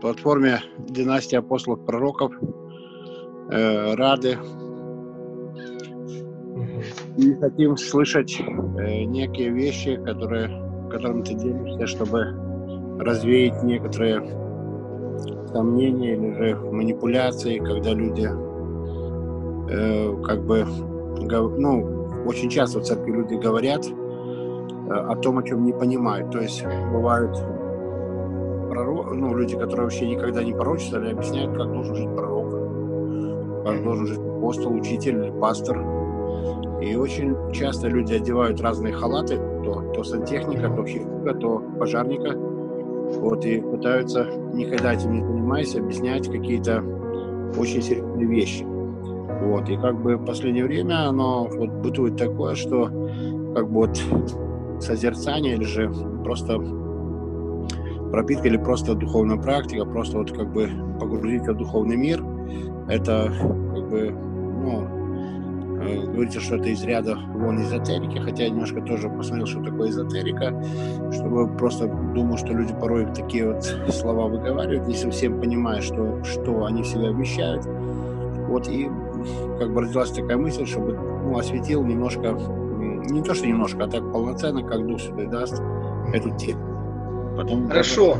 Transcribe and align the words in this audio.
платформе 0.00 0.60
«Династия 0.78 1.38
апостолов 1.38 1.84
пророков» 1.84 2.32
э, 3.50 3.94
рады. 3.94 4.38
И 7.16 7.34
хотим 7.34 7.76
слышать 7.76 8.38
э, 8.40 9.04
некие 9.04 9.50
вещи, 9.50 9.96
которые, 10.04 10.48
которым 10.90 11.22
ты 11.22 11.34
делишься, 11.34 11.86
чтобы 11.86 12.34
развеять 12.98 13.62
некоторые 13.62 14.22
сомнения 15.52 16.14
или 16.14 16.32
же 16.32 16.56
манипуляции, 16.56 17.58
когда 17.58 17.92
люди 17.92 18.28
э, 19.70 20.22
как 20.22 20.44
бы, 20.44 20.66
ну, 21.58 22.24
очень 22.26 22.50
часто 22.50 22.80
в 22.80 22.82
церкви 22.84 23.12
люди 23.12 23.34
говорят 23.34 23.86
э, 23.86 24.92
о 24.92 25.16
том, 25.16 25.38
о 25.38 25.42
чем 25.42 25.64
не 25.64 25.72
понимают. 25.72 26.30
То 26.30 26.40
есть 26.40 26.64
бывают 26.92 27.36
пророк, 28.76 29.14
ну, 29.14 29.34
люди, 29.34 29.56
которые 29.56 29.84
вообще 29.84 30.06
никогда 30.06 30.44
не 30.44 30.52
пророчествовали, 30.52 31.12
объясняют, 31.12 31.56
как 31.56 31.72
должен 31.72 31.94
жить 31.94 32.14
пророк, 32.14 32.50
как 33.64 33.82
должен 33.82 34.06
жить 34.06 34.18
апостол, 34.18 34.74
учитель 34.74 35.16
или 35.24 35.30
пастор. 35.40 35.82
И 36.82 36.94
очень 36.94 37.34
часто 37.52 37.88
люди 37.88 38.12
одевают 38.12 38.60
разные 38.60 38.92
халаты, 38.92 39.38
то, 39.64 39.80
то 39.94 40.04
сантехника, 40.04 40.68
то 40.68 40.84
хирурга, 40.84 41.32
то 41.34 41.62
пожарника, 41.78 42.36
вот, 42.36 43.46
и 43.46 43.60
пытаются, 43.62 44.26
никогда 44.52 44.92
этим 44.92 45.12
не 45.12 45.22
занимаясь, 45.22 45.74
объяснять 45.74 46.30
какие-то 46.30 46.84
очень 47.58 47.80
серьезные 47.80 48.26
вещи. 48.26 48.64
Вот, 48.64 49.70
и 49.70 49.76
как 49.76 50.02
бы 50.02 50.16
в 50.16 50.24
последнее 50.26 50.64
время 50.64 51.08
оно 51.08 51.44
вот 51.46 51.70
бытует 51.70 52.18
такое, 52.18 52.54
что 52.54 52.90
как 53.54 53.70
бы 53.70 53.86
вот 53.86 53.98
созерцание 54.80 55.54
или 55.54 55.64
же 55.64 55.90
просто 56.24 56.58
пропитка 58.10 58.48
или 58.48 58.56
просто 58.56 58.94
духовная 58.94 59.36
практика, 59.36 59.84
просто 59.84 60.18
вот 60.18 60.32
как 60.32 60.52
бы 60.52 60.68
погрузиться 61.00 61.52
в 61.52 61.58
духовный 61.58 61.96
мир, 61.96 62.24
это 62.88 63.32
как 63.74 63.88
бы, 63.88 64.10
ну, 64.10 64.88
э, 65.82 66.06
говорится, 66.06 66.40
что 66.40 66.56
это 66.56 66.68
из 66.68 66.82
ряда 66.84 67.16
вон 67.34 67.60
эзотерики, 67.60 68.18
хотя 68.18 68.44
я 68.44 68.50
немножко 68.50 68.80
тоже 68.80 69.08
посмотрел, 69.08 69.46
что 69.46 69.62
такое 69.62 69.90
эзотерика, 69.90 70.62
чтобы 71.12 71.48
просто 71.56 71.86
думал, 72.14 72.36
что 72.36 72.52
люди 72.52 72.74
порой 72.74 73.06
такие 73.14 73.52
вот 73.52 73.64
слова 73.90 74.28
выговаривают, 74.28 74.86
не 74.86 74.94
совсем 74.94 75.40
понимая, 75.40 75.80
что, 75.80 76.22
что 76.24 76.64
они 76.64 76.84
себя 76.84 77.08
обещают. 77.08 77.66
Вот 78.48 78.68
и 78.68 78.88
как 79.58 79.74
бы 79.74 79.82
родилась 79.82 80.10
такая 80.10 80.36
мысль, 80.36 80.66
чтобы 80.66 80.92
ну, 80.92 81.36
осветил 81.36 81.84
немножко, 81.84 82.38
не 83.10 83.22
то 83.22 83.34
что 83.34 83.46
немножко, 83.46 83.84
а 83.84 83.88
так 83.88 84.12
полноценно, 84.12 84.62
как 84.62 84.86
Дух 84.86 85.00
Святой 85.00 85.26
даст 85.26 85.60
эту 86.12 86.30
тему. 86.36 86.75
Потом 87.36 87.68
Хорошо, 87.68 88.18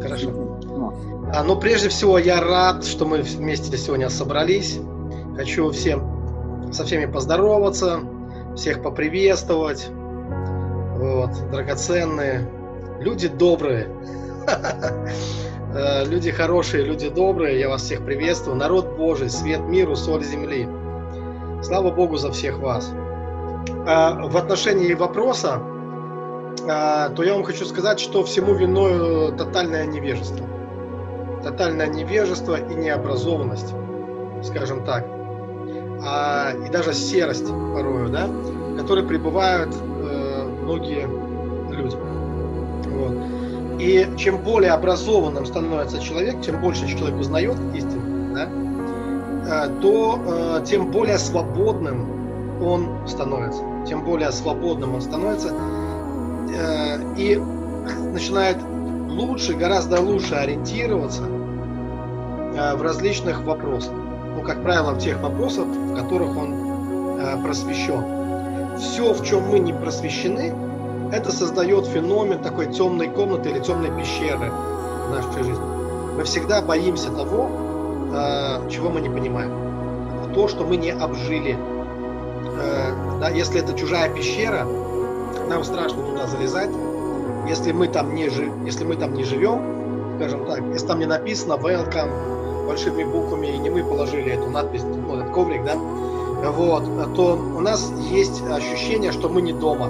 хорошо. 0.00 0.30
Ну. 0.30 1.26
А, 1.32 1.42
ну, 1.42 1.58
прежде 1.58 1.88
всего, 1.88 2.18
я 2.18 2.40
рад, 2.40 2.84
что 2.84 3.04
мы 3.04 3.22
вместе 3.22 3.76
сегодня 3.76 4.08
собрались. 4.08 4.80
Хочу 5.36 5.70
всем, 5.70 6.72
со 6.72 6.84
всеми 6.84 7.06
поздороваться, 7.06 8.00
всех 8.56 8.82
поприветствовать. 8.82 9.88
Вот, 9.90 11.30
драгоценные, 11.50 12.48
люди 13.00 13.28
добрые. 13.28 13.88
Э, 15.74 16.06
люди 16.06 16.30
хорошие, 16.30 16.84
люди 16.84 17.10
добрые, 17.10 17.60
я 17.60 17.68
вас 17.68 17.82
всех 17.82 18.02
приветствую. 18.02 18.56
Народ 18.56 18.96
Божий, 18.96 19.28
свет 19.28 19.60
миру, 19.60 19.94
соль 19.94 20.24
земли. 20.24 20.66
Слава 21.62 21.90
Богу 21.90 22.16
за 22.16 22.30
всех 22.32 22.60
вас. 22.60 22.94
А, 23.86 24.26
в 24.26 24.36
отношении 24.38 24.94
вопроса, 24.94 25.60
то 26.56 27.22
я 27.22 27.34
вам 27.34 27.44
хочу 27.44 27.64
сказать, 27.64 28.00
что 28.00 28.24
всему 28.24 28.54
виной 28.54 29.36
тотальное 29.36 29.86
невежество. 29.86 30.46
Тотальное 31.42 31.86
невежество 31.86 32.56
и 32.56 32.74
необразованность, 32.74 33.72
скажем 34.42 34.84
так. 34.84 35.06
А, 36.04 36.52
и 36.52 36.70
даже 36.70 36.92
серость 36.92 37.46
порою, 37.48 38.08
да, 38.08 38.26
в 38.26 38.76
которой 38.76 39.04
пребывают 39.04 39.74
э, 39.74 40.48
многие 40.62 41.08
люди. 41.72 41.96
Вот. 42.90 43.80
И 43.80 44.08
чем 44.16 44.38
более 44.38 44.72
образованным 44.72 45.46
становится 45.46 46.00
человек, 46.00 46.42
чем 46.42 46.60
больше 46.60 46.86
человек 46.86 47.18
узнает 47.18 47.56
истину, 47.74 48.34
да, 48.34 48.48
э, 49.66 49.80
то 49.80 50.20
э, 50.26 50.64
тем 50.64 50.90
более 50.90 51.18
свободным 51.18 52.62
он 52.62 53.06
становится. 53.06 53.62
Тем 53.86 54.04
более 54.04 54.32
свободным 54.32 54.94
он 54.94 55.02
становится 55.02 55.52
Э, 56.54 56.98
и 57.16 57.36
начинает 58.12 58.58
лучше, 59.08 59.54
гораздо 59.54 60.00
лучше 60.00 60.34
ориентироваться 60.34 61.22
э, 61.24 62.76
в 62.76 62.82
различных 62.82 63.42
вопросах. 63.42 63.92
Ну, 64.36 64.42
как 64.42 64.62
правило, 64.62 64.92
в 64.92 64.98
тех 64.98 65.20
вопросах, 65.20 65.66
в 65.66 65.96
которых 65.96 66.36
он 66.36 67.18
э, 67.18 67.42
просвещен. 67.42 68.04
Все, 68.78 69.12
в 69.12 69.24
чем 69.24 69.48
мы 69.48 69.58
не 69.58 69.72
просвещены, 69.72 70.54
это 71.12 71.32
создает 71.32 71.86
феномен 71.86 72.40
такой 72.40 72.72
темной 72.72 73.08
комнаты 73.08 73.50
или 73.50 73.60
темной 73.60 73.90
пещеры 73.90 74.50
в 74.50 75.10
нашей 75.10 75.44
жизни. 75.44 75.64
Мы 76.16 76.24
всегда 76.24 76.60
боимся 76.62 77.10
того, 77.10 77.48
чего 78.70 78.90
мы 78.90 79.00
не 79.00 79.08
понимаем. 79.08 80.32
То, 80.34 80.48
что 80.48 80.64
мы 80.64 80.76
не 80.76 80.90
обжили. 80.90 81.56
Если 83.34 83.60
это 83.60 83.74
чужая 83.74 84.08
пещера, 84.12 84.66
нам 85.48 85.64
страшно 85.64 86.02
туда 86.02 86.26
залезать, 86.26 86.70
если 87.48 87.72
мы 87.72 87.88
там 87.88 88.14
не, 88.14 88.28
жи, 88.28 88.50
если 88.64 88.84
мы 88.84 88.96
там 88.96 89.14
не 89.14 89.24
живем, 89.24 90.16
скажем 90.16 90.46
так, 90.46 90.60
если 90.72 90.86
там 90.86 90.98
не 90.98 91.06
написано 91.06 91.54
welcome 91.54 92.66
большими 92.66 93.04
буквами, 93.04 93.46
и 93.46 93.58
не 93.58 93.70
мы 93.70 93.84
положили 93.84 94.32
эту 94.32 94.50
надпись, 94.50 94.82
ну, 94.82 95.14
этот 95.14 95.30
коврик, 95.32 95.64
да, 95.64 95.76
вот, 96.50 97.14
то 97.14 97.34
у 97.34 97.60
нас 97.60 97.92
есть 98.10 98.42
ощущение, 98.46 99.12
что 99.12 99.28
мы 99.28 99.40
не 99.42 99.52
дома. 99.52 99.88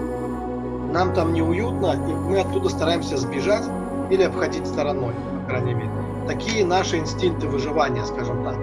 Нам 0.92 1.12
там 1.12 1.32
неуютно, 1.32 1.92
и 1.92 2.12
мы 2.12 2.40
оттуда 2.40 2.68
стараемся 2.68 3.16
сбежать 3.16 3.64
или 4.10 4.22
обходить 4.22 4.66
стороной, 4.66 5.14
по 5.42 5.50
крайней 5.50 5.74
мере. 5.74 5.90
Такие 6.26 6.64
наши 6.64 6.98
инстинкты 6.98 7.48
выживания, 7.48 8.04
скажем 8.04 8.44
так. 8.44 8.56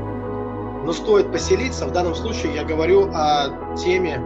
Но 0.86 0.92
стоит 0.94 1.32
поселиться, 1.32 1.86
в 1.86 1.92
данном 1.92 2.16
случае 2.16 2.56
я 2.56 2.64
говорю 2.64 3.10
о 3.14 3.76
теме 3.76 4.22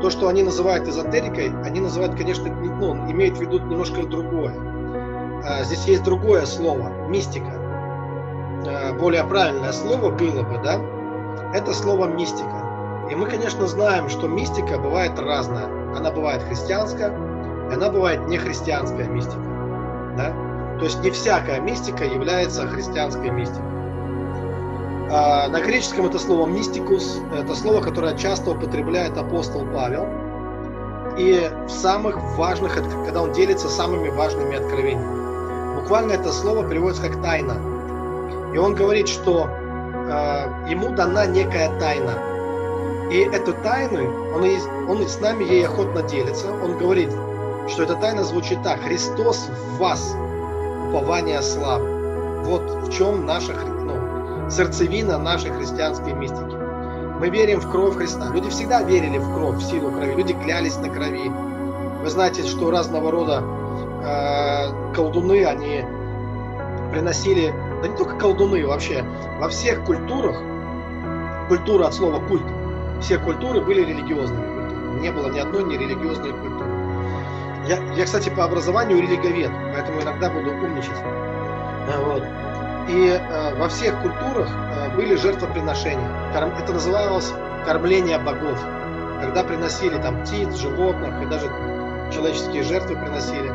то, 0.00 0.10
что 0.10 0.28
они 0.28 0.42
называют 0.42 0.88
эзотерикой, 0.88 1.52
они 1.64 1.80
называют, 1.80 2.14
конечно, 2.14 2.52
ну, 2.52 3.10
имеют 3.10 3.38
в 3.38 3.40
виду 3.40 3.58
немножко 3.58 4.02
другое. 4.02 4.54
А, 5.46 5.62
здесь 5.64 5.84
есть 5.86 6.02
другое 6.02 6.46
слово– 6.46 6.88
мистика. 7.08 7.52
А, 8.66 8.92
более 8.98 9.24
правильное 9.24 9.72
слово 9.72 10.10
было 10.10 10.42
бы, 10.42 10.60
да? 10.62 10.80
Это 11.52 11.72
слово 11.72 12.06
мистика. 12.06 12.64
И 13.10 13.14
мы, 13.14 13.26
конечно, 13.26 13.66
знаем, 13.66 14.08
что 14.08 14.26
мистика 14.28 14.78
бывает 14.78 15.18
разная. 15.18 15.66
Она 15.96 16.10
бывает 16.10 16.42
христианская, 16.42 17.08
она 17.72 17.90
бывает 17.90 18.26
нехристианская 18.26 19.06
мистика. 19.06 19.42
Да? 20.16 20.32
То 20.78 20.84
есть 20.84 21.00
не 21.02 21.10
всякая 21.10 21.60
мистика 21.60 22.04
является 22.04 22.66
христианской 22.66 23.30
мистикой. 23.30 23.62
А, 25.10 25.48
на 25.48 25.60
греческом 25.60 26.06
это 26.06 26.18
слово 26.18 26.46
мистикус, 26.46 27.20
это 27.36 27.54
слово, 27.54 27.80
которое 27.82 28.16
часто 28.16 28.52
употребляет 28.52 29.16
апостол 29.16 29.66
Павел. 29.72 30.06
И 31.18 31.50
в 31.66 31.70
самых 31.70 32.16
важных, 32.36 32.74
когда 32.74 33.22
он 33.22 33.32
делится 33.32 33.68
самыми 33.68 34.08
важными 34.08 34.56
откровениями. 34.56 35.76
Буквально 35.76 36.12
это 36.12 36.32
слово 36.32 36.68
переводится 36.68 37.08
как 37.08 37.22
тайна. 37.22 37.54
И 38.52 38.58
он 38.58 38.74
говорит, 38.74 39.08
что 39.08 39.46
э, 39.48 40.70
ему 40.70 40.90
дана 40.90 41.26
некая 41.26 41.78
тайна. 41.78 42.14
И 43.12 43.18
эту 43.18 43.52
тайну, 43.62 44.34
он, 44.34 44.44
он 44.88 45.06
с 45.06 45.20
нами 45.20 45.44
ей 45.44 45.66
охотно 45.66 46.02
делится. 46.02 46.50
Он 46.50 46.78
говорит, 46.78 47.10
что 47.68 47.82
эта 47.82 47.94
тайна 47.96 48.24
звучит 48.24 48.62
так. 48.62 48.80
Христос 48.80 49.48
в 49.48 49.78
вас, 49.78 50.16
упование 50.88 51.42
славы. 51.42 52.42
Вот 52.44 52.62
в 52.88 52.92
чем 52.92 53.26
наша 53.26 53.52
сердцевина 54.50 55.18
нашей 55.18 55.50
христианской 55.50 56.12
мистики. 56.12 56.54
Мы 57.18 57.28
верим 57.28 57.60
в 57.60 57.70
кровь 57.70 57.96
Христа. 57.96 58.30
Люди 58.32 58.50
всегда 58.50 58.82
верили 58.82 59.18
в 59.18 59.34
кровь, 59.34 59.56
в 59.56 59.62
силу 59.62 59.90
крови. 59.90 60.14
Люди 60.14 60.34
клялись 60.34 60.76
на 60.78 60.88
крови. 60.88 61.30
Вы 62.02 62.10
знаете, 62.10 62.42
что 62.42 62.70
разного 62.70 63.10
рода 63.10 63.42
э, 64.04 64.94
колдуны, 64.94 65.44
они 65.44 65.84
приносили, 66.92 67.54
да 67.82 67.88
не 67.88 67.96
только 67.96 68.16
колдуны 68.16 68.66
вообще, 68.66 69.04
во 69.40 69.48
всех 69.48 69.84
культурах, 69.84 70.36
культура 71.48 71.86
от 71.86 71.94
слова 71.94 72.20
культ, 72.26 72.44
все 73.00 73.18
культуры 73.18 73.60
были 73.60 73.80
религиозными 73.80 74.46
культурами. 74.54 75.00
Не 75.00 75.10
было 75.12 75.28
ни 75.28 75.38
одной 75.38 75.64
нерелигиозной 75.64 76.32
культуры. 76.32 76.70
Я, 77.66 77.78
я, 77.94 78.04
кстати, 78.04 78.28
по 78.28 78.44
образованию 78.44 79.00
религовед, 79.00 79.50
поэтому 79.72 80.02
иногда 80.02 80.28
буду 80.28 80.50
умничать. 80.50 81.02
Вот. 82.04 82.22
И 82.88 83.08
э, 83.08 83.54
во 83.54 83.68
всех 83.68 84.00
культурах 84.02 84.48
э, 84.50 84.94
были 84.96 85.16
жертвоприношения. 85.16 86.08
Это 86.34 86.72
называлось 86.72 87.32
кормление 87.64 88.18
богов. 88.18 88.62
Когда 89.20 89.42
приносили 89.42 89.96
там 89.98 90.22
птиц, 90.22 90.54
животных 90.56 91.22
и 91.22 91.26
даже 91.26 91.46
человеческие 92.12 92.62
жертвы 92.62 92.96
приносили. 92.96 93.50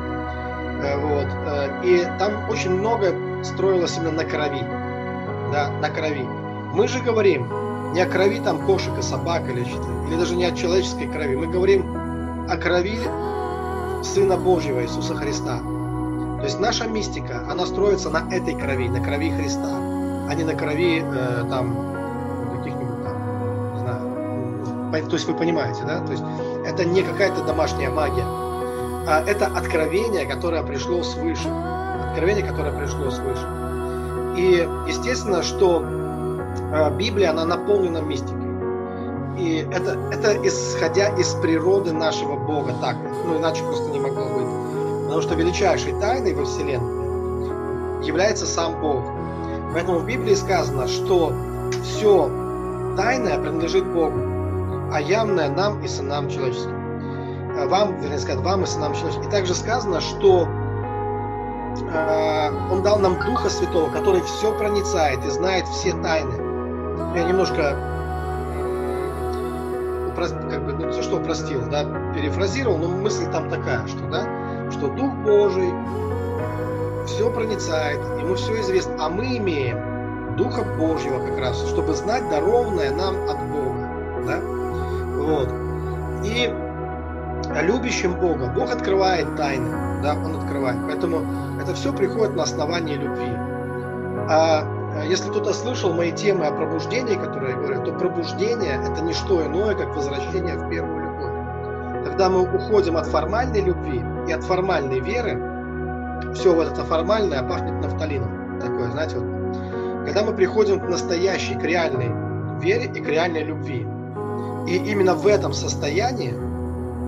Э, 0.81 0.97
вот. 0.97 1.27
Э, 1.45 1.81
и 1.83 2.05
там 2.17 2.49
очень 2.49 2.71
много 2.71 3.13
строилось 3.43 3.97
именно 3.97 4.11
на 4.11 4.25
крови. 4.25 4.63
Да, 5.51 5.69
на 5.81 5.89
крови. 5.89 6.25
Мы 6.73 6.87
же 6.87 6.99
говорим 6.99 7.47
не 7.93 8.01
о 8.01 8.05
крови 8.05 8.39
там 8.39 8.65
кошек 8.65 8.97
и 8.97 9.01
собак 9.01 9.49
или 9.49 9.63
что-то, 9.63 9.89
или 10.07 10.15
даже 10.15 10.35
не 10.35 10.45
о 10.45 10.51
человеческой 10.51 11.07
крови. 11.07 11.35
Мы 11.35 11.47
говорим 11.47 11.85
о 12.49 12.57
крови 12.57 12.99
Сына 14.03 14.37
Божьего 14.37 14.81
Иисуса 14.81 15.15
Христа. 15.15 15.59
Есть 16.49 16.59
наша 16.59 16.87
мистика, 16.87 17.45
она 17.47 17.67
строится 17.67 18.09
на 18.09 18.27
этой 18.33 18.55
крови, 18.55 18.89
на 18.89 18.99
крови 19.03 19.29
Христа, 19.29 19.69
а 20.27 20.33
не 20.33 20.43
на 20.43 20.55
крови 20.55 21.03
э, 21.05 21.45
там 21.47 21.75
каких-нибудь 22.57 23.03
там, 23.03 23.73
не 23.75 23.79
знаю, 23.81 25.07
то 25.07 25.13
есть 25.13 25.27
вы 25.27 25.35
понимаете, 25.35 25.83
да? 25.85 26.03
То 26.03 26.11
есть 26.11 26.23
это 26.65 26.85
не 26.85 27.03
какая-то 27.03 27.43
домашняя 27.43 27.91
магия, 27.91 28.23
а 28.25 29.23
это 29.27 29.45
откровение, 29.45 30.25
которое 30.25 30.63
пришло 30.63 31.03
свыше. 31.03 31.47
Откровение, 32.09 32.43
которое 32.43 32.71
пришло 32.71 33.11
свыше. 33.11 33.47
И 34.35 34.67
естественно, 34.87 35.43
что 35.43 35.83
э, 35.83 36.97
Библия, 36.97 37.29
она 37.29 37.45
наполнена 37.45 37.99
мистикой. 37.99 38.49
И 39.37 39.67
это, 39.71 39.99
это 40.11 40.35
исходя 40.47 41.09
из 41.09 41.31
природы 41.35 41.93
нашего 41.93 42.37
Бога 42.37 42.73
так. 42.81 42.95
Ну, 43.27 43.37
иначе 43.37 43.63
просто 43.65 43.91
не 43.91 43.99
могло 43.99 44.25
быть. 44.29 44.48
Потому 45.09 45.23
что 45.23 45.33
величайшей 45.33 45.99
тайной 45.99 46.35
во 46.35 46.45
Вселенной 46.45 48.05
является 48.05 48.45
сам 48.45 48.79
Бог. 48.79 49.03
Поэтому 49.73 49.97
в 49.97 50.05
Библии 50.05 50.35
сказано, 50.35 50.87
что 50.87 51.33
все 51.81 52.29
тайное 52.95 53.39
принадлежит 53.39 53.87
Богу, 53.87 54.19
а 54.93 55.01
явное 55.01 55.49
нам 55.49 55.83
и 55.83 55.87
сынам 55.87 56.29
человеческим. 56.29 57.57
Э, 57.57 57.65
вам, 57.65 57.99
вернее 57.99 58.19
сказать, 58.19 58.39
вам 58.43 58.61
и 58.61 58.67
сынам 58.67 58.93
человеческим. 58.93 59.27
И 59.27 59.31
также 59.31 59.55
сказано, 59.55 59.99
что 59.99 60.47
э, 61.91 62.71
Он 62.71 62.83
дал 62.83 62.99
нам 62.99 63.15
Духа 63.25 63.49
Святого, 63.49 63.89
который 63.89 64.21
все 64.21 64.55
проницает 64.59 65.25
и 65.25 65.29
знает 65.31 65.67
все 65.69 65.91
тайны. 66.03 66.35
Я 67.15 67.23
немножко 67.23 67.75
как 70.15 70.65
бы, 70.65 70.73
ну, 70.73 70.91
то, 70.91 71.01
что 71.01 71.17
упростил, 71.17 71.63
да, 71.71 71.83
перефразировал, 72.13 72.77
но 72.77 72.89
мысль 72.89 73.25
там 73.31 73.49
такая, 73.49 73.87
что, 73.87 74.05
да, 74.11 74.38
что 74.71 74.87
Дух 74.87 75.13
Божий 75.25 75.71
все 77.05 77.29
проницает, 77.31 77.99
ему 78.19 78.35
все 78.35 78.59
известно, 78.61 78.93
а 78.99 79.09
мы 79.09 79.37
имеем 79.37 80.35
Духа 80.37 80.63
Божьего 80.63 81.25
как 81.25 81.39
раз, 81.39 81.67
чтобы 81.67 81.93
знать 81.93 82.29
дарованное 82.29 82.91
нам 82.91 83.15
от 83.29 83.39
Бога, 83.49 83.89
да, 84.25 84.39
вот. 85.17 85.49
И 86.23 86.53
любящим 87.61 88.19
Бога 88.19 88.51
Бог 88.55 88.71
открывает 88.71 89.35
тайны, 89.35 90.01
да, 90.01 90.13
Он 90.13 90.35
открывает, 90.37 90.77
поэтому 90.85 91.21
это 91.61 91.73
все 91.73 91.93
приходит 91.93 92.35
на 92.35 92.43
основании 92.43 92.95
любви. 92.95 93.33
А 94.29 94.79
Э, 94.93 95.07
если 95.07 95.29
кто-то 95.29 95.53
слышал 95.53 95.93
мои 95.93 96.11
темы 96.11 96.45
о 96.45 96.51
пробуждении, 96.51 97.15
которые 97.15 97.51
я 97.51 97.57
говорю, 97.57 97.83
то 97.83 97.91
пробуждение– 97.93 98.79
это 98.83 99.01
не 99.01 99.13
что 99.13 99.45
иное, 99.45 99.75
как 99.75 99.95
возвращение 99.95 100.55
в 100.55 100.69
первую. 100.69 100.98
Когда 102.05 102.29
мы 102.29 102.41
уходим 102.41 102.97
от 102.97 103.07
формальной 103.07 103.61
любви 103.61 104.01
и 104.27 104.31
от 104.31 104.43
формальной 104.43 104.99
веры, 104.99 105.39
все 106.33 106.53
вот 106.53 106.71
это 106.71 106.83
формальное 106.83 107.43
пахнет 107.43 107.83
нафталином. 107.83 108.59
Такое, 108.59 108.91
знаете, 108.91 109.17
вот. 109.17 110.05
Когда 110.05 110.23
мы 110.23 110.33
приходим 110.33 110.79
к 110.79 110.89
настоящей, 110.89 111.55
к 111.55 111.63
реальной 111.63 112.11
вере 112.61 112.85
и 112.93 112.99
к 112.99 113.07
реальной 113.07 113.43
любви. 113.43 113.85
И 114.67 114.75
именно 114.75 115.15
в 115.15 115.25
этом 115.27 115.53
состоянии 115.53 116.33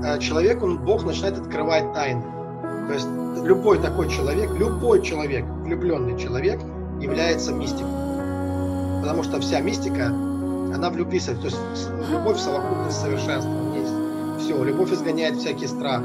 э, 0.06 0.20
человеку 0.20 0.78
Бог 0.78 1.04
начинает 1.04 1.38
открывать 1.38 1.94
тайны. 1.94 2.24
То 2.88 2.94
есть 2.94 3.08
любой 3.44 3.80
такой 3.80 4.10
человек, 4.10 4.52
любой 4.52 5.02
человек, 5.02 5.46
влюбленный 5.46 6.18
человек– 6.18 6.60
является 7.02 7.52
мистиком. 7.52 9.02
Потому 9.02 9.24
что 9.24 9.40
вся 9.40 9.60
мистика, 9.60 10.08
она 10.08 10.90
в 10.90 10.98
любви, 10.98 11.20
то 11.20 11.32
есть 11.32 11.58
любовь 12.10 12.38
в 12.38 12.40
совокупность 12.40 13.00
совершенства. 13.00 13.52
Все, 14.52 14.64
любовь 14.66 14.92
изгоняет 14.92 15.38
всякий 15.38 15.68
страх. 15.68 16.04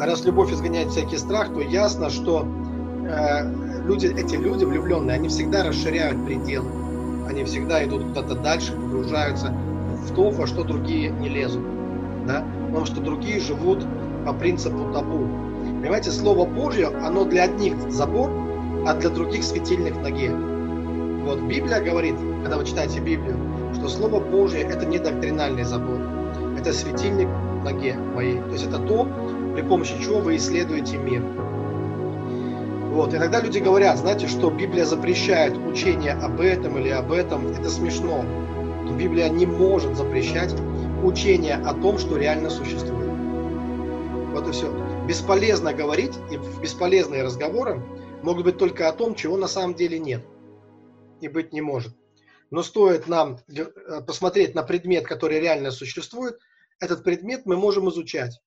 А 0.00 0.04
раз 0.04 0.24
любовь 0.24 0.52
изгоняет 0.52 0.88
всякий 0.88 1.18
страх, 1.18 1.54
то 1.54 1.60
ясно, 1.60 2.10
что 2.10 2.44
э, 3.06 3.84
люди, 3.86 4.06
эти 4.06 4.34
люди 4.34 4.64
влюбленные, 4.64 5.14
они 5.14 5.28
всегда 5.28 5.62
расширяют 5.62 6.24
пределы. 6.26 6.68
Они 7.28 7.44
всегда 7.44 7.84
идут 7.84 8.02
куда-то 8.06 8.34
дальше, 8.34 8.72
погружаются 8.72 9.54
в 10.04 10.12
то, 10.16 10.30
во 10.30 10.48
что 10.48 10.64
другие 10.64 11.10
не 11.10 11.28
лезут. 11.28 11.62
Да? 12.26 12.44
Потому 12.66 12.86
что 12.86 13.00
другие 13.00 13.38
живут 13.38 13.86
по 14.26 14.32
принципу 14.32 14.92
табу. 14.92 15.28
Понимаете, 15.80 16.10
Слово 16.10 16.46
Божье, 16.46 16.88
оно 16.88 17.24
для 17.24 17.44
одних 17.44 17.76
забор, 17.88 18.32
а 18.84 18.94
для 18.94 19.10
других 19.10 19.44
светильник 19.44 19.94
в 19.94 20.00
ноге. 20.00 20.32
Вот 21.24 21.40
Библия 21.42 21.80
говорит, 21.80 22.16
когда 22.42 22.56
вы 22.56 22.64
читаете 22.64 22.98
Библию, 22.98 23.36
что 23.74 23.86
Слово 23.86 24.18
Божье 24.18 24.62
это 24.62 24.86
не 24.86 24.98
доктринальный 24.98 25.62
забор, 25.62 26.00
это 26.58 26.72
светильник 26.72 27.28
ноге 27.64 27.94
моей. 27.94 28.40
То 28.40 28.52
есть 28.52 28.66
это 28.66 28.78
то, 28.78 29.08
при 29.54 29.62
помощи 29.62 29.94
чего 30.02 30.20
вы 30.20 30.36
исследуете 30.36 30.96
мир. 30.96 31.22
Вот. 32.90 33.14
Иногда 33.14 33.40
люди 33.40 33.58
говорят, 33.58 33.98
знаете, 33.98 34.26
что 34.26 34.50
Библия 34.50 34.84
запрещает 34.84 35.56
учение 35.56 36.12
об 36.12 36.40
этом 36.40 36.78
или 36.78 36.88
об 36.88 37.12
этом. 37.12 37.46
Это 37.48 37.70
смешно. 37.70 38.22
Но 38.22 38.96
Библия 38.96 39.28
не 39.28 39.46
может 39.46 39.96
запрещать 39.96 40.54
учение 41.02 41.54
о 41.54 41.74
том, 41.74 41.98
что 41.98 42.16
реально 42.16 42.50
существует. 42.50 43.10
Вот 44.32 44.48
и 44.48 44.52
все. 44.52 44.72
Бесполезно 45.06 45.72
говорить 45.72 46.12
и 46.30 46.36
бесполезные 46.60 47.22
разговоры 47.22 47.82
могут 48.22 48.44
быть 48.44 48.58
только 48.58 48.88
о 48.88 48.92
том, 48.92 49.14
чего 49.14 49.36
на 49.36 49.48
самом 49.48 49.74
деле 49.74 49.98
нет 49.98 50.22
и 51.20 51.28
быть 51.28 51.52
не 51.52 51.60
может. 51.60 51.94
Но 52.50 52.62
стоит 52.62 53.06
нам 53.06 53.38
э, 53.48 53.66
посмотреть 54.06 54.54
на 54.54 54.62
предмет, 54.62 55.06
который 55.06 55.38
реально 55.38 55.70
существует, 55.70 56.38
этот 56.80 57.04
предмет 57.04 57.46
мы 57.46 57.56
можем 57.56 57.88
изучать. 57.90 58.40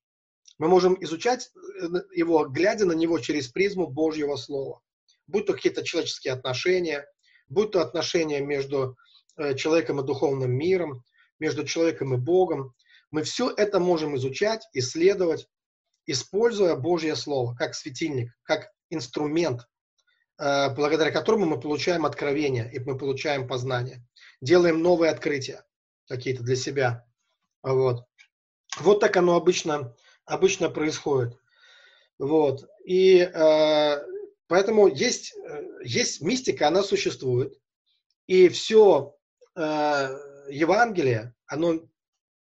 Мы 0.57 0.67
можем 0.67 0.97
изучать 1.03 1.49
э, 1.81 1.87
его, 2.13 2.45
глядя 2.45 2.85
на 2.85 2.93
него 2.93 3.19
через 3.19 3.47
призму 3.47 3.87
Божьего 3.87 4.35
Слова. 4.35 4.81
Будь 5.27 5.45
то 5.45 5.53
какие-то 5.53 5.83
человеческие 5.83 6.33
отношения, 6.33 7.07
будь 7.47 7.71
то 7.71 7.81
отношения 7.81 8.41
между 8.41 8.97
э, 9.37 9.55
человеком 9.55 9.99
и 9.99 10.05
духовным 10.05 10.51
миром, 10.51 11.03
между 11.39 11.63
человеком 11.65 12.13
и 12.13 12.17
Богом. 12.17 12.73
Мы 13.11 13.23
все 13.23 13.51
это 13.55 13.79
можем 13.79 14.15
изучать, 14.17 14.67
исследовать, 14.73 15.47
используя 16.05 16.75
Божье 16.75 17.15
Слово 17.15 17.55
как 17.55 17.75
светильник, 17.75 18.31
как 18.43 18.71
инструмент, 18.89 19.67
э, 20.39 20.73
благодаря 20.73 21.11
которому 21.11 21.45
мы 21.45 21.59
получаем 21.59 22.05
откровение 22.05 22.71
и 22.71 22.79
мы 22.79 22.97
получаем 22.97 23.47
познание. 23.47 24.05
Делаем 24.41 24.81
новые 24.81 25.11
открытия 25.11 25.63
какие-то 26.07 26.43
для 26.43 26.55
себя. 26.55 27.05
Вот. 27.61 28.05
Вот 28.79 28.99
так 28.99 29.15
оно 29.17 29.35
обычно, 29.35 29.95
обычно 30.25 30.69
происходит. 30.69 31.37
Вот. 32.19 32.69
И 32.85 33.19
э, 33.19 34.03
поэтому 34.47 34.87
есть, 34.87 35.35
есть 35.83 36.21
мистика, 36.21 36.67
она 36.67 36.83
существует. 36.83 37.59
И 38.27 38.49
все 38.49 39.15
э, 39.55 40.17
Евангелие, 40.49 41.33
оно 41.45 41.81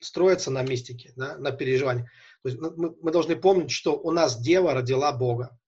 строится 0.00 0.50
на 0.50 0.62
мистике, 0.62 1.12
да, 1.16 1.36
на 1.38 1.52
переживании. 1.52 2.04
То 2.42 2.48
есть 2.48 2.60
мы, 2.60 2.96
мы 3.00 3.10
должны 3.10 3.36
помнить, 3.36 3.70
что 3.70 3.98
у 3.98 4.10
нас 4.10 4.40
дева 4.40 4.74
родила 4.74 5.12
Бога. 5.12 5.58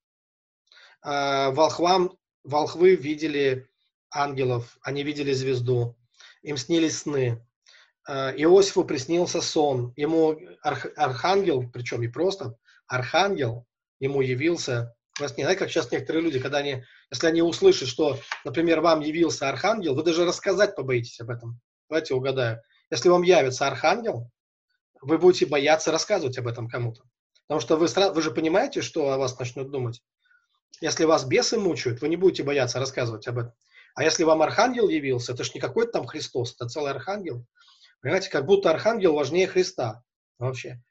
Э, 1.05 1.51
волхвам, 1.51 2.17
волхвы 2.45 2.97
видели 2.97 3.69
ангелов, 4.11 4.79
они 4.83 5.03
видели 5.03 5.33
звезду, 5.33 5.97
им 6.43 6.57
снились 6.57 6.99
сны. 6.99 7.45
Э, 8.09 8.33
Иосифу 8.37 8.85
приснился 8.85 9.41
сон, 9.41 9.93
ему 9.97 10.39
арх, 10.63 10.87
архангел, 10.97 11.69
причем 11.73 12.01
не 12.01 12.09
просто, 12.09 12.57
архангел 12.87 13.67
ему 14.01 14.21
явился 14.21 14.95
во 15.19 15.29
сне. 15.29 15.45
Знаете, 15.45 15.61
как 15.61 15.71
сейчас 15.71 15.91
некоторые 15.93 16.23
люди, 16.23 16.41
когда 16.41 16.59
они, 16.59 16.85
если 17.11 17.27
они 17.27 17.43
услышат, 17.43 17.89
что, 17.89 18.19
например, 18.45 18.81
вам 18.81 19.01
явился 19.01 19.49
архангел, 19.49 19.95
вы 19.95 20.03
даже 20.03 20.25
рассказать 20.25 20.75
побоитесь 20.75 21.21
об 21.21 21.31
этом. 21.31 21.61
Давайте 21.89 22.15
угадаю. 22.15 22.63
Если 22.91 23.09
вам 23.09 23.23
явится 23.23 23.67
архангел, 23.67 24.31
вы 25.01 25.19
будете 25.19 25.47
бояться 25.47 25.93
рассказывать 25.93 26.39
об 26.39 26.47
этом 26.47 26.69
кому-то. 26.69 27.03
Потому 27.47 27.61
что 27.61 27.77
вы, 27.77 27.87
вы 28.13 28.23
же 28.23 28.31
понимаете, 28.31 28.83
что 28.83 29.11
о 29.11 29.19
вас 29.19 29.39
начнут 29.39 29.71
думать. 29.71 30.03
Если 30.81 31.05
вас 31.05 31.25
бесы 31.25 31.59
мучают, 31.59 32.01
вы 32.01 32.09
не 32.09 32.17
будете 32.17 32.43
бояться 32.43 32.79
рассказывать 32.79 33.29
об 33.29 33.39
этом. 33.39 33.53
А 33.95 34.05
если 34.05 34.25
вам 34.25 34.43
архангел 34.43 34.89
явился, 34.89 35.33
это 35.33 35.45
же 35.45 35.53
не 35.55 35.61
какой-то 35.61 35.93
там 35.93 36.07
Христос, 36.07 36.55
это 36.55 36.69
целый 36.69 36.93
архангел. 36.93 37.45
Понимаете, 38.03 38.31
как 38.31 38.47
будто 38.47 38.71
архангел 38.71 39.15
важнее 39.15 39.47
Христа 39.47 40.03
вообще. 40.39 40.83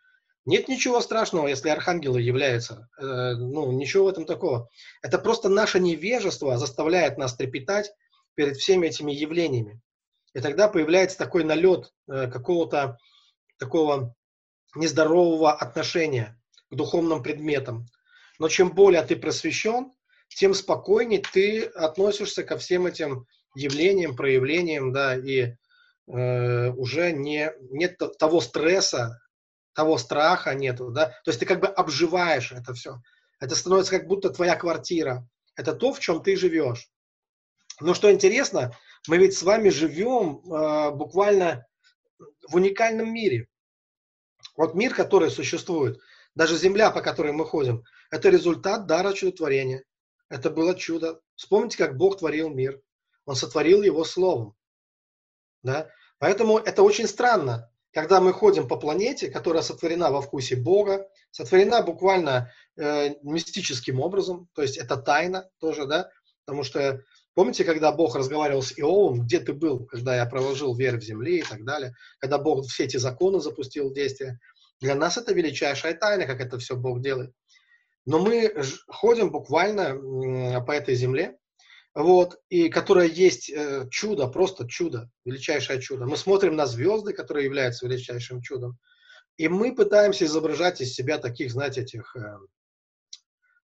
Нет 0.46 0.68
ничего 0.70 1.01
страшного, 1.01 1.48
если 1.48 1.70
архангелы 1.70 2.22
являются. 2.22 2.89
Э, 2.98 3.34
ну, 3.36 3.72
ничего 3.74 4.06
в 4.06 4.08
этом 4.08 4.25
такого. 4.25 4.70
Это 5.03 5.20
просто 5.20 5.50
наше 5.50 5.80
невежество 5.80 6.58
заставляет 6.58 7.18
нас 7.18 7.36
трепетать 7.36 7.91
перед 8.34 8.58
всеми 8.58 8.88
этими 8.88 9.12
явлениями. 9.12 9.82
И 10.34 10.39
тогда 10.39 10.68
появляется 10.68 11.18
такой 11.18 11.44
налет 11.44 11.94
э, 12.10 12.27
какого-то 12.27 12.98
такого 13.60 14.15
нездорового 14.74 15.53
отношения 15.53 16.39
к 16.72 16.75
духовным 16.75 17.22
предметам. 17.22 17.86
Но 18.39 18.48
чем 18.48 18.72
более 18.72 19.03
ты 19.03 19.18
просвещен, 19.18 19.91
тем 20.30 20.53
спокойнее 20.53 21.22
ты 21.22 21.65
относишься 21.65 22.44
ко 22.44 22.58
всем 22.58 22.88
этим 22.88 23.27
явлениям, 23.53 24.15
проявлениям, 24.15 24.94
да, 24.94 25.15
и 25.18 25.56
э, 26.08 26.70
уже 26.70 27.12
не, 27.12 27.51
нет 27.72 27.98
того 28.17 28.41
стресса, 28.41 29.20
того 29.74 29.98
страха 29.98 30.53
нету, 30.53 30.91
да, 30.91 31.08
то 31.24 31.31
есть 31.31 31.39
ты 31.39 31.46
как 31.46 31.60
бы 31.60 31.67
обживаешь 31.67 32.51
это 32.51 32.74
все. 32.74 33.01
Это 33.39 33.55
становится 33.55 33.98
как 33.98 34.08
будто 34.08 34.29
твоя 34.29 34.55
квартира. 34.55 35.27
Это 35.55 35.74
то, 35.74 35.93
в 35.93 36.00
чем 36.00 36.22
ты 36.22 36.36
живешь. 36.36 36.89
Но 37.79 37.93
что 37.96 38.12
интересно, 38.12 38.77
мы 39.08 39.17
ведь 39.17 39.36
с 39.36 39.41
вами 39.41 39.70
живем 39.70 40.41
э, 40.46 40.91
буквально 40.91 41.65
в 42.48 42.55
уникальном 42.55 43.12
мире. 43.12 43.48
Вот 44.55 44.75
мир, 44.75 44.93
который 44.93 45.31
существует, 45.31 46.00
даже 46.36 46.55
земля, 46.58 46.91
по 46.91 47.01
которой 47.01 47.31
мы 47.31 47.46
ходим, 47.46 47.84
это 48.12 48.29
результат 48.29 48.86
дара 48.86 49.13
чудотворения. 49.13 49.84
Это 50.29 50.50
было 50.50 50.75
чудо. 50.75 51.20
Вспомните, 51.36 51.77
как 51.77 51.98
Бог 51.98 52.20
творил 52.20 52.50
мир. 52.50 52.79
Он 53.25 53.36
сотворил 53.36 53.81
его 53.81 54.03
словом. 54.03 54.55
Да? 55.63 55.89
Поэтому 56.20 56.58
это 56.58 56.84
очень 56.84 57.08
странно, 57.08 57.72
когда 57.94 58.22
мы 58.22 58.34
ходим 58.34 58.68
по 58.68 58.77
планете, 58.77 59.30
которая 59.30 59.63
сотворена 59.63 60.12
во 60.12 60.22
вкусе 60.22 60.56
Бога, 60.56 61.08
сотворена 61.32 61.82
буквально 61.82 62.51
э, 62.77 63.15
мистическим 63.22 64.00
образом, 64.00 64.48
то 64.53 64.62
есть 64.62 64.77
это 64.77 64.98
тайна 64.98 65.50
тоже, 65.60 65.86
да, 65.86 66.10
потому 66.46 66.63
что 66.63 67.01
помните, 67.34 67.63
когда 67.63 67.91
Бог 67.91 68.15
разговаривал 68.15 68.62
с 68.62 68.77
Иовом, 68.77 69.25
где 69.25 69.39
ты 69.39 69.53
был, 69.53 69.86
когда 69.86 70.15
я 70.15 70.25
проложил 70.25 70.75
верь 70.75 70.98
в 70.98 71.03
земле 71.03 71.39
и 71.39 71.44
так 71.44 71.65
далее, 71.65 71.94
когда 72.20 72.38
Бог 72.38 72.65
все 72.65 72.86
эти 72.86 72.98
законы 72.98 73.39
запустил 73.41 73.89
в 73.89 73.94
действие, 73.94 74.39
для 74.80 74.96
нас 74.96 75.18
это 75.18 75.34
величайшая 75.34 75.94
тайна, 75.94 76.25
как 76.25 76.39
это 76.39 76.58
все 76.58 76.75
Бог 76.75 77.01
делает. 77.01 77.34
Но 78.06 78.20
мы 78.20 78.51
ходим 78.88 79.32
буквально 79.32 80.62
по 80.62 80.72
этой 80.72 80.96
земле, 80.96 81.38
вот, 81.93 82.39
и 82.50 82.69
которая 82.69 83.07
есть 83.07 83.50
э, 83.50 83.88
чудо, 83.89 84.27
просто 84.27 84.67
чудо, 84.67 85.10
величайшее 85.25 85.81
чудо. 85.81 86.05
Мы 86.05 86.17
смотрим 86.17 86.55
на 86.55 86.65
звезды, 86.65 87.13
которые 87.13 87.45
являются 87.45 87.86
величайшим 87.86 88.41
чудом, 88.41 88.77
и 89.38 89.48
мы 89.48 89.75
пытаемся 89.75 90.25
изображать 90.25 90.81
из 90.81 90.93
себя 90.93 91.17
таких, 91.17 91.51
знаете, 91.51 91.81
этих 91.81 92.15
э, 92.15 92.38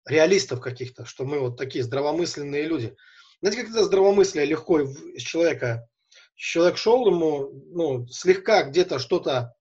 реалистов 0.06 0.62
каких-то, 0.62 1.06
что 1.06 1.26
мы 1.26 1.40
вот 1.40 1.58
такие 1.58 1.84
здравомысленные 1.84 2.64
люди. 2.64 2.96
Знаете, 3.42 3.62
как 3.62 3.72
это 3.72 3.84
здравомыслие 3.84 4.46
легко 4.46 4.80
из 4.80 5.22
человека. 5.22 5.88
Человек 6.36 6.78
шел 6.78 7.08
ему, 7.08 7.52
ну, 7.72 8.08
слегка 8.08 8.64
где-то 8.64 9.00
что-то 9.00 9.54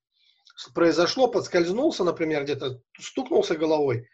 произошло, 0.72 1.28
подскользнулся, 1.28 2.04
например, 2.04 2.44
где-то 2.44 2.80
стукнулся 2.98 3.56
головой, 3.56 4.08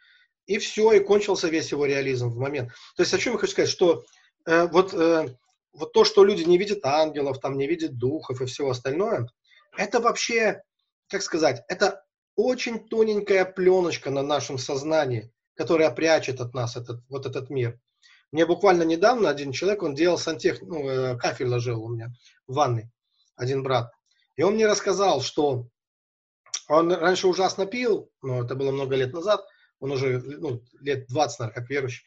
и 0.47 0.59
все, 0.59 0.93
и 0.93 1.01
кончился 1.01 1.49
весь 1.49 1.71
его 1.71 1.87
реализм 1.87 2.31
в 2.31 2.39
момент. 2.39 2.71
То 2.97 3.03
есть 3.03 3.15
о 3.15 3.19
чем 3.19 3.35
я 3.35 3.39
хочу 3.39 3.53
сказать, 3.53 3.71
что 3.71 4.05
э, 4.47 4.67
вот, 4.67 4.95
э, 4.95 5.35
вот 5.73 5.93
то, 5.93 6.05
что 6.05 6.25
люди 6.25 6.43
не 6.43 6.59
видят 6.59 6.85
ангелов, 6.85 7.41
там 7.41 7.57
не 7.57 7.67
видят 7.67 7.99
духов 7.99 8.41
и 8.41 8.47
всего 8.47 8.71
остальное, 8.71 9.29
это 9.77 10.01
вообще, 10.01 10.63
как 11.09 11.23
сказать, 11.23 11.65
это 11.69 12.05
очень 12.37 12.89
тоненькая 12.89 13.45
пленочка 13.45 14.11
на 14.11 14.23
нашем 14.23 14.59
сознании, 14.59 15.33
которая 15.55 15.91
прячет 15.91 16.41
от 16.41 16.55
нас 16.55 16.77
этот, 16.77 17.03
вот 17.09 17.27
этот 17.27 17.51
мир. 17.51 17.79
Мне 18.33 18.47
буквально 18.47 18.85
недавно 18.85 19.29
один 19.29 19.53
человек, 19.53 19.83
он 19.83 19.95
делал 19.95 20.17
сантех, 20.17 20.63
ну, 20.63 20.89
э, 20.89 21.17
кафель 21.19 21.49
ложил 21.49 21.83
у 21.83 21.89
меня 21.89 22.13
в 22.47 22.55
ванной, 22.55 22.91
один 23.37 23.63
брат. 23.63 23.93
И 24.37 24.43
он 24.43 24.55
мне 24.55 24.67
рассказал, 24.67 25.21
что 25.21 25.67
он 26.69 26.93
раньше 26.93 27.27
ужасно 27.27 27.67
пил, 27.67 28.11
но 28.23 28.45
это 28.45 28.55
было 28.55 28.71
много 28.71 28.95
лет 28.95 29.13
назад, 29.13 29.45
он 29.81 29.93
уже 29.93 30.21
ну, 30.21 30.63
лет 30.81 31.09
20, 31.09 31.39
наверное, 31.41 31.61
как 31.61 31.71
верующий. 31.71 32.05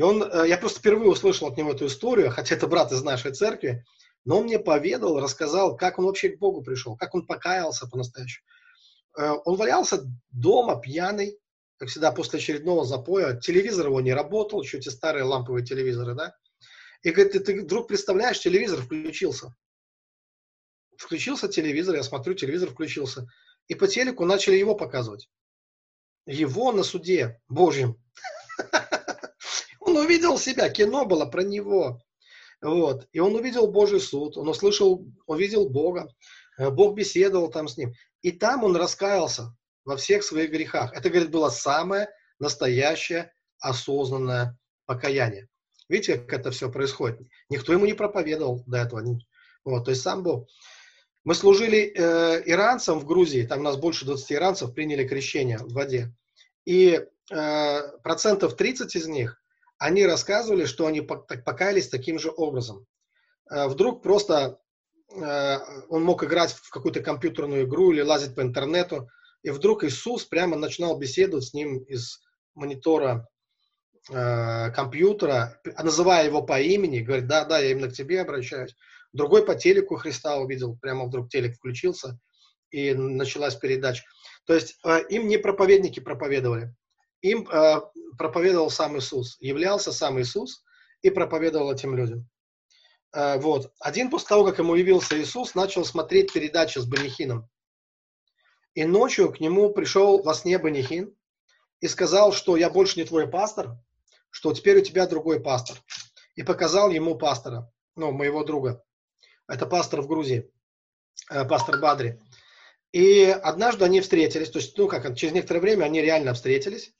И 0.00 0.02
он, 0.02 0.22
э, 0.22 0.48
я 0.48 0.56
просто 0.56 0.78
впервые 0.78 1.10
услышал 1.10 1.48
от 1.48 1.58
него 1.58 1.72
эту 1.72 1.84
историю, 1.84 2.30
хотя 2.30 2.54
это 2.54 2.66
брат 2.66 2.90
из 2.90 3.02
нашей 3.02 3.34
церкви, 3.34 3.84
но 4.24 4.38
он 4.38 4.44
мне 4.44 4.58
поведал, 4.58 5.20
рассказал, 5.20 5.76
как 5.76 5.98
он 5.98 6.06
вообще 6.06 6.30
к 6.30 6.38
Богу 6.38 6.62
пришел, 6.62 6.96
как 6.96 7.14
он 7.14 7.26
покаялся 7.26 7.86
по-настоящему. 7.86 8.46
Э, 9.18 9.32
он 9.44 9.56
валялся 9.56 10.10
дома 10.30 10.80
пьяный, 10.80 11.38
как 11.76 11.90
всегда, 11.90 12.12
после 12.12 12.38
очередного 12.38 12.86
запоя. 12.86 13.38
Телевизор 13.38 13.88
его 13.88 14.00
не 14.00 14.14
работал, 14.14 14.62
еще 14.62 14.78
эти 14.78 14.88
старые 14.88 15.24
ламповые 15.24 15.66
телевизоры, 15.66 16.14
да. 16.14 16.34
И 17.02 17.10
говорит, 17.10 17.34
ты, 17.34 17.40
ты 17.40 17.60
вдруг 17.60 17.86
представляешь, 17.86 18.40
телевизор 18.40 18.80
включился. 18.80 19.54
Включился 20.96 21.46
телевизор, 21.46 21.96
я 21.96 22.04
смотрю, 22.04 22.32
телевизор 22.32 22.70
включился. 22.70 23.26
И 23.68 23.74
по 23.74 23.86
телеку 23.86 24.24
начали 24.24 24.56
его 24.56 24.74
показывать 24.74 25.28
его 26.24 26.72
на 26.72 26.84
суде 26.84 27.38
Божьем. 27.48 28.02
Увидел 30.10 30.38
себя, 30.38 30.68
кино 30.70 31.04
было 31.04 31.24
про 31.24 31.42
него. 31.42 32.02
Вот. 32.60 33.06
И 33.12 33.20
он 33.20 33.36
увидел 33.36 33.68
Божий 33.68 34.00
суд, 34.00 34.36
он 34.36 34.48
услышал, 34.48 35.06
увидел 35.26 35.68
Бога, 35.68 36.12
э, 36.58 36.68
Бог 36.68 36.96
беседовал 36.96 37.48
там 37.48 37.68
с 37.68 37.76
ним. 37.76 37.94
И 38.20 38.32
там 38.32 38.64
он 38.64 38.74
раскаялся 38.74 39.54
во 39.84 39.96
всех 39.96 40.24
своих 40.24 40.50
грехах. 40.50 40.92
Это, 40.94 41.10
говорит, 41.10 41.30
было 41.30 41.48
самое 41.48 42.08
настоящее 42.40 43.32
осознанное 43.60 44.58
покаяние. 44.84 45.46
Видите, 45.88 46.16
как 46.18 46.40
это 46.40 46.50
все 46.50 46.72
происходит? 46.72 47.20
Никто 47.48 47.72
ему 47.72 47.86
не 47.86 47.94
проповедовал 47.94 48.64
до 48.66 48.78
этого. 48.78 49.04
Вот, 49.64 49.84
то 49.84 49.92
есть 49.92 50.02
сам 50.02 50.24
Бог. 50.24 50.48
Мы 51.22 51.36
служили 51.36 51.92
э, 51.94 52.42
иранцам 52.46 52.98
в 52.98 53.06
Грузии, 53.06 53.46
там 53.46 53.60
у 53.60 53.62
нас 53.62 53.76
больше 53.76 54.06
20 54.06 54.32
иранцев 54.32 54.74
приняли 54.74 55.06
крещение 55.06 55.58
в 55.58 55.72
воде. 55.72 56.12
И 56.64 57.00
э, 57.30 57.98
процентов 58.02 58.56
30 58.56 58.96
из 58.96 59.06
них, 59.06 59.39
они 59.80 60.04
рассказывали, 60.04 60.66
что 60.66 60.86
они 60.86 61.00
покаялись 61.00 61.88
таким 61.88 62.18
же 62.18 62.30
образом. 62.36 62.86
Э, 63.50 63.66
вдруг 63.66 64.02
просто 64.02 64.60
э, 65.10 65.58
он 65.88 66.04
мог 66.04 66.22
играть 66.22 66.52
в 66.52 66.68
какую-то 66.68 67.00
компьютерную 67.00 67.64
игру 67.64 67.90
или 67.90 68.02
лазить 68.02 68.34
по 68.34 68.42
интернету, 68.42 69.08
и 69.42 69.48
вдруг 69.48 69.82
Иисус 69.82 70.26
прямо 70.26 70.56
начинал 70.56 70.98
беседовать 70.98 71.46
с 71.46 71.54
ним 71.54 71.78
из 71.78 72.20
монитора 72.54 73.26
э, 74.10 74.70
компьютера, 74.72 75.58
называя 75.82 76.26
его 76.26 76.42
по 76.42 76.60
имени, 76.60 77.00
говорит, 77.00 77.26
да, 77.26 77.46
да, 77.46 77.58
я 77.58 77.70
именно 77.70 77.88
к 77.88 77.94
тебе 77.94 78.20
обращаюсь. 78.20 78.76
Другой 79.14 79.46
по 79.46 79.54
телеку 79.54 79.96
Христа 79.96 80.36
увидел, 80.36 80.76
прямо 80.76 81.06
вдруг 81.06 81.30
телек 81.30 81.56
включился, 81.56 82.20
и 82.70 82.92
началась 82.92 83.54
передача. 83.56 84.04
То 84.44 84.52
есть 84.52 84.78
им 85.08 85.26
не 85.26 85.38
проповедники 85.38 86.00
проповедовали, 86.00 86.74
им 87.22 87.48
э, 87.48 87.80
проповедовал 88.18 88.70
сам 88.70 88.98
Иисус, 88.98 89.36
являлся 89.40 89.92
сам 89.92 90.20
Иисус 90.20 90.64
и 91.02 91.10
проповедовал 91.10 91.72
этим 91.72 91.96
людям. 91.96 92.28
Э, 93.12 93.38
вот. 93.38 93.72
Один 93.78 94.10
после 94.10 94.28
того, 94.28 94.44
как 94.44 94.58
ему 94.58 94.74
явился 94.74 95.20
Иисус, 95.20 95.54
начал 95.54 95.84
смотреть 95.84 96.32
передачи 96.32 96.78
с 96.78 96.86
Банихином. 96.86 97.48
И 98.74 98.84
ночью 98.84 99.32
к 99.32 99.40
нему 99.40 99.70
пришел 99.70 100.22
во 100.22 100.34
сне 100.34 100.58
Банихин 100.58 101.14
и 101.80 101.88
сказал, 101.88 102.32
что 102.32 102.56
я 102.56 102.70
больше 102.70 102.98
не 102.98 103.04
твой 103.04 103.28
пастор, 103.28 103.76
что 104.30 104.52
теперь 104.52 104.78
у 104.78 104.84
тебя 104.84 105.06
другой 105.06 105.40
пастор. 105.40 105.76
И 106.36 106.42
показал 106.42 106.90
ему 106.90 107.16
пастора, 107.16 107.70
ну, 107.96 108.12
моего 108.12 108.44
друга. 108.44 108.82
Это 109.48 109.66
пастор 109.66 110.00
в 110.00 110.06
Грузии, 110.06 110.50
пастор 111.28 111.80
Бадри. 111.80 112.20
И 112.92 113.24
однажды 113.24 113.84
они 113.84 114.00
встретились, 114.00 114.50
то 114.50 114.58
есть, 114.58 114.76
ну 114.78 114.86
как, 114.88 115.16
через 115.16 115.32
некоторое 115.32 115.60
время 115.60 115.84
они 115.84 116.00
реально 116.00 116.34
встретились. 116.34 116.92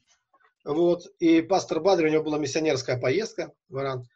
Вот, 0.70 1.08
и 1.18 1.42
пастор 1.42 1.80
Бадри, 1.80 2.06
у 2.06 2.10
него 2.12 2.22
была 2.22 2.38
миссионерская 2.38 2.96
поездка 2.96 3.52
в 3.68 3.80
Иран. 3.80 4.08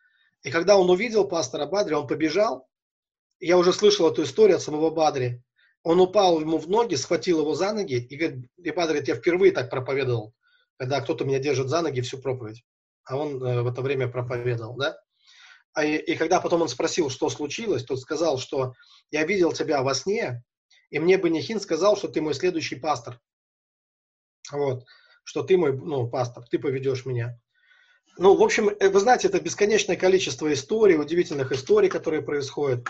И 0.45 0.53
когда 0.53 0.79
он 0.79 0.89
увидел 0.89 1.27
пастора 1.27 1.67
Бадри, 1.67 1.95
он 1.95 2.07
побежал. 2.07 2.69
Я 3.41 3.59
уже 3.59 3.73
слышал 3.73 4.09
эту 4.09 4.23
историю 4.23 4.59
от 4.59 4.63
самого 4.63 4.91
Бадри. 4.91 5.43
Он 5.83 5.99
упал 5.99 6.41
ему 6.41 6.59
в 6.59 6.69
ноги, 6.69 6.95
схватил 6.95 7.41
его 7.41 7.57
за 7.57 7.73
ноги 7.73 7.95
и 7.97 8.17
говорит, 8.17 8.49
и 8.57 8.71
Бадри, 8.71 9.03
я 9.05 9.17
впервые 9.17 9.51
так 9.51 9.69
проповедовал, 9.69 10.33
когда 10.77 11.01
кто-то 11.01 11.25
меня 11.25 11.41
держит 11.41 11.69
за 11.69 11.83
ноги 11.83 12.03
всю 12.03 12.19
проповедь. 12.19 12.63
А 13.03 13.17
он 13.17 13.43
э, 13.43 13.63
в 13.63 13.67
это 13.67 13.83
время 13.83 14.07
проповедовал, 14.07 14.77
да? 14.77 14.97
А 15.73 15.85
и, 15.85 15.97
и 15.97 16.15
когда 16.15 16.41
потом 16.41 16.63
он 16.63 16.69
спросил, 16.69 17.11
что 17.11 17.31
случилось, 17.31 17.83
тот 17.83 17.99
сказал, 17.99 18.39
что 18.39 18.75
я 19.11 19.25
видел 19.25 19.53
тебя 19.53 19.83
во 19.83 19.93
сне, 19.93 20.45
и 20.91 21.01
мне 21.01 21.19
бы 21.19 21.31
Нехин 21.31 21.59
сказал, 21.59 21.97
что 21.97 22.07
ты 22.07 22.21
мой 22.21 22.35
следующий 22.35 22.77
пастор. 22.77 23.21
Вот, 24.53 24.85
что 25.25 25.43
ты 25.43 25.57
мой, 25.57 25.73
ну, 25.77 26.09
пастор, 26.09 26.45
ты 26.49 26.59
поведешь 26.59 27.05
меня. 27.05 27.41
Ну, 28.17 28.37
в 28.37 28.43
общем, 28.43 28.69
э, 28.69 28.89
вы 28.89 29.01
знаете, 29.01 29.29
это 29.29 29.41
бесконечное 29.41 29.97
количество 29.97 30.53
историй, 30.53 30.97
удивительных 30.97 31.51
историй, 31.51 31.89
которые 31.89 32.23
происходят. 32.23 32.87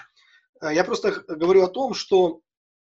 Э, 0.61 0.75
я 0.75 0.85
просто 0.85 1.25
говорю 1.27 1.63
о 1.63 1.69
том, 1.69 1.95
что 1.95 2.41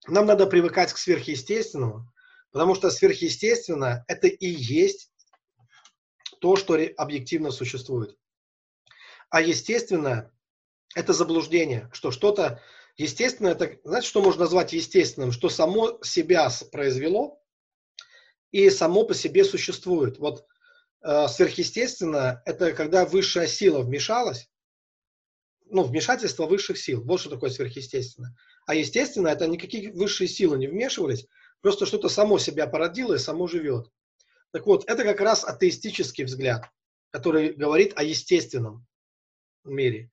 нам 0.08 0.26
надо 0.26 0.46
привыкать 0.46 0.92
к 0.92 0.98
сверхъестественному, 0.98 2.12
потому 2.50 2.74
что 2.74 2.90
сверхъестественное– 2.90 4.04
это 4.08 4.26
и 4.26 4.46
есть 4.46 5.12
то, 6.40 6.56
что 6.56 6.78
объективно 6.96 7.50
существует. 7.50 8.16
А 9.30 9.40
естественное– 9.40 10.32
это 10.94 11.12
заблуждение, 11.12 11.88
что 11.92 12.10
что-то 12.10 12.60
Естественно, 12.96 13.48
это, 13.48 13.78
знаете, 13.84 14.08
что 14.08 14.22
можно 14.22 14.42
назвать 14.42 14.72
естественным? 14.72 15.30
Что 15.30 15.50
само 15.50 15.98
себя 16.02 16.48
произвело 16.72 17.42
и 18.52 18.70
само 18.70 19.04
по 19.04 19.14
себе 19.14 19.44
существует. 19.44 20.18
Вот 20.18 20.46
э, 21.02 21.28
сверхъестественно– 21.28 22.42
это 22.44 22.72
когда 22.72 23.04
высшая 23.04 23.46
сила 23.46 23.80
вмешалась, 23.80 24.48
ну, 25.68 25.82
вмешательство 25.82 26.46
высших 26.46 26.78
сил. 26.78 27.02
Вот 27.02 27.20
что 27.20 27.30
такое 27.30 27.50
сверхъестественно. 27.50 28.36
А 28.66 28.74
естественно, 28.74 29.28
это 29.28 29.46
никакие 29.46 29.92
высшие 29.92 30.28
силы 30.28 30.58
не 30.58 30.66
вмешивались, 30.68 31.26
просто 31.60 31.86
что-то 31.86 32.08
само 32.08 32.38
себя 32.38 32.66
породило 32.66 33.14
и 33.14 33.18
само 33.18 33.46
живет. 33.46 33.90
Так 34.52 34.66
вот, 34.66 34.88
это 34.88 35.04
как 35.04 35.20
раз 35.20 35.44
атеистический 35.44 36.24
взгляд, 36.24 36.70
который 37.10 37.52
говорит 37.52 37.92
о 37.96 38.02
естественном 38.02 38.86
мире. 39.64 40.10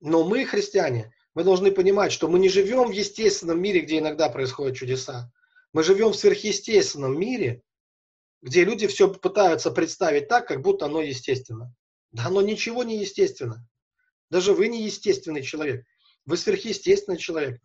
Но 0.00 0.24
мы, 0.24 0.44
христиане, 0.44 1.14
мы 1.34 1.44
должны 1.44 1.70
понимать, 1.70 2.12
что 2.12 2.28
мы 2.28 2.38
не 2.38 2.48
живем 2.48 2.88
в 2.88 2.92
естественном 2.92 3.60
мире, 3.60 3.80
где 3.80 3.98
иногда 3.98 4.28
происходят 4.28 4.76
чудеса. 4.76 5.32
Мы 5.72 5.82
живем 5.82 6.12
в 6.12 6.16
сверхъестественном 6.16 7.18
мире, 7.18 7.62
где 8.46 8.64
люди 8.64 8.86
все 8.86 9.12
пытаются 9.12 9.72
представить 9.72 10.28
так, 10.28 10.46
как 10.46 10.62
будто 10.62 10.86
оно 10.86 11.00
естественно. 11.02 11.74
Да 12.12 12.26
оно 12.26 12.40
ничего 12.42 12.84
не 12.84 12.98
естественно. 12.98 13.66
Даже 14.30 14.52
вы 14.54 14.68
не 14.68 14.84
естественный 14.84 15.42
человек. 15.42 15.84
Вы 16.26 16.36
сверхъестественный 16.36 17.18
человек. 17.18 17.60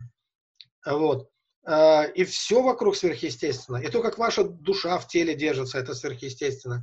Вот. 0.84 1.30
А, 1.64 2.06
и 2.06 2.24
все 2.24 2.64
вокруг 2.64 2.96
сверхъестественно. 2.96 3.78
И 3.78 3.90
то, 3.90 4.02
как 4.02 4.18
ваша 4.18 4.44
душа 4.44 4.98
в 4.98 5.08
теле 5.08 5.36
держится, 5.36 5.78
это 5.78 5.94
сверхъестественно. 5.94 6.82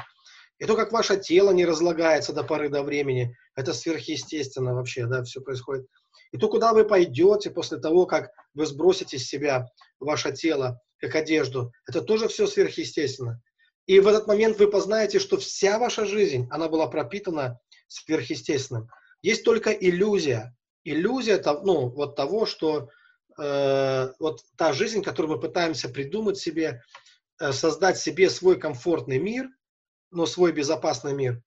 И 0.61 0.65
то, 0.65 0.77
как 0.77 0.93
ваше 0.93 1.17
тело 1.17 1.51
не 1.51 1.67
разлагается 1.67 2.33
до 2.33 2.45
поры 2.45 2.69
до 2.69 2.85
времени, 2.85 3.37
это 3.57 3.75
сверхъестественно 3.75 4.75
вообще, 4.75 5.07
да, 5.07 5.25
все 5.25 5.41
происходит. 5.41 5.89
И 6.31 6.39
то, 6.39 6.49
куда 6.49 6.73
вы 6.73 6.85
пойдете 6.85 7.51
после 7.51 7.79
того, 7.79 8.07
как 8.07 8.31
вы 8.55 8.65
сбросите 8.65 9.19
с 9.19 9.27
себя 9.27 9.67
ваше 9.99 10.33
тело, 10.33 10.81
как 10.99 11.17
одежду, 11.17 11.73
это 11.89 12.01
тоже 12.01 12.29
все 12.29 12.47
сверхъестественно. 12.47 13.43
И 13.89 14.01
в 14.01 14.07
этот 14.07 14.27
момент 14.27 14.59
вы 14.59 14.71
познаете, 14.71 15.19
что 15.19 15.39
вся 15.39 15.79
ваша 15.79 16.05
жизнь, 16.05 16.47
она 16.51 16.69
была 16.69 16.89
пропитана 16.89 17.59
сверхъестественным. 17.87 18.91
Есть 19.23 19.45
только 19.45 19.71
иллюзия. 19.73 20.55
Иллюзия 20.85 21.43
ну, 21.65 21.89
вот 21.89 22.15
того, 22.15 22.45
что 22.45 22.91
э, 23.39 24.13
вот 24.19 24.43
та 24.57 24.75
жизнь, 24.75 25.03
которую 25.03 25.37
мы 25.37 25.41
пытаемся 25.41 25.89
придумать 25.89 26.37
себе, 26.37 26.83
э, 27.41 27.53
создать 27.53 27.97
себе 27.99 28.29
свой 28.29 28.61
комфортный 28.61 29.19
мир, 29.19 29.49
но 30.11 30.27
свой 30.27 30.53
безопасный 30.53 31.15
мир. 31.15 31.43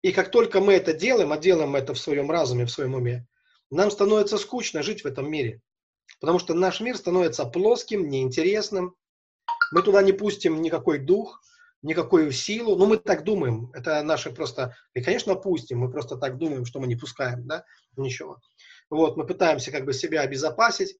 И 0.00 0.12
как 0.12 0.30
только 0.30 0.60
мы 0.60 0.72
это 0.72 0.94
делаем, 0.94 1.32
а 1.32 1.38
делаем 1.38 1.76
это 1.76 1.92
в 1.92 1.98
своем 1.98 2.30
разуме, 2.30 2.64
в 2.64 2.70
своем 2.70 2.94
уме, 2.94 3.26
нам 3.70 3.90
становится 3.90 4.38
скучно 4.38 4.82
жить 4.82 5.04
в 5.04 5.06
этом 5.06 5.30
мире. 5.30 5.60
Потому 6.18 6.38
что 6.38 6.54
наш 6.54 6.80
мир 6.80 6.96
становится 6.96 7.44
плоским, 7.44 8.08
неинтересным. 8.08 8.94
Мы 9.70 9.82
туда 9.82 10.02
не 10.02 10.12
пустим 10.12 10.62
никакой 10.62 10.98
дух, 10.98 11.42
никакую 11.84 12.32
силу. 12.32 12.76
Ну, 12.76 12.86
мы 12.86 12.96
так 12.96 13.24
думаем. 13.24 13.70
Это 13.74 14.02
наши 14.02 14.30
просто... 14.30 14.74
И, 14.94 15.02
конечно, 15.02 15.34
пустим. 15.36 15.80
Мы 15.80 15.90
просто 15.90 16.16
так 16.16 16.38
думаем, 16.38 16.64
что 16.64 16.80
мы 16.80 16.86
не 16.86 16.96
пускаем, 16.96 17.46
да? 17.46 17.64
Ничего. 17.96 18.40
Вот, 18.90 19.16
мы 19.16 19.26
пытаемся 19.26 19.70
как 19.70 19.84
бы 19.84 19.92
себя 19.92 20.22
обезопасить, 20.22 20.96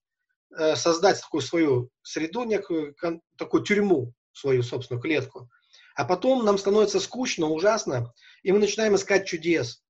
э, 0.56 0.76
создать 0.76 1.20
такую 1.20 1.40
свою 1.40 1.90
среду, 2.02 2.44
некую 2.44 2.94
такую 3.36 3.62
тюрьму, 3.62 4.12
свою 4.32 4.62
собственную 4.62 5.02
клетку. 5.02 5.48
А 5.96 6.04
потом 6.04 6.44
нам 6.44 6.58
становится 6.58 7.00
скучно, 7.00 7.46
ужасно, 7.46 8.12
и 8.42 8.52
мы 8.52 8.58
начинаем 8.58 8.94
искать 8.94 9.26
чудес. 9.26 9.82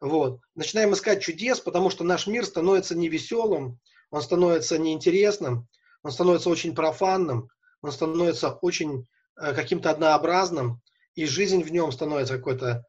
Вот. 0.00 0.40
Начинаем 0.54 0.92
искать 0.92 1.22
чудес, 1.22 1.60
потому 1.60 1.90
что 1.90 2.04
наш 2.04 2.26
мир 2.26 2.44
становится 2.44 2.96
невеселым, 2.96 3.78
он 4.10 4.22
становится 4.22 4.76
неинтересным, 4.76 5.68
он 6.02 6.10
становится 6.10 6.50
очень 6.50 6.74
профанным, 6.74 7.48
он 7.80 7.92
становится 7.92 8.50
очень 8.50 9.06
каким-то 9.36 9.90
однообразным, 9.90 10.80
и 11.14 11.26
жизнь 11.26 11.62
в 11.62 11.70
нем 11.70 11.92
становится 11.92 12.36
какой-то 12.36 12.84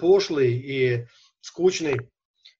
пошлой 0.00 0.52
и 0.52 1.06
скучной. 1.40 2.10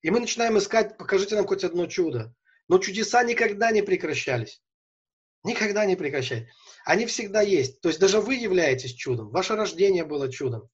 И 0.02 0.10
мы 0.10 0.20
начинаем 0.20 0.58
искать, 0.58 0.96
покажите 0.98 1.34
нам 1.34 1.46
хоть 1.46 1.64
одно 1.64 1.86
чудо. 1.86 2.34
Но 2.68 2.78
чудеса 2.78 3.22
никогда 3.24 3.70
не 3.70 3.82
прекращались. 3.82 4.62
Никогда 5.42 5.84
не 5.84 5.96
прекращались. 5.96 6.48
Они 6.84 7.06
всегда 7.06 7.42
есть. 7.42 7.80
То 7.80 7.88
есть 7.88 8.00
даже 8.00 8.20
вы 8.20 8.34
являетесь 8.34 8.94
чудом. 8.94 9.30
Ваше 9.30 9.54
рождение 9.54 10.04
было 10.04 10.30
чудом. 10.30 10.68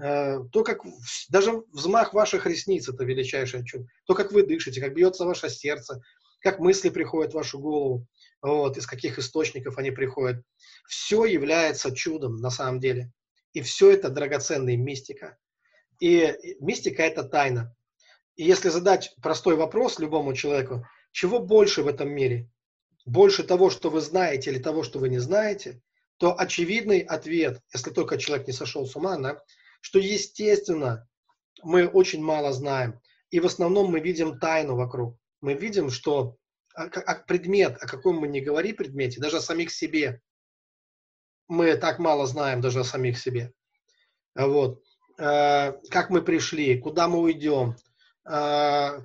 Э, 0.00 0.38
то, 0.52 0.62
как 0.62 0.82
даже 1.28 1.62
взмах 1.72 2.14
ваших 2.14 2.46
ресниц– 2.46 2.88
это 2.88 3.04
величайшее 3.04 3.64
чудо. 3.64 3.86
То, 4.06 4.14
как 4.14 4.32
вы 4.32 4.44
дышите, 4.44 4.80
как 4.80 4.94
бьется 4.94 5.24
ваше 5.24 5.50
сердце, 5.50 6.00
как 6.40 6.60
мысли 6.60 6.88
приходят 6.88 7.32
в 7.32 7.36
вашу 7.36 7.58
голову 7.58 8.06
вот, 8.42 8.76
из 8.76 8.86
каких 8.86 9.18
источников 9.18 9.78
они 9.78 9.90
приходят. 9.90 10.44
Все 10.86 11.24
является 11.24 11.94
чудом 11.94 12.36
на 12.36 12.50
самом 12.50 12.80
деле. 12.80 13.12
И 13.52 13.62
все 13.62 13.90
это 13.90 14.10
драгоценная 14.10 14.76
мистика. 14.76 15.38
И 16.00 16.34
мистика– 16.60 17.02
это 17.04 17.22
тайна. 17.22 17.74
И 18.34 18.44
если 18.44 18.68
задать 18.70 19.14
простой 19.22 19.56
вопрос 19.56 19.98
любому 19.98 20.34
человеку, 20.34 20.86
чего 21.12 21.38
больше 21.38 21.82
в 21.82 21.86
этом 21.86 22.10
мире? 22.10 22.50
Больше 23.04 23.44
того, 23.44 23.70
что 23.70 23.90
вы 23.90 24.00
знаете 24.00 24.50
или 24.50 24.58
того, 24.58 24.82
что 24.82 24.98
вы 24.98 25.08
не 25.08 25.18
знаете, 25.18 25.80
то 26.18 26.38
очевидный 26.38 27.00
ответ, 27.00 27.60
если 27.72 27.90
только 27.90 28.18
человек 28.18 28.46
не 28.46 28.52
сошел 28.52 28.86
с 28.86 28.96
ума, 28.96 29.16
да, 29.18 29.42
что 29.80 29.98
естественно 29.98 31.08
мы 31.62 31.86
очень 31.86 32.22
мало 32.22 32.52
знаем. 32.52 33.00
И 33.30 33.40
в 33.40 33.46
основном 33.46 33.90
мы 33.90 34.00
видим 34.00 34.38
тайну 34.38 34.76
вокруг. 34.76 35.18
Мы 35.40 35.54
видим, 35.54 35.90
что 35.90 36.36
а, 36.74 36.84
а 36.84 37.14
предмет, 37.14 37.76
о 37.80 37.86
каком 37.86 38.16
мы 38.16 38.28
не 38.28 38.40
говори 38.40 38.72
предмете, 38.72 39.20
даже 39.20 39.38
о 39.38 39.40
самих 39.40 39.70
себе, 39.70 40.20
мы 41.48 41.76
так 41.76 41.98
мало 41.98 42.26
знаем 42.26 42.60
даже 42.60 42.80
о 42.80 42.84
самих 42.84 43.18
себе. 43.18 43.52
Вот. 44.34 44.82
Э, 45.18 45.72
как 45.90 46.10
мы 46.10 46.22
пришли, 46.22 46.78
куда 46.78 47.08
мы 47.08 47.20
уйдем. 47.20 47.76
Э, 48.28 49.00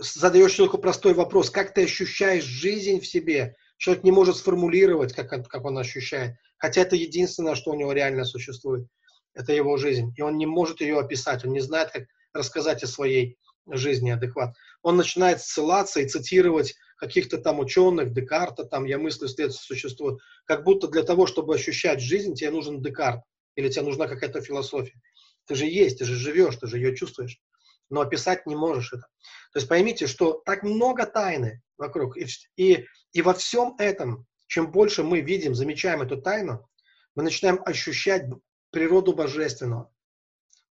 задаешь 0.00 0.52
человеку 0.52 0.78
простой 0.78 1.14
вопрос, 1.14 1.50
как 1.50 1.74
ты 1.74 1.84
ощущаешь 1.84 2.44
жизнь 2.44 3.00
в 3.00 3.06
себе. 3.06 3.56
Человек 3.76 4.04
не 4.04 4.12
может 4.12 4.36
сформулировать, 4.36 5.12
как, 5.12 5.28
как 5.28 5.64
он 5.64 5.78
ощущает. 5.78 6.36
Хотя 6.56 6.82
это 6.82 6.96
единственное, 6.96 7.54
что 7.54 7.70
у 7.70 7.74
него 7.74 7.92
реально 7.92 8.24
существует. 8.24 8.86
Это 9.34 9.52
его 9.52 9.76
жизнь. 9.76 10.14
И 10.16 10.22
он 10.22 10.38
не 10.38 10.46
может 10.46 10.80
ее 10.80 10.98
описать, 10.98 11.44
он 11.44 11.52
не 11.52 11.60
знает, 11.60 11.90
как 11.90 12.04
рассказать 12.32 12.82
о 12.82 12.86
своей 12.86 13.36
жизни 13.66 14.10
адекват. 14.10 14.54
Он 14.84 14.98
начинает 14.98 15.40
ссылаться 15.40 16.00
и 16.00 16.06
цитировать 16.06 16.74
каких-то 16.98 17.38
там 17.38 17.58
ученых, 17.58 18.12
Декарта, 18.12 18.64
там 18.64 18.84
«я 18.84 18.98
мыслю, 18.98 19.28
следствие 19.28 19.50
существует», 19.50 20.20
как 20.44 20.62
будто 20.62 20.88
для 20.88 21.02
того, 21.02 21.26
чтобы 21.26 21.54
ощущать 21.54 22.00
жизнь, 22.00 22.34
тебе 22.34 22.50
нужен 22.50 22.82
Декарт 22.82 23.22
или 23.56 23.70
тебе 23.70 23.86
нужна 23.86 24.06
какая-то 24.06 24.42
философия. 24.42 25.00
Ты 25.46 25.54
же 25.54 25.64
есть, 25.64 25.98
ты 25.98 26.04
же 26.04 26.14
живешь, 26.14 26.56
ты 26.56 26.66
же 26.66 26.76
ее 26.76 26.94
чувствуешь, 26.94 27.40
но 27.88 28.02
описать 28.02 28.46
не 28.46 28.56
можешь 28.56 28.92
это. 28.92 29.06
То 29.52 29.58
есть 29.58 29.68
поймите, 29.68 30.06
что 30.06 30.42
так 30.44 30.62
много 30.62 31.06
тайны 31.06 31.62
вокруг, 31.78 32.18
и, 32.18 32.26
и, 32.56 32.84
и 33.12 33.22
во 33.22 33.32
всем 33.32 33.74
этом, 33.78 34.26
чем 34.48 34.70
больше 34.70 35.02
мы 35.02 35.22
видим, 35.22 35.54
замечаем 35.54 36.02
эту 36.02 36.20
тайну, 36.20 36.68
мы 37.14 37.22
начинаем 37.22 37.58
ощущать 37.64 38.26
природу 38.70 39.14
божественного. 39.14 39.90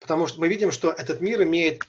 Потому 0.00 0.26
что 0.26 0.40
мы 0.40 0.48
видим, 0.48 0.72
что 0.72 0.90
этот 0.90 1.20
мир 1.20 1.44
имеет 1.44 1.84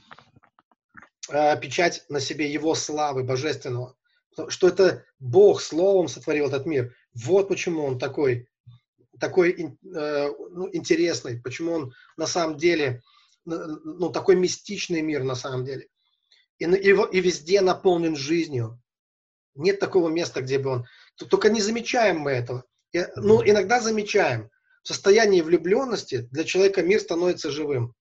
Э, 1.31 1.57
печать 1.59 2.03
на 2.09 2.19
себе 2.19 2.51
его 2.51 2.75
славы 2.75 3.23
божественного. 3.23 3.95
Что 4.47 4.67
это 4.67 5.05
Бог 5.19 5.61
словом 5.61 6.07
сотворил 6.07 6.47
этот 6.47 6.65
мир. 6.65 6.95
Вот 7.13 7.47
почему 7.47 7.83
он 7.83 7.99
такой, 7.99 8.47
такой 9.19 9.51
э, 9.51 10.29
ну, 10.51 10.69
интересный, 10.71 11.41
почему 11.41 11.73
он 11.73 11.93
на 12.17 12.27
самом 12.27 12.57
деле, 12.57 13.01
ну, 13.45 14.09
такой 14.09 14.35
мистичный 14.35 15.01
мир 15.01 15.23
на 15.23 15.35
самом 15.35 15.65
деле. 15.65 15.87
И, 16.59 16.65
и, 16.65 16.89
и 16.89 17.21
везде 17.21 17.61
наполнен 17.61 18.15
жизнью. 18.15 18.81
Нет 19.55 19.79
такого 19.79 20.09
места, 20.09 20.41
где 20.41 20.59
бы 20.59 20.69
он... 20.69 20.85
Только 21.15 21.49
не 21.49 21.61
замечаем 21.61 22.19
мы 22.19 22.31
этого. 22.31 22.63
И, 22.93 23.05
ну, 23.15 23.41
иногда 23.43 23.81
замечаем. 23.81 24.49
В 24.83 24.87
состоянии 24.87 25.41
влюбленности 25.41 26.27
для 26.31 26.43
человека 26.43 26.81
мир 26.81 26.99
становится 26.99 27.51
живым. 27.51 27.93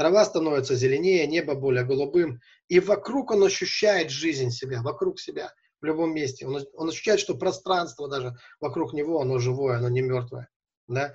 Трава 0.00 0.24
становится 0.24 0.76
зеленее, 0.76 1.26
небо 1.26 1.54
более 1.54 1.84
голубым, 1.84 2.40
и 2.68 2.80
вокруг 2.80 3.32
он 3.32 3.44
ощущает 3.44 4.08
жизнь 4.10 4.48
себя, 4.48 4.80
вокруг 4.80 5.20
себя, 5.20 5.52
в 5.82 5.84
любом 5.84 6.14
месте. 6.14 6.46
Он, 6.46 6.64
он 6.72 6.88
ощущает, 6.88 7.20
что 7.20 7.34
пространство 7.34 8.08
даже 8.08 8.34
вокруг 8.60 8.94
него, 8.94 9.20
оно 9.20 9.38
живое, 9.38 9.76
оно 9.76 9.90
не 9.90 10.00
мертвое. 10.00 10.48
Да? 10.88 11.12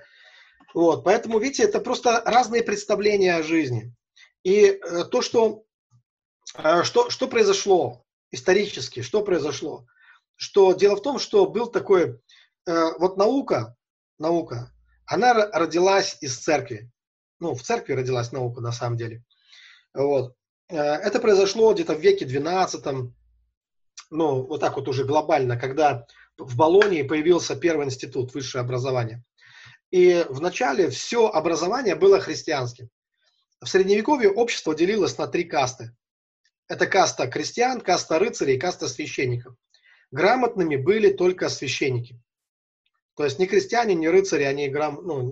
Вот, 0.72 1.02
поэтому, 1.02 1.40
видите, 1.40 1.64
это 1.64 1.80
просто 1.80 2.22
разные 2.24 2.62
представления 2.62 3.34
о 3.34 3.42
жизни. 3.42 3.92
И 4.44 4.66
э, 4.66 5.04
то, 5.10 5.20
что, 5.20 5.64
э, 6.54 6.84
что, 6.84 7.10
что 7.10 7.26
произошло 7.26 8.04
исторически, 8.30 9.02
что 9.02 9.24
произошло, 9.24 9.84
что 10.36 10.74
дело 10.74 10.94
в 10.94 11.02
том, 11.02 11.18
что 11.18 11.46
был 11.46 11.66
такой, 11.66 12.20
э, 12.68 12.84
вот 13.00 13.16
наука, 13.16 13.74
наука, 14.20 14.72
она 15.06 15.34
родилась 15.34 16.18
из 16.20 16.38
церкви 16.38 16.88
ну, 17.40 17.54
в 17.54 17.62
церкви 17.62 17.94
родилась 17.94 18.32
наука 18.32 18.60
на 18.60 18.72
самом 18.72 18.96
деле. 18.96 19.22
Вот. 19.94 20.34
Э, 20.68 20.76
это 20.76 21.20
произошло 21.20 21.72
где-то 21.72 21.94
в 21.94 22.00
веке 22.00 22.24
12 22.24 23.12
ну, 24.10 24.42
вот 24.42 24.60
так 24.60 24.76
вот 24.76 24.88
уже 24.88 25.04
глобально, 25.04 25.58
когда 25.58 26.06
в 26.38 26.56
Болонии 26.56 27.02
появился 27.02 27.56
первый 27.56 27.86
институт 27.86 28.34
высшее 28.34 28.62
образование. 28.62 29.22
И 29.90 30.24
вначале 30.28 30.90
все 30.90 31.28
образование 31.28 31.94
было 31.94 32.20
христианским. 32.20 32.88
В 33.60 33.68
Средневековье 33.68 34.30
общество 34.30 34.74
делилось 34.74 35.16
на 35.18 35.26
три 35.26 35.44
касты. 35.44 35.96
Это 36.68 36.86
каста 36.86 37.26
крестьян, 37.26 37.80
каста 37.80 38.18
рыцарей, 38.18 38.58
каста 38.58 38.88
священников. 38.88 39.54
Грамотными 40.10 40.76
были 40.76 41.12
только 41.12 41.48
священники. 41.48 42.20
То 43.16 43.24
есть 43.24 43.38
ни 43.38 43.46
крестьяне, 43.46 43.94
ни 43.94 44.06
рыцари, 44.06 44.42
они, 44.42 44.68
грам, 44.68 45.00
ну, 45.02 45.22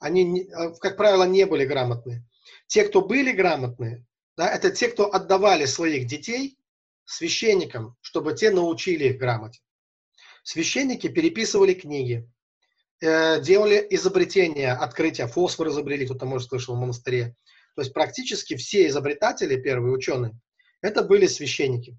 они, 0.00 0.48
а, 0.52 0.70
как 0.70 0.96
правило, 0.96 1.24
не 1.24 1.46
были 1.46 1.64
грамотные. 1.64 2.24
Те, 2.66 2.84
кто 2.84 3.02
были 3.02 3.30
грамотные, 3.32 4.04
да, 4.36 4.52
это 4.52 4.70
те, 4.70 4.88
кто 4.88 5.12
отдавали 5.12 5.66
своих 5.66 6.06
детей 6.06 6.58
священникам, 7.04 7.96
чтобы 8.00 8.34
те 8.34 8.50
научили 8.50 9.08
их 9.08 9.18
грамоте. 9.18 9.60
Священники 10.42 11.08
переписывали 11.08 11.74
книги, 11.74 12.28
э, 13.00 13.40
делали 13.42 13.86
изобретения, 13.90 14.72
открытия, 14.72 15.26
фосфор 15.26 15.68
изобрели, 15.68 16.06
кто-то, 16.06 16.26
может, 16.26 16.48
слышал 16.48 16.74
в 16.74 16.80
монастыре. 16.80 17.36
То 17.74 17.82
есть 17.82 17.92
практически 17.92 18.56
все 18.56 18.86
изобретатели, 18.88 19.60
первые 19.60 19.92
ученые, 19.92 20.32
это 20.80 21.02
были 21.02 21.26
священники. 21.26 21.98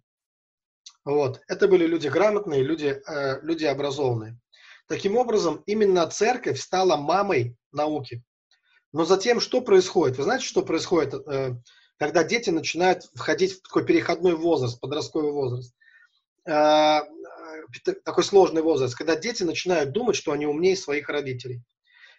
Вот. 1.06 1.42
Это 1.48 1.68
были 1.68 1.86
люди 1.86 2.08
грамотные, 2.08 2.64
люди, 2.64 3.02
э, 3.06 3.42
люди 3.42 3.66
образованные. 3.66 4.40
Таким 4.88 5.18
образом, 5.18 5.64
именно 5.66 6.08
церковь 6.08 6.60
стала 6.60 6.98
мамой 6.98 7.56
науки. 7.72 8.24
Но 8.94 9.06
затем 9.06 9.40
что 9.40 9.62
происходит? 9.62 10.18
Вы 10.18 10.24
знаете, 10.24 10.46
что 10.46 10.64
происходит, 10.64 11.14
э, 11.14 11.56
когда 11.98 12.24
дети 12.24 12.50
начинают 12.50 13.04
входить 13.16 13.54
в 13.54 13.62
такой 13.62 13.86
переходной 13.86 14.36
возраст, 14.36 14.80
подростковый 14.80 15.32
возраст? 15.32 15.74
Э, 16.46 17.02
такой 18.04 18.24
сложный 18.24 18.62
возраст, 18.62 18.96
когда 18.96 19.16
дети 19.16 19.44
начинают 19.44 19.92
думать, 19.92 20.16
что 20.16 20.32
они 20.32 20.46
умнее 20.46 20.76
своих 20.76 21.10
родителей. 21.10 21.62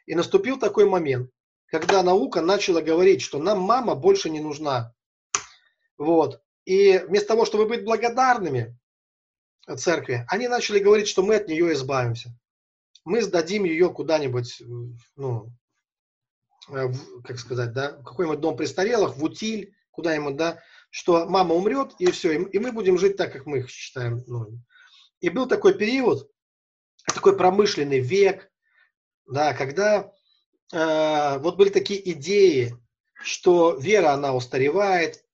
И 0.06 0.14
наступил 0.14 0.58
такой 0.58 0.88
момент, 0.88 1.30
когда 1.66 2.02
наука 2.02 2.40
начала 2.40 2.80
говорить, 2.80 3.22
что 3.22 3.38
нам 3.38 3.60
мама 3.60 3.94
больше 3.94 4.30
не 4.30 4.40
нужна. 4.40 4.94
Вот. 5.98 6.40
И 6.64 6.98
вместо 6.98 7.28
того, 7.28 7.44
чтобы 7.44 7.66
быть 7.66 7.84
благодарными 7.84 8.78
церкви, 9.76 10.24
они 10.28 10.48
начали 10.48 10.78
говорить, 10.78 11.08
что 11.08 11.22
мы 11.22 11.36
от 11.36 11.48
нее 11.48 11.72
избавимся. 11.72 12.30
Мы 13.04 13.22
сдадим 13.22 13.64
ее 13.64 13.90
куда-нибудь, 13.90 14.62
ну, 15.16 15.48
э, 16.70 16.88
как 17.24 17.38
сказать, 17.38 17.72
да, 17.72 17.98
в 17.98 18.04
какой-нибудь 18.04 18.40
дом 18.40 18.56
престарелых, 18.56 19.16
в 19.16 19.24
утиль, 19.24 19.74
куда-нибудь, 19.90 20.36
да, 20.36 20.60
что 20.90 21.26
мама 21.26 21.54
умрет, 21.54 21.94
и 21.98 22.10
все, 22.10 22.40
и 22.40 22.58
мы 22.58 22.72
будем 22.72 22.98
жить 22.98 23.16
так, 23.16 23.32
как 23.32 23.46
мы 23.46 23.66
считаем. 23.66 24.22
Ну. 24.26 24.58
И 25.20 25.30
был 25.30 25.46
такой 25.46 25.74
период, 25.74 26.30
такой 27.06 27.36
промышленный 27.36 28.00
век, 28.00 28.50
да, 29.26 29.54
когда 29.54 30.12
э, 30.72 31.38
вот 31.38 31.56
были 31.56 31.70
такие 31.70 32.12
идеи, 32.12 32.76
что 33.22 33.76
вера, 33.76 34.12
она 34.12 34.34
устаревает, 34.34 35.24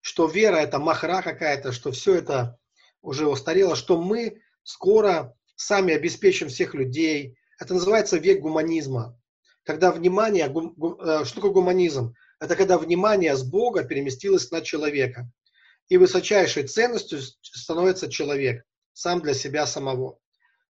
что 0.00 0.26
вера 0.26 0.56
это 0.56 0.78
махра 0.78 1.22
какая-то, 1.22 1.72
что 1.72 1.92
все 1.92 2.16
это 2.16 2.58
уже 3.02 3.26
устарело, 3.26 3.76
что 3.76 4.00
мы 4.00 4.42
скоро 4.62 5.34
сами 5.58 5.94
обеспечим 5.94 6.48
всех 6.48 6.74
людей. 6.74 7.36
Это 7.60 7.74
называется 7.74 8.16
век 8.16 8.40
гуманизма. 8.40 9.20
Когда 9.64 9.92
внимание, 9.92 10.48
гум, 10.48 10.72
гум, 10.76 11.00
э, 11.00 11.24
что 11.24 11.36
такое 11.36 11.50
гуманизм? 11.50 12.14
Это 12.40 12.56
когда 12.56 12.78
внимание 12.78 13.36
с 13.36 13.42
Бога 13.42 13.84
переместилось 13.84 14.50
на 14.50 14.62
человека. 14.62 15.30
И 15.88 15.96
высочайшей 15.96 16.66
ценностью 16.66 17.20
становится 17.42 18.10
человек, 18.10 18.64
сам 18.92 19.20
для 19.20 19.34
себя 19.34 19.66
самого. 19.66 20.18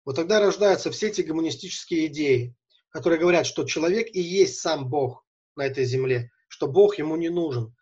Вот 0.04 0.16
тогда 0.16 0.40
рождаются 0.40 0.90
все 0.90 1.08
эти 1.08 1.22
гуманистические 1.22 2.06
идеи, 2.06 2.54
которые 2.90 3.20
говорят, 3.20 3.46
что 3.46 3.64
человек 3.64 4.08
и 4.12 4.20
есть 4.20 4.60
сам 4.60 4.88
Бог 4.88 5.24
на 5.54 5.66
этой 5.66 5.84
земле, 5.84 6.30
что 6.48 6.66
Бог 6.66 6.98
ему 6.98 7.16
не 7.16 7.28
нужен. 7.28 7.74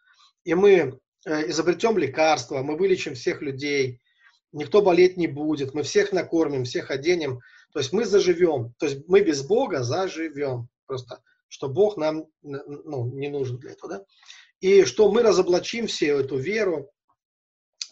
И 0.44 0.54
мы 0.54 0.98
Э, 1.26 1.50
изобретем 1.50 1.98
лекарства, 1.98 2.62
мы 2.62 2.76
вылечим 2.76 3.14
всех 3.14 3.42
людей, 3.42 4.00
никто 4.56 4.82
болеть 4.82 5.16
не 5.16 5.26
будет, 5.26 5.74
мы 5.74 5.82
всех 5.82 6.12
накормим, 6.12 6.64
всех 6.64 6.90
оденем. 6.90 7.40
То 7.72 7.78
есть 7.78 7.92
мы 7.92 8.04
заживем. 8.04 8.74
То 8.78 8.86
есть 8.86 9.06
мы 9.06 9.20
без 9.20 9.42
Бога 9.42 9.82
заживем. 9.82 10.68
Просто, 10.86 11.22
что 11.48 11.68
Бог 11.68 11.96
нам 11.96 12.26
ну, 12.42 13.06
не 13.12 13.28
нужен 13.28 13.58
для 13.58 13.72
этого. 13.72 13.92
Да? 13.92 14.04
И 14.60 14.84
что 14.84 15.10
мы 15.10 15.22
разоблачим 15.22 15.86
всю 15.86 16.06
эту 16.06 16.38
веру, 16.38 16.90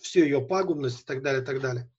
всю 0.03 0.21
ее 0.21 0.41
пагубность 0.41 1.03
и 1.03 1.05
так 1.05 1.23
далее, 1.23 1.43
и 1.43 1.45
так 1.45 1.61
далее. 1.61 1.91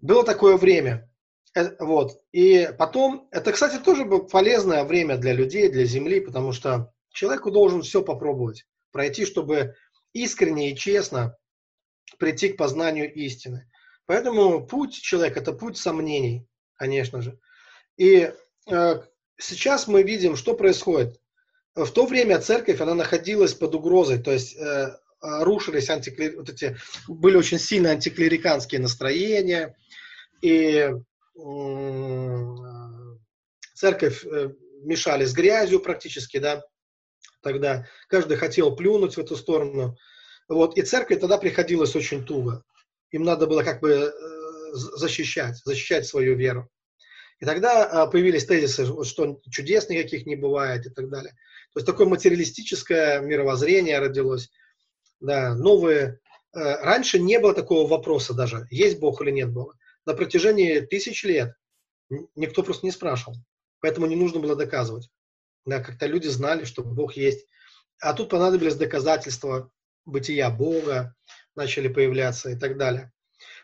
Было 0.00 0.24
такое 0.24 0.56
время. 0.56 1.10
Э, 1.54 1.76
вот. 1.84 2.20
И 2.32 2.70
потом, 2.78 3.28
это, 3.30 3.52
кстати, 3.52 3.82
тоже 3.82 4.06
полезное 4.06 4.84
время 4.84 5.16
для 5.18 5.32
людей, 5.32 5.68
для 5.68 5.84
Земли, 5.84 6.20
потому 6.20 6.52
что 6.52 6.92
человеку 7.10 7.50
должен 7.50 7.82
все 7.82 8.02
попробовать, 8.02 8.66
пройти, 8.92 9.24
чтобы 9.24 9.74
искренне 10.12 10.70
и 10.70 10.76
честно 10.76 11.36
прийти 12.18 12.50
к 12.50 12.56
познанию 12.56 13.12
истины. 13.12 13.70
Поэтому 14.06 14.66
путь 14.66 14.94
человека– 14.94 15.40
это 15.40 15.52
путь 15.52 15.76
сомнений, 15.76 16.46
конечно 16.74 17.20
же. 17.20 17.38
И 17.96 18.32
э, 18.70 19.02
сейчас 19.38 19.86
мы 19.86 20.02
видим, 20.02 20.36
что 20.36 20.54
происходит. 20.54 21.20
В 21.74 21.90
то 21.90 22.06
время 22.06 22.40
церковь, 22.40 22.80
она 22.80 22.94
находилась 22.94 23.54
под 23.54 23.74
угрозой, 23.74 24.18
то 24.18 24.32
есть 24.32 24.56
э, 24.56 24.96
рушились 25.20 25.90
антиклери... 25.90 26.36
вот 26.36 26.48
эти, 26.48 26.76
были 27.06 27.36
очень 27.36 27.58
сильно 27.58 27.90
антиклериканские 27.90 28.80
настроения, 28.80 29.76
и 30.40 30.90
э, 30.90 30.98
церковь 33.74 34.24
мешали 34.82 35.24
с 35.24 35.32
грязью 35.32 35.80
практически, 35.80 36.38
да, 36.38 36.64
тогда. 37.42 37.86
Каждый 38.08 38.36
хотел 38.36 38.74
плюнуть 38.74 39.14
в 39.14 39.18
эту 39.18 39.36
сторону. 39.36 39.96
Вот, 40.48 40.76
и 40.76 40.82
церкви 40.82 41.16
тогда 41.16 41.38
приходилось 41.38 41.94
очень 41.94 42.24
туго. 42.24 42.64
Им 43.10 43.22
надо 43.22 43.46
было 43.46 43.62
как 43.62 43.80
бы 43.80 43.90
э, 43.90 44.10
защищать, 44.72 45.56
защищать 45.64 46.06
свою 46.06 46.36
веру. 46.36 46.68
И 47.40 47.44
тогда 47.44 47.84
а, 47.86 48.06
появились 48.08 48.46
тезисы, 48.46 48.84
что 49.04 49.40
чудес 49.50 49.88
никаких 49.88 50.26
не 50.26 50.36
бывает 50.36 50.86
и 50.86 50.90
так 50.90 51.08
далее. 51.08 51.32
То 51.72 51.78
есть 51.80 51.86
такое 51.86 52.06
материалистическое 52.06 53.20
мировоззрение 53.20 54.00
родилось. 54.00 54.50
Да, 55.20 55.54
новые. 55.54 56.20
Э, 56.54 56.82
раньше 56.82 57.18
не 57.18 57.38
было 57.38 57.54
такого 57.54 57.86
вопроса 57.86 58.34
даже, 58.34 58.66
есть 58.70 58.98
Бог 58.98 59.20
или 59.20 59.30
нет 59.30 59.52
Бога. 59.52 59.74
На 60.06 60.14
протяжении 60.14 60.80
тысяч 60.80 61.22
лет 61.24 61.54
никто 62.34 62.62
просто 62.62 62.86
не 62.86 62.92
спрашивал. 62.92 63.36
Поэтому 63.80 64.06
не 64.06 64.16
нужно 64.16 64.40
было 64.40 64.56
доказывать. 64.56 65.10
Да, 65.64 65.80
как-то 65.80 66.06
люди 66.06 66.26
знали, 66.26 66.64
что 66.64 66.82
Бог 66.82 67.14
есть. 67.16 67.46
А 68.00 68.14
тут 68.14 68.30
понадобились 68.30 68.74
доказательства 68.74 69.70
бытия 70.08 70.50
Бога, 70.50 71.14
начали 71.54 71.88
появляться 71.88 72.50
и 72.50 72.56
так 72.56 72.76
далее. 72.76 73.12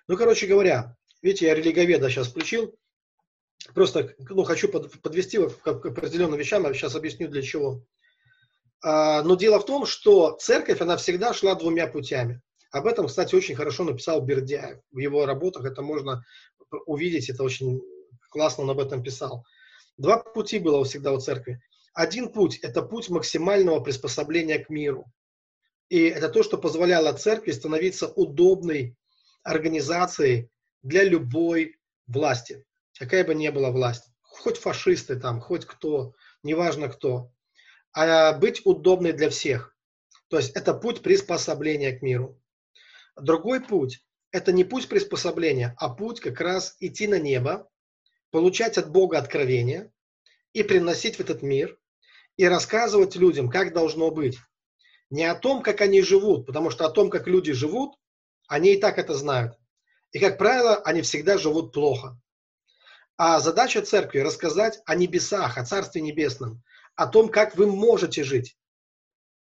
Ну, 0.09 0.17
короче 0.17 0.47
говоря, 0.47 0.97
видите, 1.23 1.47
я 1.47 1.55
религоведа 1.55 2.11
сейчас 2.11 2.29
включил. 2.29 2.75
Просто 3.75 4.15
ну, 4.19 4.45
хочу 4.45 4.69
подвести 4.69 5.39
к 5.39 5.67
определенным 5.67 6.39
вещам, 6.39 6.65
я 6.65 6.75
сейчас 6.75 6.95
объясню 6.95 7.29
для 7.29 7.43
чего. 7.43 7.83
А, 8.83 9.23
но 9.23 9.35
дело 9.37 9.59
в 9.59 9.65
том, 9.65 9.87
что 9.87 10.37
церковь, 10.39 10.81
она 10.83 10.99
всегда 10.99 11.33
шла 11.33 11.55
двумя 11.55 11.87
путями. 11.87 12.43
Об 12.71 12.87
этом, 12.87 13.07
кстати, 13.07 13.35
очень 13.35 13.55
хорошо 13.55 13.85
написал 13.85 14.21
Бердяев. 14.21 14.81
В 14.91 14.99
его 14.99 15.25
работах 15.25 15.65
это 15.65 15.81
можно 15.81 16.25
увидеть, 16.87 17.31
это 17.31 17.45
очень 17.45 17.81
классно 18.29 18.65
он 18.65 18.71
об 18.71 18.81
этом 18.81 19.03
писал. 19.03 19.47
Два 19.97 20.19
пути 20.19 20.59
было 20.59 20.85
всегда 20.85 21.13
у 21.13 21.21
церкви. 21.21 21.61
Один 21.95 22.33
путь– 22.33 22.59
это 22.63 22.83
путь 22.83 23.09
максимального 23.09 23.81
приспособления 23.81 24.59
к 24.59 24.69
миру. 24.69 25.07
И 25.95 26.07
это 26.07 26.29
то, 26.29 26.43
что 26.43 26.59
позволяло 26.59 27.13
церкви 27.13 27.53
становиться 27.53 28.09
удобной 28.09 28.97
организацией 29.45 30.51
для 30.83 31.05
любой 31.05 31.79
власти, 32.09 32.67
какая 32.99 33.23
бы 33.23 33.33
ни 33.33 33.49
была 33.49 33.71
власть. 33.71 34.11
Хоть 34.21 34.59
фашисты 34.59 35.15
там, 35.15 35.41
хоть 35.41 35.67
кто, 35.67 36.15
неважно 36.43 36.89
кто. 36.89 37.31
А 37.93 38.33
быть 38.33 38.63
удобной 38.65 39.13
для 39.13 39.31
всех. 39.31 39.77
То 40.27 40.39
есть 40.39 40.51
это 40.57 40.75
путь 40.75 41.01
приспособления 41.01 41.97
к 41.97 42.03
миру. 42.03 42.43
Другой 43.15 43.61
путь– 43.61 44.05
это 44.33 44.51
не 44.51 44.65
путь 44.65 44.89
приспособления, 44.89 45.77
а 45.79 45.91
путь 45.91 46.19
как 46.19 46.41
раз 46.41 46.75
идти 46.81 47.07
на 47.07 47.21
небо, 47.21 47.71
получать 48.33 48.79
от 48.79 48.91
Бога 48.91 49.19
откровения 49.19 49.93
и 50.55 50.65
приносить 50.65 51.19
в 51.19 51.21
этот 51.21 51.43
мир 51.43 51.79
и 52.37 52.49
рассказывать 52.49 53.15
людям, 53.15 53.49
как 53.49 53.73
должно 53.73 54.11
быть. 54.11 54.41
Не 55.11 55.25
о 55.25 55.35
том, 55.35 55.63
как 55.63 55.81
они 55.81 56.03
живут, 56.03 56.47
потому 56.47 56.71
что 56.71 56.87
о 56.87 56.91
том, 56.91 57.11
как 57.11 57.27
люди 57.27 57.53
живут, 57.53 57.95
они 58.49 58.75
и 58.75 58.81
так 58.81 58.99
это 58.99 59.15
знают. 59.15 59.59
И, 60.13 60.19
как 60.19 60.39
правило, 60.39 60.77
они 60.77 61.03
всегда 61.03 61.39
живут 61.39 61.73
плохо. 61.73 62.19
А 63.17 63.41
задача 63.41 63.83
церкви– 63.83 64.19
рассказать 64.21 64.81
о 64.87 64.95
небесах, 64.95 65.57
о 65.57 65.65
Царстве 65.65 66.01
Небесном, 66.01 66.63
о 66.97 67.07
том, 67.07 67.29
как 67.29 67.57
вы 67.57 67.67
можете 67.67 68.25
жить, 68.25 68.57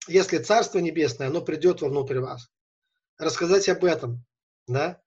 если 0.08 0.38
Царство 0.38 0.80
Небесное, 0.80 1.28
оно 1.28 1.42
придет 1.42 1.82
вовнутрь 1.82 2.20
вас. 2.20 2.50
Рассказать 3.18 3.70
об 3.70 3.86
этом, 3.86 4.26
да? 4.68 5.02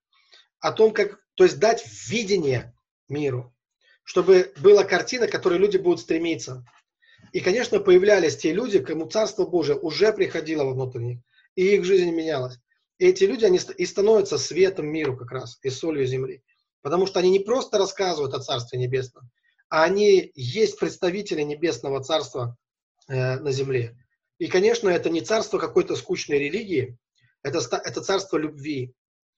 О 0.61 0.73
том, 0.73 0.93
как, 0.93 1.21
то 1.35 1.45
есть 1.45 1.59
дать 1.59 1.85
видение 2.09 2.75
миру. 3.09 3.55
чтобы 4.07 4.53
была 4.59 4.85
картина, 4.85 5.27
к 5.27 5.33
которой 5.33 5.59
люди 5.59 5.77
будут 5.77 6.01
стремиться. 6.01 6.65
И, 7.37 7.43
конечно, 7.43 7.81
появлялись 7.81 8.39
те 8.39 8.55
люди, 8.55 8.79
кому 8.79 9.11
Царство 9.11 9.45
Божие 9.45 9.79
уже 9.79 10.11
приходило 10.11 10.65
во 10.65 10.73
внутренних, 10.73 11.19
и 11.55 11.75
их 11.75 11.85
жизнь 11.85 12.11
менялась. 12.11 12.59
И 12.97 13.09
эти 13.09 13.25
люди, 13.25 13.45
они 13.45 13.61
и 13.77 13.85
становятся 13.85 14.39
светом 14.39 14.87
миру 14.87 15.19
как 15.19 15.31
раз, 15.33 15.59
и 15.63 15.69
солью 15.69 16.07
земли. 16.07 16.43
Потому 16.81 17.05
что 17.07 17.19
они 17.19 17.29
не 17.29 17.41
просто 17.41 17.77
рассказывают 17.77 18.33
о 18.33 18.41
Царстве 18.41 18.79
Небесном, 18.79 19.29
а 19.69 19.85
они 19.85 20.33
есть 20.35 20.79
представители 20.79 21.43
Небесного 21.43 22.03
Царства 22.03 22.57
э, 23.07 23.39
на 23.39 23.53
земле. 23.53 24.03
И, 24.39 24.47
конечно, 24.47 24.89
это 24.89 25.11
не 25.11 25.21
царство 25.21 25.59
какой-то 25.59 25.95
скучной 25.95 26.39
религии, 26.39 26.97
это, 27.43 27.59
это 27.85 28.01
царство 28.01 28.39
любви, 28.39 28.95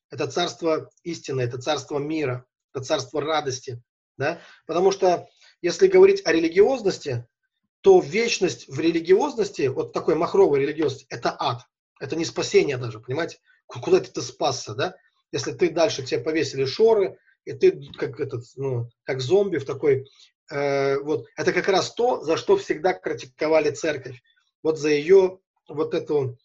это 0.08 0.28
царство 0.28 0.88
истины, 1.02 1.40
это 1.40 1.60
царство 1.60 1.98
мира, 1.98 2.46
это 2.72 2.84
царство 2.84 3.20
радости. 3.20 3.82
Да? 4.18 4.40
Потому 4.68 4.92
что, 4.92 5.28
если 5.62 5.88
говорить 5.88 6.24
о 6.24 6.30
религиозности, 6.30 7.26
то 7.80 8.00
вечность 8.00 8.68
в 8.68 8.78
религиозности, 8.80 9.68
вот 9.68 9.92
такой 9.92 10.14
махровой 10.14 10.60
религиозности, 10.60 11.06
это 11.10 11.36
ад. 11.38 11.62
Это 12.00 12.16
не 12.16 12.24
спасение 12.24 12.76
даже, 12.76 13.00
понимаете? 13.00 13.38
Куда 13.66 14.00
ты, 14.00 14.10
ты 14.10 14.22
спасся, 14.22 14.74
да? 14.74 14.96
Если 15.32 15.52
ты 15.52 15.70
дальше 15.70 16.04
тебе 16.04 16.20
повесили 16.20 16.64
шоры, 16.64 17.18
и 17.44 17.52
ты 17.52 17.90
как 17.92 18.20
этот, 18.20 18.44
ну, 18.56 18.90
как 19.04 19.20
зомби 19.20 19.58
в 19.58 19.64
такой, 19.64 20.08
э, 20.50 20.98
вот, 21.00 21.26
это 21.36 21.52
как 21.52 21.68
раз 21.68 21.92
то, 21.94 22.22
за 22.22 22.36
что 22.36 22.56
всегда 22.56 22.94
критиковали 22.94 23.70
церковь. 23.70 24.20
Вот 24.62 24.78
за 24.78 24.90
ее 24.90 25.38
вот 25.68 25.94
эту 25.94 26.38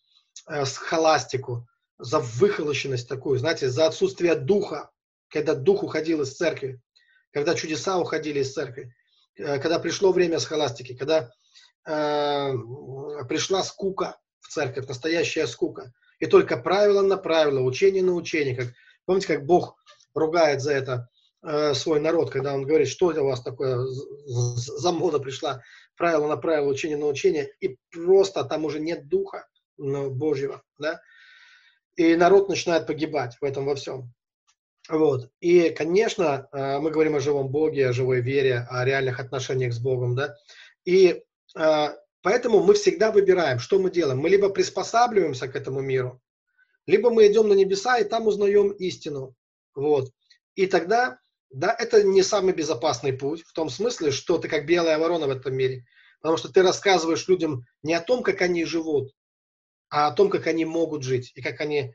э, 0.48 0.66
схоластику, 0.66 1.68
за 1.98 2.20
выхолощенность 2.20 3.08
такую, 3.08 3.40
знаете, 3.40 3.70
за 3.70 3.88
отсутствие 3.88 4.36
духа, 4.36 4.92
когда 5.30 5.56
дух 5.56 5.84
уходил 5.84 6.22
из 6.22 6.36
церкви, 6.36 6.82
когда 7.32 7.56
чудеса 7.56 7.98
уходили 7.98 8.40
из 8.40 8.54
церкви, 8.54 8.94
когда 9.36 9.80
пришло 9.80 10.12
время 10.12 10.40
схоластики, 10.40 10.96
когда 10.96 11.32
э, 11.88 12.54
пришла 13.28 13.64
скука 13.64 14.18
в 14.40 14.50
церковь, 14.50 14.88
настоящая 14.88 15.48
скука. 15.48 15.94
И 16.20 16.26
только 16.26 16.58
правило 16.58 17.02
на 17.02 17.18
правило, 17.18 17.60
учение 17.62 18.04
на 18.04 18.14
учение. 18.14 18.56
Как, 18.56 18.68
помните, 19.06 19.28
как 19.28 19.46
Бог 19.46 19.76
ругает 20.14 20.62
за 20.62 20.74
это 20.74 21.10
э, 21.44 21.74
свой 21.74 22.00
народ, 22.00 22.30
когда 22.30 22.54
он 22.54 22.66
говорит, 22.66 22.88
что 22.88 23.08
у 23.08 23.26
вас 23.26 23.42
такое 23.42 23.78
за 24.26 24.92
мода 24.92 25.20
пришла, 25.20 25.62
правило 25.98 26.28
на 26.28 26.38
правило, 26.38 26.68
учение 26.70 26.98
на 26.98 27.08
учение, 27.08 27.52
и 27.60 27.78
просто 27.92 28.44
там 28.44 28.66
уже 28.66 28.80
нет 28.80 29.08
духа 29.08 29.48
Божьего, 29.78 30.62
да, 30.78 31.02
и 31.96 32.16
народ 32.16 32.50
начинает 32.50 32.88
погибать 32.88 33.38
в 33.40 33.44
этом 33.44 33.66
во 33.66 33.76
всем. 33.76 34.14
Вот. 34.90 35.30
И, 35.40 35.70
конечно, 35.70 36.50
э, 36.52 36.80
мы 36.80 36.92
говорим 36.92 37.16
о 37.16 37.20
живом 37.20 37.50
Боге, 37.50 37.88
о 37.88 37.94
живой 37.94 38.22
вере, 38.22 38.68
о 38.70 38.84
реальных 38.84 39.20
отношениях 39.20 39.74
с 39.74 39.80
Богом, 39.80 40.16
да. 40.16 40.36
И 40.84 41.24
э, 41.58 41.88
поэтому 42.22 42.62
мы 42.62 42.74
всегда 42.74 43.12
выбираем, 43.12 43.60
что 43.60 43.80
мы 43.80 43.90
делаем. 43.90 44.20
Мы 44.20 44.30
либо 44.30 44.50
приспосабливаемся 44.50 45.48
к 45.48 45.56
этому 45.56 45.80
миру, 45.80 46.22
либо 46.86 47.10
мы 47.10 47.28
идем 47.28 47.48
на 47.48 47.54
небеса 47.54 47.98
и 47.98 48.04
там 48.04 48.28
узнаем 48.28 48.72
истину. 48.72 49.36
Вот. 49.74 50.12
И 50.56 50.68
тогда, 50.68 51.18
да, 51.50 51.74
это 51.78 52.04
не 52.04 52.22
самый 52.22 52.54
безопасный 52.54 53.14
путь, 53.14 53.44
в 53.44 53.54
том 53.54 53.70
смысле, 53.70 54.12
что 54.12 54.38
ты 54.38 54.50
как 54.50 54.66
белая 54.66 54.98
ворона 54.98 55.28
в 55.28 55.32
этом 55.32 55.56
мире. 55.56 55.86
Потому 56.20 56.38
что 56.38 56.52
ты 56.52 56.62
рассказываешь 56.62 57.28
людям 57.28 57.66
не 57.84 57.94
о 57.94 58.02
том, 58.02 58.24
как 58.24 58.42
они 58.42 58.66
живут, 58.66 59.14
а 59.90 60.08
о 60.08 60.12
том, 60.12 60.30
как 60.30 60.48
они 60.48 60.66
могут 60.66 61.04
жить 61.04 61.32
и 61.36 61.42
как 61.42 61.62
они, 61.62 61.94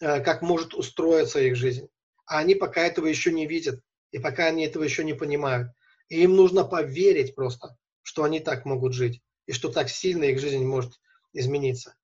э, 0.00 0.20
как 0.20 0.42
может 0.42 0.74
устроиться 0.74 1.40
их 1.40 1.56
жизнь. 1.56 1.88
А 2.28 2.38
они 2.38 2.54
пока 2.54 2.82
этого 2.82 3.06
еще 3.06 3.32
не 3.32 3.46
видят, 3.46 3.80
и 4.12 4.18
пока 4.18 4.46
они 4.46 4.64
этого 4.64 4.84
еще 4.84 5.02
не 5.02 5.14
понимают. 5.14 5.72
И 6.08 6.22
им 6.22 6.36
нужно 6.36 6.64
поверить 6.64 7.34
просто, 7.34 7.76
что 8.02 8.22
они 8.24 8.40
так 8.40 8.64
могут 8.64 8.94
жить, 8.94 9.22
и 9.46 9.52
что 9.52 9.70
так 9.70 9.88
сильно 9.88 10.24
их 10.24 10.38
жизнь 10.38 10.64
может 10.64 10.92
измениться. 11.32 11.94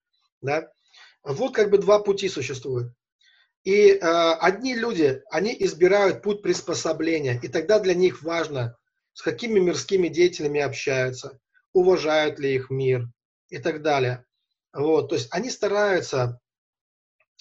Да? 0.40 0.70
Вот 1.22 1.54
как 1.54 1.70
бы 1.70 1.78
два 1.78 1.98
пути 1.98 2.28
существуют. 2.28 2.92
И 3.64 3.92
э, 3.92 3.98
одни 3.98 4.74
люди, 4.74 5.22
они 5.30 5.56
избирают 5.58 6.22
путь 6.22 6.42
приспособления, 6.42 7.38
и 7.42 7.48
тогда 7.48 7.78
для 7.78 7.94
них 7.94 8.22
важно, 8.22 8.76
с 9.14 9.22
какими 9.22 9.58
мирскими 9.58 10.08
деятелями 10.08 10.60
общаются, 10.60 11.38
уважают 11.72 12.38
ли 12.38 12.54
их 12.54 12.68
мир 12.68 13.08
и 13.48 13.58
так 13.58 13.82
далее. 13.82 14.24
Вот, 14.74 15.08
то 15.08 15.14
есть 15.14 15.28
они 15.30 15.48
стараются 15.50 16.40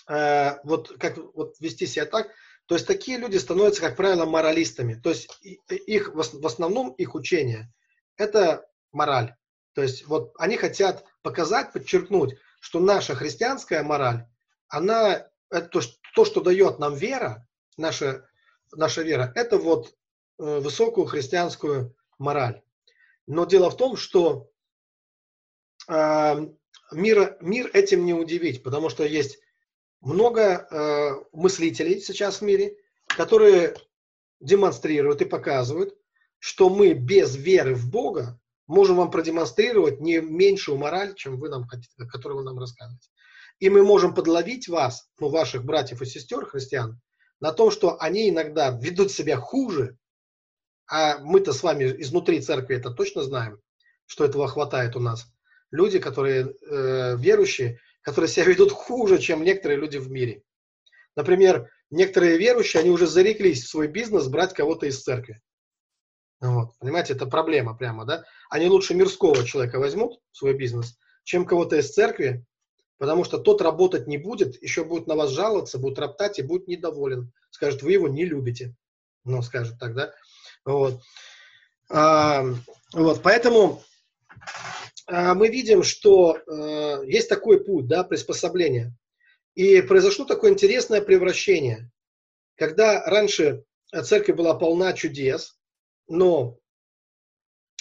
э, 0.09 0.57
вот 0.63 0.97
как 0.97 1.17
вот 1.33 1.55
вести 1.59 1.85
себя 1.85 2.05
так, 2.05 2.29
то 2.65 2.75
есть 2.75 2.87
такие 2.87 3.17
люди 3.17 3.37
становятся, 3.37 3.81
как 3.81 3.95
правило, 3.95 4.25
моралистами. 4.25 4.95
То 4.95 5.09
есть 5.09 5.29
их 5.69 6.13
в 6.13 6.45
основном 6.45 6.91
их 6.91 7.15
учение 7.15 7.73
это 8.17 8.65
мораль. 8.91 9.35
То 9.73 9.81
есть 9.81 10.05
вот 10.07 10.33
они 10.37 10.57
хотят 10.57 11.03
показать, 11.21 11.73
подчеркнуть, 11.73 12.37
что 12.59 12.79
наша 12.79 13.15
христианская 13.15 13.83
мораль, 13.83 14.25
она 14.67 15.27
это 15.49 15.67
то, 15.67 15.81
то, 16.15 16.25
что 16.25 16.41
дает 16.41 16.79
нам 16.79 16.95
вера, 16.95 17.47
наша, 17.77 18.27
наша 18.71 19.01
вера, 19.01 19.31
это 19.35 19.57
вот 19.57 19.93
э, 20.39 20.59
высокую 20.59 21.07
христианскую 21.07 21.95
мораль. 22.17 22.61
Но 23.27 23.45
дело 23.45 23.69
в 23.69 23.77
том, 23.77 23.97
что 23.97 24.49
э, 25.87 26.47
мир, 26.91 27.37
мир 27.41 27.69
этим 27.73 28.05
не 28.05 28.13
удивить, 28.13 28.63
потому 28.63 28.89
что 28.89 29.03
есть 29.03 29.39
много 30.03 30.67
э, 30.69 31.11
мыслителей 31.31 31.99
сейчас 32.01 32.41
в 32.41 32.41
мире, 32.43 32.75
которые 33.07 33.75
демонстрируют 34.39 35.21
и 35.21 35.25
показывают, 35.25 35.95
что 36.39 36.69
мы 36.69 36.93
без 36.93 37.35
веры 37.35 37.73
в 37.73 37.89
Бога 37.89 38.39
можем 38.67 38.97
вам 38.97 39.11
продемонстрировать 39.11 40.01
не 40.01 40.19
меньшую 40.19 40.77
мораль, 40.77 41.15
чем 41.15 41.39
вы 41.39 41.49
нам 41.49 41.65
хотите, 41.65 42.05
которую 42.11 42.39
вы 42.39 42.43
нам 42.43 42.59
рассказываете. 42.59 43.09
И 43.59 43.69
мы 43.69 43.83
можем 43.83 44.13
подловить 44.13 44.67
вас, 44.67 45.09
ну, 45.19 45.29
ваших 45.29 45.63
братьев 45.63 46.01
и 46.01 46.05
сестер, 46.05 46.45
христиан, 46.45 46.99
на 47.39 47.53
том, 47.53 47.71
что 47.71 47.97
они 48.01 48.29
иногда 48.29 48.71
ведут 48.71 49.11
себя 49.11 49.37
хуже, 49.37 49.97
а 50.87 51.19
мы-то 51.19 51.53
с 51.53 51.63
вами 51.63 51.85
изнутри 52.01 52.41
церкви 52.41 52.75
это 52.75 52.91
точно 52.91 53.23
знаем, 53.23 53.59
что 54.05 54.25
этого 54.25 54.47
хватает 54.47 54.95
у 54.95 54.99
нас. 54.99 55.27
Люди, 55.71 55.99
которые 55.99 56.45
э, 56.45 57.17
верующие, 57.17 57.79
которые 58.03 58.29
себя 58.29 58.45
ведут 58.45 58.71
хуже, 58.71 59.17
чем 59.17 59.43
некоторые 59.43 59.79
люди 59.79 59.97
в 59.97 60.11
мире. 60.11 60.43
Например, 61.15 61.71
некоторые 61.89 62.37
верующие, 62.37 62.81
они 62.81 62.91
уже 62.91 63.07
зареклись 63.07 63.63
в 63.63 63.69
свой 63.69 63.87
бизнес 63.87 64.27
брать 64.27 64.53
кого-то 64.53 64.85
из 64.85 65.01
церкви. 65.01 65.41
Вот, 66.41 66.77
понимаете, 66.79 67.13
это 67.13 67.25
проблема 67.25 67.75
прямо, 67.75 68.05
да? 68.05 68.25
Они 68.49 68.67
лучше 68.67 68.93
мирского 68.93 69.45
человека 69.45 69.79
возьмут 69.79 70.19
в 70.31 70.37
свой 70.37 70.53
бизнес, 70.53 70.97
чем 71.23 71.45
кого-то 71.45 71.77
из 71.77 71.91
церкви, 71.91 72.45
потому 72.97 73.23
что 73.23 73.37
тот 73.37 73.61
работать 73.61 74.07
не 74.07 74.17
будет, 74.17 74.61
еще 74.61 74.83
будет 74.83 75.07
на 75.07 75.15
вас 75.15 75.31
жаловаться, 75.31 75.79
будет 75.79 75.99
роптать 75.99 76.39
и 76.39 76.43
будет 76.43 76.67
недоволен. 76.67 77.31
Скажет, 77.49 77.81
вы 77.81 77.93
его 77.93 78.09
не 78.09 78.25
любите. 78.25 78.75
Ну, 79.23 79.41
скажет 79.41 79.79
так, 79.79 79.95
да? 79.95 80.13
Вот. 80.65 81.01
А, 81.89 82.43
вот, 82.91 83.21
поэтому 83.21 83.81
мы 85.07 85.49
видим, 85.49 85.83
что 85.83 86.37
а, 86.47 87.01
есть 87.03 87.29
такой 87.29 87.63
путь, 87.63 87.87
да, 87.87 88.03
приспособления. 88.03 88.95
И 89.55 89.81
произошло 89.81 90.25
такое 90.25 90.51
интересное 90.51 91.01
превращение. 91.01 91.91
Когда 92.55 93.03
раньше 93.05 93.65
церковь 94.03 94.35
была 94.35 94.55
полна 94.55 94.93
чудес, 94.93 95.57
но, 96.07 96.57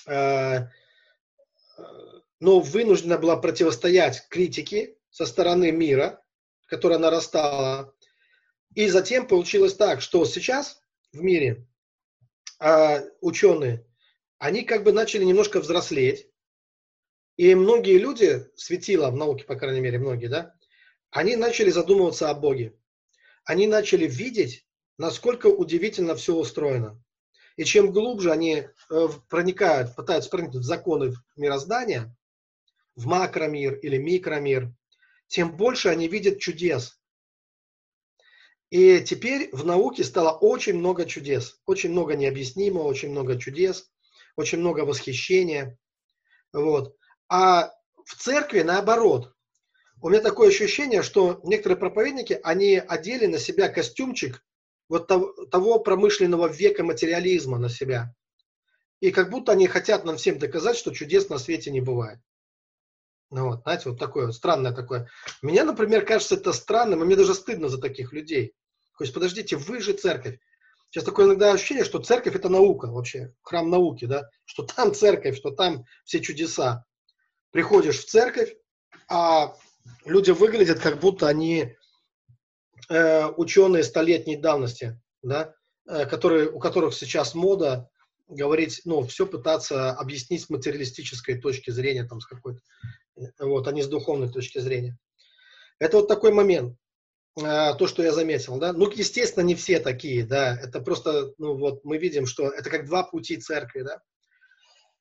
а, 0.06 0.68
но 2.40 2.60
вынуждена 2.60 3.18
была 3.18 3.36
противостоять 3.36 4.26
критике 4.28 4.96
со 5.10 5.26
стороны 5.26 5.70
мира, 5.72 6.22
которая 6.66 6.98
нарастала. 6.98 7.94
И 8.74 8.88
затем 8.88 9.26
получилось 9.26 9.74
так, 9.74 10.00
что 10.00 10.24
сейчас 10.24 10.80
в 11.12 11.22
мире 11.22 11.66
а, 12.58 13.02
ученые, 13.20 13.86
они 14.38 14.62
как 14.62 14.82
бы 14.82 14.92
начали 14.92 15.24
немножко 15.24 15.60
взрослеть, 15.60 16.31
и 17.36 17.54
многие 17.54 17.98
люди, 17.98 18.46
светила 18.56 19.10
в 19.10 19.16
науке, 19.16 19.44
по 19.44 19.56
крайней 19.56 19.80
мере, 19.80 19.98
многие, 19.98 20.28
да, 20.28 20.54
они 21.10 21.36
начали 21.36 21.70
задумываться 21.70 22.30
о 22.30 22.34
Боге. 22.34 22.74
Они 23.44 23.66
начали 23.66 24.06
видеть, 24.06 24.66
насколько 24.98 25.46
удивительно 25.46 26.14
все 26.14 26.34
устроено. 26.34 27.02
И 27.56 27.64
чем 27.64 27.92
глубже 27.92 28.32
они 28.32 28.64
э, 28.90 29.08
проникают, 29.28 29.94
пытаются 29.94 30.30
проникнуть 30.30 30.62
в 30.62 30.66
законы 30.66 31.12
мироздания, 31.36 32.16
в 32.94 33.06
макромир 33.06 33.74
или 33.74 33.98
микромир, 33.98 34.72
тем 35.26 35.56
больше 35.56 35.88
они 35.88 36.08
видят 36.08 36.38
чудес. 36.38 36.98
И 38.70 39.00
теперь 39.00 39.50
в 39.52 39.66
науке 39.66 40.02
стало 40.02 40.30
очень 40.30 40.74
много 40.78 41.04
чудес, 41.04 41.60
очень 41.66 41.90
много 41.90 42.16
необъяснимого, 42.16 42.84
очень 42.84 43.10
много 43.10 43.38
чудес, 43.38 43.90
очень 44.36 44.58
много 44.58 44.80
восхищения. 44.80 45.78
Вот. 46.54 46.96
А 47.34 47.72
в 48.04 48.14
церкви 48.16 48.60
наоборот. 48.60 49.32
У 50.02 50.10
меня 50.10 50.20
такое 50.20 50.50
ощущение, 50.50 51.02
что 51.02 51.40
некоторые 51.44 51.78
проповедники, 51.78 52.38
они 52.42 52.76
одели 52.76 53.24
на 53.24 53.38
себя 53.38 53.70
костюмчик 53.70 54.44
вот 54.90 55.06
того, 55.06 55.78
промышленного 55.78 56.48
века 56.48 56.84
материализма 56.84 57.56
на 57.56 57.70
себя. 57.70 58.14
и 59.00 59.10
как 59.10 59.30
будто 59.30 59.52
они 59.52 59.66
хотят 59.66 60.04
нам 60.04 60.18
всем 60.18 60.38
доказать, 60.38 60.76
что 60.76 60.92
чудес 60.92 61.30
на 61.30 61.38
свете 61.38 61.70
не 61.70 61.80
бывает. 61.80 62.20
Ну 63.30 63.46
вот, 63.46 63.62
знаете, 63.62 63.88
вот 63.88 63.98
такое 63.98 64.30
странное 64.30 64.72
такое. 64.72 65.08
Мне, 65.40 65.64
например, 65.64 66.04
кажется 66.04 66.34
это 66.34 66.52
странным, 66.52 67.02
и 67.02 67.06
мне 67.06 67.16
даже 67.16 67.34
стыдно 67.34 67.68
за 67.68 67.80
таких 67.80 68.12
людей. 68.12 68.54
То 68.98 69.04
есть, 69.04 69.14
подождите, 69.14 69.56
вы 69.56 69.80
же 69.80 69.94
церковь. 69.94 70.38
Сейчас 70.90 71.04
такое 71.04 71.24
иногда 71.26 71.52
ощущение, 71.52 71.84
что 71.84 71.98
церковь 71.98 72.36
это 72.36 72.50
наука 72.50 72.88
вообще, 72.88 73.34
храм 73.40 73.70
науки, 73.70 74.04
да, 74.04 74.28
что 74.44 74.64
там 74.64 74.94
церковь, 74.94 75.38
что 75.38 75.50
там 75.50 75.86
все 76.04 76.20
чудеса. 76.20 76.84
Приходишь 77.52 77.98
в 77.98 78.06
церковь, 78.06 78.56
а 79.08 79.54
люди 80.06 80.30
выглядят, 80.30 80.80
как 80.80 80.98
будто 80.98 81.28
они 81.28 81.76
э, 82.88 83.26
ученые 83.26 83.84
столетней 83.84 84.36
давности, 84.36 84.98
да, 85.22 85.54
э, 85.86 86.06
которые, 86.06 86.50
у 86.50 86.58
которых 86.58 86.94
сейчас 86.94 87.34
мода 87.34 87.90
говорить, 88.26 88.80
ну, 88.86 89.02
все 89.06 89.26
пытаться 89.26 89.92
объяснить 89.92 90.42
с 90.42 90.50
материалистической 90.50 91.38
точки 91.38 91.70
зрения, 91.70 92.04
там, 92.04 92.22
с 92.22 92.26
какой-то, 92.26 92.60
э, 93.16 93.26
вот, 93.40 93.68
а 93.68 93.72
не 93.72 93.82
с 93.82 93.88
духовной 93.88 94.32
точки 94.32 94.58
зрения. 94.58 94.98
Это 95.78 95.98
вот 95.98 96.08
такой 96.08 96.32
момент, 96.32 96.78
э, 97.36 97.74
то, 97.74 97.86
что 97.86 98.02
я 98.02 98.12
заметил, 98.12 98.56
да. 98.56 98.72
Ну, 98.72 98.90
естественно, 98.90 99.44
не 99.44 99.56
все 99.56 99.78
такие, 99.78 100.24
да, 100.24 100.56
это 100.58 100.80
просто, 100.80 101.34
ну, 101.36 101.58
вот, 101.58 101.84
мы 101.84 101.98
видим, 101.98 102.24
что 102.24 102.48
это 102.48 102.70
как 102.70 102.86
два 102.86 103.02
пути 103.02 103.36
церкви, 103.36 103.82
да. 103.82 104.00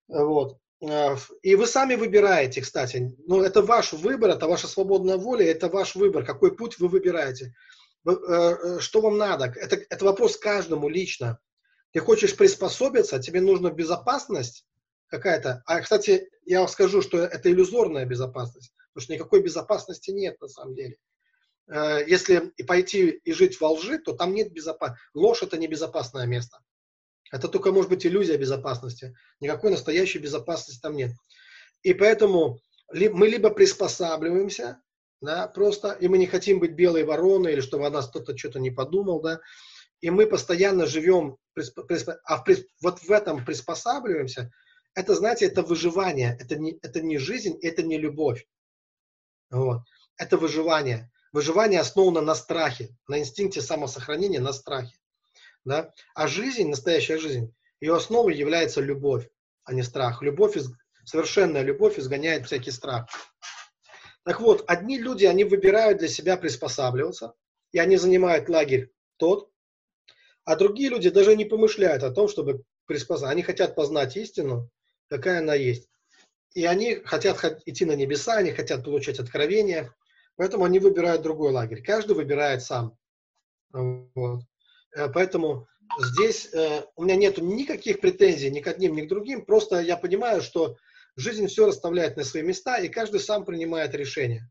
Вот. 0.09 0.57
Э, 0.81 1.15
и 1.41 1.55
вы 1.55 1.67
сами 1.67 1.95
выбираете, 1.95 2.61
кстати. 2.61 3.15
Ну, 3.27 3.41
это 3.41 3.61
ваш 3.61 3.93
выбор, 3.93 4.31
это 4.31 4.47
ваша 4.47 4.67
свободная 4.67 5.17
воля, 5.17 5.45
это 5.45 5.69
ваш 5.69 5.95
выбор, 5.95 6.25
какой 6.25 6.55
путь 6.55 6.79
вы 6.79 6.87
выбираете. 6.87 7.53
Э, 8.07 8.11
э, 8.11 8.79
что 8.79 9.01
вам 9.01 9.17
надо? 9.17 9.45
Это, 9.55 9.77
это 9.89 10.05
вопрос 10.05 10.37
каждому 10.37 10.89
лично. 10.89 11.39
Ты 11.91 11.99
хочешь 11.99 12.35
приспособиться, 12.35 13.19
тебе 13.19 13.41
нужна 13.41 13.69
безопасность 13.69 14.65
какая-то. 15.07 15.61
А, 15.65 15.81
кстати, 15.81 16.29
я 16.45 16.59
вам 16.59 16.69
скажу, 16.69 17.01
что 17.01 17.19
это 17.19 17.51
иллюзорная 17.51 18.05
безопасность, 18.05 18.73
потому 18.93 19.03
что 19.03 19.13
никакой 19.13 19.43
безопасности 19.43 20.11
нет 20.11 20.39
на 20.41 20.47
самом 20.47 20.73
деле. 20.73 20.97
Если 22.07 22.51
пойти 22.65 23.09
и 23.09 23.33
жить 23.33 23.61
во 23.61 23.71
лжи, 23.71 23.99
то 23.99 24.13
там 24.13 24.33
нет 24.33 24.51
безопасности. 24.51 25.05
Ложь– 25.13 25.41
это 25.43 25.57
не 25.57 25.67
безопасное 25.67 26.25
место. 26.25 26.57
Это 27.31 27.47
только 27.47 27.71
может 27.71 27.89
быть 27.89 28.05
иллюзия 28.05 28.37
безопасности. 28.37 29.15
Никакой 29.39 29.71
настоящей 29.71 30.19
безопасности 30.19 30.81
там 30.81 30.95
нет. 30.95 31.11
И 31.81 31.93
поэтому 31.93 32.59
мы 32.93 33.27
либо 33.27 33.49
приспосабливаемся, 33.49 34.81
да, 35.21 35.47
просто, 35.47 35.91
и 35.93 36.07
мы 36.07 36.17
не 36.17 36.27
хотим 36.27 36.59
быть 36.59 36.73
белой 36.73 37.03
вороной, 37.03 37.53
или 37.53 37.61
чтобы 37.61 37.87
о 37.87 37.89
нас 37.89 38.07
кто-то 38.09 38.37
что-то 38.37 38.59
не 38.59 38.71
подумал, 38.71 39.21
да, 39.21 39.39
и 40.01 40.09
мы 40.09 40.27
постоянно 40.27 40.85
живем, 40.87 41.37
а 42.25 42.37
в, 42.37 42.45
вот 42.81 42.99
в 42.99 43.11
этом 43.11 43.45
приспосабливаемся, 43.45 44.51
это, 44.93 45.15
знаете, 45.15 45.45
это 45.45 45.61
выживание, 45.61 46.35
это 46.39 46.57
не, 46.57 46.77
это 46.81 47.01
не 47.01 47.17
жизнь, 47.17 47.57
это 47.61 47.83
не 47.83 47.97
любовь. 47.97 48.45
Вот. 49.49 49.81
Это 50.17 50.37
выживание. 50.37 51.09
Выживание 51.31 51.79
основано 51.79 52.21
на 52.21 52.35
страхе, 52.35 52.89
на 53.07 53.19
инстинкте 53.19 53.61
самосохранения, 53.61 54.41
на 54.41 54.51
страхе. 54.51 54.93
Да? 55.63 55.93
А 56.15 56.28
жизнь, 56.28 56.69
настоящая 56.69 57.17
жизнь, 57.17 57.54
ее 57.80 57.95
основой 57.95 58.36
является 58.36 58.82
любовь, 58.82 59.30
а 59.63 59.74
не 59.74 59.84
страх. 59.84 60.21
Любовь, 60.21 60.58
совершенная 61.06 61.63
любовь 61.63 62.00
изгоняет 62.00 62.45
всякий 62.45 62.71
страх. 62.71 63.08
Так 64.24 64.39
вот, 64.39 64.63
одни 64.67 65.00
люди, 65.00 65.26
они 65.26 65.43
выбирают 65.43 66.00
для 66.00 66.08
себя 66.08 66.38
приспосабливаться, 66.38 67.34
и 67.71 67.80
они 67.80 67.97
занимают 67.97 68.50
лагерь 68.50 68.91
тот, 69.17 69.50
а 70.45 70.56
другие 70.56 70.89
люди 70.89 71.10
даже 71.10 71.36
не 71.36 71.45
помышляют 71.45 72.04
о 72.04 72.12
том, 72.12 72.28
чтобы 72.28 72.63
приспосабливаться. 72.86 73.32
Они 73.32 73.41
хотят 73.43 73.76
познать 73.76 74.17
истину, 74.17 74.69
какая 75.08 75.39
она 75.39 75.56
есть. 75.56 75.89
И 76.54 76.65
они 76.65 76.95
хотят 76.95 77.62
идти 77.65 77.86
на 77.86 77.95
небеса, 77.95 78.34
они 78.36 78.52
хотят 78.52 78.84
получать 78.84 79.19
откровения, 79.19 79.93
поэтому 80.36 80.65
они 80.65 80.80
выбирают 80.80 81.21
другой 81.21 81.52
лагерь. 81.52 81.82
Каждый 81.84 82.15
выбирает 82.15 82.62
сам. 82.62 82.97
Вот. 83.71 84.41
Э, 84.93 85.10
поэтому 85.10 85.67
здесь 85.99 86.54
э, 86.54 86.84
у 86.95 87.04
меня 87.04 87.15
нет 87.15 87.38
никаких 87.38 88.01
претензий 88.01 88.49
ни 88.49 88.60
к 88.60 88.67
одним, 88.67 88.95
ни 88.95 89.01
к 89.01 89.10
другим. 89.10 89.45
Просто 89.45 89.80
я 89.82 89.97
понимаю, 89.97 90.41
что 90.41 90.77
жизнь 91.15 91.47
все 91.47 91.67
расставляет 91.67 92.17
на 92.17 92.23
свои 92.23 92.43
места, 92.43 92.77
и 92.77 92.89
каждый 92.89 93.19
сам 93.19 93.45
принимает 93.45 93.93
решение. 93.95 94.49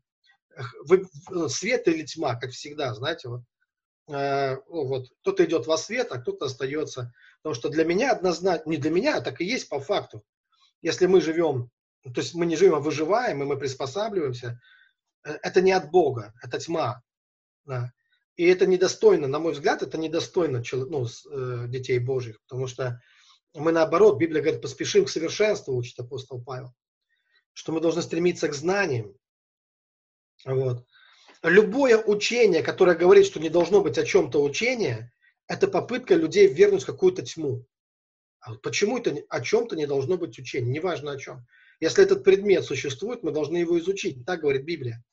Э, 0.55 1.47
свет 1.47 1.87
или 1.87 2.03
тьма, 2.03 2.35
как 2.35 2.51
всегда, 2.51 2.93
знаете, 2.93 3.29
вот. 3.29 3.41
Вот 4.67 5.07
кто-то 5.21 5.45
идет 5.45 5.67
во 5.67 5.77
свет, 5.77 6.11
а 6.11 6.19
кто-то 6.19 6.47
остается. 6.47 7.13
Потому 7.41 7.55
что 7.55 7.69
для 7.69 7.85
меня 7.85 8.11
однозначно, 8.11 8.69
не 8.69 8.75
для 8.75 8.89
меня, 8.89 9.17
а 9.17 9.21
так 9.21 9.39
и 9.39 9.45
есть 9.45 9.69
по 9.69 9.79
факту. 9.79 10.23
Если 10.81 11.05
мы 11.05 11.21
живем, 11.21 11.69
то 12.03 12.19
есть 12.19 12.33
мы 12.33 12.45
не 12.45 12.57
живем, 12.57 12.75
а 12.75 12.79
выживаем, 12.79 13.41
и 13.41 13.45
мы 13.45 13.57
приспосабливаемся, 13.57 14.59
это 15.23 15.61
не 15.61 15.71
от 15.71 15.91
Бога, 15.91 16.33
это 16.43 16.59
тьма. 16.59 17.01
И 18.41 18.45
это 18.47 18.65
недостойно, 18.65 19.27
на 19.27 19.37
мой 19.37 19.53
взгляд, 19.53 19.83
это 19.83 19.99
недостойно 19.99 20.63
ну, 20.71 21.05
э, 21.05 21.67
детей 21.67 21.99
Божьих, 21.99 22.41
потому 22.41 22.65
что 22.65 22.99
мы 23.53 23.71
наоборот, 23.71 24.17
Библия 24.17 24.41
говорит, 24.41 24.63
поспешим 24.63 25.05
к 25.05 25.09
совершенству, 25.09 25.75
учит 25.75 25.99
апостол 25.99 26.43
Павел, 26.43 26.73
что 27.53 27.71
мы 27.71 27.81
должны 27.81 28.01
стремиться 28.01 28.47
к 28.47 28.55
знаниям. 28.55 29.15
Вот. 30.43 30.87
Любое 31.43 31.99
учение, 31.99 32.63
которое 32.63 32.97
говорит, 32.97 33.27
что 33.27 33.39
не 33.39 33.49
должно 33.49 33.81
быть 33.81 33.99
о 33.99 34.05
чем-то 34.07 34.41
учение, 34.41 35.13
это 35.47 35.67
попытка 35.67 36.15
людей 36.15 36.51
вернуть 36.51 36.81
в 36.81 36.87
какую-то 36.87 37.21
тьму. 37.21 37.67
А 38.39 38.55
почему 38.55 38.97
это 38.97 39.17
о 39.29 39.41
чем-то 39.41 39.75
не 39.75 39.85
должно 39.85 40.17
быть 40.17 40.39
учение, 40.39 40.73
неважно 40.73 41.11
о 41.11 41.17
чем. 41.19 41.45
Если 41.79 42.03
этот 42.03 42.23
предмет 42.23 42.65
существует, 42.65 43.21
мы 43.21 43.33
должны 43.33 43.57
его 43.57 43.77
изучить. 43.77 44.25
Так 44.25 44.41
говорит 44.41 44.63
Библия. 44.63 45.03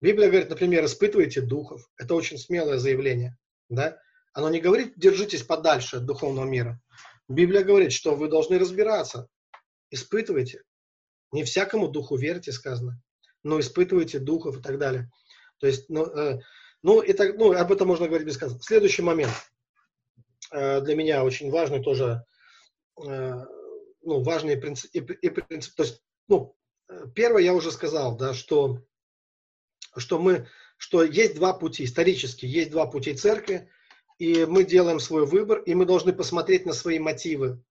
Библия 0.00 0.28
говорит, 0.28 0.48
например, 0.48 0.84
испытывайте 0.84 1.40
духов. 1.42 1.88
Это 1.98 2.14
очень 2.14 2.38
смелое 2.38 2.78
заявление. 2.78 3.36
Да? 3.68 3.98
Оно 4.32 4.48
не 4.48 4.60
говорит, 4.60 4.94
держитесь 4.96 5.42
подальше 5.42 5.96
от 5.96 6.06
духовного 6.06 6.46
мира. 6.46 6.80
Библия 7.28 7.62
говорит, 7.62 7.92
что 7.92 8.14
вы 8.14 8.28
должны 8.28 8.58
разбираться. 8.58 9.28
Испытывайте. 9.90 10.62
Не 11.32 11.44
всякому 11.44 11.88
духу 11.88 12.16
верьте, 12.16 12.50
сказано, 12.50 13.00
но 13.44 13.60
испытывайте 13.60 14.18
духов 14.18 14.58
и 14.58 14.62
так 14.62 14.78
далее. 14.78 15.10
То 15.58 15.66
есть, 15.66 15.88
ну, 15.88 16.06
э, 16.06 16.40
ну, 16.82 17.00
и 17.02 17.12
так, 17.12 17.36
ну 17.36 17.52
об 17.52 17.70
этом 17.70 17.86
можно 17.86 18.08
говорить 18.08 18.26
без 18.26 18.38
конца. 18.38 18.58
Следующий 18.60 19.02
момент 19.02 19.32
э, 20.50 20.80
для 20.80 20.96
меня 20.96 21.24
очень 21.24 21.50
важный 21.50 21.82
тоже, 21.82 22.24
э, 23.04 23.44
ну, 24.02 24.22
важный 24.22 24.56
принцип, 24.56 24.90
и, 24.92 24.98
и 24.98 25.30
принцип, 25.30 25.74
то 25.76 25.82
есть, 25.84 26.02
ну, 26.26 26.56
э, 26.88 27.04
первое 27.14 27.42
я 27.42 27.54
уже 27.54 27.70
сказал, 27.70 28.16
да, 28.16 28.34
что 28.34 28.82
что 29.96 30.18
мы, 30.18 30.48
что 30.76 31.02
есть 31.02 31.34
два 31.34 31.52
пути, 31.52 31.84
исторически 31.84 32.46
есть 32.46 32.70
два 32.70 32.86
пути 32.86 33.14
церкви, 33.14 33.68
и 34.18 34.44
мы 34.44 34.64
делаем 34.64 35.00
свой 35.00 35.26
выбор, 35.26 35.60
и 35.60 35.74
мы 35.74 35.86
должны 35.86 36.12
посмотреть 36.12 36.66
на 36.66 36.72
свои 36.72 36.98
мотивы. 36.98 37.62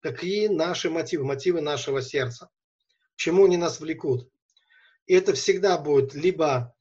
Какие 0.00 0.48
наши 0.48 0.90
мотивы, 0.90 1.24
мотивы 1.24 1.60
нашего 1.60 2.02
сердца, 2.02 2.50
чему 3.16 3.46
они 3.46 3.56
нас 3.56 3.80
влекут. 3.80 4.30
И 5.06 5.14
это 5.14 5.34
всегда 5.34 5.78
будет 5.78 6.14
либо 6.14 6.74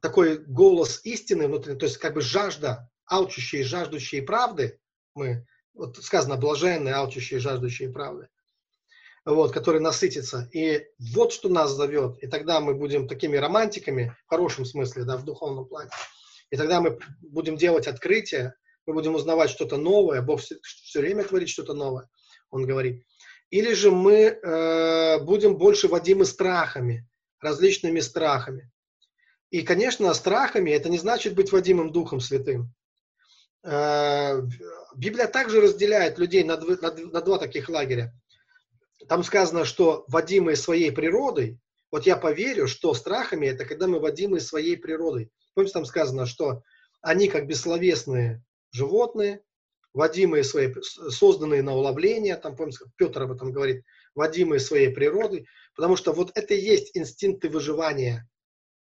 такой 0.00 0.38
голос 0.38 1.00
истины 1.04 1.46
внутри, 1.46 1.74
то 1.76 1.86
есть 1.86 1.98
как 1.98 2.14
бы 2.14 2.20
жажда, 2.20 2.90
алчущие, 3.06 3.64
жаждущие 3.64 4.22
правды, 4.22 4.80
мы, 5.14 5.46
вот 5.74 5.96
сказано, 5.98 6.36
блаженные, 6.36 6.94
алчущие, 6.94 7.40
жаждущие 7.40 7.90
правды– 7.90 8.28
вот, 9.24 9.52
который 9.52 9.80
насытится. 9.80 10.48
И 10.52 10.84
вот 11.14 11.32
что 11.32 11.48
нас 11.48 11.70
зовет. 11.72 12.18
И 12.22 12.26
тогда 12.26 12.60
мы 12.60 12.74
будем 12.74 13.08
такими 13.08 13.36
романтиками, 13.36 14.16
в 14.26 14.30
хорошем 14.30 14.64
смысле, 14.64 15.04
да, 15.04 15.16
в 15.16 15.24
духовном 15.24 15.66
плане. 15.66 15.90
И 16.50 16.56
тогда 16.56 16.80
мы 16.80 16.98
будем 17.20 17.56
делать 17.56 17.86
открытия, 17.86 18.54
мы 18.86 18.94
будем 18.94 19.14
узнавать 19.14 19.50
что-то 19.50 19.76
новое. 19.76 20.22
Бог 20.22 20.40
все, 20.40 20.56
все 20.62 21.00
время 21.00 21.24
творит 21.24 21.48
что-то 21.48 21.72
новое, 21.72 22.08
Он 22.50 22.66
говорит. 22.66 23.04
Или 23.50 23.74
же 23.74 23.90
мы 23.90 24.14
э, 24.14 25.18
будем 25.20 25.56
больше 25.56 25.86
водимы 25.86 26.24
страхами, 26.24 27.06
различными 27.40 28.00
страхами. 28.00 28.70
И, 29.50 29.62
конечно, 29.62 30.12
страхами 30.14 30.70
это 30.70 30.88
не 30.88 30.98
значит 30.98 31.34
быть 31.34 31.52
водимым 31.52 31.92
Духом 31.92 32.20
Святым. 32.20 32.72
Э, 33.62 34.40
Библия 34.96 35.28
также 35.28 35.60
разделяет 35.60 36.18
людей 36.18 36.42
на, 36.44 36.56
дв, 36.56 36.80
на, 36.80 36.92
на 36.92 37.20
два 37.20 37.38
таких 37.38 37.68
лагеря 37.68 38.12
там 39.08 39.22
сказано, 39.24 39.64
что 39.64 40.04
водимые 40.08 40.56
своей 40.56 40.90
природой, 40.92 41.58
вот 41.90 42.06
я 42.06 42.16
поверю, 42.16 42.66
что 42.66 42.94
страхами 42.94 43.46
это 43.46 43.64
когда 43.64 43.86
мы 43.86 44.00
водимы 44.00 44.40
своей 44.40 44.76
природой. 44.76 45.30
Помните, 45.54 45.74
там 45.74 45.84
сказано, 45.84 46.26
что 46.26 46.62
они 47.02 47.28
как 47.28 47.46
бессловесные 47.46 48.42
животные, 48.72 49.42
водимые 49.92 50.44
своей, 50.44 50.74
созданные 50.82 51.62
на 51.62 51.74
уловление, 51.74 52.36
там, 52.36 52.56
помните, 52.56 52.78
Петр 52.96 53.22
об 53.22 53.32
этом 53.32 53.52
говорит, 53.52 53.84
водимые 54.14 54.60
своей 54.60 54.88
природой, 54.88 55.46
потому 55.74 55.96
что 55.96 56.12
вот 56.12 56.32
это 56.34 56.54
и 56.54 56.60
есть 56.60 56.96
инстинкты 56.96 57.48
выживания, 57.48 58.28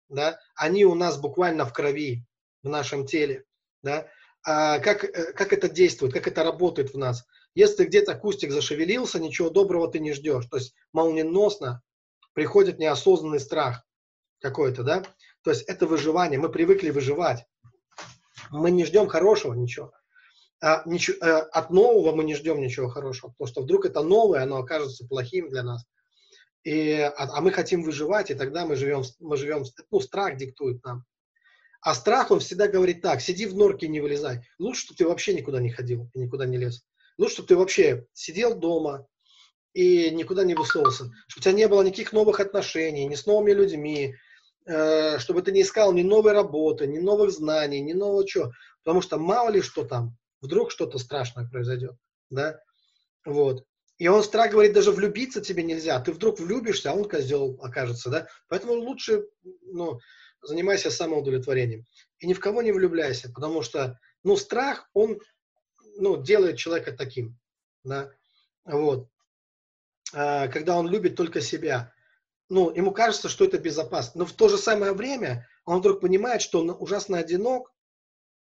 да, 0.09 0.39
они 0.55 0.85
у 0.85 0.95
нас 0.95 1.17
буквально 1.17 1.64
в 1.64 1.73
крови, 1.73 2.25
в 2.62 2.69
нашем 2.69 3.07
теле, 3.07 3.45
да, 3.83 4.09
а 4.45 4.79
как, 4.79 5.05
э, 5.05 5.33
как 5.33 5.53
это 5.53 5.69
действует, 5.69 6.12
как 6.12 6.29
это 6.29 6.43
работает 6.45 6.95
в 6.95 6.99
нас. 6.99 7.25
Если 7.57 7.86
где-то 7.86 8.14
кустик 8.14 8.52
зашевелился, 8.52 9.18
ничего 9.18 9.48
доброго 9.48 9.90
ты 9.90 9.98
не 9.98 10.12
ждешь. 10.12 10.44
То 10.44 10.59
есть 10.59 10.74
молниеносно 10.92 11.80
приходит 12.34 12.78
неосознанный 12.78 13.40
страх 13.40 13.82
какой-то, 14.40 14.82
да? 14.82 15.02
То 15.42 15.50
есть 15.50 15.62
это 15.62 15.86
выживание. 15.86 16.38
Мы 16.38 16.50
привыкли 16.50 16.90
выживать. 16.90 17.46
Мы 18.50 18.70
не 18.70 18.84
ждем 18.84 19.07
хорошего 19.07 19.54
ничего. 19.54 19.90
А, 20.61 20.82
ничего 20.84 21.16
а, 21.22 21.38
от 21.44 21.70
нового 21.70 22.14
мы 22.14 22.24
не 22.24 22.34
ждем 22.34 22.61
ничего 22.61 22.88
хорошего, 22.88 23.30
потому 23.30 23.48
что 23.48 23.62
вдруг 23.62 23.86
это 23.86 24.02
новое, 24.02 24.42
оно 24.42 24.59
окажется 24.59 25.07
плохим 25.07 25.48
для 25.48 25.62
нас. 25.62 25.86
И, 26.62 26.92
а, 26.92 27.14
а 27.16 27.40
мы 27.40 27.52
хотим 27.52 27.82
выживать, 27.82 28.30
и 28.30 28.34
тогда 28.34 28.66
мы 28.66 28.76
живем, 28.76 29.02
мы 29.18 29.38
живем, 29.38 29.64
ну, 29.90 30.00
страх 30.00 30.36
диктует 30.36 30.84
нам. 30.84 31.07
А 31.80 31.94
страх, 31.94 32.30
он 32.30 32.40
всегда 32.40 32.68
говорит 32.68 33.00
так, 33.00 33.22
сиди 33.22 33.46
в 33.46 33.57
норке, 33.57 33.88
не 33.88 34.00
вылезай. 34.00 34.46
Лучше, 34.59 34.82
чтобы 34.82 34.98
ты 34.98 35.09
вообще 35.09 35.32
никуда 35.32 35.59
не 35.59 35.70
ходил 35.70 36.11
и 36.12 36.18
никуда 36.18 36.44
не 36.44 36.59
лез. 36.59 36.84
Лучше, 37.19 37.35
чтобы 37.35 37.49
ты 37.49 37.57
вообще 37.57 38.07
сидел 38.12 38.55
дома 38.55 39.07
и 39.73 40.11
никуда 40.11 40.45
не 40.45 40.55
высовывался. 40.55 41.12
Чтобы 41.29 41.41
у 41.41 41.43
тебя 41.43 41.53
не 41.53 41.69
было 41.69 41.83
никаких 41.83 42.12
новых 42.12 42.41
отношений, 42.41 43.07
ни 43.07 43.14
с 43.14 43.27
новыми 43.27 43.53
людьми, 43.53 44.14
э, 44.67 45.19
чтобы 45.19 45.43
ты 45.43 45.53
не 45.53 45.62
искал 45.62 45.93
ни 45.93 46.03
новой 46.03 46.33
работы, 46.33 46.87
ни 46.87 46.99
новых 46.99 47.31
знаний, 47.31 47.81
ни 47.81 47.93
нового 47.93 48.27
чего. 48.27 48.53
Потому 48.83 49.03
что 49.03 49.19
мало 49.19 49.51
ли 49.51 49.61
что 49.61 49.85
там, 49.85 50.17
вдруг 50.41 50.71
что-то 50.71 50.99
страшное 50.99 51.49
произойдет. 51.49 51.97
Да? 52.31 52.61
Вот. 53.25 53.64
И 53.99 54.09
он 54.09 54.23
страх 54.23 54.53
говорит, 54.53 54.75
даже 54.75 54.93
влюбиться 54.93 55.41
тебе 55.41 55.62
нельзя. 55.62 55.99
Ты 56.01 56.12
вдруг 56.12 56.39
влюбишься, 56.39 56.91
а 56.91 56.95
он 56.95 57.09
козел 57.09 57.59
окажется, 57.62 58.11
да? 58.11 58.29
Поэтому 58.49 58.75
лучше, 58.75 59.27
ну, 59.62 60.01
занимайся 60.43 60.91
самоудовлетворением. 60.91 61.87
И 62.19 62.27
ни 62.27 62.35
в 62.35 62.41
кого 62.41 62.62
не 62.62 62.73
влюбляйся, 62.73 63.31
потому 63.33 63.62
что, 63.62 63.99
ну, 64.23 64.37
страх, 64.37 64.89
он, 64.93 65.19
ну, 65.97 66.22
делает 66.22 66.59
человека 66.59 66.92
таким, 66.92 67.38
да, 67.84 68.12
вот. 68.64 69.09
А, 70.12 70.49
когда 70.49 70.76
он 70.76 70.88
любит 70.88 71.16
только 71.16 71.40
себя, 71.40 71.92
ну, 72.49 72.70
ему 72.70 72.92
кажется, 72.92 73.28
что 73.28 73.44
это 73.44 73.59
безопасно, 73.59 74.20
но 74.20 74.26
в 74.26 74.32
то 74.32 74.49
же 74.49 74.57
самое 74.59 74.92
время 74.92 75.49
он 75.64 75.80
вдруг 75.80 76.01
понимает, 76.01 76.42
что 76.42 76.61
он 76.61 76.70
ужасно 76.70 77.18
одинок 77.18 77.74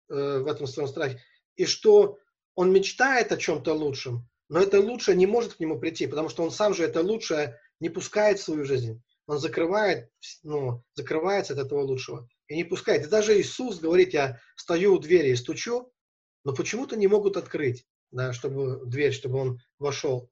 э, 0.09 0.13
в 0.13 0.47
этом 0.47 0.67
своем 0.67 0.87
страхе, 0.87 1.21
и 1.55 1.65
что 1.65 2.19
он 2.55 2.71
мечтает 2.71 3.31
о 3.31 3.37
чем-то 3.37 3.73
лучшем, 3.73 4.27
но 4.49 4.59
это 4.59 4.79
лучшее 4.79 5.17
не 5.17 5.25
может 5.25 5.55
к 5.55 5.59
нему 5.59 5.79
прийти, 5.79 6.07
потому 6.07 6.29
что 6.29 6.43
он 6.43 6.51
сам 6.51 6.73
же 6.73 6.83
это 6.83 7.01
лучшее 7.01 7.59
не 7.79 7.89
пускает 7.89 8.39
в 8.39 8.43
свою 8.43 8.65
жизнь 8.65 9.01
он 9.27 9.39
закрывает, 9.39 10.09
ну, 10.43 10.83
закрывается 10.95 11.53
от 11.53 11.59
этого 11.59 11.81
лучшего 11.81 12.27
и 12.47 12.55
не 12.55 12.63
пускает. 12.63 13.05
И 13.05 13.09
даже 13.09 13.39
Иисус 13.39 13.79
говорит, 13.79 14.13
я 14.13 14.39
стою 14.55 14.95
у 14.95 14.99
двери 14.99 15.29
и 15.29 15.35
стучу, 15.35 15.91
но 16.47 16.53
почему-то 16.53 16.95
не 16.95 17.07
могут 17.07 17.35
открыть, 17.35 17.85
да, 18.09 18.31
чтобы 18.31 18.85
дверь, 18.85 19.11
чтобы 19.11 19.37
он 19.37 19.61
вошел. 19.79 20.31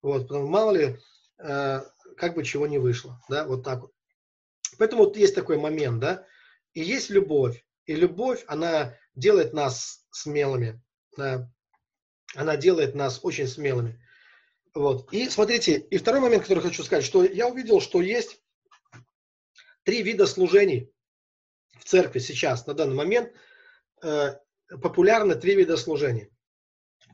Вот, 0.00 0.22
потому 0.26 0.48
мало 0.48 0.72
ли, 0.74 0.98
э, 1.36 1.80
как 2.16 2.34
бы 2.34 2.44
чего 2.44 2.66
не 2.66 2.78
вышло, 2.78 3.20
да, 3.28 3.44
вот 3.44 3.62
так 3.62 3.82
вот. 3.82 3.92
Поэтому 4.78 5.04
вот 5.04 5.18
есть 5.18 5.34
такой 5.34 5.58
момент, 5.58 6.00
да, 6.00 6.26
и 6.72 6.80
есть 6.80 7.10
любовь. 7.10 7.62
И 7.84 7.94
любовь, 7.94 8.42
она 8.46 8.96
делает 9.14 9.52
нас 9.52 10.06
смелыми, 10.10 10.82
да, 11.18 11.52
она 12.34 12.56
делает 12.56 12.94
нас 12.94 13.20
очень 13.22 13.46
смелыми. 13.46 14.02
Вот. 14.72 15.12
И 15.12 15.28
смотрите, 15.28 15.76
и 15.76 15.98
второй 15.98 16.22
момент, 16.22 16.44
который 16.44 16.62
хочу 16.62 16.82
сказать, 16.82 17.04
что 17.04 17.22
я 17.22 17.48
увидел, 17.48 17.82
что 17.82 18.00
есть 18.00 18.40
три 19.82 20.02
вида 20.02 20.26
служений 20.26 20.90
в 21.78 21.84
церкви 21.84 22.18
сейчас, 22.18 22.66
на 22.66 22.72
данный 22.72 22.94
момент. 22.94 23.30
Популярны 24.82 25.34
три 25.34 25.54
вида 25.54 25.76
служений. 25.76 26.30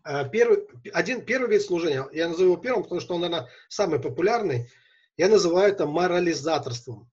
Э, 0.04 0.28
первый, 0.30 0.66
один, 0.92 1.24
первый 1.24 1.50
вид 1.50 1.62
служения, 1.62 2.06
я 2.12 2.28
назову 2.28 2.52
его 2.52 2.56
первым, 2.56 2.82
потому 2.82 3.00
что 3.00 3.14
он, 3.14 3.22
наверное, 3.22 3.48
самый 3.68 4.00
популярный. 4.00 4.70
Я 5.16 5.28
называю 5.28 5.72
это 5.72 5.86
морализаторством. 5.86 7.10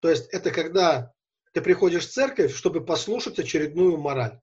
То 0.00 0.10
есть 0.10 0.28
это 0.28 0.50
когда 0.50 1.12
ты 1.52 1.62
приходишь 1.62 2.06
в 2.06 2.12
церковь, 2.12 2.54
чтобы 2.54 2.84
послушать 2.84 3.38
очередную 3.38 3.96
мораль. 3.96 4.40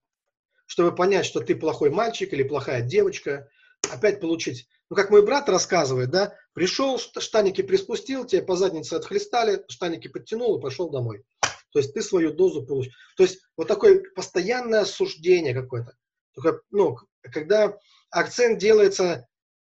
Чтобы 0.65 0.95
понять, 0.95 1.25
что 1.25 1.41
ты 1.41 1.55
плохой 1.55 1.91
мальчик 1.91 2.33
или 2.33 2.43
плохая 2.43 2.81
девочка. 2.81 3.49
Опять 3.91 4.19
получить 4.19 4.67
ну, 4.93 4.95
как 4.95 5.09
мой 5.09 5.25
брат 5.25 5.49
рассказывает, 5.49 6.11
да, 6.11 6.35
пришел, 6.53 6.99
штаники 6.99 7.63
приспустил, 7.63 8.25
тебе 8.25 8.43
по 8.43 8.55
заднице 8.55 8.93
отхлестали, 8.93 9.63
штаники 9.67 10.07
подтянул 10.07 10.57
и 10.57 10.61
пошел 10.61 10.91
домой. 10.91 11.23
То 11.73 11.79
есть 11.79 11.93
ты 11.93 12.01
свою 12.01 12.31
дозу 12.31 12.65
получил. 12.65 12.93
То 13.17 13.23
есть 13.23 13.41
вот 13.57 13.67
такое 13.67 14.03
постоянное 14.15 14.81
осуждение 14.81 15.53
какое-то. 15.53 15.93
Только, 16.35 16.61
ну, 16.69 16.97
когда 17.21 17.77
акцент 18.11 18.59
делается 18.59 19.27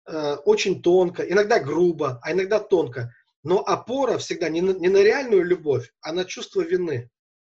э, 0.06 0.34
очень 0.44 0.80
тонко, 0.80 1.22
иногда 1.22 1.58
грубо, 1.58 2.20
а 2.22 2.32
иногда 2.32 2.60
тонко. 2.60 3.12
Но 3.42 3.58
опора 3.58 4.18
всегда 4.18 4.48
не 4.48 4.60
на, 4.60 4.72
не 4.72 4.88
на 4.88 5.02
реальную 5.02 5.44
любовь, 5.44 5.92
а 6.00 6.12
на 6.12 6.24
чувство 6.24 6.60
вины. 6.62 7.10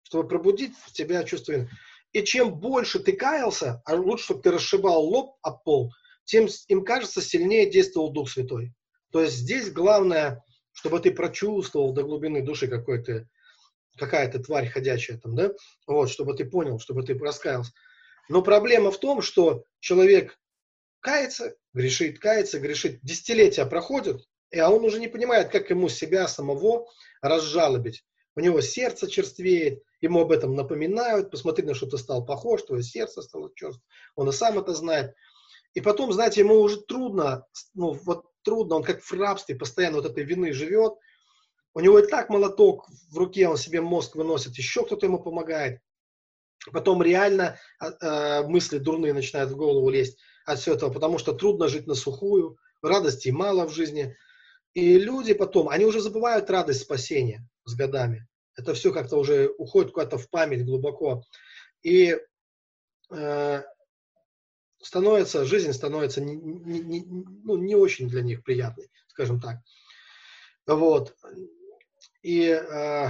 Чтобы 0.04 0.28
пробудить 0.28 0.74
в 0.86 0.94
тебя 0.94 1.24
чувство 1.24 1.52
вины. 1.52 1.70
И 2.14 2.24
чем 2.24 2.56
больше 2.56 3.00
ты 3.00 3.12
каялся, 3.14 3.82
а 3.86 3.96
лучше, 3.96 4.24
чтобы 4.24 4.42
ты 4.42 4.52
расшибал 4.52 5.04
лоб 5.04 5.36
об 5.42 5.64
пол, 5.64 5.94
тем 6.24 6.48
им 6.68 6.86
кажется 6.86 7.22
сильнее 7.22 7.70
действовал 7.70 8.12
Дух 8.12 8.30
Святой. 8.30 8.74
То 9.12 9.22
есть 9.22 9.36
здесь 9.36 9.70
главное, 9.70 10.44
чтобы 10.72 11.00
ты 11.00 11.12
прочувствовал 11.12 11.94
до 11.94 12.04
глубины 12.04 12.42
души 12.42 12.68
какой 12.68 13.04
то 13.04 13.28
какая-то 14.00 14.40
тварь 14.40 14.70
ходячая 14.70 15.18
там, 15.18 15.36
да, 15.36 15.52
вот, 15.86 16.10
чтобы 16.10 16.34
ты 16.34 16.46
понял, 16.46 16.80
чтобы 16.80 17.04
ты 17.04 17.18
раскаялся. 17.18 17.72
Но 18.30 18.42
проблема 18.42 18.92
в 18.92 19.00
том, 19.00 19.22
что 19.22 19.64
человек 19.80 20.38
кается, 21.00 21.56
грешит, 21.74 22.20
кается, 22.20 22.60
грешит, 22.60 23.00
десятилетия 23.04 23.66
проходят, 23.66 24.24
и 24.52 24.60
а 24.60 24.70
он 24.70 24.84
уже 24.84 25.00
не 25.00 25.08
понимает, 25.08 25.50
как 25.50 25.70
ему 25.70 25.90
себя 25.90 26.28
самого 26.28 26.88
разжалобить. 27.22 28.04
У 28.36 28.40
него 28.42 28.62
сердце 28.62 29.10
черствеет, 29.10 29.84
ему 30.02 30.22
об 30.22 30.32
этом 30.32 30.56
напоминают, 30.56 31.32
посмотри, 31.32 31.66
на 31.66 31.74
что 31.74 31.88
ты 31.88 31.98
стал 31.98 32.26
похож, 32.26 32.64
твое 32.64 32.84
сердце 32.84 33.22
стало 33.22 33.52
черствым. 33.56 33.84
Он 34.16 34.30
и 34.30 34.32
сам 34.32 34.58
это 34.58 34.74
знает. 34.74 35.14
И 35.74 35.82
потом, 35.82 36.12
знаете, 36.14 36.42
ему 36.42 36.56
уже 36.56 36.82
трудно, 36.82 37.46
ну 37.74 37.92
вот 37.92 38.26
трудно, 38.44 38.76
он 38.76 38.84
как 38.84 39.02
в 39.02 39.12
рабстве 39.14 39.56
постоянно 39.56 39.98
вот 39.98 40.06
этой 40.06 40.24
вины 40.24 40.54
живет. 40.54 40.94
У 41.74 41.80
него 41.82 42.00
и 42.00 42.08
так 42.08 42.30
молоток 42.30 42.90
в 43.12 43.18
руке, 43.18 43.48
он 43.48 43.58
себе 43.58 43.82
мозг 43.82 44.16
выносит, 44.16 44.56
еще 44.56 44.86
кто-то 44.86 45.06
ему 45.06 45.20
помогает. 45.20 45.82
Потом 46.72 47.02
реально 47.02 47.58
э, 47.80 48.44
мысли 48.44 48.80
дурные 48.80 49.14
начинают 49.14 49.52
в 49.52 49.56
голову 49.56 49.90
лезть 49.90 50.18
от 50.46 50.60
всего 50.60 50.76
этого, 50.76 50.92
потому 50.92 51.18
что 51.18 51.34
трудно 51.34 51.68
жить 51.68 51.88
на 51.88 51.96
сухую, 51.96 52.58
радости 52.82 53.30
мало 53.30 53.66
в 53.66 53.74
жизни. 53.74 54.16
И 54.74 55.00
люди 55.00 55.34
потом, 55.34 55.70
они 55.70 55.86
уже 55.86 56.02
забывают 56.02 56.50
радость 56.50 56.82
спасения 56.82 57.48
с 57.66 57.76
годами. 57.76 58.28
Это 58.56 58.74
все 58.74 58.92
как-то 58.92 59.18
уже 59.18 59.50
уходит 59.58 59.92
куда-то 59.92 60.18
в 60.18 60.30
память 60.30 60.66
глубоко. 60.66 61.24
И 61.82 62.18
э, 63.12 63.64
становится, 64.82 65.46
жизнь 65.46 65.72
становится 65.74 66.22
не, 66.22 66.36
не, 66.36 66.80
не, 66.80 67.06
ну, 67.06 67.58
не 67.58 67.76
очень 67.76 68.10
для 68.10 68.22
них 68.22 68.44
приятной, 68.44 68.90
скажем 69.08 69.40
так. 69.40 69.60
Вот. 70.68 71.16
И 72.22 72.48
э, 72.50 73.08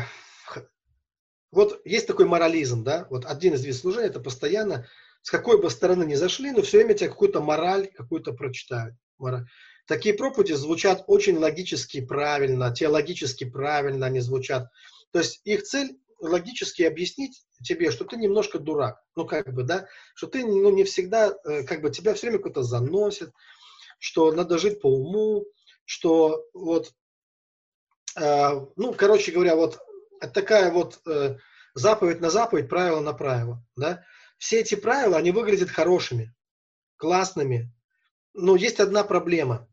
вот 1.52 1.82
есть 1.86 2.08
такой 2.08 2.26
морализм, 2.26 2.84
да, 2.84 3.08
вот 3.10 3.26
один 3.26 3.54
из 3.54 3.64
видов 3.64 3.82
служения, 3.82 4.08
это 4.08 4.20
постоянно, 4.20 4.88
с 5.22 5.32
какой 5.32 5.62
бы 5.62 5.70
стороны 5.70 6.04
ни 6.04 6.16
зашли, 6.16 6.52
но 6.52 6.62
все 6.62 6.78
время 6.78 6.94
тебе 6.94 7.10
какую-то 7.10 7.42
мораль, 7.42 7.88
какую-то 7.88 8.34
прочитают. 8.34 8.96
Мораль. 9.18 9.46
Такие 9.86 10.14
проповеди 10.14 10.54
звучат 10.54 11.04
очень 11.08 11.38
логически 11.38 12.00
правильно, 12.00 12.74
теологически 12.74 13.44
правильно 13.44 14.06
они 14.06 14.20
звучат. 14.20 14.70
То 15.12 15.20
есть 15.20 15.42
их 15.44 15.64
цель 15.64 15.98
логически 16.20 16.84
объяснить 16.84 17.44
тебе, 17.64 17.92
что 17.92 18.06
ты 18.06 18.18
немножко 18.18 18.60
дурак, 18.60 19.02
ну 19.16 19.26
как 19.26 19.52
бы, 19.54 19.64
да, 19.64 19.88
что 20.14 20.28
ты 20.28 20.46
ну, 20.46 20.70
не 20.70 20.84
всегда, 20.84 21.34
э, 21.44 21.64
как 21.64 21.82
бы 21.82 21.90
тебя 21.90 22.14
все 22.14 22.28
время 22.28 22.40
кто-то 22.40 22.62
заносит, 22.64 23.32
что 23.98 24.32
надо 24.32 24.58
жить 24.58 24.80
по 24.82 24.88
уму, 24.88 25.46
что 25.86 26.46
вот, 26.54 26.94
ну, 28.76 28.94
короче 28.94 29.32
говоря, 29.32 29.56
вот 29.56 29.80
такая 30.28 30.72
вот 30.72 31.00
э, 31.06 31.38
заповедь 31.74 32.22
на 32.22 32.30
заповедь, 32.30 32.70
правило 32.70 33.00
на 33.00 33.14
правило, 33.14 33.64
да. 33.76 34.04
Все 34.38 34.60
эти 34.60 34.76
правила, 34.76 35.18
они 35.18 35.32
выглядят 35.32 35.70
хорошими, 35.70 36.34
классными, 36.98 37.74
но 38.34 38.56
есть 38.56 38.80
одна 38.80 39.04
проблема. 39.04 39.68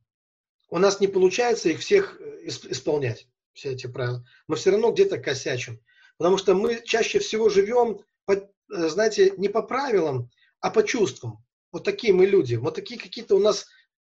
У 0.69 0.79
нас 0.79 1.01
не 1.01 1.07
получается 1.07 1.69
их 1.69 1.81
всех 1.81 2.21
э, 2.21 2.47
исполнять, 2.47 3.29
все 3.53 3.73
эти 3.73 3.87
правила. 3.87 4.25
Мы 4.49 4.57
все 4.57 4.71
равно 4.71 4.93
где-то 4.93 5.19
косячим. 5.19 5.81
Потому 6.19 6.39
что 6.39 6.55
мы 6.55 6.83
чаще 6.85 7.19
всего 7.19 7.49
живем, 7.49 8.01
э, 8.29 8.41
знаете, 8.69 9.33
не 9.37 9.49
по 9.49 9.63
правилам, 9.63 10.31
а 10.61 10.71
по 10.71 10.83
чувствам. 10.83 11.45
Вот 11.73 11.85
такие 11.85 12.13
мы 12.13 12.27
люди. 12.27 12.55
Вот 12.55 12.75
такие 12.75 12.99
какие-то 12.99 13.37
у 13.37 13.41
нас 13.41 13.67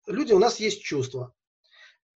люди, 0.06 0.32
у 0.32 0.38
нас 0.38 0.60
есть 0.60 0.82
чувства. 0.82 1.34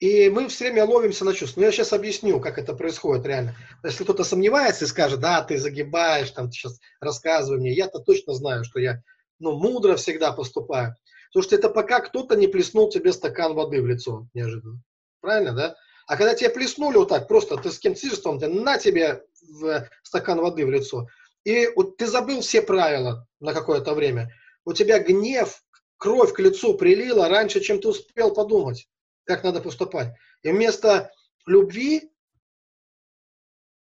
И 0.01 0.29
мы 0.31 0.49
все 0.49 0.67
время 0.67 0.85
ловимся 0.85 1.25
на 1.25 1.35
чувства. 1.35 1.61
Но 1.61 1.67
я 1.67 1.73
сейчас 1.73 1.93
объясню, 1.93 2.41
как 2.41 2.59
это 2.59 2.73
происходит 2.75 3.27
реально. 3.27 3.57
Если 3.83 4.05
кто-то 4.05 4.23
сомневается 4.23 4.85
и 4.85 4.89
скажет, 4.89 5.19
да, 5.19 5.43
ты 5.43 5.59
загибаешь, 5.59 6.31
там, 6.31 6.49
ты 6.49 6.53
сейчас 6.53 6.79
рассказывай 7.01 7.59
мне, 7.59 7.73
я-то 7.73 7.99
точно 7.99 8.35
знаю, 8.35 8.65
что 8.65 8.79
я 8.79 9.03
ну, 9.41 9.53
мудро 9.53 9.97
всегда 9.97 10.33
поступаю. 10.33 10.95
Слушайте, 11.33 11.57
это 11.57 11.69
пока 11.69 12.01
кто-то 12.01 12.37
не 12.37 12.47
плеснул 12.47 12.91
тебе 12.91 13.13
стакан 13.13 13.55
воды 13.55 13.83
в 13.83 13.87
лицо 13.87 14.29
неожиданно. 14.35 14.81
Правильно, 15.21 15.53
да? 15.53 15.77
А 16.07 16.17
когда 16.17 16.35
тебе 16.35 16.51
плеснули 16.51 16.97
вот 16.97 17.09
так, 17.09 17.29
просто 17.29 17.57
ты 17.57 17.71
с 17.71 17.79
кем-то 17.79 18.01
сидишь, 18.01 18.23
на 18.25 18.79
тебе 18.79 19.25
в 19.43 19.89
стакан 20.03 20.41
воды 20.41 20.65
в 20.65 20.71
лицо, 20.71 21.09
и 21.45 21.69
вот 21.77 21.97
ты 21.97 22.07
забыл 22.07 22.41
все 22.41 22.63
правила 22.63 23.27
на 23.41 23.53
какое-то 23.53 23.95
время, 23.95 24.33
у 24.65 24.73
тебя 24.73 25.01
гнев, 25.01 25.63
кровь 25.99 26.33
к 26.33 26.39
лицу 26.39 26.75
прилила 26.75 27.29
раньше, 27.29 27.61
чем 27.61 27.81
ты 27.81 27.89
успел 27.89 28.33
подумать, 28.33 28.89
как 29.29 29.45
надо 29.45 29.61
поступать. 29.61 30.17
И 30.43 30.51
вместо 30.51 31.13
любви, 31.45 32.11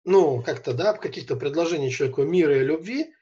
ну, 0.05 0.43
как-то, 0.43 0.73
да, 0.73 0.95
каких-то 0.95 1.37
предложений 1.37 1.91
человеку 1.91 2.23
мира 2.23 2.57
и 2.57 2.65
любви, 2.65 3.15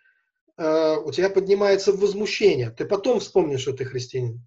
э, 0.56 0.96
у 0.98 1.10
тебя 1.10 1.30
поднимается 1.30 1.92
возмущение. 1.92 2.70
Ты 2.70 2.84
потом 2.84 3.18
вспомнишь, 3.18 3.62
что 3.62 3.72
ты 3.72 3.84
христианин. 3.84 4.40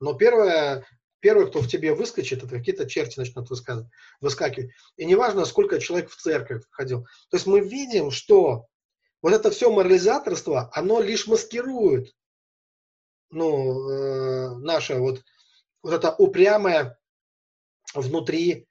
Но 0.00 0.14
первое, 0.14 0.86
первый, 1.20 1.46
кто 1.46 1.60
в 1.60 1.68
тебе 1.68 1.92
выскочит, 1.92 2.42
это 2.42 2.56
какие-то 2.56 2.88
черти 2.88 3.18
начнут 3.18 3.50
высказывать, 3.50 3.90
выскакивать. 4.22 4.70
И 4.96 5.04
неважно, 5.04 5.44
сколько 5.44 5.78
человек 5.78 6.08
в 6.10 6.16
церковь 6.16 6.64
ходил. 6.70 7.02
То 7.30 7.36
есть 7.36 7.46
мы 7.46 7.60
видим, 7.60 8.10
что 8.10 8.66
вот 9.20 9.34
это 9.34 9.50
все 9.50 9.70
морализаторство, 9.70 10.70
оно 10.72 11.02
лишь 11.02 11.26
маскирует 11.26 12.14
ну, 13.28 13.90
э, 13.90 14.54
наше 14.56 14.94
вот, 14.94 15.22
вот 15.82 15.92
это 15.92 16.14
упрямое 16.14 16.98
внутри 17.94 18.66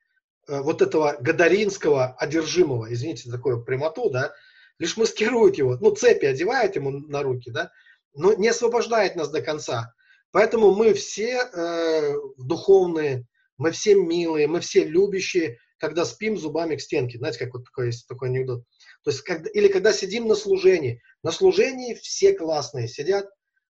э, 0.48 0.62
вот 0.62 0.82
этого 0.82 1.18
гадаринского 1.20 2.16
одержимого, 2.18 2.92
извините 2.94 3.30
за 3.30 3.38
такую 3.38 3.64
прямоту, 3.64 4.10
да, 4.10 4.34
лишь 4.80 4.98
маскирует 4.98 5.58
его, 5.58 5.78
ну, 5.78 5.92
цепи 5.92 6.26
одевает 6.26 6.76
ему 6.76 6.92
на 6.92 7.22
руки, 7.24 7.52
да, 7.52 7.72
но 8.14 8.34
не 8.34 8.48
освобождает 8.48 9.16
нас 9.16 9.30
до 9.30 9.42
конца. 9.42 9.94
Поэтому 10.32 10.74
мы 10.74 10.94
все 10.94 11.42
э, 11.42 12.16
духовные, 12.38 13.26
мы 13.58 13.72
все 13.72 13.96
милые, 13.96 14.48
мы 14.48 14.60
все 14.62 14.86
любящие, 14.86 15.58
когда 15.80 16.06
спим 16.06 16.38
зубами 16.38 16.76
к 16.76 16.82
стенке. 16.82 17.18
Знаете, 17.18 17.40
как 17.40 17.54
вот 17.54 17.66
такой 17.66 17.88
есть 17.88 18.08
такой 18.08 18.30
анекдот. 18.30 18.64
То 19.04 19.12
есть, 19.12 19.22
когда, 19.22 19.50
или 19.50 19.68
когда 19.68 19.94
сидим 19.94 20.28
на 20.28 20.36
служении. 20.36 21.02
На 21.24 21.32
служении 21.32 21.96
все 21.96 22.34
классные 22.34 22.88
сидят, 22.88 23.28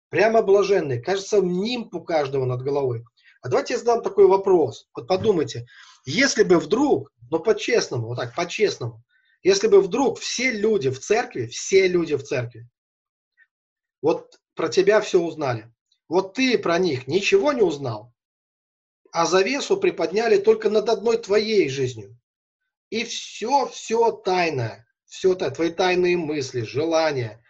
прямо 0.09 0.43
блаженные. 0.43 1.01
Кажется, 1.01 1.41
нимб 1.41 1.95
у 1.95 2.03
каждого 2.03 2.45
над 2.45 2.63
головой. 2.63 3.05
А 3.47 3.49
давайте 3.49 3.75
я 3.75 3.79
задам 3.79 4.03
такой 4.03 4.27
вопрос. 4.27 4.89
Вот 4.93 5.07
подумайте, 5.07 5.69
если 6.05 6.43
бы 6.43 6.59
вдруг, 6.59 7.13
ну 7.31 7.39
по-честному, 7.39 8.09
вот 8.09 8.17
так, 8.17 8.35
по-честному, 8.35 9.05
если 9.45 9.69
бы 9.69 9.81
вдруг 9.81 10.19
все 10.19 10.51
люди 10.51 10.91
в 10.91 10.99
церкви, 10.99 11.47
все 11.47 11.87
люди 11.87 12.17
в 12.17 12.25
церкви, 12.25 12.69
вот 14.03 14.41
про 14.57 14.69
тебя 14.69 15.01
все 15.01 15.21
узнали, 15.21 15.73
вот 16.09 16.35
ты 16.35 16.59
про 16.59 16.79
них 16.79 17.07
ничего 17.07 17.53
не 17.53 17.63
узнал, 17.63 18.13
а 19.13 19.27
завесу 19.27 19.77
приподняли 19.77 20.39
только 20.39 20.69
над 20.69 20.89
одной 20.89 21.17
твоей 21.17 21.69
жизнью. 21.69 22.19
И 22.91 23.05
все, 23.05 23.69
все 23.69 24.11
тайное, 24.11 24.89
все 25.05 25.35
это, 25.35 25.53
твои 25.53 25.71
тайные 25.71 26.17
мысли, 26.17 26.63
желания, 26.63 27.41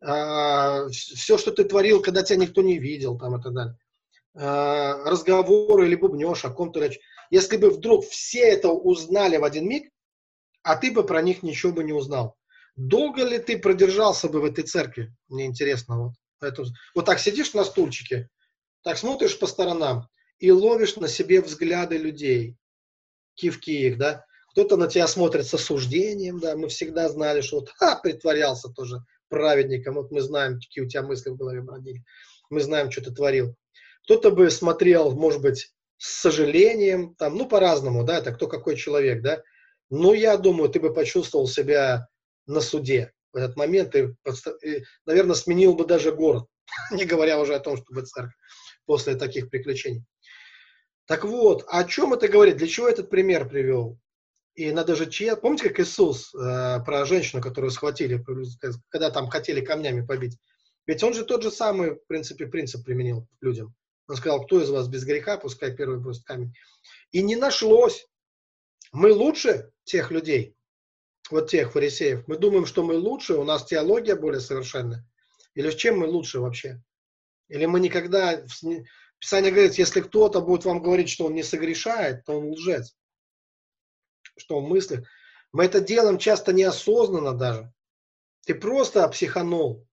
э, 0.00 0.88
все, 0.88 1.36
что 1.36 1.50
ты 1.50 1.64
творил, 1.64 2.00
когда 2.00 2.22
тебя 2.22 2.38
никто 2.38 2.62
не 2.62 2.78
видел, 2.78 3.18
там 3.18 3.38
и 3.38 3.42
так 3.42 3.52
далее, 3.52 3.78
разговоры 4.38 5.86
или 5.86 5.96
бубнешь 5.96 6.44
о 6.44 6.50
ком-то 6.50 6.80
речь. 6.80 6.98
Если 7.30 7.56
бы 7.56 7.70
вдруг 7.70 8.06
все 8.06 8.40
это 8.40 8.70
узнали 8.70 9.36
в 9.36 9.44
один 9.44 9.68
миг, 9.68 9.90
а 10.62 10.76
ты 10.76 10.92
бы 10.92 11.04
про 11.04 11.22
них 11.22 11.42
ничего 11.42 11.72
бы 11.72 11.84
не 11.84 11.92
узнал. 11.92 12.36
Долго 12.76 13.24
ли 13.24 13.38
ты 13.38 13.58
продержался 13.58 14.28
бы 14.28 14.40
в 14.40 14.44
этой 14.44 14.64
церкви? 14.64 15.12
Мне 15.28 15.46
интересно. 15.46 16.04
Вот. 16.04 16.12
Поэтому, 16.38 16.68
вот 16.94 17.04
так 17.04 17.18
сидишь 17.18 17.52
на 17.54 17.64
стульчике, 17.64 18.28
так 18.84 18.96
смотришь 18.96 19.38
по 19.38 19.46
сторонам 19.46 20.08
и 20.38 20.52
ловишь 20.52 20.96
на 20.96 21.08
себе 21.08 21.40
взгляды 21.40 21.96
людей, 21.96 22.56
кивки 23.34 23.86
их, 23.86 23.98
да. 23.98 24.24
Кто-то 24.52 24.76
на 24.76 24.86
тебя 24.86 25.06
смотрит 25.08 25.46
с 25.46 25.54
осуждением, 25.54 26.38
да, 26.38 26.56
мы 26.56 26.68
всегда 26.68 27.08
знали, 27.08 27.40
что 27.40 27.60
вот, 27.60 27.70
ха, 27.76 27.96
притворялся 27.96 28.68
тоже 28.68 29.00
праведником, 29.28 29.94
вот 29.94 30.10
мы 30.10 30.20
знаем, 30.20 30.54
какие 30.54 30.84
у 30.84 30.88
тебя 30.88 31.02
мысли 31.02 31.30
в 31.30 31.36
голове 31.36 31.60
бродили, 31.60 32.02
мы 32.50 32.60
знаем, 32.60 32.90
что 32.90 33.02
ты 33.02 33.12
творил. 33.12 33.54
Кто-то 34.08 34.30
бы 34.30 34.50
смотрел, 34.50 35.14
может 35.14 35.42
быть, 35.42 35.70
с 35.98 36.22
сожалением, 36.22 37.14
там, 37.16 37.36
ну, 37.36 37.46
по-разному, 37.46 38.04
да, 38.04 38.20
это 38.20 38.32
кто 38.32 38.46
какой 38.46 38.74
человек, 38.74 39.20
да. 39.20 39.42
Но 39.90 40.14
я 40.14 40.38
думаю, 40.38 40.70
ты 40.70 40.80
бы 40.80 40.94
почувствовал 40.94 41.46
себя 41.46 42.08
на 42.46 42.62
суде, 42.62 43.12
в 43.34 43.36
этот 43.36 43.56
момент 43.56 43.94
и, 43.94 44.14
наверное, 45.04 45.34
сменил 45.34 45.74
бы 45.74 45.84
даже 45.84 46.10
город, 46.10 46.46
не 46.90 47.04
говоря 47.04 47.38
уже 47.38 47.54
о 47.54 47.60
том, 47.60 47.76
чтобы 47.76 48.00
церковь 48.00 48.32
после 48.86 49.14
таких 49.14 49.50
приключений. 49.50 50.06
Так 51.04 51.24
вот, 51.24 51.66
о 51.68 51.84
чем 51.84 52.14
это 52.14 52.28
говорит? 52.28 52.56
Для 52.56 52.66
чего 52.66 52.88
этот 52.88 53.10
пример 53.10 53.46
привел? 53.46 53.98
И 54.54 54.72
надо 54.72 54.96
же 54.96 55.10
честь. 55.10 55.42
Помните, 55.42 55.68
как 55.68 55.80
Иисус 55.80 56.34
э, 56.34 56.80
про 56.82 57.04
женщину, 57.04 57.42
которую 57.42 57.70
схватили, 57.72 58.24
когда 58.88 59.10
там 59.10 59.28
хотели 59.28 59.60
камнями 59.60 60.00
побить? 60.00 60.38
Ведь 60.86 61.02
он 61.02 61.12
же 61.12 61.26
тот 61.26 61.42
же 61.42 61.50
самый, 61.50 61.96
в 61.96 62.06
принципе, 62.06 62.46
принцип 62.46 62.86
применил 62.86 63.28
людям. 63.42 63.74
Он 64.08 64.16
сказал, 64.16 64.44
кто 64.44 64.60
из 64.60 64.70
вас 64.70 64.88
без 64.88 65.04
греха, 65.04 65.36
пускай 65.36 65.76
первый 65.76 66.00
бросит 66.00 66.24
камень. 66.24 66.54
И 67.12 67.22
не 67.22 67.36
нашлось. 67.36 68.08
Мы 68.90 69.12
лучше 69.12 69.70
тех 69.84 70.10
людей, 70.10 70.56
вот 71.30 71.50
тех 71.50 71.72
фарисеев, 71.72 72.26
мы 72.26 72.38
думаем, 72.38 72.64
что 72.64 72.82
мы 72.82 72.94
лучше, 72.94 73.34
у 73.34 73.44
нас 73.44 73.66
теология 73.66 74.16
более 74.16 74.40
совершенная. 74.40 75.06
Или 75.54 75.70
с 75.70 75.74
чем 75.74 75.98
мы 75.98 76.06
лучше 76.06 76.40
вообще? 76.40 76.82
Или 77.48 77.66
мы 77.66 77.80
никогда... 77.80 78.42
Писание 79.18 79.50
говорит, 79.50 79.74
если 79.74 80.00
кто-то 80.00 80.40
будет 80.40 80.64
вам 80.64 80.80
говорить, 80.80 81.10
что 81.10 81.26
он 81.26 81.34
не 81.34 81.42
согрешает, 81.42 82.24
то 82.24 82.38
он 82.38 82.52
лжец. 82.52 82.96
Что 84.36 84.58
он 84.58 84.68
мыслит. 84.68 85.04
Мы 85.50 85.64
это 85.64 85.80
делаем 85.80 86.18
часто 86.18 86.52
неосознанно 86.52 87.34
даже. 87.34 87.72
Ты 88.46 88.54
просто 88.54 89.06
психанул. 89.08 89.86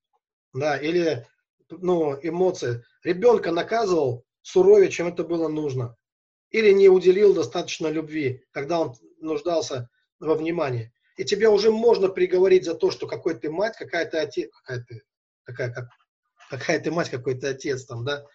Да, 0.53 0.78
или 0.78 1.28
ну, 1.70 2.18
эмоции. 2.22 2.84
Ребенка 3.03 3.51
наказывал 3.51 4.26
суровее, 4.41 4.89
чем 4.89 5.07
это 5.07 5.24
было 5.24 5.47
нужно. 5.47 5.95
Или 6.51 6.72
не 6.72 6.89
уделил 6.89 7.34
достаточно 7.34 7.88
любви, 7.88 8.43
когда 8.51 8.80
он 8.80 8.95
нуждался 9.20 9.89
во 10.20 10.36
внимании 10.36 10.91
и 11.18 11.24
тебе 11.24 11.49
уже 11.49 11.72
можно 11.72 12.09
приговорить 12.09 12.66
за 12.66 12.76
то, 12.76 12.91
что 12.91 13.07
какой 13.07 13.36
ты 13.36 13.49
мать, 13.49 13.76
какая 13.78 14.05
ты 14.05 14.18
отец, 14.18 14.51
какая 14.51 14.84
ты, 14.84 15.03
какая, 15.43 15.72
как, 15.72 15.89
какая 16.49 16.80
ты 16.80 16.91
мать, 16.91 17.09
какой 17.09 17.36
ты 17.36 17.47
отец 17.47 17.86
там, 17.86 18.03
да. 18.03 18.26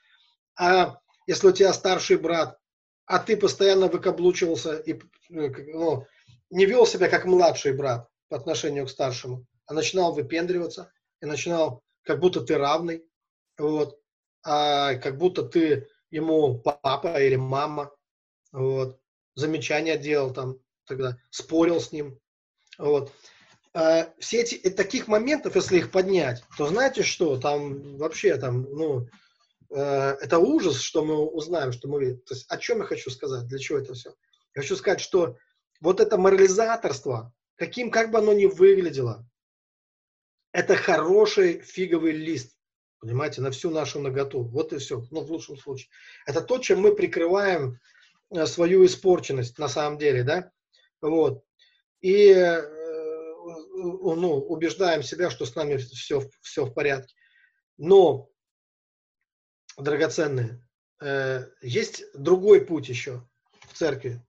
А 0.59 0.99
если 1.26 1.49
у 1.49 1.53
тебя 1.53 1.72
старший 1.72 2.16
брат, 2.16 2.59
а 3.07 3.18
ты 3.18 3.37
постоянно 3.37 3.89
выкаблучивался 3.89 4.76
и 4.76 4.99
ну, 5.28 6.07
не 6.51 6.64
вел 6.64 6.87
себя 6.87 7.09
как 7.09 7.24
младший 7.24 7.72
брат 7.72 8.09
по 8.28 8.37
отношению 8.37 8.87
к 8.87 8.91
старшему, 8.91 9.47
а 9.66 9.74
начинал 9.74 10.14
выпендриваться 10.14 10.91
и 11.20 11.26
начинал, 11.26 11.83
как 12.03 12.20
будто 12.20 12.41
ты 12.41 12.57
равный, 12.57 13.05
вот, 13.61 14.00
а 14.42 14.94
как 14.94 15.18
будто 15.18 15.42
ты 15.42 15.88
ему 16.11 16.58
папа 16.58 17.20
или 17.20 17.36
мама, 17.36 17.92
вот, 18.52 19.00
замечания 19.34 19.96
делал 19.96 20.32
там, 20.32 20.58
тогда 20.86 21.18
спорил 21.30 21.80
с 21.80 21.92
ним, 21.92 22.18
вот. 22.78 23.12
А, 23.72 24.12
все 24.18 24.40
эти 24.40 24.56
э, 24.56 24.70
таких 24.70 25.06
моментов, 25.06 25.54
если 25.54 25.78
их 25.78 25.92
поднять, 25.92 26.42
то 26.56 26.66
знаете 26.66 27.02
что, 27.02 27.38
там 27.38 27.98
вообще 27.98 28.36
там, 28.36 28.62
ну, 28.62 29.06
э, 29.70 29.80
это 30.20 30.38
ужас, 30.38 30.80
что 30.80 31.04
мы 31.04 31.14
узнаем, 31.24 31.70
что 31.70 31.86
мы 31.86 32.00
видим. 32.00 32.20
То 32.22 32.34
есть 32.34 32.50
о 32.50 32.58
чем 32.58 32.78
я 32.78 32.84
хочу 32.84 33.11
сказать, 33.11 33.46
для 33.46 33.58
чего 33.58 33.78
это 33.78 33.94
все? 33.94 34.14
Я 34.54 34.62
хочу 34.62 34.74
сказать, 34.74 35.00
что 35.00 35.36
вот 35.80 36.00
это 36.00 36.18
морализаторство, 36.18 37.32
каким 37.54 37.92
как 37.92 38.11
бы 38.11 38.18
оно 38.18 38.32
ни 38.32 38.46
выглядело, 38.46 39.24
это 40.52 40.74
хороший 40.74 41.61
фиговый 41.61 42.12
лист, 42.12 42.56
понимаете, 43.01 43.40
на 43.40 43.51
всю 43.51 43.70
нашу 43.70 44.01
наготу. 44.01 44.42
Вот 44.44 44.72
и 44.72 44.78
все, 44.78 45.03
ну, 45.11 45.22
в 45.22 45.30
лучшем 45.30 45.57
случае. 45.57 45.88
Это 46.26 46.40
то, 46.40 46.59
чем 46.59 46.80
мы 46.80 46.94
прикрываем 46.94 47.78
э, 48.30 48.46
свою 48.46 48.84
испорченность 48.84 49.59
на 49.59 49.68
самом 49.68 49.98
деле, 49.98 50.22
да? 50.22 50.51
Вот 51.01 51.44
и 52.01 52.30
э, 52.30 52.62
ну, 53.74 54.38
убеждаем 54.48 55.03
себя, 55.03 55.30
что 55.30 55.46
с 55.46 55.55
нами 55.55 55.76
все, 55.76 56.28
все 56.42 56.64
в 56.64 56.72
порядке. 56.72 57.14
Но, 57.76 58.30
драгоценные, 59.76 60.66
э, 61.01 61.46
есть 61.62 62.05
другой 62.14 62.64
путь 62.64 62.88
еще 62.88 63.26
в 63.68 63.76
церкви. 63.76 64.22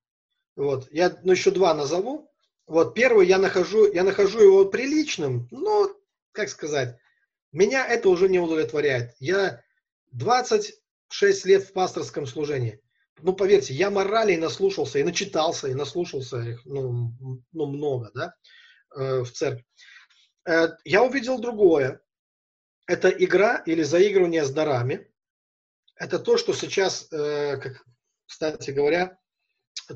Вот. 0.56 0.92
Я 0.92 1.18
ну, 1.24 1.32
еще 1.32 1.52
два 1.52 1.74
назову. 1.74 2.30
Вот 2.68 2.94
первый 2.94 3.28
я 3.28 3.38
нахожу, 3.38 3.92
я 3.92 4.04
нахожу 4.04 4.40
его 4.40 4.66
приличным, 4.66 5.48
но, 5.52 5.90
как 6.32 6.50
сказать, 6.50 6.98
меня 7.52 7.88
это 7.88 8.10
уже 8.10 8.30
не 8.30 8.40
удовлетворяет. 8.40 9.16
Я 9.20 9.64
26 10.12 11.46
лет 11.46 11.64
в 11.64 11.74
пасторском 11.74 12.26
служении 12.26 12.82
ну, 13.24 13.34
поверьте, 13.34 13.74
я 13.74 13.90
моралей 13.90 14.38
наслушался 14.38 15.00
и 15.00 15.04
начитался, 15.04 15.68
и 15.68 15.74
наслушался 15.74 16.40
их, 16.40 16.66
ну, 16.66 17.14
ну 17.52 17.66
много, 17.68 18.12
да, 18.14 18.36
э, 18.96 19.22
в 19.22 19.32
церкви. 19.32 19.66
Э, 20.48 20.70
я 20.84 21.04
увидел 21.04 21.40
другое. 21.40 22.02
Это 22.88 23.10
игра 23.10 23.58
или 23.66 23.84
заигрывание 23.84 24.44
с 24.44 24.52
дарами. 24.52 25.08
это 25.96 26.18
то, 26.20 26.38
что 26.38 26.54
сейчас, 26.54 27.08
э, 27.12 27.58
как, 27.58 27.86
кстати 28.26 28.72
говоря, 28.72 29.20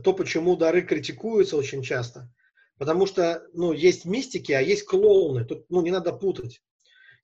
то, 0.03 0.13
почему 0.13 0.55
дары 0.55 0.83
критикуются 0.83 1.57
очень 1.57 1.81
часто. 1.81 2.31
Потому 2.77 3.05
что, 3.05 3.47
ну, 3.53 3.71
есть 3.71 4.05
мистики, 4.05 4.51
а 4.51 4.61
есть 4.61 4.85
клоуны. 4.85 5.45
Тут, 5.45 5.69
ну, 5.69 5.81
не 5.81 5.91
надо 5.91 6.13
путать. 6.13 6.61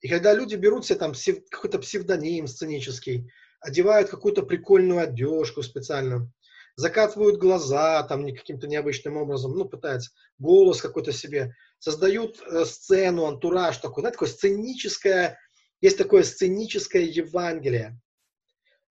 И 0.02 0.08
когда 0.08 0.34
люди 0.34 0.56
берут 0.56 0.84
себе 0.84 0.98
там 0.98 1.12
какой-то 1.50 1.78
псевдоним 1.78 2.48
сценический, 2.48 3.30
одевают 3.60 4.10
какую-то 4.10 4.42
прикольную 4.42 5.00
одежку 5.00 5.62
специальную, 5.62 6.30
закатывают 6.74 7.38
глаза 7.38 8.02
там 8.02 8.26
каким-то 8.26 8.66
необычным 8.66 9.16
образом, 9.16 9.52
ну, 9.52 9.64
пытаются 9.64 10.10
голос 10.38 10.82
какой-то 10.82 11.12
себе, 11.12 11.54
создают 11.78 12.42
э, 12.42 12.64
сцену, 12.64 13.26
антураж 13.26 13.78
такой, 13.78 14.02
знаете, 14.02 14.16
такое 14.16 14.28
сценическое, 14.28 15.38
есть 15.80 15.98
такое 15.98 16.24
сценическое 16.24 17.02
Евангелие, 17.02 18.00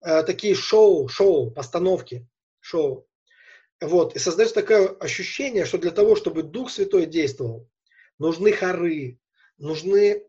э, 0.00 0.22
такие 0.22 0.54
шоу, 0.54 1.08
шоу, 1.08 1.50
постановки, 1.50 2.26
шоу. 2.60 3.06
Вот, 3.82 4.16
и 4.16 4.18
создается 4.18 4.54
такое 4.54 4.88
ощущение, 4.88 5.66
что 5.66 5.76
для 5.76 5.90
того, 5.90 6.16
чтобы 6.16 6.42
Дух 6.42 6.70
Святой 6.70 7.04
действовал, 7.04 7.68
нужны 8.18 8.52
хоры, 8.52 9.18
нужны 9.58 10.24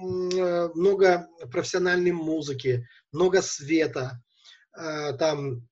много 0.00 1.28
профессиональной 1.52 2.12
музыки, 2.12 2.86
много 3.12 3.42
света, 3.42 4.22
э, 4.76 5.12
там, 5.18 5.68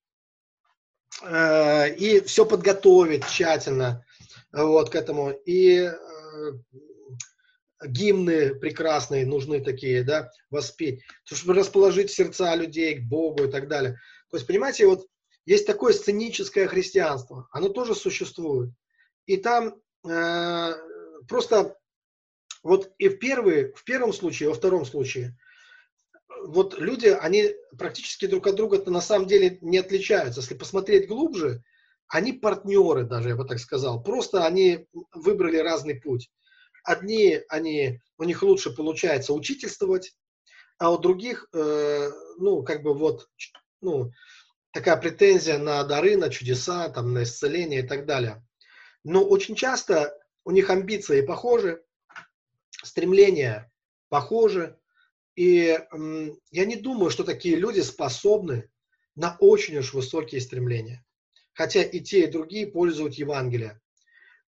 э, 1.22 1.95
и 1.95 2.20
все 2.20 2.45
подготовить 2.45 3.26
тщательно 3.26 4.05
вот 4.53 4.91
к 4.91 4.95
этому. 4.95 5.31
И 5.31 5.91
гимны 7.85 8.55
прекрасные 8.55 9.26
нужны 9.26 9.61
такие, 9.61 10.03
да, 10.03 10.31
воспеть, 10.51 11.03
чтобы 11.24 11.55
расположить 11.55 12.11
сердца 12.11 12.55
людей 12.55 12.99
к 12.99 13.05
Богу 13.05 13.45
и 13.45 13.51
так 13.51 13.68
далее. 13.68 13.99
То 14.31 14.37
есть, 14.37 14.47
понимаете, 14.47 14.87
вот 14.87 15.07
есть 15.47 15.66
такое 15.66 15.93
сценическое 15.93 16.66
христианство, 16.66 17.49
оно 17.53 17.68
тоже 17.68 17.95
существует. 17.95 18.70
И 19.26 19.37
там 19.37 19.81
э, 20.07 20.74
просто 21.29 21.78
вот 22.62 22.92
и 22.98 23.09
в, 23.09 23.18
первый, 23.18 23.72
в 23.72 23.84
первом 23.84 24.12
случае, 24.12 24.48
во 24.48 24.54
втором 24.54 24.84
случае, 24.84 25.36
вот 26.44 26.78
люди, 26.78 27.09
они 27.09 27.54
практически 27.76 28.26
друг 28.26 28.46
от 28.46 28.56
друга 28.56 28.82
на 28.90 29.00
самом 29.00 29.26
деле 29.26 29.59
не 29.61 29.78
отличаются. 29.78 30.40
Если 30.40 30.54
посмотреть 30.54 31.09
глубже, 31.09 31.62
они 32.09 32.32
партнеры 32.32 33.04
даже, 33.04 33.30
я 33.30 33.36
бы 33.36 33.44
так 33.44 33.59
сказал. 33.59 34.02
Просто 34.02 34.46
они 34.46 34.86
выбрали 35.12 35.59
разный 35.59 35.94
путь. 36.00 36.30
Одни, 36.84 37.40
они, 37.48 38.00
у 38.16 38.24
них 38.24 38.42
лучше 38.42 38.70
получается 38.70 39.34
учительствовать, 39.34 40.16
а 40.78 40.90
у 40.90 40.98
других, 40.98 41.48
э, 41.52 42.11
ну, 42.38 42.62
как 42.62 42.82
бы 42.82 42.94
вот, 42.94 43.28
ну, 43.82 44.12
такая 44.72 44.96
претензия 44.96 45.59
на 45.59 45.82
дары, 45.84 46.16
на 46.16 46.30
чудеса, 46.30 46.88
там, 46.88 47.12
на 47.12 47.24
исцеление 47.24 47.80
и 47.80 47.86
так 47.86 48.06
далее. 48.06 48.42
Но 49.04 49.24
очень 49.24 49.54
часто 49.54 50.16
у 50.44 50.50
них 50.50 50.70
амбиции 50.70 51.20
похожи, 51.20 51.82
стремления 52.83 53.70
похожи. 54.09 54.79
И 55.35 55.79
я 56.51 56.64
не 56.64 56.76
думаю, 56.76 57.11
что 57.11 57.24
такие 57.24 57.57
люди 57.57 57.81
способны 57.81 58.70
на 59.14 59.37
очень 59.41 59.79
уж 59.79 59.95
высокие 59.95 60.41
стремления. 60.41 61.05
Хотя 61.55 61.83
и 61.83 62.01
те, 62.01 62.24
и 62.24 62.31
другие 62.31 62.66
пользуют 62.66 63.14
Евангелие. 63.14 63.81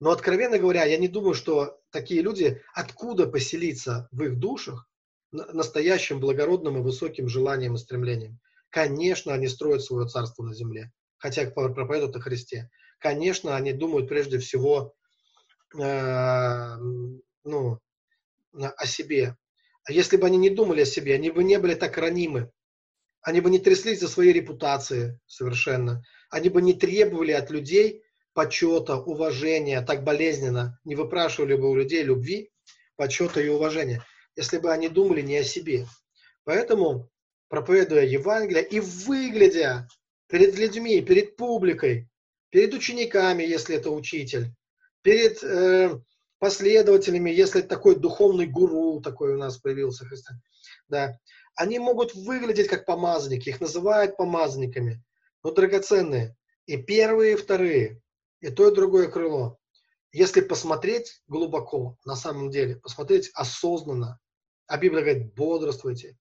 Но, 0.00 0.10
откровенно 0.10 0.58
говоря, 0.58 0.84
я 0.84 0.96
не 0.96 1.08
думаю, 1.08 1.34
что 1.34 1.80
такие 1.90 2.22
люди, 2.22 2.62
откуда 2.72 3.26
поселиться 3.26 4.08
в 4.12 4.22
их 4.22 4.38
душах 4.38 4.88
настоящим 5.32 6.20
благородным 6.20 6.78
и 6.78 6.82
высоким 6.82 7.28
желанием 7.28 7.74
и 7.74 7.78
стремлением. 7.78 8.40
Конечно, 8.70 9.32
они 9.34 9.48
строят 9.48 9.82
свое 9.82 10.08
царство 10.08 10.42
на 10.42 10.54
земле, 10.54 10.92
хотя 11.18 11.50
проповедуют 11.50 12.16
о 12.16 12.20
Христе. 12.20 12.70
Конечно, 12.98 13.56
они 13.56 13.72
думают 13.72 14.08
прежде 14.08 14.38
всего 14.38 14.94
э, 15.78 16.76
ну, 17.44 17.78
о 18.52 18.86
себе. 18.86 19.36
А 19.84 19.92
если 19.92 20.16
бы 20.16 20.26
они 20.26 20.38
не 20.38 20.50
думали 20.50 20.82
о 20.82 20.86
себе, 20.86 21.14
они 21.14 21.30
бы 21.30 21.44
не 21.44 21.58
были 21.58 21.74
так 21.74 21.96
ранимы. 21.98 22.50
Они 23.22 23.40
бы 23.40 23.50
не 23.50 23.58
тряслись 23.58 24.00
за 24.00 24.08
свои 24.08 24.32
репутации 24.32 25.18
совершенно. 25.26 26.02
Они 26.30 26.48
бы 26.48 26.62
не 26.62 26.74
требовали 26.74 27.32
от 27.32 27.50
людей 27.50 28.02
почета, 28.32 28.96
уважения 28.96 29.82
так 29.82 30.04
болезненно, 30.04 30.78
не 30.84 30.94
выпрашивали 30.94 31.54
бы 31.54 31.70
у 31.70 31.74
людей 31.74 32.02
любви, 32.02 32.50
почета 32.96 33.40
и 33.40 33.48
уважения, 33.48 34.04
если 34.36 34.58
бы 34.58 34.72
они 34.72 34.88
думали 34.88 35.22
не 35.22 35.38
о 35.38 35.44
себе. 35.44 35.86
Поэтому 36.44 37.10
проповедуя 37.48 38.04
Евангелие 38.04 38.64
и 38.64 38.80
выглядя 38.80 39.88
перед 40.28 40.56
людьми, 40.56 41.00
перед 41.02 41.36
публикой, 41.36 42.08
перед 42.50 42.72
учениками, 42.72 43.42
если 43.42 43.76
это 43.76 43.90
учитель, 43.90 44.52
перед 45.02 45.42
э, 45.42 45.98
последователями, 46.40 47.30
если 47.30 47.60
такой 47.60 47.94
духовный 47.94 48.46
гуру 48.46 49.00
такой 49.00 49.34
у 49.34 49.38
нас 49.38 49.58
появился 49.58 50.04
христиан, 50.04 50.40
да, 50.88 51.18
они 51.54 51.78
могут 51.78 52.14
выглядеть 52.14 52.68
как 52.68 52.86
помазанники, 52.86 53.50
их 53.50 53.60
называют 53.60 54.16
помазанниками, 54.16 55.02
но 55.44 55.52
драгоценные. 55.52 56.36
И 56.66 56.76
первые, 56.76 57.32
и 57.32 57.36
вторые, 57.36 58.00
и 58.40 58.48
то, 58.48 58.68
и 58.68 58.74
другое 58.74 59.08
крыло. 59.08 59.58
Если 60.12 60.40
посмотреть 60.40 61.22
глубоко, 61.28 61.96
на 62.04 62.16
самом 62.16 62.50
деле, 62.50 62.76
посмотреть 62.76 63.30
осознанно, 63.34 64.18
а 64.66 64.78
Библия 64.78 65.02
говорит, 65.02 65.34
бодрствуйте, 65.34 66.16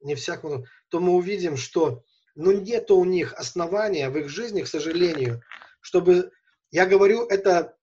не 0.00 0.14
всякому, 0.14 0.66
то 0.88 1.00
мы 1.00 1.12
увидим, 1.12 1.56
что 1.56 2.02
ну, 2.34 2.52
нет 2.52 2.90
у 2.90 3.04
них 3.04 3.34
основания 3.34 4.08
в 4.08 4.16
их 4.16 4.28
жизни, 4.28 4.62
к 4.62 4.66
сожалению, 4.66 5.42
чтобы, 5.80 6.32
я 6.70 6.86
говорю 6.86 7.26
это, 7.26 7.76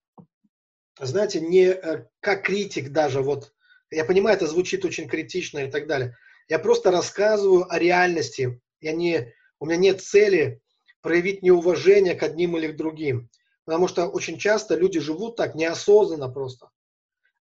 знаете, 1.05 1.39
не 1.39 1.65
э, 1.65 2.05
как 2.19 2.43
критик 2.43 2.89
даже, 2.89 3.21
вот, 3.21 3.53
я 3.91 4.05
понимаю, 4.05 4.35
это 4.35 4.47
звучит 4.47 4.85
очень 4.85 5.07
критично 5.07 5.59
и 5.59 5.71
так 5.71 5.87
далее. 5.87 6.15
Я 6.47 6.59
просто 6.59 6.91
рассказываю 6.91 7.71
о 7.71 7.79
реальности. 7.79 8.61
Я 8.81 8.93
не, 8.93 9.33
у 9.59 9.65
меня 9.65 9.77
нет 9.77 10.01
цели 10.01 10.61
проявить 11.01 11.41
неуважение 11.41 12.15
к 12.15 12.23
одним 12.23 12.57
или 12.57 12.67
к 12.67 12.75
другим. 12.75 13.29
Потому 13.65 13.87
что 13.87 14.07
очень 14.07 14.37
часто 14.37 14.75
люди 14.75 14.99
живут 14.99 15.35
так 15.35 15.55
неосознанно 15.55 16.29
просто. 16.29 16.69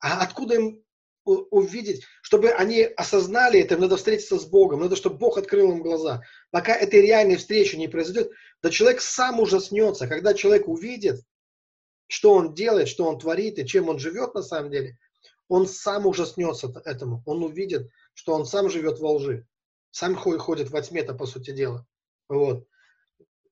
А 0.00 0.22
откуда 0.22 0.55
им 0.55 0.82
увидеть, 1.24 2.05
чтобы 2.22 2.50
они 2.50 2.82
осознали 2.82 3.61
это, 3.61 3.74
им 3.74 3.80
надо 3.80 3.96
встретиться 3.96 4.38
с 4.38 4.44
Богом, 4.44 4.80
надо, 4.80 4.96
чтобы 4.96 5.16
Бог 5.16 5.38
открыл 5.38 5.72
им 5.72 5.82
глаза. 5.82 6.22
Пока 6.50 6.74
этой 6.74 7.00
реальной 7.00 7.36
встречи 7.36 7.76
не 7.76 7.88
произойдет, 7.88 8.30
да 8.62 8.70
человек 8.70 9.00
сам 9.00 9.40
ужаснется. 9.40 10.07
Когда 10.07 10.34
человек 10.34 10.68
увидит, 10.68 11.20
что 12.07 12.34
он 12.34 12.55
делает, 12.55 12.88
что 12.88 13.07
он 13.07 13.18
творит 13.18 13.59
и 13.59 13.66
чем 13.66 13.88
он 13.88 13.98
живет 13.98 14.34
на 14.34 14.42
самом 14.42 14.70
деле, 14.70 14.98
он 15.48 15.66
сам 15.66 16.07
ужаснется 16.07 16.72
этому. 16.84 17.22
Он 17.26 17.42
увидит, 17.42 17.90
что 18.14 18.34
он 18.34 18.46
сам 18.46 18.70
живет 18.70 18.98
во 18.98 19.12
лжи. 19.12 19.46
Сам 19.90 20.16
ходит 20.16 20.70
во 20.70 20.82
тьме-то, 20.82 21.14
по 21.14 21.26
сути 21.26 21.50
дела. 21.52 21.86
Вот. 22.28 22.66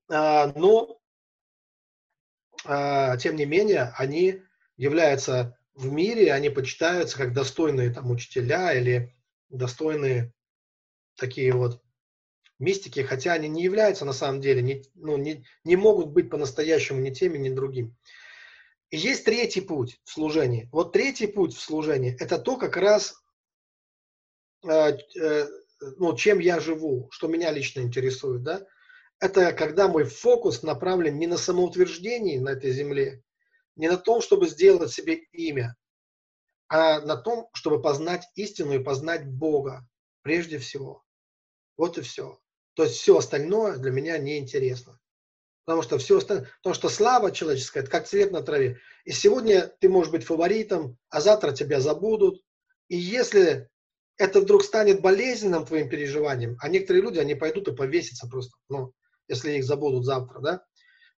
А, 0.09 0.51
но, 0.55 0.99
а, 2.65 3.17
тем 3.17 3.35
не 3.35 3.45
менее, 3.45 3.93
они 3.97 4.41
являются 4.75 5.57
в 5.75 5.91
мире 5.91 6.33
они 6.33 6.49
почитаются 6.49 7.17
как 7.17 7.33
достойные 7.33 7.91
там 7.91 8.11
учителя 8.11 8.73
или 8.73 9.15
достойные 9.49 10.33
такие 11.15 11.53
вот 11.53 11.81
мистики, 12.59 13.01
хотя 13.01 13.33
они 13.33 13.47
не 13.47 13.63
являются 13.63 14.05
на 14.05 14.13
самом 14.13 14.41
деле, 14.41 14.61
не, 14.61 14.83
ну, 14.95 15.17
не, 15.17 15.45
не 15.63 15.75
могут 15.75 16.09
быть 16.11 16.29
по-настоящему 16.29 16.99
ни 17.01 17.09
теми, 17.09 17.37
ни 17.37 17.49
другим. 17.49 17.95
И 18.93 18.97
есть 18.97 19.25
третий 19.25 19.61
путь 19.61 19.99
в 20.03 20.11
служении. 20.11 20.69
Вот 20.71 20.93
третий 20.93 21.25
путь 21.25 21.55
в 21.55 21.59
служении– 21.59 22.15
это 22.19 22.37
то 22.37 22.57
как 22.57 22.77
раз, 22.77 23.15
э, 24.63 24.69
э, 24.69 25.47
ну, 25.97 26.15
чем 26.15 26.37
я 26.37 26.59
живу, 26.59 27.07
что 27.09 27.27
меня 27.27 27.49
лично 27.49 27.79
интересует. 27.79 28.43
Да? 28.43 28.63
Это 29.19 29.51
когда 29.53 29.87
мой 29.87 30.03
фокус 30.03 30.61
направлен 30.61 31.17
не 31.17 31.25
на 31.25 31.37
самоутверждение 31.37 32.39
на 32.39 32.49
этой 32.49 32.71
земле, 32.71 33.23
не 33.75 33.89
на 33.89 33.97
том, 33.97 34.21
чтобы 34.21 34.47
сделать 34.47 34.91
себе 34.91 35.15
имя, 35.31 35.75
а 36.67 37.01
на 37.01 37.17
том, 37.17 37.49
чтобы 37.53 37.81
познать 37.81 38.27
истину 38.35 38.73
и 38.73 38.83
познать 38.83 39.25
Бога 39.25 39.87
прежде 40.21 40.59
всего. 40.59 41.03
Вот 41.77 41.97
и 41.97 42.01
все. 42.01 42.39
То 42.75 42.83
есть 42.83 42.97
все 42.97 43.17
остальное 43.17 43.77
для 43.77 43.89
меня 43.89 44.19
неинтересно. 44.19 44.99
Потому 45.65 45.81
что 45.81 45.97
все 45.97 46.17
остальное, 46.17 46.49
потому 46.61 46.73
что 46.73 46.89
слава 46.89 47.31
человеческая, 47.31 47.81
это 47.81 47.91
как 47.91 48.07
цвет 48.07 48.31
на 48.31 48.41
траве. 48.41 48.79
И 49.05 49.11
сегодня 49.11 49.71
ты 49.79 49.87
можешь 49.87 50.11
быть 50.11 50.25
фаворитом, 50.25 50.97
а 51.09 51.21
завтра 51.21 51.53
тебя 51.53 51.79
забудут. 51.79 52.41
И 52.89 52.97
если 52.97 53.69
это 54.17 54.41
вдруг 54.41 54.63
станет 54.63 55.01
болезненным 55.01 55.65
твоим 55.65 55.89
переживанием, 55.89 56.57
а 56.59 56.67
некоторые 56.67 57.03
люди, 57.03 57.19
они 57.19 57.35
пойдут 57.35 57.69
и 57.69 57.75
повесятся 57.75 58.27
просто, 58.27 58.55
ну, 58.69 58.93
если 59.27 59.53
их 59.53 59.63
забудут 59.63 60.05
завтра, 60.05 60.39
да, 60.41 60.63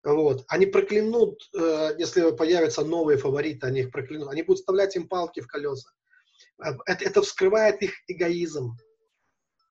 вот. 0.05 0.45
Они 0.49 0.67
проклянут, 0.67 1.49
э, 1.59 1.95
если 1.99 2.31
появятся 2.37 2.85
новые 2.85 3.17
фавориты, 3.17 3.67
они 3.67 3.81
их 3.81 3.91
проклянут. 3.91 4.29
Они 4.29 4.43
будут 4.43 4.59
вставлять 4.59 4.95
им 4.97 5.09
палки 5.09 5.41
в 5.41 5.47
колеса. 5.47 5.89
Э, 6.63 6.73
это, 6.85 7.05
это 7.05 7.23
вскрывает 7.23 7.81
их 7.83 7.95
эгоизм. 8.07 8.77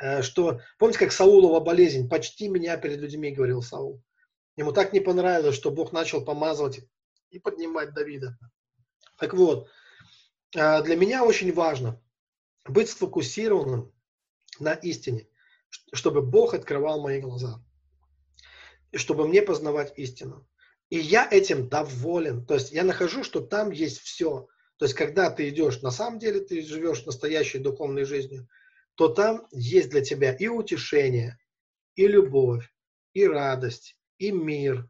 Э, 0.02 0.24
что, 0.24 0.60
помните, 0.80 1.00
как 1.00 1.12
Саулова 1.12 1.60
болезнь, 1.60 2.10
почти 2.10 2.48
меня 2.48 2.78
перед 2.78 3.00
людьми, 3.00 3.32
говорил 3.32 3.62
Саул. 3.62 4.02
Ему 4.56 4.72
так 4.72 4.94
не 4.94 5.00
понравилось, 5.00 5.56
что 5.56 5.72
Бог 5.72 5.92
начал 5.92 6.24
помазывать 6.24 6.82
и 7.30 7.40
поднимать 7.40 7.94
Давида. 7.94 8.38
Так 9.18 9.34
вот, 9.34 9.68
э, 10.56 10.84
для 10.84 10.96
меня 10.96 11.24
очень 11.24 11.52
важно 11.54 12.02
быть 12.66 12.90
сфокусированным 12.90 13.92
на 14.60 14.74
истине, 14.74 15.28
чтобы 15.92 16.22
Бог 16.22 16.54
открывал 16.54 17.02
мои 17.02 17.20
глаза, 17.20 17.64
и 18.92 18.98
чтобы 18.98 19.28
мне 19.28 19.42
познавать 19.42 19.98
истину. 19.98 20.48
И 20.90 21.00
я 21.00 21.28
этим 21.30 21.70
доволен. 21.70 22.46
То 22.46 22.54
есть 22.54 22.72
я 22.72 22.84
нахожу, 22.84 23.24
что 23.24 23.42
там 23.42 23.72
есть 23.72 24.00
все. 24.00 24.48
То 24.78 24.86
есть 24.86 24.96
когда 24.96 25.32
ты 25.32 25.50
идешь, 25.50 25.82
на 25.82 25.92
самом 25.92 26.20
деле 26.20 26.42
ты 26.42 26.62
живешь 26.62 27.06
настоящей 27.06 27.60
духовной 27.60 28.06
жизнью– 28.06 28.48
то 28.96 29.10
там 29.10 29.48
есть 29.52 29.90
для 29.90 30.02
тебя 30.02 30.34
и 30.34 30.48
утешение, 30.48 31.40
и 31.96 32.08
любовь, 32.08 32.72
и 33.14 33.26
радость, 33.26 33.98
и 34.28 34.32
мир, 34.32 34.88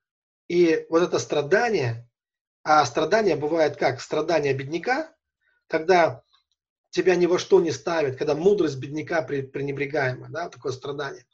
и 0.47 0.85
вот 0.89 1.01
это 1.01 1.17
страдание, 1.17 2.07
а 2.63 2.85
страдание 2.85 3.35
бывает 3.35 3.77
как? 3.77 3.99
Страдание 3.99 4.53
бедняка, 4.53 5.13
когда 5.67 6.23
тебя 6.91 7.15
ни 7.15 7.25
во 7.25 7.39
что 7.39 7.59
не 7.59 7.71
ставят, 7.71 8.17
когда 8.17 8.35
мудрость 8.35 8.77
бедняка 8.77 9.23
пренебрегаема, 9.23 10.29
да, 10.29 10.49
такое 10.49 10.71
страдание. 10.71 11.25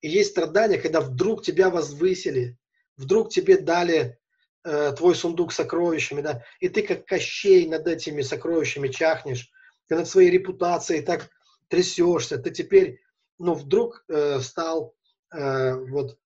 И 0.00 0.08
есть 0.08 0.30
страдание, 0.30 0.80
когда 0.80 1.00
вдруг 1.00 1.44
тебя 1.44 1.70
возвысили, 1.70 2.58
вдруг 2.96 3.30
тебе 3.30 3.58
дали 3.58 4.18
э, 4.64 4.92
твой 4.96 5.14
сундук 5.14 5.52
с 5.52 5.56
сокровищами, 5.56 6.22
да, 6.22 6.42
и 6.58 6.68
ты 6.68 6.82
как 6.82 7.06
Кощей 7.06 7.68
над 7.68 7.86
этими 7.86 8.22
сокровищами 8.22 8.88
чахнешь, 8.88 9.50
ты 9.86 9.94
над 9.94 10.08
своей 10.08 10.30
репутацией 10.30 11.02
так 11.02 11.30
трясешься, 11.68 12.38
ты 12.38 12.50
теперь, 12.50 13.00
ну, 13.38 13.54
вдруг 13.54 14.04
э, 14.08 14.40
стал 14.40 14.96
э, 15.32 15.74
вот, 15.74 16.18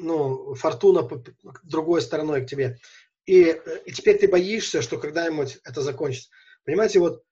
ну, 0.00 0.54
фортуна 0.54 1.08
другой 1.62 2.02
стороной 2.02 2.42
к 2.44 2.48
тебе. 2.48 2.78
И, 3.26 3.56
и 3.86 3.92
теперь 3.92 4.18
ты 4.18 4.28
боишься, 4.28 4.82
что 4.82 4.98
когда-нибудь 4.98 5.58
это 5.64 5.80
закончится. 5.80 6.30
Понимаете, 6.64 6.98
вот 7.00 7.24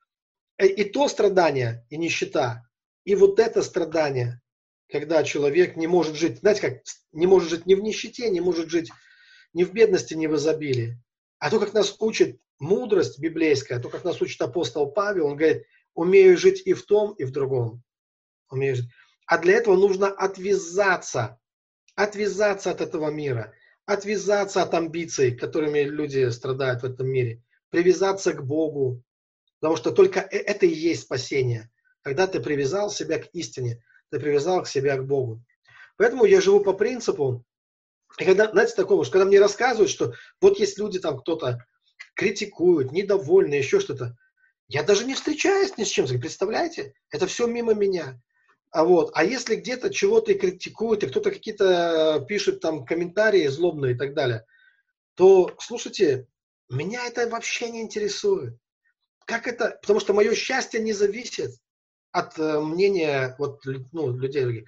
э, 0.58 0.66
и 0.66 0.84
то 0.84 1.08
страдание, 1.08 1.86
и 1.90 1.96
нищета, 1.96 2.66
и 3.04 3.14
вот 3.14 3.38
это 3.38 3.62
страдание, 3.62 4.40
когда 4.90 5.22
человек 5.24 5.76
не 5.76 5.86
может 5.86 6.16
жить, 6.16 6.40
знаете, 6.40 6.60
как 6.60 6.82
не 7.12 7.26
может 7.26 7.50
жить 7.50 7.66
ни 7.66 7.74
в 7.74 7.80
нищете, 7.80 8.30
не 8.30 8.40
может 8.40 8.70
жить 8.70 8.90
ни 9.52 9.64
в 9.64 9.72
бедности, 9.72 10.14
ни 10.14 10.26
в 10.26 10.36
изобилии. 10.36 10.98
А 11.38 11.50
то, 11.50 11.58
как 11.58 11.74
нас 11.74 11.96
учит 11.98 12.40
мудрость 12.58 13.18
библейская, 13.18 13.80
то, 13.80 13.88
как 13.88 14.04
нас 14.04 14.20
учит 14.22 14.40
апостол 14.40 14.90
Павел, 14.90 15.26
он 15.26 15.36
говорит, 15.36 15.64
умею 15.94 16.38
жить 16.38 16.62
и 16.64 16.72
в 16.72 16.84
том, 16.84 17.12
и 17.14 17.24
в 17.24 17.32
другом. 17.32 17.82
Умею 18.50 18.76
жить. 18.76 18.90
А 19.26 19.38
для 19.38 19.54
этого 19.54 19.76
нужно 19.76 20.08
отвязаться, 20.08 21.40
отвязаться 21.94 22.70
от 22.70 22.80
этого 22.80 23.10
мира, 23.10 23.52
отвязаться 23.86 24.62
от 24.62 24.74
амбиций, 24.74 25.36
которыми 25.36 25.80
люди 25.80 26.28
страдают 26.30 26.82
в 26.82 26.86
этом 26.86 27.08
мире, 27.08 27.42
привязаться 27.70 28.32
к 28.32 28.44
Богу, 28.44 29.02
потому 29.60 29.76
что 29.76 29.90
только 29.90 30.20
э, 30.20 30.38
это 30.38 30.66
и 30.66 30.74
есть 30.74 31.02
спасение. 31.02 31.70
Когда 32.02 32.26
ты 32.26 32.40
привязал 32.40 32.90
себя 32.90 33.18
к 33.18 33.28
истине, 33.32 33.82
ты 34.10 34.18
привязал 34.18 34.62
к 34.62 34.68
себя 34.68 34.96
к 34.96 35.06
Богу. 35.06 35.42
Поэтому 35.96 36.24
я 36.24 36.40
живу 36.40 36.60
по 36.60 36.72
принципу, 36.72 37.44
и 38.18 38.24
когда, 38.24 38.50
знаете, 38.50 38.74
такого, 38.74 39.04
что 39.04 39.12
когда 39.12 39.26
мне 39.26 39.40
рассказывают, 39.40 39.90
что 39.90 40.14
вот 40.40 40.58
есть 40.58 40.78
люди 40.78 40.98
там, 40.98 41.18
кто-то 41.18 41.64
критикуют, 42.14 42.92
недовольны, 42.92 43.54
еще 43.54 43.80
что-то, 43.80 44.16
я 44.68 44.82
даже 44.82 45.04
не 45.04 45.14
встречаюсь 45.14 45.76
ни 45.76 45.84
с 45.84 45.88
чем, 45.88 46.06
представляете? 46.06 46.94
Это 47.10 47.26
все 47.26 47.46
мимо 47.46 47.74
меня. 47.74 48.20
А, 48.72 48.84
вот. 48.84 49.10
а 49.14 49.22
если 49.22 49.56
где-то 49.56 49.90
чего-то 49.90 50.32
критикуют, 50.34 51.04
и 51.04 51.06
кто-то 51.06 51.30
какие-то 51.30 52.24
пишет 52.26 52.60
там 52.60 52.86
комментарии 52.86 53.46
злобные 53.46 53.94
и 53.94 53.98
так 53.98 54.14
далее, 54.14 54.46
то, 55.14 55.54
слушайте, 55.60 56.26
меня 56.70 57.06
это 57.06 57.28
вообще 57.28 57.70
не 57.70 57.82
интересует. 57.82 58.56
Как 59.26 59.46
это? 59.46 59.78
Потому 59.82 60.00
что 60.00 60.14
мое 60.14 60.34
счастье 60.34 60.80
не 60.80 60.94
зависит 60.94 61.50
от 62.12 62.38
э, 62.38 62.60
мнения 62.60 63.36
вот, 63.38 63.62
ну, 63.92 64.16
людей. 64.16 64.64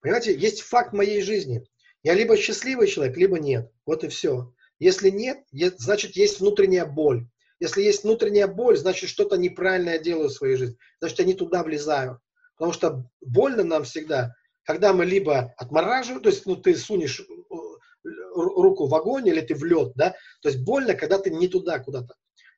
Понимаете, 0.00 0.34
есть 0.36 0.62
факт 0.62 0.92
моей 0.92 1.20
жизни. 1.20 1.66
Я 2.04 2.14
либо 2.14 2.36
счастливый 2.36 2.86
человек, 2.86 3.16
либо 3.16 3.40
нет. 3.40 3.70
Вот 3.84 4.04
и 4.04 4.08
все. 4.08 4.54
Если 4.78 5.10
нет, 5.10 5.44
значит 5.52 6.16
есть 6.16 6.38
внутренняя 6.38 6.86
боль. 6.86 7.26
Если 7.58 7.82
есть 7.82 8.04
внутренняя 8.04 8.46
боль, 8.46 8.76
значит, 8.76 9.10
что-то 9.10 9.36
неправильное 9.36 9.98
делаю 9.98 10.28
в 10.28 10.32
своей 10.32 10.56
жизни. 10.56 10.78
Значит, 11.00 11.18
я 11.18 11.24
не 11.26 11.34
туда 11.34 11.62
влезаю. 11.62 12.20
Потому 12.60 12.74
что 12.74 13.10
больно 13.22 13.64
нам 13.64 13.84
всегда, 13.84 14.34
когда 14.64 14.92
мы 14.92 15.06
либо 15.06 15.54
отмораживаем, 15.56 16.22
то 16.22 16.28
есть 16.28 16.44
ну, 16.44 16.56
ты 16.56 16.76
сунешь 16.76 17.18
э, 17.18 17.24
руку 18.34 18.86
в 18.86 18.94
огонь 18.94 19.26
или 19.26 19.40
ты 19.40 19.54
в 19.54 19.64
лед, 19.64 19.92
да, 19.94 20.10
то 20.42 20.50
есть 20.50 20.62
больно, 20.62 20.92
когда 20.92 21.18
ты 21.18 21.30
не 21.30 21.48
туда 21.48 21.78
куда-то. 21.78 22.16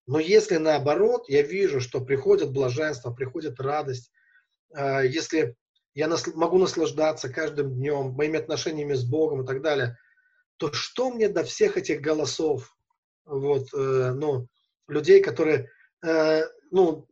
Но 0.08 0.18
если 0.18 0.56
наоборот, 0.56 1.28
я 1.28 1.42
вижу, 1.42 1.80
что 1.80 2.00
приходит 2.00 2.50
блаженство, 2.50 3.12
приходит 3.12 3.60
радость, 3.60 4.10
э, 4.74 5.06
если 5.06 5.54
я 5.94 6.12
могу 6.34 6.58
наслаждаться 6.58 7.28
каждым 7.28 7.72
днем, 7.72 8.10
моими 8.10 8.40
отношениями 8.40 8.94
с 8.94 9.04
Богом 9.04 9.44
и 9.44 9.46
так 9.46 9.62
далее, 9.62 9.96
то 10.56 10.72
что 10.72 11.12
мне 11.12 11.28
до 11.28 11.44
всех 11.44 11.76
этих 11.76 12.00
голосов? 12.00 12.76
Вот, 13.24 13.68
э, 13.72 14.10
ну, 14.16 14.48
людей, 14.88 15.22
которые, 15.22 15.70
э, 16.04 16.42
ну, 16.72 17.06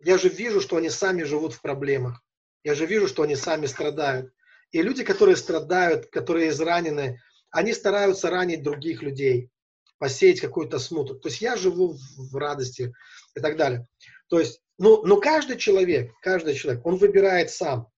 я 0.00 0.18
же 0.18 0.28
вижу, 0.28 0.60
что 0.60 0.76
они 0.76 0.90
сами 0.90 1.22
живут 1.22 1.54
в 1.54 1.60
проблемах. 1.60 2.22
Я 2.64 2.74
же 2.74 2.86
вижу, 2.86 3.08
что 3.08 3.22
они 3.22 3.36
сами 3.36 3.66
страдают. 3.66 4.32
И 4.72 4.82
люди, 4.82 5.04
которые 5.04 5.36
страдают, 5.36 6.06
которые 6.06 6.50
изранены, 6.50 7.20
они 7.50 7.72
стараются 7.72 8.28
ранить 8.28 8.62
других 8.62 9.02
людей, 9.02 9.50
посеять 9.98 10.40
какую-то 10.40 10.78
смуту. 10.78 11.14
То 11.14 11.28
есть 11.28 11.40
я 11.40 11.56
живу 11.56 11.96
в 12.16 12.36
радости 12.36 12.92
и 13.34 13.40
так 13.40 13.56
далее. 13.56 13.86
То 14.28 14.40
есть, 14.40 14.60
ну, 14.78 15.02
но 15.06 15.18
каждый 15.18 15.56
человек, 15.56 16.12
каждый 16.20 16.54
человек, 16.54 16.84
он 16.84 16.96
выбирает 16.96 17.50
сам. 17.50 17.88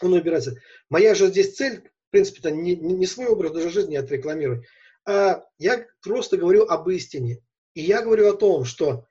Он 0.00 0.12
выбирает. 0.12 0.44
Моя 0.88 1.14
же 1.14 1.28
здесь 1.28 1.54
цель, 1.54 1.82
в 2.08 2.10
принципе-то, 2.10 2.50
не, 2.50 2.74
не 2.74 3.06
свой 3.06 3.26
образ 3.26 3.52
даже 3.52 3.70
жизни 3.70 3.94
я 3.94 4.00
отрекламирую. 4.00 4.64
А 5.06 5.44
я 5.58 5.86
просто 6.02 6.36
говорю 6.36 6.64
об 6.64 6.88
истине. 6.88 7.38
И 7.74 7.82
я 7.82 8.02
говорю 8.02 8.28
о 8.28 8.36
том, 8.36 8.64
что 8.64 9.06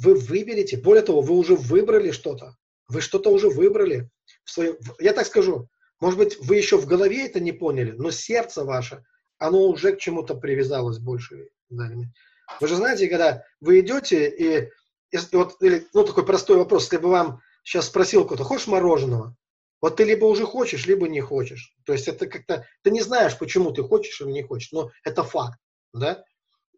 вы 0.00 0.14
выберете, 0.14 0.76
более 0.76 1.02
того, 1.02 1.20
вы 1.20 1.34
уже 1.34 1.54
выбрали 1.54 2.10
что-то, 2.10 2.56
вы 2.88 3.00
что-то 3.00 3.30
уже 3.30 3.48
выбрали. 3.48 4.08
В 4.44 4.50
своем, 4.50 4.76
я 4.98 5.12
так 5.12 5.26
скажу, 5.26 5.68
может 6.00 6.18
быть, 6.18 6.38
вы 6.40 6.56
еще 6.56 6.78
в 6.78 6.86
голове 6.86 7.26
это 7.26 7.40
не 7.40 7.52
поняли, 7.52 7.92
но 7.92 8.10
сердце 8.10 8.64
ваше, 8.64 9.04
оно 9.38 9.68
уже 9.68 9.92
к 9.92 9.98
чему-то 9.98 10.34
привязалось 10.34 10.98
больше. 10.98 11.48
Вы 11.68 12.68
же 12.68 12.76
знаете, 12.76 13.08
когда 13.08 13.44
вы 13.60 13.80
идете 13.80 14.28
и, 14.28 14.70
и 15.10 15.18
вот, 15.32 15.62
или, 15.62 15.86
ну, 15.92 16.04
такой 16.04 16.24
простой 16.24 16.56
вопрос, 16.56 16.84
если 16.84 16.96
бы 16.96 17.10
вам 17.10 17.40
сейчас 17.62 17.86
спросил 17.86 18.24
кто-то, 18.24 18.44
хочешь 18.44 18.66
мороженого? 18.66 19.36
Вот 19.82 19.96
ты 19.96 20.04
либо 20.04 20.24
уже 20.26 20.46
хочешь, 20.46 20.86
либо 20.86 21.08
не 21.08 21.20
хочешь. 21.20 21.74
То 21.84 21.92
есть 21.92 22.08
это 22.08 22.26
как-то, 22.26 22.66
ты 22.82 22.90
не 22.90 23.00
знаешь, 23.02 23.38
почему 23.38 23.70
ты 23.70 23.82
хочешь 23.82 24.20
или 24.20 24.30
не 24.30 24.42
хочешь, 24.42 24.72
но 24.72 24.90
это 25.04 25.22
факт, 25.22 25.58
да? 25.92 26.24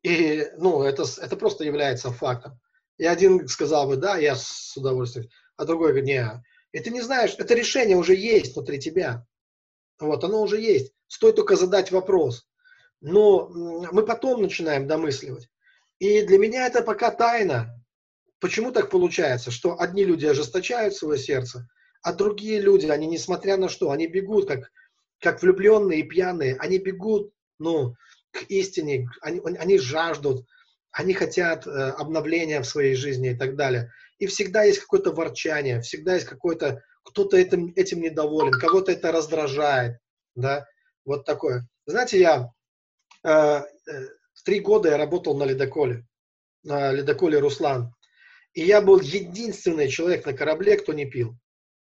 И, 0.03 0.47
ну, 0.59 0.83
это, 0.83 1.05
это 1.21 1.37
просто 1.37 1.65
является 1.65 2.11
фактом. 2.11 2.61
И 3.03 3.05
один 3.05 3.49
сказал 3.49 3.89
бы, 3.89 3.97
да, 3.97 4.17
я 4.17 4.37
с 4.37 4.77
удовольствием, 4.77 5.29
а 5.57 5.65
другой 5.65 5.89
говорит, 5.89 6.05
не, 6.05 6.45
и 6.71 6.79
ты 6.79 6.91
не 6.91 7.01
знаешь, 7.01 7.35
это 7.37 7.53
решение 7.53 7.97
уже 7.97 8.15
есть 8.15 8.55
внутри 8.55 8.79
тебя. 8.79 9.27
Вот, 9.99 10.23
оно 10.23 10.41
уже 10.41 10.61
есть. 10.61 10.93
Стоит 11.09 11.35
только 11.35 11.57
задать 11.57 11.91
вопрос. 11.91 12.47
Но 13.01 13.49
мы 13.49 14.07
потом 14.07 14.41
начинаем 14.41 14.87
домысливать. 14.87 15.49
И 15.99 16.23
для 16.23 16.39
меня 16.39 16.65
это 16.65 16.83
пока 16.83 17.11
тайна. 17.11 17.77
Почему 18.39 18.71
так 18.71 18.89
получается, 18.89 19.51
что 19.51 19.81
одни 19.81 20.05
люди 20.05 20.27
ожесточают 20.27 20.95
свое 20.95 21.19
сердце, 21.19 21.69
а 22.03 22.13
другие 22.13 22.61
люди, 22.61 22.87
они 22.87 23.09
несмотря 23.09 23.57
на 23.57 23.69
что, 23.69 23.91
они 23.91 24.07
бегут, 24.07 24.47
как, 24.47 24.71
как 25.19 25.43
влюбленные 25.43 26.03
и 26.03 26.09
пьяные, 26.09 26.55
они 26.61 26.79
бегут, 26.79 27.33
ну, 27.59 27.97
к 28.31 28.45
истине, 28.45 29.09
они, 29.23 29.41
они 29.59 29.77
жаждут, 29.79 30.47
они 30.93 31.15
хотят 31.15 31.67
э, 31.67 31.71
обновления 31.71 32.61
в 32.61 32.67
своей 32.67 32.95
жизни 32.95 33.31
и 33.31 33.35
так 33.35 33.57
далее. 33.57 33.91
И 34.19 34.27
всегда 34.27 34.63
есть 34.63 34.79
какое-то 34.79 35.13
ворчание, 35.13 35.81
всегда 35.81 36.15
есть 36.15 36.27
какой-то, 36.27 36.83
кто-то 37.03 37.37
этим, 37.37 37.73
этим 37.75 38.01
недоволен, 38.01 38.53
кого-то 38.53 38.93
это 38.93 39.11
раздражает, 39.11 39.99
да, 40.35 40.67
вот 41.05 41.25
такое. 41.25 41.67
Знаете, 41.87 42.21
я 42.21 42.51
э, 43.25 43.31
э, 43.31 43.63
три 44.45 44.61
года 44.61 44.91
я 44.91 44.99
работал 44.99 45.37
на 45.37 45.45
ледоколе, 45.45 46.07
на 46.63 46.93
ледоколе 46.93 47.39
«Руслан», 47.39 47.93
и 48.53 48.63
я 48.63 48.83
был 48.83 49.01
единственный 49.01 49.89
человек 49.89 50.27
на 50.27 50.35
корабле, 50.35 50.77
кто 50.77 50.93
не 50.93 51.07
пил. 51.07 51.35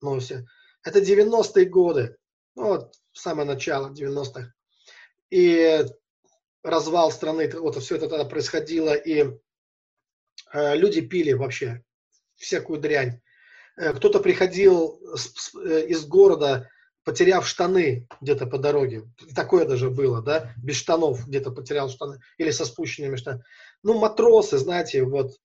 Ну, 0.01 0.19
все. 0.21 0.47
Это 0.83 1.01
90-е 1.01 1.67
годы, 1.67 2.17
ну, 2.55 2.69
вот 2.69 2.95
самое 3.13 3.47
начало 3.47 3.93
90-х. 3.93 4.53
И 5.31 5.85
развал 6.67 7.13
страны, 7.13 7.49
вот 7.55 7.77
все 7.77 7.97
это 7.97 8.09
тогда 8.09 8.25
происходило, 8.25 8.93
и 8.93 9.25
э, 10.53 10.77
люди 10.77 11.01
пили 11.01 11.33
вообще 11.33 11.83
всякую 12.35 12.81
дрянь. 12.81 13.21
э, 13.77 13.93
кто-то 13.93 14.19
приходил 14.21 15.01
э, 15.65 15.87
из 15.87 16.05
города, 16.07 16.69
потеряв 17.05 17.47
штаны 17.47 18.09
где-то 18.21 18.47
по 18.47 18.59
дороге. 18.59 19.05
Такое 19.35 19.65
даже 19.65 19.91
было, 19.91 20.21
да, 20.23 20.53
без 20.57 20.77
штанов 20.77 21.27
где-то 21.29 21.53
потерял 21.53 21.89
штаны 21.89 22.19
или 22.37 22.51
со 22.51 22.65
спущенными 22.65 23.15
штанами. 23.15 23.45
Ну, 23.85 23.99
матросы, 23.99 24.59
знаете, 24.59 25.05
вот 25.05 25.37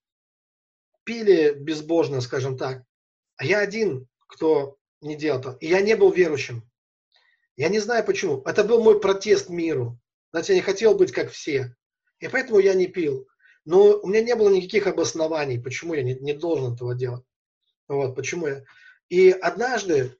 пили 1.04 1.54
безбожно, 1.54 2.20
скажем 2.20 2.58
так. 2.58 2.82
А 3.36 3.44
я 3.44 3.60
один, 3.60 4.08
кто 4.26 4.76
не 5.00 5.14
делал 5.14 5.38
это. 5.38 5.56
И 5.60 5.68
я 5.68 5.80
не 5.82 5.94
был 5.94 6.10
верующим. 6.10 6.68
Я 7.56 7.68
не 7.68 7.78
знаю 7.78 8.04
почему. 8.04 8.42
Это 8.42 8.64
был 8.64 8.82
мой 8.82 8.98
протест 8.98 9.48
миру. 9.48 10.00
Знаете, 10.32 10.54
я 10.54 10.56
не 10.56 10.62
хотел 10.62 10.94
быть 10.94 11.12
как 11.12 11.30
все. 11.30 11.76
И 12.18 12.28
поэтому 12.28 12.58
я 12.58 12.74
не 12.74 12.86
пил. 12.86 13.28
Но 13.64 13.98
у 14.00 14.08
меня 14.08 14.22
не 14.22 14.34
было 14.34 14.48
никаких 14.48 14.86
обоснований, 14.86 15.60
почему 15.60 15.94
я 15.94 16.02
не, 16.02 16.14
не 16.14 16.32
должен 16.32 16.74
этого 16.74 16.94
делать. 16.94 17.24
Вот, 17.86 18.16
почему 18.16 18.48
я. 18.48 18.64
И 19.08 19.30
однажды, 19.30 20.16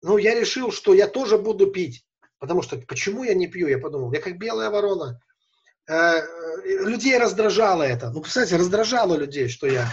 ну, 0.00 0.16
я 0.16 0.38
решил, 0.38 0.70
что 0.70 0.94
я 0.94 1.08
тоже 1.08 1.38
буду 1.38 1.70
пить. 1.70 2.06
Потому 2.38 2.62
что 2.62 2.76
почему 2.78 3.24
я 3.24 3.34
не 3.34 3.46
пью? 3.46 3.68
Я 3.68 3.78
подумал, 3.78 4.12
я 4.12 4.20
как 4.20 4.38
белая 4.38 4.70
ворона. 4.70 5.20
Э, 5.88 5.94
э, 5.94 6.24
людей 6.64 7.18
раздражало 7.18 7.82
это. 7.82 8.10
Ну, 8.10 8.22
кстати, 8.22 8.54
раздражало 8.54 9.16
людей, 9.16 9.48
что 9.48 9.66
я 9.66 9.88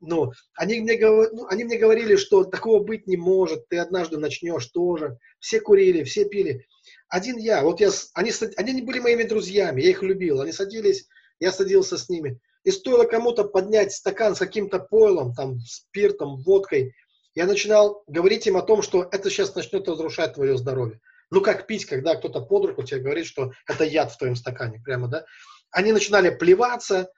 ну, 0.00 0.32
они 0.54 0.80
мне, 0.80 0.98
ну, 0.98 1.46
они 1.48 1.64
мне 1.64 1.78
говорили, 1.78 2.16
что 2.16 2.44
такого 2.44 2.82
быть 2.82 3.06
не 3.06 3.16
может, 3.16 3.68
ты 3.68 3.78
однажды 3.78 4.18
начнешь 4.18 4.66
тоже. 4.66 5.18
Все 5.40 5.60
курили, 5.60 6.04
все 6.04 6.26
пили. 6.26 6.66
Один 7.08 7.36
я, 7.36 7.62
вот 7.62 7.80
я, 7.80 7.90
они, 8.14 8.32
они 8.56 8.82
были 8.82 9.00
моими 9.00 9.22
друзьями, 9.22 9.82
я 9.82 9.90
их 9.90 10.02
любил. 10.02 10.40
Они 10.40 10.52
садились, 10.52 11.06
я 11.40 11.52
садился 11.52 11.98
с 11.98 12.08
ними. 12.08 12.40
И 12.64 12.70
стоило 12.70 13.04
кому-то 13.04 13.44
поднять 13.44 13.92
стакан 13.92 14.34
с 14.34 14.38
каким-то 14.38 14.80
пойлом, 14.80 15.34
там, 15.34 15.60
спиртом, 15.60 16.42
водкой, 16.42 16.94
я 17.34 17.46
начинал 17.46 18.02
говорить 18.06 18.46
им 18.46 18.56
о 18.56 18.62
том, 18.62 18.82
что 18.82 19.08
это 19.12 19.30
сейчас 19.30 19.54
начнет 19.54 19.86
разрушать 19.86 20.34
твое 20.34 20.56
здоровье. 20.56 21.00
Ну, 21.30 21.42
как 21.42 21.66
пить, 21.66 21.84
когда 21.84 22.14
кто-то 22.14 22.40
под 22.40 22.66
руку 22.66 22.82
тебе 22.82 23.00
говорит, 23.00 23.26
что 23.26 23.52
это 23.68 23.84
яд 23.84 24.10
в 24.10 24.18
твоем 24.18 24.36
стакане, 24.36 24.80
прямо, 24.82 25.08
да? 25.08 25.26
Они 25.70 25.92
начинали 25.92 26.30
плеваться, 26.30 27.10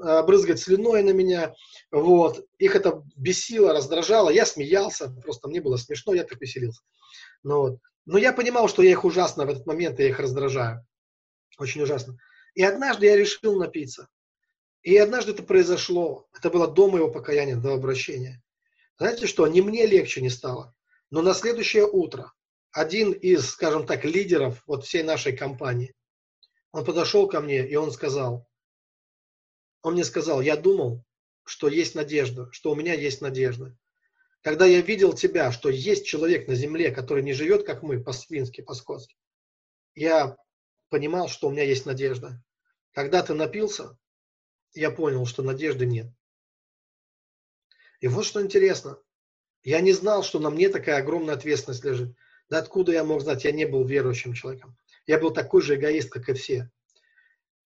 Э, 0.00 0.22
брызгать 0.22 0.58
слюной 0.58 1.02
на 1.02 1.10
меня, 1.10 1.54
вот, 1.90 2.44
их 2.58 2.74
это 2.74 3.02
бесило, 3.14 3.74
раздражало, 3.74 4.30
я 4.30 4.46
смеялся, 4.46 5.14
просто 5.22 5.48
мне 5.48 5.60
было 5.60 5.76
смешно, 5.76 6.14
я 6.14 6.24
так 6.24 6.40
веселился, 6.40 6.80
ну, 7.42 7.58
вот. 7.58 7.78
Но 8.04 8.18
я 8.18 8.32
понимал, 8.32 8.68
что 8.68 8.82
я 8.82 8.90
их 8.90 9.04
ужасно 9.04 9.46
в 9.46 9.50
этот 9.50 9.66
момент, 9.66 9.98
я 9.98 10.08
их 10.08 10.18
раздражаю, 10.18 10.86
очень 11.58 11.82
ужасно, 11.82 12.18
и 12.54 12.62
однажды 12.62 13.06
я 13.06 13.16
решил 13.16 13.58
напиться, 13.58 14.08
и 14.82 14.96
однажды 14.96 15.32
это 15.32 15.42
произошло, 15.42 16.26
это 16.36 16.50
было 16.50 16.68
до 16.68 16.90
моего 16.90 17.10
покаяния, 17.10 17.56
до 17.56 17.74
обращения, 17.74 18.42
знаете 18.98 19.26
что, 19.26 19.46
не 19.46 19.62
мне 19.62 19.86
легче 19.86 20.20
не 20.20 20.30
стало, 20.30 20.74
но 21.10 21.22
на 21.22 21.34
следующее 21.34 21.86
утро 21.86 22.32
один 22.70 23.12
из, 23.12 23.50
скажем 23.50 23.86
так, 23.86 24.04
лидеров 24.04 24.62
вот 24.66 24.84
всей 24.84 25.02
нашей 25.02 25.36
компании, 25.36 25.94
он 26.72 26.84
подошел 26.84 27.28
ко 27.28 27.40
мне, 27.40 27.68
и 27.68 27.76
он 27.76 27.92
сказал, 27.92 28.48
он 29.82 29.94
мне 29.94 30.04
сказал, 30.04 30.40
я 30.40 30.56
думал, 30.56 31.04
что 31.44 31.68
есть 31.68 31.94
надежда, 31.94 32.48
что 32.52 32.70
у 32.70 32.74
меня 32.74 32.94
есть 32.94 33.20
надежда. 33.20 33.76
Когда 34.42 34.66
я 34.66 34.80
видел 34.80 35.12
тебя, 35.12 35.52
что 35.52 35.68
есть 35.70 36.04
человек 36.04 36.48
на 36.48 36.54
земле, 36.54 36.90
который 36.90 37.22
не 37.22 37.32
живет, 37.32 37.64
как 37.64 37.82
мы, 37.82 38.02
по-свински, 38.02 38.60
по-скотски, 38.60 39.16
я 39.94 40.36
понимал, 40.88 41.28
что 41.28 41.48
у 41.48 41.50
меня 41.50 41.62
есть 41.62 41.86
надежда. 41.86 42.42
Когда 42.92 43.22
ты 43.22 43.34
напился, 43.34 43.96
я 44.74 44.90
понял, 44.90 45.26
что 45.26 45.42
надежды 45.42 45.86
нет. 45.86 46.08
И 48.00 48.08
вот 48.08 48.24
что 48.24 48.42
интересно. 48.42 48.98
Я 49.62 49.80
не 49.80 49.92
знал, 49.92 50.24
что 50.24 50.40
на 50.40 50.50
мне 50.50 50.68
такая 50.68 50.98
огромная 50.98 51.34
ответственность 51.34 51.84
лежит. 51.84 52.16
Да 52.48 52.58
откуда 52.58 52.92
я 52.92 53.04
мог 53.04 53.22
знать? 53.22 53.44
Я 53.44 53.52
не 53.52 53.64
был 53.64 53.84
верующим 53.84 54.34
человеком. 54.34 54.76
Я 55.06 55.20
был 55.20 55.32
такой 55.32 55.62
же 55.62 55.76
эгоист, 55.76 56.10
как 56.10 56.28
и 56.28 56.34
все. 56.34 56.70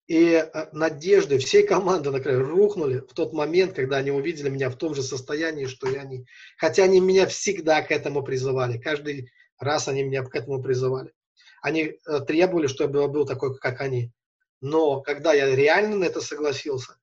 И 0.07 0.35
э, 0.35 0.69
надежды 0.73 1.39
всей 1.39 1.67
команды 1.67 2.11
на 2.11 2.21
краю 2.21 2.45
рухнули 2.45 3.01
в 3.01 3.13
тот 3.13 3.33
момент, 3.33 3.75
когда 3.75 3.97
они 3.97 4.13
увидели 4.13 4.49
меня 4.49 4.71
в 4.71 4.77
том 4.77 4.95
же 4.95 5.03
состоянии, 5.03 5.67
что 5.67 5.89
и 5.89 5.97
они. 5.97 6.27
Хотя 6.57 6.85
они 6.85 7.01
меня 7.01 7.27
всегда 7.27 7.83
к 7.83 7.91
этому 7.91 8.23
призывали. 8.23 8.79
Каждый 8.79 9.33
раз 9.59 9.89
они 9.89 10.05
меня 10.05 10.23
к 10.23 10.35
этому 10.35 10.63
призывали. 10.63 11.13
Они 11.61 11.99
э, 12.07 12.21
требовали, 12.21 12.69
чтобы 12.69 13.01
я 13.01 13.09
был 13.09 13.27
такой, 13.27 13.59
как 13.59 13.81
они. 13.81 14.13
Но 14.61 15.01
когда 15.01 15.33
я 15.33 15.55
реально 15.55 15.97
на 15.97 16.05
это 16.05 16.21
согласился, 16.21 16.97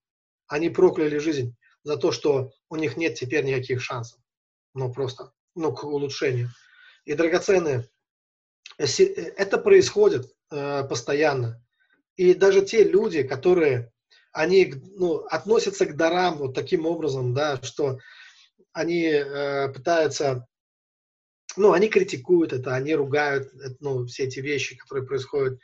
они 0.48 0.70
прокляли 0.70 1.18
жизнь 1.18 1.56
за 1.84 1.98
то, 1.98 2.12
что 2.12 2.52
у 2.70 2.78
них 2.78 2.96
нет 2.96 3.16
теперь 3.16 3.44
никаких 3.44 3.82
шансов. 3.82 4.20
Ну, 4.74 4.92
просто, 4.92 5.34
ну, 5.56 5.74
к 5.74 5.84
улучшению. 5.84 6.50
И, 7.04 7.14
драгоценные, 7.16 7.90
э, 8.78 8.86
это 8.86 9.58
происходит 9.58 10.34
э, 10.52 10.84
постоянно. 10.86 11.62
И 12.16 12.34
даже 12.34 12.64
те 12.64 12.84
люди, 12.84 13.24
которые, 13.24 13.92
они 14.32 14.74
ну, 14.96 15.18
относятся 15.26 15.86
к 15.86 15.96
дарам 15.96 16.38
вот 16.38 16.54
таким 16.54 16.86
образом, 16.86 17.34
да, 17.34 17.60
что 17.62 18.00
они 18.72 19.06
э, 19.06 19.70
пытаются, 19.70 20.48
ну, 21.56 21.72
они 21.74 21.88
критикуют 21.88 22.54
это, 22.54 22.76
они 22.76 22.96
ругают 22.96 23.52
ну, 23.80 24.06
все 24.06 24.24
эти 24.24 24.40
вещи, 24.40 24.78
которые 24.78 25.06
происходят, 25.06 25.60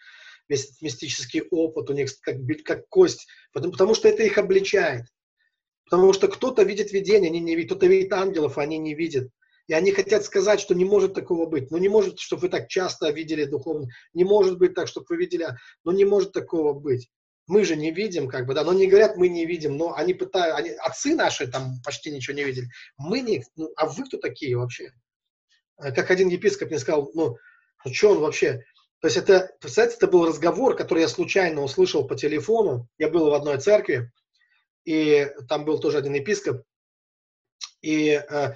весь 0.47 0.66
этот 0.66 0.82
мистический 0.82 1.41
опыт 1.52 1.89
у 1.89 1.93
них 1.93 2.10
как, 2.22 2.38
как 2.66 2.88
кость, 2.89 3.28
потому, 3.54 3.72
потому 3.72 3.95
что 3.95 4.08
это 4.08 4.24
их 4.24 4.38
обличает. 4.38 5.06
Потому 5.86 6.14
что 6.14 6.28
кто-то 6.28 6.64
видит 6.64 6.91
видение, 6.91 7.30
они 7.30 7.39
не 7.39 7.56
видят, 7.56 7.72
кто-то 7.72 7.88
видит 7.88 8.14
ангелов, 8.14 8.58
они 8.58 8.78
не 8.78 8.93
видят. 8.93 9.30
И 9.70 9.74
они 9.74 9.91
хотят 9.91 10.26
сказать, 10.26 10.59
что 10.59 10.74
не 10.74 10.84
может 10.84 11.13
такого 11.13 11.45
быть. 11.45 11.70
Ну, 11.70 11.78
не 11.78 11.89
может, 11.89 12.20
чтобы 12.20 12.41
вы 12.41 12.49
так 12.49 12.70
часто 12.70 13.11
видели 13.11 13.45
духовно. 13.45 13.88
Не 14.13 14.24
может 14.24 14.57
быть 14.57 14.74
так, 14.74 14.88
чтобы 14.88 15.05
вы 15.09 15.17
видели. 15.17 15.47
Но 15.84 15.91
не 15.91 16.05
может 16.05 16.32
такого 16.32 16.74
быть. 16.74 17.07
Мы 17.45 17.63
же 17.63 17.76
не 17.76 17.91
видим, 17.91 18.28
как 18.28 18.47
бы, 18.47 18.55
да. 18.55 18.63
Но 18.63 18.74
не 18.74 18.88
говорят, 18.88 19.15
мы 19.15 19.30
не 19.30 19.45
видим. 19.45 19.78
Но 19.78 19.93
они 19.93 20.15
пытаются, 20.15 20.57
они, 20.57 20.72
отцы 20.72 21.13
наши 21.13 21.45
там 21.45 21.76
почти 21.86 22.09
ничего 22.09 22.36
не 22.36 22.45
видели. 22.45 22.67
Мы 22.97 23.22
не, 23.22 23.43
ну, 23.55 23.72
а 23.76 23.86
вы 23.86 24.05
кто 24.05 24.17
такие 24.17 24.57
вообще? 24.57 24.91
Э, 25.78 25.91
как 25.91 26.09
один 26.09 26.30
епископ 26.30 26.70
мне 26.70 26.80
сказал, 26.80 27.11
ну, 27.13 27.38
ну 27.86 27.93
что 27.93 28.13
он 28.13 28.22
вообще? 28.22 28.63
То 29.01 29.07
есть 29.07 29.17
это, 29.17 29.51
представляете, 29.61 29.97
это 29.97 30.07
был 30.07 30.26
разговор, 30.26 30.76
который 30.76 31.01
я 31.01 31.07
случайно 31.07 31.61
услышал 31.61 32.07
по 32.07 32.15
телефону. 32.15 32.88
Я 32.97 33.07
был 33.09 33.30
в 33.30 33.34
одной 33.36 33.59
церкви, 33.59 34.11
и 34.84 35.28
там 35.47 35.63
был 35.63 35.80
тоже 35.80 35.99
один 35.99 36.15
епископ. 36.15 36.63
И 37.82 38.09
э, 38.09 38.55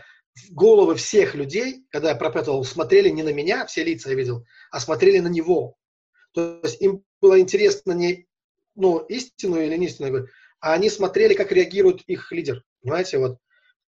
головы 0.49 0.95
всех 0.95 1.35
людей, 1.35 1.85
когда 1.89 2.09
я 2.09 2.15
проповедовал, 2.15 2.63
смотрели 2.65 3.09
не 3.09 3.23
на 3.23 3.33
меня, 3.33 3.65
все 3.65 3.83
лица 3.83 4.09
я 4.09 4.15
видел, 4.15 4.45
а 4.71 4.79
смотрели 4.79 5.19
на 5.19 5.27
него. 5.27 5.75
То 6.33 6.59
есть 6.63 6.81
им 6.81 7.03
было 7.21 7.39
интересно 7.39 7.91
не 7.91 8.27
ну, 8.75 8.99
истину 8.99 9.61
или 9.61 9.75
не 9.77 9.87
истину, 9.87 10.27
а 10.59 10.73
они 10.73 10.89
смотрели, 10.89 11.33
как 11.33 11.51
реагирует 11.51 12.01
их 12.07 12.31
лидер. 12.31 12.63
Понимаете, 12.81 13.17
вот, 13.19 13.37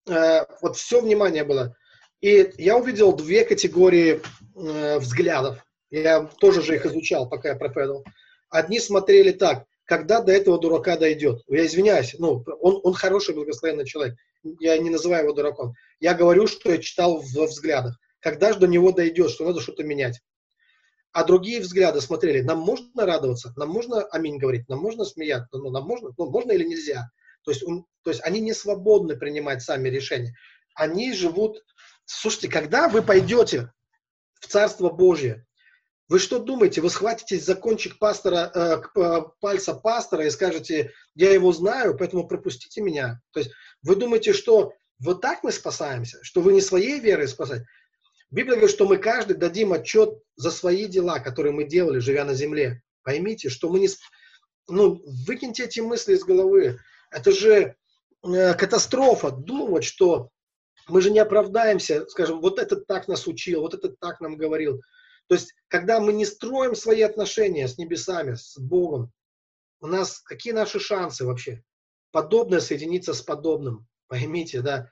э, 0.09 0.47
вот 0.62 0.76
все 0.76 1.01
внимание 1.01 1.45
было. 1.45 1.76
И 2.20 2.53
я 2.59 2.76
увидел 2.76 3.14
две 3.14 3.45
категории 3.45 4.20
э, 4.57 4.99
взглядов. 4.99 5.64
Я 5.91 6.24
тоже 6.24 6.62
же 6.62 6.76
их 6.76 6.86
изучал, 6.86 7.28
пока 7.28 7.51
я 7.51 7.57
проповедовал. 7.57 8.05
Одни 8.49 8.78
смотрели 8.80 9.32
так, 9.32 9.66
когда 9.91 10.20
до 10.20 10.30
этого 10.30 10.57
дурака 10.57 10.97
дойдет. 10.97 11.43
Я 11.49 11.66
извиняюсь, 11.66 12.14
ну, 12.16 12.45
он, 12.61 12.80
он 12.84 12.95
хороший, 12.95 13.34
благословенный 13.34 13.84
человек. 13.84 14.16
Я 14.61 14.78
не 14.78 14.88
называю 14.88 15.24
его 15.24 15.34
дураком. 15.34 15.74
Я 15.99 16.14
говорю, 16.14 16.47
что 16.47 16.70
я 16.70 16.78
читал 16.78 17.20
во 17.34 17.47
взглядах. 17.49 17.99
Когда 18.20 18.53
же 18.53 18.61
до 18.61 18.68
него 18.68 18.93
дойдет, 18.93 19.32
что 19.32 19.47
надо 19.47 19.61
что-то 19.61 19.82
менять. 19.82 20.20
А 21.11 21.24
другие 21.24 21.61
взгляды 21.61 22.01
смотрели, 22.01 22.41
нам 22.41 22.61
можно 22.61 23.05
радоваться, 23.05 23.53
нам 23.57 23.70
можно 23.70 24.05
аминь 24.05 24.38
говорить, 24.38 24.68
нам 24.68 24.78
можно 24.78 25.05
смеяться, 25.05 25.59
ну, 25.59 25.70
нам 25.70 25.82
можно, 25.88 26.11
ну, 26.16 26.30
можно 26.30 26.53
или 26.53 26.62
нельзя. 26.62 27.11
То 27.43 27.51
есть, 27.51 27.64
он, 27.64 27.84
то 28.05 28.11
есть 28.11 28.22
они 28.22 28.38
не 28.38 28.53
свободны 28.53 29.16
принимать 29.16 29.61
сами 29.61 29.88
решения. 29.88 30.36
Они 30.76 31.12
живут... 31.12 31.64
Слушайте, 32.05 32.49
когда 32.49 32.88
вы 32.88 33.03
пойдете 33.03 33.72
в 34.41 34.47
Царство 34.47 34.88
Божье, 34.88 35.45
вы 36.11 36.18
что 36.18 36.40
думаете, 36.40 36.80
вы 36.80 36.90
схватитесь 36.90 37.44
за 37.44 37.54
кончик 37.54 37.96
пастора, 37.96 38.50
э, 38.52 38.82
э, 39.00 39.22
пальца 39.40 39.74
пастора 39.74 40.26
и 40.26 40.30
скажете, 40.30 40.92
я 41.14 41.32
его 41.32 41.52
знаю, 41.52 41.96
поэтому 41.96 42.26
пропустите 42.26 42.82
меня. 42.82 43.22
То 43.30 43.38
есть 43.38 43.52
вы 43.82 43.94
думаете, 43.94 44.32
что 44.32 44.72
вот 44.98 45.20
так 45.20 45.44
мы 45.44 45.52
спасаемся, 45.52 46.18
что 46.22 46.40
вы 46.40 46.52
не 46.52 46.61
своей 46.61 46.98
верой 46.98 47.28
спасаете. 47.28 47.64
Библия 48.32 48.56
говорит, 48.56 48.74
что 48.74 48.88
мы 48.88 48.98
каждый 48.98 49.36
дадим 49.36 49.72
отчет 49.72 50.18
за 50.34 50.50
свои 50.50 50.86
дела, 50.86 51.20
которые 51.20 51.52
мы 51.52 51.62
делали, 51.62 52.00
живя 52.00 52.24
на 52.24 52.34
земле. 52.34 52.82
Поймите, 53.04 53.48
что 53.48 53.68
мы 53.68 53.78
не... 53.78 53.88
Ну, 54.66 55.00
выкиньте 55.26 55.64
эти 55.64 55.78
мысли 55.78 56.14
из 56.14 56.24
головы. 56.24 56.80
Это 57.12 57.30
же 57.30 57.76
э, 58.24 58.54
катастрофа 58.54 59.30
думать, 59.30 59.84
что 59.84 60.30
мы 60.88 61.02
же 61.02 61.12
не 61.12 61.20
оправдаемся, 61.20 62.04
скажем, 62.08 62.40
вот 62.40 62.58
этот 62.58 62.88
так 62.88 63.06
нас 63.06 63.28
учил, 63.28 63.61
вот 63.61 63.74
этот 63.74 64.00
так 64.00 64.20
нам 64.20 64.36
говорил. 64.36 64.82
То 65.31 65.37
есть, 65.37 65.55
когда 65.68 66.01
мы 66.01 66.12
не 66.12 66.26
строим 66.26 66.74
свои 66.74 67.03
отношения 67.03 67.68
с 67.68 67.78
небесами, 67.78 68.35
с 68.35 68.59
Богом, 68.59 69.12
у 69.81 69.87
нас 69.87 70.18
какие 70.18 70.53
наши 70.53 70.81
шансы 70.81 71.24
вообще? 71.24 71.62
Подобное 72.11 72.59
соединиться 72.59 73.14
с 73.14 73.22
подобным, 73.22 73.87
поймите, 74.09 74.61
да. 74.61 74.91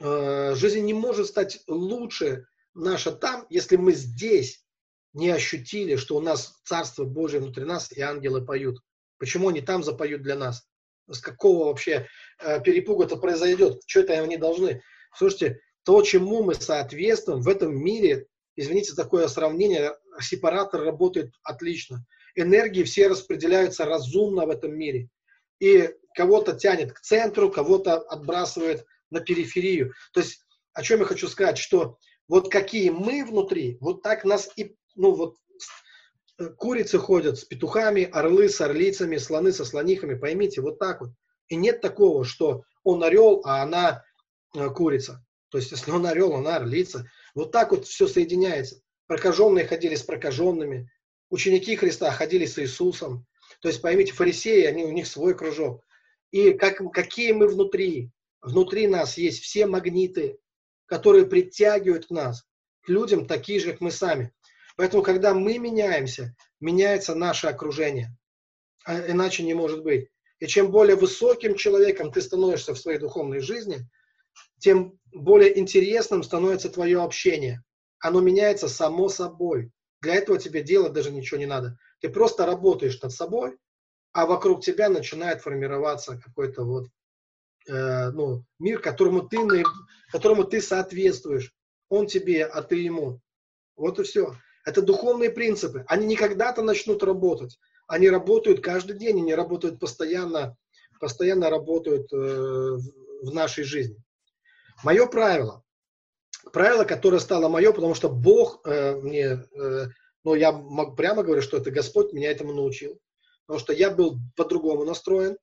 э, 0.00 0.56
жизнь 0.56 0.80
не 0.80 0.92
может 0.92 1.28
стать 1.28 1.60
лучше 1.68 2.48
наша 2.74 3.12
там, 3.12 3.46
если 3.48 3.76
мы 3.76 3.92
здесь 3.92 4.66
не 5.12 5.30
ощутили, 5.30 5.94
что 5.94 6.16
у 6.16 6.20
нас 6.20 6.60
Царство 6.64 7.04
Божие 7.04 7.40
внутри 7.40 7.62
нас, 7.64 7.92
и 7.92 8.00
ангелы 8.00 8.44
поют. 8.44 8.80
Почему 9.18 9.50
они 9.50 9.60
там 9.60 9.84
запоют 9.84 10.20
для 10.20 10.34
нас? 10.34 10.66
С 11.08 11.20
какого 11.20 11.66
вообще 11.66 12.08
э, 12.40 12.60
перепуга-то 12.60 13.18
произойдет? 13.18 13.82
Что 13.86 14.00
это 14.00 14.14
они 14.14 14.36
должны? 14.36 14.82
Слушайте, 15.14 15.60
то, 15.84 16.02
чему 16.02 16.42
мы 16.42 16.56
соответствуем 16.56 17.40
в 17.40 17.48
этом 17.48 17.72
мире, 17.72 18.26
извините 18.56 18.94
такое 18.94 19.28
сравнение, 19.28 19.94
сепаратор 20.20 20.82
работает 20.82 21.32
отлично. 21.42 22.04
Энергии 22.34 22.82
все 22.82 23.08
распределяются 23.08 23.84
разумно 23.84 24.46
в 24.46 24.50
этом 24.50 24.76
мире. 24.76 25.08
И 25.60 25.90
кого-то 26.14 26.54
тянет 26.54 26.92
к 26.92 27.00
центру, 27.00 27.50
кого-то 27.50 27.98
отбрасывает 27.98 28.84
на 29.10 29.20
периферию. 29.20 29.92
То 30.12 30.20
есть, 30.20 30.40
о 30.72 30.82
чем 30.82 31.00
я 31.00 31.06
хочу 31.06 31.28
сказать, 31.28 31.58
что 31.58 31.98
вот 32.28 32.50
какие 32.50 32.90
мы 32.90 33.24
внутри, 33.24 33.78
вот 33.80 34.02
так 34.02 34.24
нас 34.24 34.50
и, 34.56 34.74
ну 34.94 35.12
вот, 35.12 35.36
курицы 36.56 36.98
ходят 36.98 37.38
с 37.38 37.44
петухами, 37.44 38.04
орлы 38.04 38.48
с 38.48 38.60
орлицами, 38.60 39.16
слоны 39.16 39.52
со 39.52 39.64
слонихами, 39.64 40.14
поймите, 40.14 40.60
вот 40.60 40.78
так 40.78 41.00
вот. 41.00 41.10
И 41.48 41.56
нет 41.56 41.80
такого, 41.80 42.24
что 42.24 42.64
он 42.82 43.02
орел, 43.04 43.40
а 43.44 43.62
она 43.62 44.02
э, 44.54 44.68
курица. 44.70 45.24
То 45.50 45.58
есть, 45.58 45.70
если 45.70 45.92
он 45.92 46.04
орел, 46.06 46.34
она 46.34 46.56
орлица. 46.56 47.08
Вот 47.36 47.52
так 47.52 47.70
вот 47.70 47.86
все 47.86 48.08
соединяется. 48.08 48.80
Прокаженные 49.06 49.66
ходили 49.66 49.94
с 49.94 50.02
прокаженными, 50.02 50.90
ученики 51.28 51.76
Христа 51.76 52.10
ходили 52.10 52.46
с 52.46 52.58
Иисусом. 52.58 53.26
То 53.60 53.68
есть, 53.68 53.82
поймите, 53.82 54.14
фарисеи, 54.14 54.64
они, 54.64 54.84
у 54.84 54.90
них 54.90 55.06
свой 55.06 55.36
кружок. 55.36 55.84
И 56.30 56.54
как, 56.54 56.78
какие 56.92 57.32
мы 57.32 57.46
внутри? 57.46 58.10
Внутри 58.40 58.88
нас 58.88 59.18
есть 59.18 59.42
все 59.42 59.66
магниты, 59.66 60.38
которые 60.86 61.26
притягивают 61.26 62.06
к 62.06 62.10
нас, 62.10 62.42
к 62.80 62.88
людям 62.88 63.26
такие 63.26 63.60
же, 63.60 63.72
как 63.72 63.80
мы 63.82 63.90
сами. 63.90 64.32
Поэтому, 64.76 65.02
когда 65.02 65.34
мы 65.34 65.58
меняемся, 65.58 66.34
меняется 66.58 67.14
наше 67.14 67.48
окружение. 67.48 68.16
А 68.84 69.10
иначе 69.10 69.42
не 69.42 69.52
может 69.52 69.82
быть. 69.82 70.08
И 70.38 70.46
чем 70.46 70.70
более 70.70 70.96
высоким 70.96 71.54
человеком 71.54 72.10
ты 72.10 72.22
становишься 72.22 72.74
в 72.74 72.78
своей 72.78 72.98
духовной 72.98 73.40
жизни, 73.40 73.86
тем 74.58 74.98
более 75.16 75.58
интересным 75.58 76.22
становится 76.22 76.68
твое 76.68 77.02
общение. 77.02 77.62
Оно 77.98 78.20
меняется 78.20 78.68
само 78.68 79.08
собой. 79.08 79.70
Для 80.02 80.14
этого 80.14 80.38
тебе 80.38 80.62
делать 80.62 80.92
даже 80.92 81.10
ничего 81.10 81.38
не 81.38 81.46
надо. 81.46 81.78
Ты 82.00 82.10
просто 82.10 82.44
работаешь 82.44 83.00
над 83.00 83.12
собой, 83.12 83.56
а 84.12 84.26
вокруг 84.26 84.62
тебя 84.62 84.88
начинает 84.88 85.40
формироваться 85.40 86.20
какой-то 86.22 86.64
вот 86.64 86.88
э, 87.68 88.10
ну, 88.10 88.44
мир, 88.58 88.80
которому 88.80 89.22
ты, 89.22 89.38
которому 90.12 90.44
ты 90.44 90.60
соответствуешь. 90.60 91.52
Он 91.88 92.06
тебе, 92.06 92.44
а 92.44 92.62
ты 92.62 92.76
ему. 92.76 93.20
Вот 93.76 93.98
и 93.98 94.02
все. 94.02 94.34
Это 94.64 94.82
духовные 94.82 95.30
принципы. 95.30 95.84
Они 95.88 96.06
не 96.06 96.16
когда-то 96.16 96.60
начнут 96.60 97.02
работать. 97.02 97.58
Они 97.86 98.10
работают 98.10 98.60
каждый 98.60 98.98
день, 98.98 99.20
они 99.20 99.34
работают 99.34 99.78
постоянно, 99.78 100.56
постоянно 101.00 101.48
работают 101.48 102.12
э, 102.12 102.16
в 102.16 103.32
нашей 103.32 103.64
жизни. 103.64 104.02
Мое 104.82 105.06
правило, 105.06 105.62
правило, 106.52 106.84
которое 106.84 107.18
стало 107.18 107.48
мое, 107.48 107.72
потому 107.72 107.94
что 107.94 108.08
Бог 108.08 108.60
э, 108.64 108.96
мне, 108.96 109.24
э, 109.24 109.86
ну 110.24 110.34
я 110.34 110.52
могу 110.52 110.94
прямо 110.94 111.22
говорю, 111.22 111.42
что 111.42 111.56
это 111.56 111.70
Господь 111.70 112.12
меня 112.12 112.30
этому 112.30 112.52
научил, 112.52 113.00
потому 113.46 113.60
что 113.60 113.72
я 113.72 113.90
был 113.90 114.18
по-другому 114.36 114.84
настроен, 114.84 115.38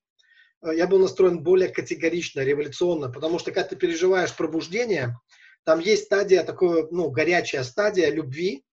э, 0.62 0.76
я 0.76 0.88
был 0.88 1.00
настроен 1.00 1.42
более 1.42 1.70
категорично, 1.70 2.42
революционно, 2.42 3.10
потому 3.10 3.40
что 3.40 3.52
когда 3.52 3.70
ты 3.70 3.76
переживаешь 3.76 4.36
пробуждение, 4.36 5.18
там 5.64 5.80
есть 5.80 6.06
стадия, 6.06 6.44
такое, 6.44 6.88
ну, 6.92 7.10
горячая 7.10 7.64
стадия 7.64 8.12
любви, 8.12 8.64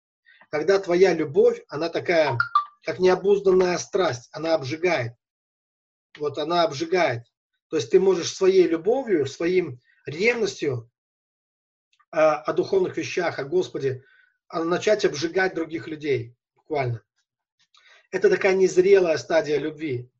когда 0.50 0.78
твоя 0.78 1.14
любовь, 1.14 1.62
она 1.68 1.88
такая, 1.88 2.36
как 2.84 2.98
необузданная 2.98 3.78
страсть, 3.78 4.28
она 4.32 4.54
обжигает. 4.54 5.12
Вот 6.18 6.38
она 6.38 6.64
обжигает. 6.64 7.22
То 7.68 7.76
есть 7.76 7.90
ты 7.90 8.00
можешь 8.00 8.34
своей 8.34 8.66
любовью, 8.66 9.26
своим 9.26 9.78
ревностью 10.14 10.90
о, 12.10 12.36
о 12.36 12.52
духовных 12.52 12.96
вещах, 12.96 13.38
о 13.38 13.44
Господе, 13.44 14.04
начать 14.52 15.04
обжигать 15.04 15.54
других 15.54 15.88
людей, 15.88 16.34
буквально. 16.54 17.02
Это 18.10 18.28
такая 18.28 18.54
незрелая 18.54 19.16
стадия 19.18 19.58
любви, 19.58 20.10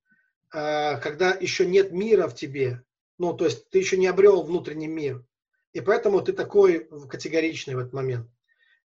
когда 0.50 1.36
еще 1.40 1.66
нет 1.66 1.92
мира 1.92 2.28
в 2.28 2.34
тебе, 2.34 2.84
ну, 3.18 3.34
то 3.34 3.44
есть 3.44 3.68
ты 3.70 3.78
еще 3.78 3.96
не 3.96 4.06
обрел 4.06 4.42
внутренний 4.42 4.86
мир, 4.88 5.24
и 5.72 5.80
поэтому 5.80 6.20
ты 6.22 6.32
такой 6.32 6.88
категоричный 7.08 7.74
в 7.74 7.80
этот 7.80 7.92
момент. 7.92 8.28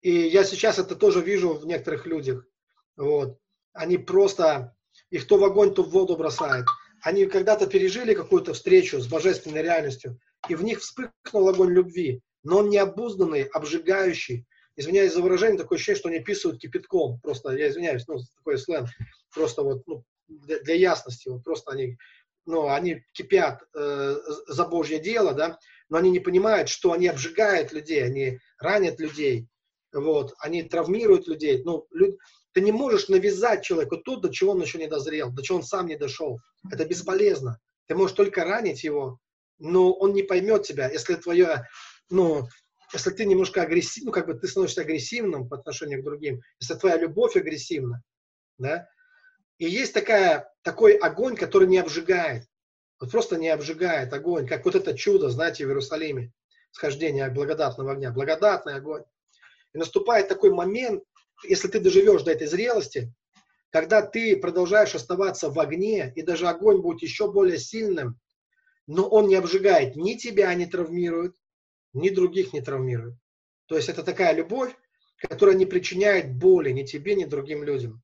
И 0.00 0.12
я 0.12 0.44
сейчас 0.44 0.78
это 0.78 0.96
тоже 0.96 1.20
вижу 1.20 1.54
в 1.54 1.66
некоторых 1.66 2.06
людях. 2.06 2.46
Вот. 2.96 3.38
Они 3.72 3.98
просто, 3.98 4.76
их 5.10 5.26
то 5.26 5.38
в 5.38 5.44
огонь, 5.44 5.74
то 5.74 5.82
в 5.82 5.90
воду 5.90 6.16
бросают. 6.16 6.66
Они 7.02 7.26
когда-то 7.26 7.66
пережили 7.66 8.14
какую-то 8.14 8.54
встречу 8.54 9.00
с 9.00 9.06
божественной 9.06 9.62
реальностью, 9.62 10.20
и 10.48 10.54
в 10.54 10.62
них 10.62 10.80
вспыхнул 10.80 11.48
огонь 11.48 11.72
любви, 11.72 12.20
но 12.42 12.58
он 12.58 12.70
необузданный, 12.70 13.44
обжигающий. 13.44 14.46
Извиняюсь 14.76 15.14
за 15.14 15.22
выражение, 15.22 15.58
такое 15.58 15.76
ощущение, 15.76 16.00
что 16.00 16.08
они 16.08 16.20
писают 16.20 16.60
кипятком. 16.60 17.20
Просто, 17.20 17.52
я 17.52 17.68
извиняюсь, 17.68 18.06
ну, 18.08 18.18
такой 18.36 18.58
сленг. 18.58 18.88
Просто 19.32 19.62
вот, 19.62 19.86
ну, 19.86 20.04
для, 20.28 20.60
для 20.60 20.74
ясности, 20.74 21.28
вот 21.28 21.44
просто 21.44 21.72
они, 21.72 21.96
ну, 22.44 22.68
они 22.68 23.04
кипят 23.12 23.62
э, 23.74 24.16
за 24.48 24.64
Божье 24.66 24.98
дело, 24.98 25.32
да, 25.32 25.58
но 25.88 25.98
они 25.98 26.10
не 26.10 26.20
понимают, 26.20 26.68
что 26.68 26.92
они 26.92 27.06
обжигают 27.06 27.72
людей, 27.72 28.04
они 28.04 28.40
ранят 28.58 28.98
людей, 28.98 29.48
вот, 29.92 30.34
они 30.38 30.62
травмируют 30.64 31.28
людей. 31.28 31.62
Ну, 31.64 31.86
люд... 31.92 32.18
ты 32.52 32.60
не 32.60 32.72
можешь 32.72 33.08
навязать 33.08 33.62
человеку 33.62 33.98
то, 33.98 34.16
до 34.16 34.28
чего 34.28 34.52
он 34.52 34.62
еще 34.62 34.78
не 34.78 34.88
дозрел, 34.88 35.30
до 35.30 35.42
чего 35.42 35.58
он 35.58 35.64
сам 35.64 35.86
не 35.86 35.96
дошел. 35.96 36.40
Это 36.70 36.84
бесполезно. 36.84 37.60
Ты 37.86 37.94
можешь 37.94 38.16
только 38.16 38.44
ранить 38.44 38.82
его, 38.82 39.18
но 39.58 39.92
он 39.92 40.12
не 40.12 40.22
поймет 40.22 40.62
тебя, 40.64 40.90
если 40.90 41.14
твое, 41.14 41.68
ну, 42.10 42.48
если 42.92 43.10
ты 43.10 43.24
немножко 43.24 43.62
агрессивный, 43.62 44.06
ну, 44.06 44.12
как 44.12 44.26
бы 44.26 44.34
ты 44.34 44.46
становишься 44.46 44.82
агрессивным 44.82 45.48
по 45.48 45.56
отношению 45.56 46.00
к 46.00 46.04
другим, 46.04 46.42
если 46.60 46.74
твоя 46.74 46.96
любовь 46.96 47.36
агрессивна, 47.36 48.02
да, 48.58 48.88
и 49.58 49.66
есть 49.66 49.94
такая, 49.94 50.52
такой 50.62 50.94
огонь, 50.96 51.36
который 51.36 51.68
не 51.68 51.78
обжигает, 51.78 52.44
вот 53.00 53.10
просто 53.10 53.36
не 53.36 53.48
обжигает 53.48 54.12
огонь, 54.12 54.46
как 54.46 54.64
вот 54.64 54.74
это 54.74 54.96
чудо, 54.96 55.30
знаете, 55.30 55.64
в 55.64 55.68
Иерусалиме, 55.68 56.32
схождение 56.70 57.28
благодатного 57.30 57.92
огня, 57.92 58.10
благодатный 58.10 58.74
огонь. 58.74 59.04
И 59.72 59.78
наступает 59.78 60.28
такой 60.28 60.50
момент, 60.50 61.02
если 61.44 61.68
ты 61.68 61.80
доживешь 61.80 62.22
до 62.22 62.32
этой 62.32 62.46
зрелости, 62.46 63.12
когда 63.70 64.02
ты 64.02 64.36
продолжаешь 64.36 64.94
оставаться 64.94 65.50
в 65.50 65.58
огне, 65.58 66.12
и 66.14 66.22
даже 66.22 66.46
огонь 66.48 66.80
будет 66.80 67.02
еще 67.02 67.30
более 67.30 67.58
сильным, 67.58 68.18
но 68.86 69.08
он 69.08 69.28
не 69.28 69.36
обжигает, 69.36 69.96
ни 69.96 70.14
тебя 70.14 70.52
не 70.54 70.66
травмирует, 70.66 71.36
ни 71.92 72.10
других 72.10 72.52
не 72.52 72.60
травмирует. 72.60 73.16
То 73.66 73.76
есть 73.76 73.88
это 73.88 74.02
такая 74.02 74.34
любовь, 74.34 74.74
которая 75.16 75.56
не 75.56 75.66
причиняет 75.66 76.36
боли 76.36 76.70
ни 76.70 76.82
тебе, 76.82 77.14
ни 77.14 77.24
другим 77.24 77.64
людям. 77.64 78.02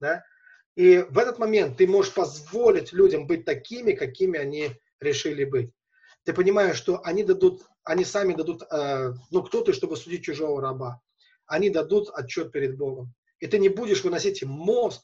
Да? 0.00 0.24
И 0.74 0.98
в 0.98 1.18
этот 1.18 1.38
момент 1.38 1.76
ты 1.76 1.86
можешь 1.86 2.14
позволить 2.14 2.92
людям 2.92 3.26
быть 3.26 3.44
такими, 3.44 3.92
какими 3.92 4.38
они 4.38 4.70
решили 5.00 5.44
быть. 5.44 5.70
Ты 6.24 6.32
понимаешь, 6.32 6.76
что 6.76 7.02
они 7.04 7.24
дадут, 7.24 7.62
они 7.84 8.04
сами 8.04 8.34
дадут, 8.34 8.62
э, 8.70 9.12
ну 9.30 9.42
кто 9.42 9.62
ты, 9.62 9.72
чтобы 9.72 9.96
судить 9.96 10.24
чужого 10.24 10.62
раба? 10.62 11.00
Они 11.46 11.68
дадут 11.68 12.08
отчет 12.14 12.52
перед 12.52 12.78
Богом. 12.78 13.12
И 13.40 13.48
ты 13.48 13.58
не 13.58 13.68
будешь 13.68 14.04
выносить 14.04 14.44
мозг 14.44 15.02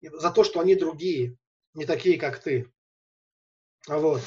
за 0.00 0.30
то, 0.30 0.42
что 0.42 0.60
они 0.60 0.74
другие, 0.74 1.36
не 1.74 1.84
такие, 1.84 2.18
как 2.18 2.38
ты. 2.42 2.72
Вот. 3.86 4.22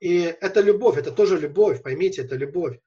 И 0.00 0.18
это 0.40 0.60
любовь, 0.60 0.98
это 0.98 1.10
тоже 1.10 1.38
любовь, 1.38 1.82
поймите, 1.82 2.22
это 2.22 2.36
любовь. 2.36 2.78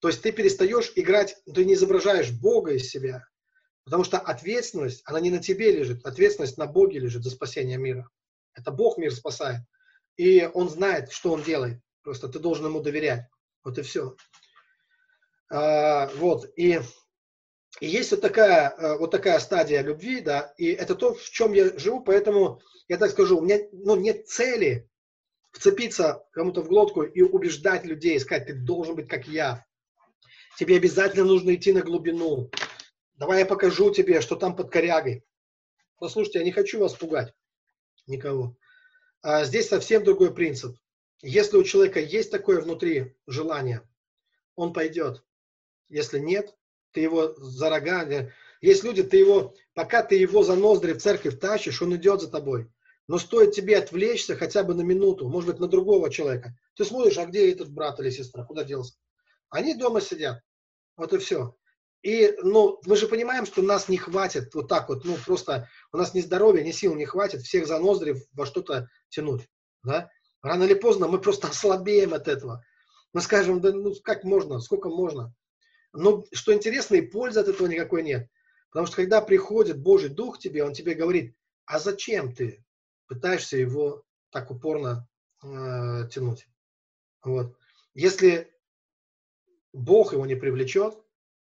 То 0.00 0.08
есть 0.08 0.22
ты 0.22 0.32
перестаешь 0.32 0.92
играть, 0.96 1.36
ты 1.52 1.64
не 1.64 1.74
изображаешь 1.74 2.30
Бога 2.30 2.72
из 2.72 2.90
себя, 2.90 3.26
потому 3.84 4.04
что 4.04 4.18
ответственность, 4.18 5.02
она 5.04 5.20
не 5.20 5.30
на 5.30 5.38
тебе 5.38 5.70
лежит, 5.70 6.04
ответственность 6.04 6.58
на 6.58 6.66
Боге 6.66 6.98
лежит 6.98 7.22
за 7.22 7.30
спасение 7.30 7.78
мира. 7.78 8.08
Это 8.54 8.70
Бог 8.70 8.98
мир 8.98 9.14
спасает. 9.14 9.60
И 10.16 10.48
Он 10.54 10.68
знает, 10.68 11.12
что 11.12 11.32
Он 11.32 11.42
делает. 11.42 11.80
Просто 12.02 12.28
ты 12.28 12.38
должен 12.38 12.66
Ему 12.66 12.80
доверять. 12.80 13.26
Вот 13.64 13.78
и 13.78 13.82
все. 13.82 14.16
А, 15.50 16.08
вот. 16.16 16.50
И, 16.56 16.80
и 17.80 17.86
есть 17.86 18.10
вот 18.10 18.20
такая, 18.20 18.70
э, 18.70 18.98
вот 18.98 19.10
такая 19.10 19.38
стадия 19.38 19.82
любви, 19.82 20.20
да, 20.20 20.54
и 20.56 20.68
это 20.68 20.94
то, 20.94 21.14
в 21.14 21.22
чем 21.22 21.52
я 21.52 21.78
живу, 21.78 22.00
поэтому 22.00 22.60
я 22.88 22.96
так 22.96 23.10
скажу, 23.10 23.38
у 23.38 23.42
меня 23.42 23.58
ну, 23.72 23.96
нет 23.96 24.28
цели 24.28 24.88
вцепиться 25.56 26.22
кому-то 26.32 26.62
в 26.62 26.68
глотку 26.68 27.02
и 27.02 27.22
убеждать 27.22 27.84
людей, 27.84 28.20
сказать, 28.20 28.46
ты 28.46 28.54
должен 28.54 28.94
быть 28.94 29.08
как 29.08 29.26
я. 29.26 29.64
Тебе 30.58 30.76
обязательно 30.76 31.24
нужно 31.24 31.54
идти 31.54 31.72
на 31.72 31.80
глубину. 31.80 32.50
Давай 33.14 33.40
я 33.40 33.46
покажу 33.46 33.90
тебе, 33.90 34.20
что 34.20 34.36
там 34.36 34.54
под 34.54 34.70
корягой. 34.70 35.24
Послушайте, 35.98 36.40
я 36.40 36.44
не 36.44 36.52
хочу 36.52 36.78
вас 36.78 36.94
пугать. 36.94 37.32
Никого. 38.06 38.56
А 39.22 39.44
здесь 39.44 39.68
совсем 39.68 40.04
другой 40.04 40.34
принцип. 40.34 40.76
Если 41.22 41.56
у 41.56 41.64
человека 41.64 42.00
есть 42.00 42.30
такое 42.30 42.60
внутри 42.60 43.16
желание, 43.26 43.80
он 44.54 44.74
пойдет. 44.74 45.24
Если 45.88 46.18
нет, 46.18 46.54
ты 46.92 47.00
его 47.00 47.34
за 47.36 47.70
рога... 47.70 48.30
Есть 48.60 48.84
люди, 48.84 49.02
ты 49.02 49.16
его, 49.18 49.54
пока 49.74 50.02
ты 50.02 50.16
его 50.16 50.42
за 50.42 50.54
ноздри 50.54 50.92
в 50.92 51.00
церковь 51.00 51.38
тащишь, 51.38 51.80
он 51.80 51.96
идет 51.96 52.20
за 52.20 52.30
тобой. 52.30 52.70
Но 53.08 53.18
стоит 53.18 53.52
тебе 53.52 53.78
отвлечься 53.78 54.36
хотя 54.36 54.64
бы 54.64 54.74
на 54.74 54.82
минуту, 54.82 55.28
может 55.28 55.50
быть, 55.50 55.60
на 55.60 55.68
другого 55.68 56.10
человека. 56.10 56.56
Ты 56.74 56.84
смотришь, 56.84 57.18
а 57.18 57.26
где 57.26 57.52
этот 57.52 57.70
брат 57.70 58.00
или 58.00 58.10
сестра, 58.10 58.44
куда 58.44 58.64
делся? 58.64 58.94
Они 59.48 59.74
дома 59.74 60.00
сидят. 60.00 60.40
Вот 60.96 61.12
и 61.12 61.18
все. 61.18 61.56
И, 62.02 62.36
ну, 62.42 62.80
мы 62.84 62.96
же 62.96 63.08
понимаем, 63.08 63.46
что 63.46 63.62
нас 63.62 63.88
не 63.88 63.96
хватит 63.96 64.54
вот 64.54 64.68
так 64.68 64.88
вот, 64.88 65.04
ну, 65.04 65.16
просто 65.24 65.68
у 65.92 65.96
нас 65.96 66.14
ни 66.14 66.20
здоровья, 66.20 66.62
ни 66.62 66.70
сил 66.70 66.94
не 66.94 67.04
хватит 67.04 67.42
всех 67.42 67.66
за 67.66 67.78
ноздри 67.78 68.22
во 68.32 68.46
что-то 68.46 68.88
тянуть, 69.08 69.48
да? 69.82 70.10
Рано 70.42 70.64
или 70.64 70.74
поздно 70.74 71.08
мы 71.08 71.20
просто 71.20 71.48
ослабеем 71.48 72.14
от 72.14 72.28
этого. 72.28 72.64
Мы 73.12 73.20
скажем, 73.20 73.60
да 73.60 73.72
ну 73.72 73.94
как 74.04 74.24
можно, 74.24 74.60
сколько 74.60 74.88
можно. 74.88 75.34
Но 75.92 76.24
что 76.32 76.52
интересно, 76.52 76.96
и 76.96 77.00
пользы 77.00 77.40
от 77.40 77.48
этого 77.48 77.66
никакой 77.66 78.02
нет. 78.02 78.28
Потому 78.70 78.86
что 78.86 78.96
когда 78.96 79.20
приходит 79.20 79.80
Божий 79.80 80.10
Дух 80.10 80.38
тебе, 80.38 80.62
Он 80.62 80.74
тебе 80.74 80.94
говорит, 80.94 81.34
а 81.64 81.78
зачем 81.78 82.34
ты 82.34 82.62
пытаешься 83.06 83.56
его 83.56 84.04
так 84.30 84.50
упорно 84.50 85.08
э, 85.42 86.08
тянуть? 86.10 86.48
Вот. 87.22 87.56
Если 87.94 88.52
Бог 89.72 90.12
его 90.12 90.26
не 90.26 90.34
привлечет, 90.34 90.96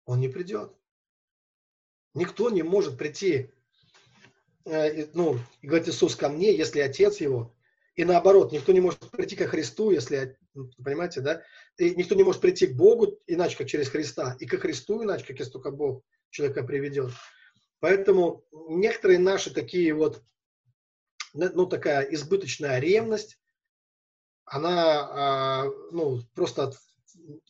он 0.05 0.21
не 0.21 0.29
придет. 0.29 0.73
Никто 2.15 2.51
не 2.51 2.63
может 2.63 2.99
прийти, 2.99 3.51
э, 4.65 5.07
ну, 5.15 5.39
говорит 5.63 5.89
Иисус 5.89 6.17
ко 6.17 6.29
мне, 6.29 6.55
если 6.57 6.81
Отец 6.81 7.21
его, 7.21 7.55
и 7.97 8.05
наоборот, 8.05 8.53
никто 8.53 8.73
не 8.73 8.81
может 8.81 9.11
прийти 9.11 9.37
ко 9.37 9.47
Христу, 9.47 9.91
если, 9.91 10.39
ну, 10.55 10.71
понимаете, 10.83 11.21
да? 11.21 11.43
И 11.77 11.95
никто 11.95 12.15
не 12.15 12.25
может 12.25 12.41
прийти 12.41 12.67
к 12.67 12.75
Богу 12.77 13.19
иначе, 13.27 13.57
как 13.57 13.69
через 13.69 13.89
Христа, 13.89 14.37
и 14.41 14.47
ко 14.47 14.59
Христу 14.59 15.03
иначе, 15.03 15.27
как 15.27 15.39
если 15.39 15.53
только 15.53 15.71
Бог 15.71 16.03
человека 16.31 16.63
приведет. 16.63 17.13
Поэтому 17.81 18.45
некоторые 18.69 19.19
наши 19.19 19.53
такие 19.53 19.93
вот, 19.95 20.23
ну, 21.33 21.67
такая 21.67 22.03
избыточная 22.13 22.79
ревность, 22.79 23.39
она, 24.45 25.63
а, 25.63 25.65
ну, 25.93 26.23
просто 26.35 26.73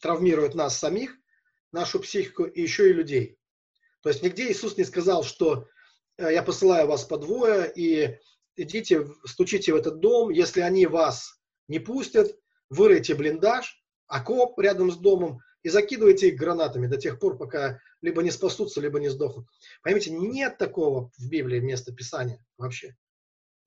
травмирует 0.00 0.54
нас 0.54 0.78
самих, 0.78 1.16
нашу 1.72 2.00
психику 2.00 2.44
и 2.44 2.60
еще 2.60 2.90
и 2.90 2.94
людей. 2.94 3.38
То 4.02 4.08
есть 4.08 4.22
нигде 4.22 4.50
Иисус 4.50 4.76
не 4.76 4.84
сказал, 4.84 5.22
что 5.22 5.66
э, 6.16 6.32
я 6.32 6.42
посылаю 6.42 6.86
вас 6.86 7.04
по 7.04 7.16
двое 7.18 7.70
и 7.74 8.18
идите, 8.56 9.06
стучите 9.24 9.72
в 9.72 9.76
этот 9.76 10.00
дом, 10.00 10.30
если 10.30 10.60
они 10.60 10.86
вас 10.86 11.40
не 11.68 11.78
пустят, 11.78 12.36
выройте 12.68 13.14
блиндаж, 13.14 13.82
окоп 14.06 14.58
рядом 14.58 14.90
с 14.90 14.96
домом 14.96 15.40
и 15.62 15.68
закидывайте 15.68 16.28
их 16.28 16.38
гранатами 16.38 16.86
до 16.86 16.96
тех 16.96 17.18
пор, 17.18 17.36
пока 17.36 17.78
либо 18.00 18.22
не 18.22 18.30
спасутся, 18.30 18.80
либо 18.80 18.98
не 18.98 19.08
сдохнут. 19.08 19.46
Поймите, 19.82 20.10
нет 20.10 20.58
такого 20.58 21.10
в 21.16 21.28
Библии 21.28 21.60
места 21.60 21.94
Писания 21.94 22.44
вообще. 22.56 22.96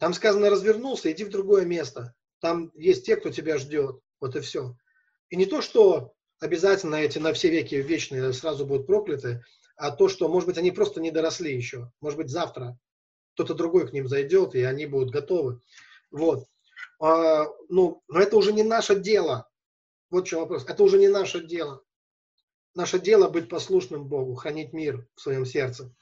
Там 0.03 0.13
сказано, 0.13 0.49
развернулся, 0.49 1.09
иди 1.09 1.23
в 1.23 1.29
другое 1.29 1.63
место. 1.63 2.13
Там 2.41 2.73
есть 2.75 3.05
те, 3.05 3.15
кто 3.15 3.29
тебя 3.29 3.57
ждет. 3.57 4.01
Вот 4.19 4.35
и 4.35 4.41
все. 4.41 4.75
И 5.29 5.37
не 5.37 5.45
то, 5.45 5.61
что 5.61 6.13
обязательно 6.41 6.95
эти 6.95 7.19
на 7.19 7.31
все 7.31 7.49
веки 7.49 7.75
вечные 7.75 8.33
сразу 8.33 8.65
будут 8.65 8.85
прокляты, 8.85 9.45
а 9.77 9.91
то, 9.91 10.09
что, 10.09 10.27
может 10.27 10.47
быть, 10.47 10.57
они 10.57 10.71
просто 10.71 10.99
не 10.99 11.09
доросли 11.09 11.55
еще. 11.55 11.89
Может 12.01 12.17
быть, 12.17 12.29
завтра 12.29 12.77
кто-то 13.35 13.53
другой 13.53 13.87
к 13.87 13.93
ним 13.93 14.09
зайдет, 14.09 14.55
и 14.55 14.63
они 14.63 14.87
будут 14.87 15.11
готовы. 15.11 15.61
Вот. 16.11 16.47
А, 16.99 17.45
ну, 17.69 18.03
но 18.09 18.19
это 18.19 18.35
уже 18.35 18.51
не 18.51 18.63
наше 18.63 18.99
дело. 18.99 19.49
Вот 20.09 20.27
что 20.27 20.41
вопрос. 20.41 20.65
Это 20.67 20.83
уже 20.83 20.99
не 20.99 21.07
наше 21.07 21.47
дело. 21.47 21.81
Наше 22.75 22.99
дело 22.99 23.29
быть 23.29 23.47
послушным 23.47 24.09
Богу, 24.09 24.35
хранить 24.35 24.73
мир 24.73 25.07
в 25.15 25.21
своем 25.21 25.45
сердце, 25.45 25.95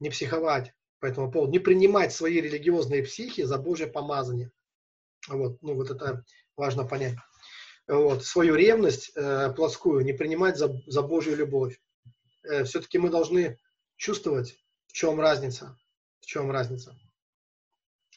не 0.00 0.10
психовать 0.10 0.74
по 1.00 1.06
этому 1.06 1.30
поводу, 1.30 1.52
не 1.52 1.58
принимать 1.58 2.12
свои 2.12 2.40
религиозные 2.40 3.02
психи 3.02 3.42
за 3.42 3.58
Божье 3.58 3.86
помазание. 3.86 4.52
Вот, 5.28 5.60
ну 5.62 5.74
вот 5.74 5.90
это 5.90 6.24
важно 6.56 6.84
понять 6.84 7.16
вот, 7.90 8.24
свою 8.24 8.54
ревность 8.54 9.12
э, 9.14 9.52
плотскую 9.54 10.04
не 10.04 10.12
принимать 10.12 10.56
за, 10.56 10.80
за 10.86 11.02
Божью 11.02 11.36
любовь. 11.36 11.80
Э, 12.44 12.64
все-таки 12.64 12.98
мы 12.98 13.10
должны 13.10 13.58
чувствовать, 13.96 14.56
в 14.86 14.92
чем 14.92 15.20
разница. 15.20 15.76
В 16.20 16.26
чем 16.26 16.50
разница. 16.50 16.96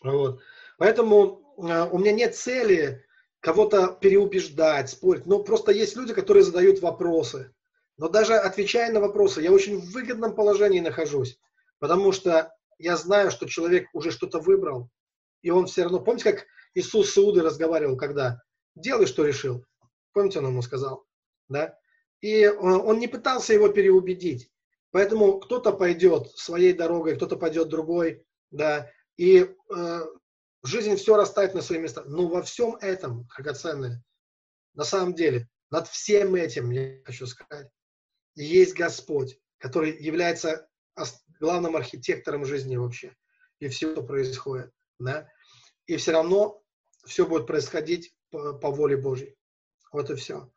Вот. 0.03 0.41
Поэтому 0.77 1.55
э, 1.57 1.89
у 1.89 1.97
меня 1.97 2.11
нет 2.11 2.35
цели 2.35 3.05
кого-то 3.39 3.97
переубеждать, 3.99 4.89
спорить. 4.89 5.25
Но 5.25 5.43
просто 5.43 5.71
есть 5.71 5.95
люди, 5.95 6.13
которые 6.13 6.43
задают 6.43 6.79
вопросы. 6.79 7.53
Но 7.97 8.09
даже 8.09 8.35
отвечая 8.35 8.91
на 8.91 8.99
вопросы, 8.99 9.41
я 9.41 9.51
очень 9.51 9.79
в 9.79 9.91
выгодном 9.91 10.35
положении 10.35 10.79
нахожусь. 10.79 11.39
Потому 11.79 12.11
что 12.11 12.55
я 12.77 12.97
знаю, 12.97 13.31
что 13.31 13.47
человек 13.47 13.87
уже 13.93 14.11
что-то 14.11 14.39
выбрал. 14.39 14.89
И 15.41 15.49
он 15.49 15.67
все 15.67 15.83
равно... 15.83 15.99
Помните, 15.99 16.31
как 16.31 16.45
Иисус 16.73 17.11
с 17.11 17.17
Иудой 17.17 17.43
разговаривал, 17.43 17.97
когда 17.97 18.41
делай, 18.75 19.05
что 19.05 19.25
решил. 19.25 19.65
Помните, 20.13 20.39
он 20.39 20.47
ему 20.47 20.61
сказал, 20.61 21.05
да? 21.49 21.77
И 22.21 22.47
он 22.47 22.99
не 22.99 23.07
пытался 23.07 23.53
его 23.53 23.67
переубедить. 23.69 24.49
Поэтому 24.91 25.39
кто-то 25.39 25.73
пойдет 25.73 26.31
своей 26.37 26.71
дорогой, 26.71 27.15
кто-то 27.15 27.35
пойдет 27.35 27.67
другой, 27.67 28.23
да, 28.51 28.91
и 29.17 29.39
э, 29.75 30.01
жизнь 30.61 30.95
все 30.97 31.17
расставит 31.17 31.55
на 31.55 31.63
свои 31.63 31.79
места. 31.79 32.03
Но 32.05 32.27
во 32.27 32.43
всем 32.43 32.75
этом, 32.75 33.27
драгоценное, 33.35 34.03
на 34.75 34.83
самом 34.83 35.15
деле, 35.15 35.49
над 35.71 35.87
всем 35.87 36.35
этим, 36.35 36.69
я 36.69 37.01
хочу 37.05 37.25
сказать, 37.25 37.71
есть 38.35 38.75
Господь, 38.75 39.39
который 39.57 39.97
является 39.99 40.69
главным 41.43 41.75
архитектором 41.75 42.45
жизни 42.45 42.77
вообще. 42.77 43.13
И 43.59 43.67
все, 43.67 43.91
что 43.91 44.01
происходит. 44.01 44.71
Да? 44.97 45.27
И 45.87 45.97
все 45.97 46.13
равно 46.13 46.63
все 47.05 47.27
будет 47.27 47.47
происходить 47.47 48.15
по, 48.31 48.53
по 48.53 48.71
воле 48.71 48.95
Божьей. 48.95 49.35
Вот 49.91 50.09
и 50.09 50.15
все. 50.15 50.49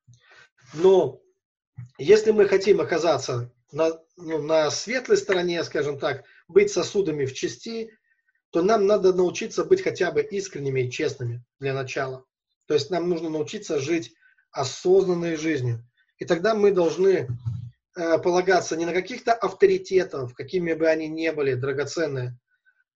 Но 0.74 1.20
если 1.98 2.30
мы 2.30 2.46
хотим 2.46 2.80
оказаться 2.80 3.52
на, 3.72 4.00
ну, 4.16 4.40
на 4.40 4.70
светлой 4.70 5.16
стороне, 5.16 5.64
скажем 5.64 5.98
так, 5.98 6.24
быть 6.46 6.70
сосудами 6.70 7.24
в 7.26 7.34
части, 7.34 7.90
то 8.50 8.62
нам 8.62 8.86
надо 8.86 9.12
научиться 9.12 9.64
быть 9.64 9.82
хотя 9.82 10.12
бы 10.12 10.22
искренними 10.22 10.82
и 10.82 10.90
честными 10.90 11.44
для 11.58 11.74
начала. 11.74 12.24
То 12.66 12.74
есть 12.74 12.90
нам 12.90 13.08
нужно 13.08 13.28
научиться 13.28 13.80
жить 13.80 14.14
осознанной 14.52 15.34
жизнью. 15.34 15.84
И 16.18 16.24
тогда 16.24 16.54
мы 16.54 16.70
должны 16.70 17.28
полагаться 17.96 18.76
не 18.76 18.84
на 18.84 18.92
каких-то 18.92 19.32
авторитетов, 19.32 20.34
какими 20.34 20.74
бы 20.74 20.86
они 20.86 21.08
ни 21.08 21.28
были 21.30 21.54
драгоценные, 21.54 22.38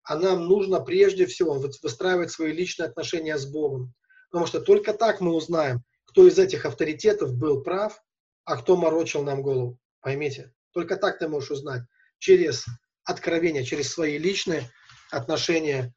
а 0.02 0.18
нам 0.18 0.46
нужно 0.46 0.80
прежде 0.80 1.26
всего 1.26 1.54
выстраивать 1.54 2.30
свои 2.30 2.52
личные 2.52 2.88
отношения 2.88 3.38
с 3.38 3.46
Богом. 3.46 3.94
Потому 4.30 4.46
что 4.46 4.60
только 4.60 4.92
так 4.92 5.20
мы 5.20 5.34
узнаем, 5.34 5.82
кто 6.04 6.26
из 6.26 6.38
этих 6.38 6.64
авторитетов 6.64 7.34
был 7.34 7.62
прав, 7.62 8.02
а 8.44 8.56
кто 8.56 8.76
морочил 8.76 9.22
нам 9.22 9.42
голову. 9.42 9.78
Поймите, 10.00 10.52
только 10.72 10.96
так 10.96 11.18
ты 11.18 11.28
можешь 11.28 11.50
узнать. 11.50 11.82
Через 12.18 12.66
откровение, 13.04 13.64
через 13.64 13.92
свои 13.92 14.18
личные 14.18 14.70
отношения, 15.10 15.94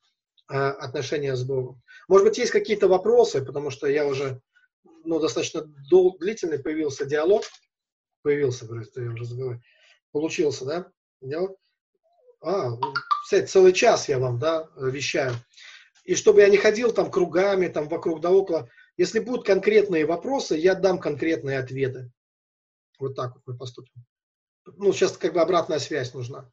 э, 0.52 0.56
отношения 0.56 1.36
с 1.36 1.44
Богом. 1.44 1.82
Может 2.08 2.28
быть, 2.28 2.38
есть 2.38 2.52
какие-то 2.52 2.88
вопросы, 2.88 3.44
потому 3.44 3.70
что 3.70 3.88
я 3.88 4.06
уже, 4.06 4.42
ну, 5.04 5.20
достаточно 5.20 5.64
дол- 5.90 6.18
длительный 6.20 6.60
появился 6.60 7.06
диалог. 7.06 7.44
Появился, 8.24 8.66
говорю, 8.66 8.86
я 8.96 9.12
уже 9.12 9.26
заговорил. 9.26 9.62
Получился, 10.12 10.66
да? 10.66 10.92
Диалог? 11.22 11.58
А, 12.42 12.72
кстати, 13.24 13.46
целый 13.46 13.74
час 13.74 14.10
я 14.10 14.18
вам, 14.18 14.40
да, 14.40 14.70
вещаю. 14.78 15.34
И 16.04 16.16
чтобы 16.16 16.42
я 16.42 16.50
не 16.50 16.58
ходил 16.58 16.94
там 16.94 17.12
кругами, 17.12 17.68
там 17.68 17.88
вокруг 17.88 18.22
да 18.22 18.32
около, 18.32 18.70
если 18.98 19.20
будут 19.20 19.46
конкретные 19.46 20.06
вопросы, 20.06 20.56
я 20.56 20.76
дам 20.76 21.00
конкретные 21.00 21.60
ответы. 21.60 22.12
Вот 23.00 23.16
так 23.16 23.36
вот 23.36 23.44
мы 23.46 23.58
поступим. 23.58 24.06
Ну, 24.66 24.94
сейчас 24.94 25.18
как 25.18 25.34
бы 25.34 25.42
обратная 25.42 25.80
связь 25.80 26.14
нужна. 26.14 26.50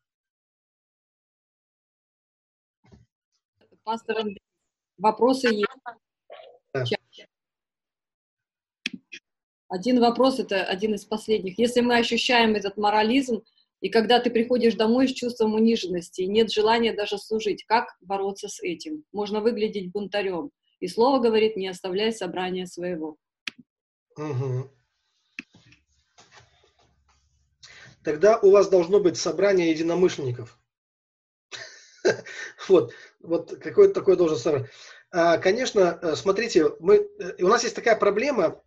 Пастор 3.85 4.25
вопросы 4.99 5.49
есть? 5.49 5.67
Да. 6.73 6.85
Один 9.71 10.01
вопрос, 10.01 10.41
это 10.41 10.65
один 10.65 10.95
из 10.95 11.05
последних. 11.05 11.57
Если 11.57 11.81
мы 11.81 11.97
ощущаем 11.97 12.57
этот 12.57 12.77
морализм, 12.77 13.45
и 13.81 13.89
когда 13.89 14.19
ты 14.19 14.29
приходишь 14.29 14.75
домой 14.75 15.07
с 15.07 15.13
чувством 15.13 15.55
униженности, 15.55 16.23
и 16.23 16.27
нет 16.27 16.51
желания 16.51 16.93
даже 16.93 17.19
служить, 17.19 17.65
как 17.67 17.97
бороться 18.01 18.49
с 18.49 18.61
этим? 18.61 19.05
Можно 19.13 19.41
выглядеть 19.41 19.93
бунтарем. 19.93 20.51
И 20.81 20.89
слово 20.89 21.21
говорит, 21.21 21.57
не 21.57 21.69
оставляй 21.69 22.13
собрания 22.13 22.67
своего. 22.67 23.17
Угу. 24.17 24.73
Тогда 28.03 28.41
у 28.41 28.51
вас 28.51 28.69
должно 28.69 28.99
быть 28.99 29.17
собрание 29.17 29.71
единомышленников. 29.71 30.59
Вот, 32.69 32.93
вот 33.21 33.57
какое-то 33.63 33.95
такое 33.95 34.17
должен 34.17 34.37
собрание. 34.37 34.71
А, 35.13 35.39
конечно, 35.39 35.99
э, 36.01 36.15
смотрите, 36.15 36.71
мы, 36.79 37.09
э, 37.19 37.43
у 37.43 37.49
нас 37.49 37.65
есть 37.65 37.75
такая 37.75 37.97
проблема, 37.97 38.63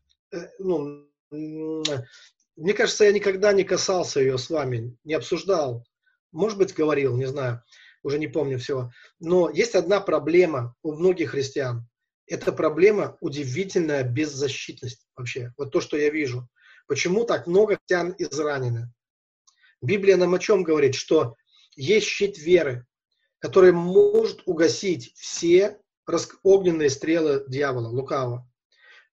ну, 0.59 1.07
мне 1.31 2.73
кажется, 2.73 3.05
я 3.05 3.11
никогда 3.11 3.53
не 3.53 3.63
касался 3.63 4.19
ее 4.19 4.37
с 4.37 4.49
вами, 4.49 4.95
не 5.03 5.13
обсуждал. 5.13 5.85
Может 6.31 6.57
быть, 6.57 6.73
говорил, 6.73 7.15
не 7.17 7.25
знаю, 7.25 7.63
уже 8.03 8.19
не 8.19 8.27
помню 8.27 8.59
всего. 8.59 8.91
Но 9.19 9.49
есть 9.49 9.75
одна 9.75 9.99
проблема 10.01 10.75
у 10.83 10.93
многих 10.93 11.31
христиан. 11.31 11.87
Это 12.27 12.51
проблема 12.51 13.17
удивительная 13.21 14.03
беззащитность 14.03 15.07
вообще. 15.15 15.53
Вот 15.57 15.71
то, 15.71 15.81
что 15.81 15.97
я 15.97 16.09
вижу. 16.09 16.47
Почему 16.87 17.25
так 17.25 17.47
много 17.47 17.77
христиан 17.77 18.15
изранены? 18.17 18.91
Библия 19.81 20.15
нам 20.17 20.33
о 20.33 20.39
чем 20.39 20.63
говорит? 20.63 20.95
Что 20.95 21.35
есть 21.75 22.07
щит 22.07 22.37
веры, 22.37 22.85
который 23.39 23.71
может 23.71 24.41
угасить 24.45 25.13
все 25.15 25.79
огненные 26.43 26.89
стрелы 26.89 27.45
дьявола, 27.47 27.87
лукавого. 27.87 28.49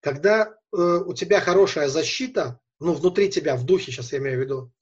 Когда 0.01 0.47
э, 0.47 0.77
у 0.77 1.13
тебя 1.15 1.41
хорошая 1.41 1.89
защита, 1.89 2.59
ну, 2.79 2.95
внутри 2.95 3.31
тебя, 3.31 3.57
в 3.57 3.65
духе 3.65 3.93
сейчас 3.93 4.13
я 4.13 4.19
имею 4.19 4.39
в 4.39 4.41
виду, 4.43 4.73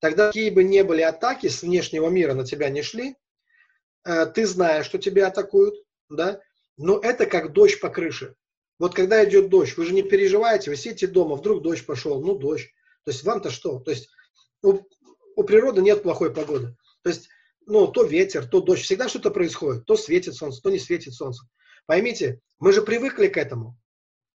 тогда 0.00 0.28
какие 0.28 0.50
бы 0.50 0.64
ни 0.64 0.82
были 0.82 1.02
атаки 1.02 1.48
с 1.48 1.62
внешнего 1.62 2.08
мира 2.08 2.34
на 2.34 2.44
тебя 2.44 2.68
не 2.68 2.82
шли, 2.82 3.16
э, 4.04 4.26
ты 4.26 4.46
знаешь, 4.46 4.86
что 4.86 4.98
тебя 4.98 5.28
атакуют, 5.28 5.74
да, 6.10 6.40
но 6.76 6.98
это 6.98 7.26
как 7.26 7.52
дождь 7.52 7.80
по 7.80 7.88
крыше. 7.88 8.34
Вот 8.78 8.94
когда 8.94 9.24
идет 9.24 9.48
дождь, 9.48 9.76
вы 9.76 9.86
же 9.86 9.94
не 9.94 10.02
переживаете, 10.02 10.70
вы 10.70 10.76
сидите 10.76 11.06
дома, 11.06 11.36
вдруг 11.36 11.62
дождь 11.62 11.86
пошел, 11.86 12.20
ну 12.20 12.36
дождь. 12.36 12.68
То 13.04 13.10
есть 13.10 13.24
вам-то 13.24 13.50
что? 13.50 13.78
То 13.80 13.90
есть 13.90 14.10
у, 14.62 14.80
у 15.36 15.44
природы 15.44 15.80
нет 15.80 16.02
плохой 16.02 16.32
погоды. 16.32 16.76
То 17.02 17.10
есть, 17.10 17.28
ну, 17.64 17.86
то 17.86 18.04
ветер, 18.04 18.46
то 18.46 18.60
дождь, 18.60 18.82
всегда 18.82 19.08
что-то 19.08 19.30
происходит. 19.30 19.86
То 19.86 19.96
светит 19.96 20.34
солнце, 20.34 20.60
то 20.60 20.70
не 20.70 20.78
светит 20.78 21.14
солнце. 21.14 21.46
Поймите, 21.86 22.40
мы 22.58 22.72
же 22.72 22.82
привыкли 22.82 23.28
к 23.28 23.38
этому, 23.38 23.78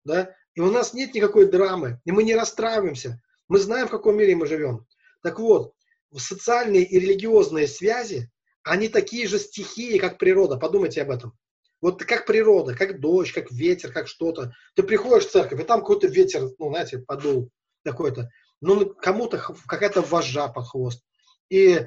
да, 0.09 0.35
и 0.55 0.59
у 0.59 0.71
нас 0.71 0.93
нет 0.93 1.13
никакой 1.13 1.45
драмы, 1.45 2.01
и 2.03 2.11
мы 2.11 2.23
не 2.23 2.35
расстраиваемся. 2.35 3.21
Мы 3.47 3.59
знаем, 3.59 3.87
в 3.87 3.91
каком 3.91 4.17
мире 4.17 4.35
мы 4.35 4.47
живем. 4.47 4.87
Так 5.21 5.39
вот, 5.39 5.73
социальные 6.15 6.83
и 6.83 6.99
религиозные 6.99 7.67
связи, 7.67 8.31
они 8.63 8.89
такие 8.89 9.27
же 9.27 9.37
стихии, 9.39 9.97
как 9.99 10.17
природа. 10.17 10.57
Подумайте 10.57 11.01
об 11.01 11.11
этом. 11.11 11.37
Вот 11.81 12.03
как 12.03 12.25
природа, 12.25 12.75
как 12.75 12.99
дождь, 12.99 13.31
как 13.31 13.51
ветер, 13.51 13.91
как 13.91 14.07
что-то. 14.07 14.53
Ты 14.75 14.83
приходишь 14.83 15.27
в 15.27 15.31
церковь, 15.31 15.61
и 15.61 15.63
там 15.63 15.79
какой-то 15.79 16.07
ветер, 16.07 16.49
ну, 16.57 16.69
знаете, 16.69 16.97
подул 16.99 17.51
какой-то. 17.85 18.29
Ну, 18.59 18.93
кому-то 18.93 19.37
какая-то 19.67 20.01
вожжа 20.01 20.49
под 20.49 20.67
хвост. 20.67 21.03
И 21.49 21.85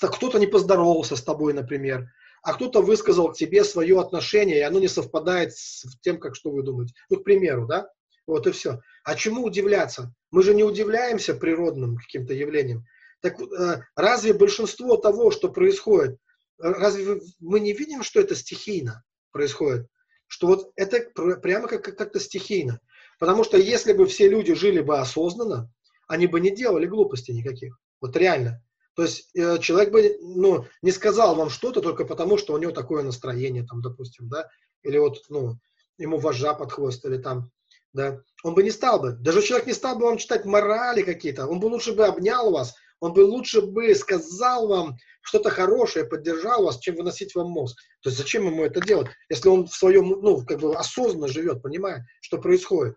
кто-то 0.00 0.38
не 0.38 0.46
поздоровался 0.46 1.16
с 1.16 1.22
тобой, 1.22 1.52
например 1.52 2.08
а 2.48 2.54
кто-то 2.54 2.80
высказал 2.80 3.30
к 3.30 3.36
тебе 3.36 3.62
свое 3.62 4.00
отношение, 4.00 4.60
и 4.60 4.62
оно 4.62 4.80
не 4.80 4.88
совпадает 4.88 5.52
с 5.52 5.84
тем, 6.00 6.18
как 6.18 6.34
что 6.34 6.50
вы 6.50 6.62
думаете. 6.62 6.94
Ну, 7.10 7.18
к 7.18 7.24
примеру, 7.24 7.66
да? 7.66 7.90
Вот 8.26 8.46
и 8.46 8.52
все. 8.52 8.80
А 9.04 9.16
чему 9.16 9.44
удивляться? 9.44 10.14
Мы 10.30 10.42
же 10.42 10.54
не 10.54 10.64
удивляемся 10.64 11.34
природным 11.34 11.98
каким-то 11.98 12.32
явлениям. 12.32 12.86
Так 13.20 13.38
э, 13.38 13.82
разве 13.94 14.32
большинство 14.32 14.96
того, 14.96 15.30
что 15.30 15.50
происходит, 15.50 16.16
разве 16.56 17.20
мы 17.38 17.60
не 17.60 17.74
видим, 17.74 18.02
что 18.02 18.18
это 18.18 18.34
стихийно 18.34 19.04
происходит? 19.30 19.86
Что 20.26 20.46
вот 20.46 20.72
это 20.74 21.00
прямо 21.42 21.68
как, 21.68 21.82
как-то 21.82 22.18
стихийно. 22.18 22.80
Потому 23.18 23.44
что 23.44 23.58
если 23.58 23.92
бы 23.92 24.06
все 24.06 24.26
люди 24.26 24.54
жили 24.54 24.80
бы 24.80 24.98
осознанно, 24.98 25.70
они 26.06 26.26
бы 26.26 26.40
не 26.40 26.50
делали 26.50 26.86
глупостей 26.86 27.34
никаких. 27.34 27.78
Вот 28.00 28.16
реально. 28.16 28.62
То 28.98 29.04
есть 29.04 29.30
э, 29.36 29.58
человек 29.60 29.92
бы 29.92 30.18
ну, 30.20 30.66
не 30.82 30.90
сказал 30.90 31.36
вам 31.36 31.50
что-то 31.50 31.80
только 31.80 32.04
потому, 32.04 32.36
что 32.36 32.52
у 32.52 32.58
него 32.58 32.72
такое 32.72 33.04
настроение, 33.04 33.64
там, 33.64 33.80
допустим, 33.80 34.28
да, 34.28 34.48
или 34.82 34.98
вот, 34.98 35.22
ну, 35.28 35.56
ему 35.98 36.18
вожжа 36.18 36.52
под 36.52 36.72
хвост, 36.72 37.04
или 37.04 37.16
там, 37.16 37.52
да, 37.92 38.20
он 38.42 38.56
бы 38.56 38.64
не 38.64 38.72
стал 38.72 38.98
бы, 38.98 39.12
даже 39.12 39.40
человек 39.40 39.68
не 39.68 39.72
стал 39.72 39.96
бы 39.96 40.06
вам 40.06 40.18
читать 40.18 40.44
морали 40.44 41.02
какие-то, 41.02 41.46
он 41.46 41.60
бы 41.60 41.66
лучше 41.66 41.92
бы 41.92 42.06
обнял 42.06 42.50
вас, 42.50 42.74
он 42.98 43.12
бы 43.12 43.20
лучше 43.20 43.60
бы 43.60 43.94
сказал 43.94 44.66
вам 44.66 44.96
что-то 45.20 45.50
хорошее, 45.50 46.04
поддержал 46.04 46.64
вас, 46.64 46.80
чем 46.80 46.96
выносить 46.96 47.36
вам 47.36 47.50
мозг. 47.50 47.78
То 48.00 48.08
есть 48.08 48.18
зачем 48.18 48.46
ему 48.46 48.64
это 48.64 48.80
делать, 48.80 49.06
если 49.30 49.48
он 49.48 49.68
в 49.68 49.74
своем, 49.76 50.08
ну, 50.08 50.44
как 50.44 50.58
бы 50.58 50.74
осознанно 50.74 51.28
живет, 51.28 51.62
понимая, 51.62 52.04
что 52.20 52.38
происходит. 52.38 52.96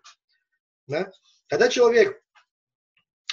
Да? 0.88 1.12
Когда 1.46 1.68
человек 1.68 2.20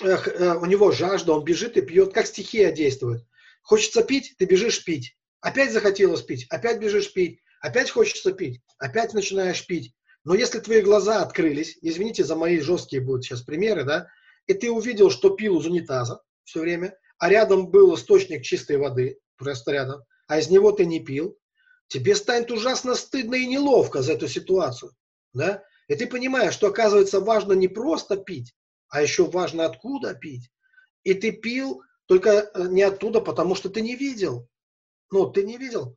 у 0.02 0.66
него 0.66 0.92
жажда, 0.92 1.34
он 1.34 1.44
бежит 1.44 1.78
и 1.78 1.82
пьет, 1.82 2.14
как 2.14 2.28
стихия 2.28 2.72
действует. 2.72 3.26
Хочется 3.62 4.04
пить, 4.04 4.36
ты 4.38 4.46
бежишь 4.46 4.84
пить. 4.84 5.18
Опять 5.42 5.72
захотелось 5.72 6.22
пить, 6.22 6.46
опять 6.50 6.80
бежишь 6.80 7.14
пить, 7.14 7.40
опять 7.62 7.90
хочется 7.90 8.34
пить, 8.34 8.62
опять 8.78 9.14
начинаешь 9.14 9.66
пить. 9.66 9.94
Но 10.26 10.36
если 10.36 10.60
твои 10.60 10.82
глаза 10.82 11.22
открылись, 11.22 11.78
извините 11.82 12.24
за 12.24 12.36
мои 12.36 12.60
жесткие 12.60 13.02
будут 13.02 13.24
сейчас 13.24 13.42
примеры, 13.42 13.84
да, 13.86 14.08
и 14.48 14.54
ты 14.54 14.70
увидел, 14.70 15.10
что 15.10 15.30
пил 15.30 15.60
из 15.60 15.66
унитаза 15.66 16.22
все 16.44 16.60
время, 16.60 16.98
а 17.20 17.30
рядом 17.30 17.70
был 17.70 17.96
источник 17.96 18.44
чистой 18.44 18.78
воды, 18.78 19.20
просто 19.38 19.72
рядом, 19.72 20.04
а 20.28 20.40
из 20.40 20.50
него 20.50 20.72
ты 20.72 20.86
не 20.86 21.00
пил, 21.00 21.38
тебе 21.88 22.16
станет 22.16 22.52
ужасно 22.52 22.96
стыдно 22.96 23.36
и 23.36 23.48
неловко 23.48 24.02
за 24.02 24.14
эту 24.14 24.28
ситуацию, 24.28 24.92
да, 25.34 25.64
и 25.88 25.96
ты 25.96 26.06
понимаешь, 26.08 26.54
что 26.54 26.68
оказывается 26.68 27.22
важно 27.22 27.54
не 27.54 27.68
просто 27.68 28.18
пить, 28.18 28.54
а 28.90 29.02
еще 29.02 29.26
важно, 29.26 29.66
откуда 29.66 30.16
пить. 30.16 30.50
И 31.04 31.14
ты 31.14 31.32
пил 31.32 31.82
только 32.06 32.30
э, 32.30 32.68
не 32.70 32.82
оттуда, 32.82 33.22
потому 33.22 33.56
что 33.56 33.70
ты 33.70 33.82
не 33.82 33.96
видел. 33.96 34.48
Ну, 35.12 35.30
ты 35.30 35.44
не 35.44 35.58
видел, 35.58 35.96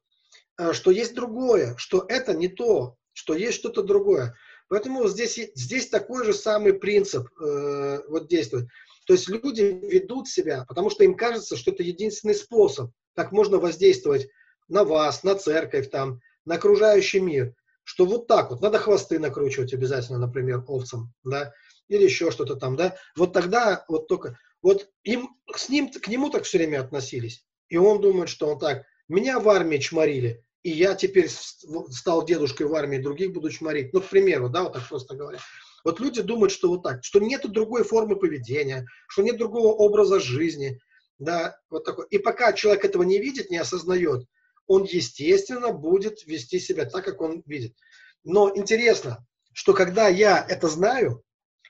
э, 0.59 0.73
что 0.73 0.91
есть 0.91 1.15
другое, 1.15 1.75
что 1.77 2.05
это 2.09 2.35
не 2.35 2.49
то, 2.49 2.97
что 3.13 3.35
есть 3.35 3.59
что-то 3.59 3.83
другое. 3.83 4.37
Поэтому 4.69 5.07
здесь, 5.09 5.39
здесь 5.55 5.89
такой 5.89 6.25
же 6.25 6.33
самый 6.33 6.75
принцип 6.75 7.29
э, 7.41 8.01
вот 8.09 8.29
действует. 8.29 8.69
То 9.07 9.15
есть 9.15 9.29
люди 9.29 9.63
ведут 9.63 10.29
себя, 10.29 10.65
потому 10.69 10.91
что 10.91 11.05
им 11.05 11.17
кажется, 11.17 11.57
что 11.57 11.73
это 11.73 11.83
единственный 11.83 12.35
способ, 12.35 12.91
как 13.15 13.33
можно 13.33 13.59
воздействовать 13.59 14.29
на 14.69 14.85
вас, 14.85 15.25
на 15.25 15.35
церковь, 15.35 15.91
там, 15.91 16.21
на 16.45 16.55
окружающий 16.55 17.21
мир. 17.21 17.55
Что 17.85 18.07
вот 18.07 18.29
так 18.29 18.51
вот, 18.51 18.61
надо 18.61 18.79
хвосты 18.79 19.19
накручивать 19.19 19.75
обязательно, 19.75 20.19
например, 20.19 20.65
овцам, 20.69 21.13
да, 21.25 21.53
или 21.93 22.05
еще 22.05 22.31
что-то 22.31 22.57
там, 22.57 22.77
да, 22.77 22.97
вот 23.17 23.33
тогда 23.33 23.85
вот 23.89 24.09
только, 24.09 24.39
вот 24.63 24.89
им, 25.03 25.31
с 25.55 25.69
ним, 25.69 25.91
к 25.91 26.09
нему 26.09 26.31
так 26.31 26.45
все 26.45 26.59
время 26.59 26.81
относились. 26.81 27.45
И 27.69 27.77
он 27.77 28.01
думает, 28.01 28.29
что 28.29 28.49
он 28.49 28.59
так, 28.59 28.85
меня 29.09 29.41
в 29.41 29.49
армии 29.49 29.79
чморили, 29.79 30.45
и 30.63 30.71
я 30.71 30.95
теперь 30.95 31.29
стал 31.29 32.25
дедушкой 32.25 32.67
в 32.67 32.75
армии, 32.75 32.99
других 32.99 33.33
буду 33.33 33.51
чморить. 33.51 33.93
Ну, 33.93 34.01
к 34.01 34.07
примеру, 34.07 34.49
да, 34.49 34.63
вот 34.63 34.75
так 34.75 34.89
просто 34.89 35.17
говоря. 35.17 35.39
Вот 35.85 35.99
люди 35.99 36.23
думают, 36.23 36.53
что 36.53 36.69
вот 36.69 36.83
так, 36.83 37.05
что 37.05 37.19
нет 37.19 37.51
другой 37.51 37.83
формы 37.83 38.17
поведения, 38.17 38.87
что 39.09 39.23
нет 39.23 39.37
другого 39.37 39.73
образа 39.73 40.21
жизни, 40.21 40.79
да, 41.19 41.57
вот 41.69 41.85
такой. 41.85 42.07
И 42.11 42.19
пока 42.19 42.53
человек 42.53 42.85
этого 42.85 43.03
не 43.03 43.19
видит, 43.19 43.51
не 43.51 43.59
осознает, 43.59 44.25
он, 44.67 44.85
естественно, 44.85 45.73
будет 45.73 46.25
вести 46.27 46.61
себя 46.61 46.85
так, 46.85 47.05
как 47.05 47.21
он 47.21 47.43
видит. 47.47 47.75
Но 48.23 48.53
интересно, 48.55 49.27
что 49.53 49.75
когда 49.75 50.09
я 50.09 50.45
это 50.49 50.69
знаю, 50.69 51.23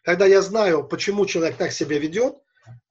когда 0.03 0.27
я 0.27 0.43
знаю, 0.43 0.87
почему 0.87 1.27
человек 1.27 1.57
так 1.57 1.73
себя 1.73 1.99
ведет, 1.99 2.37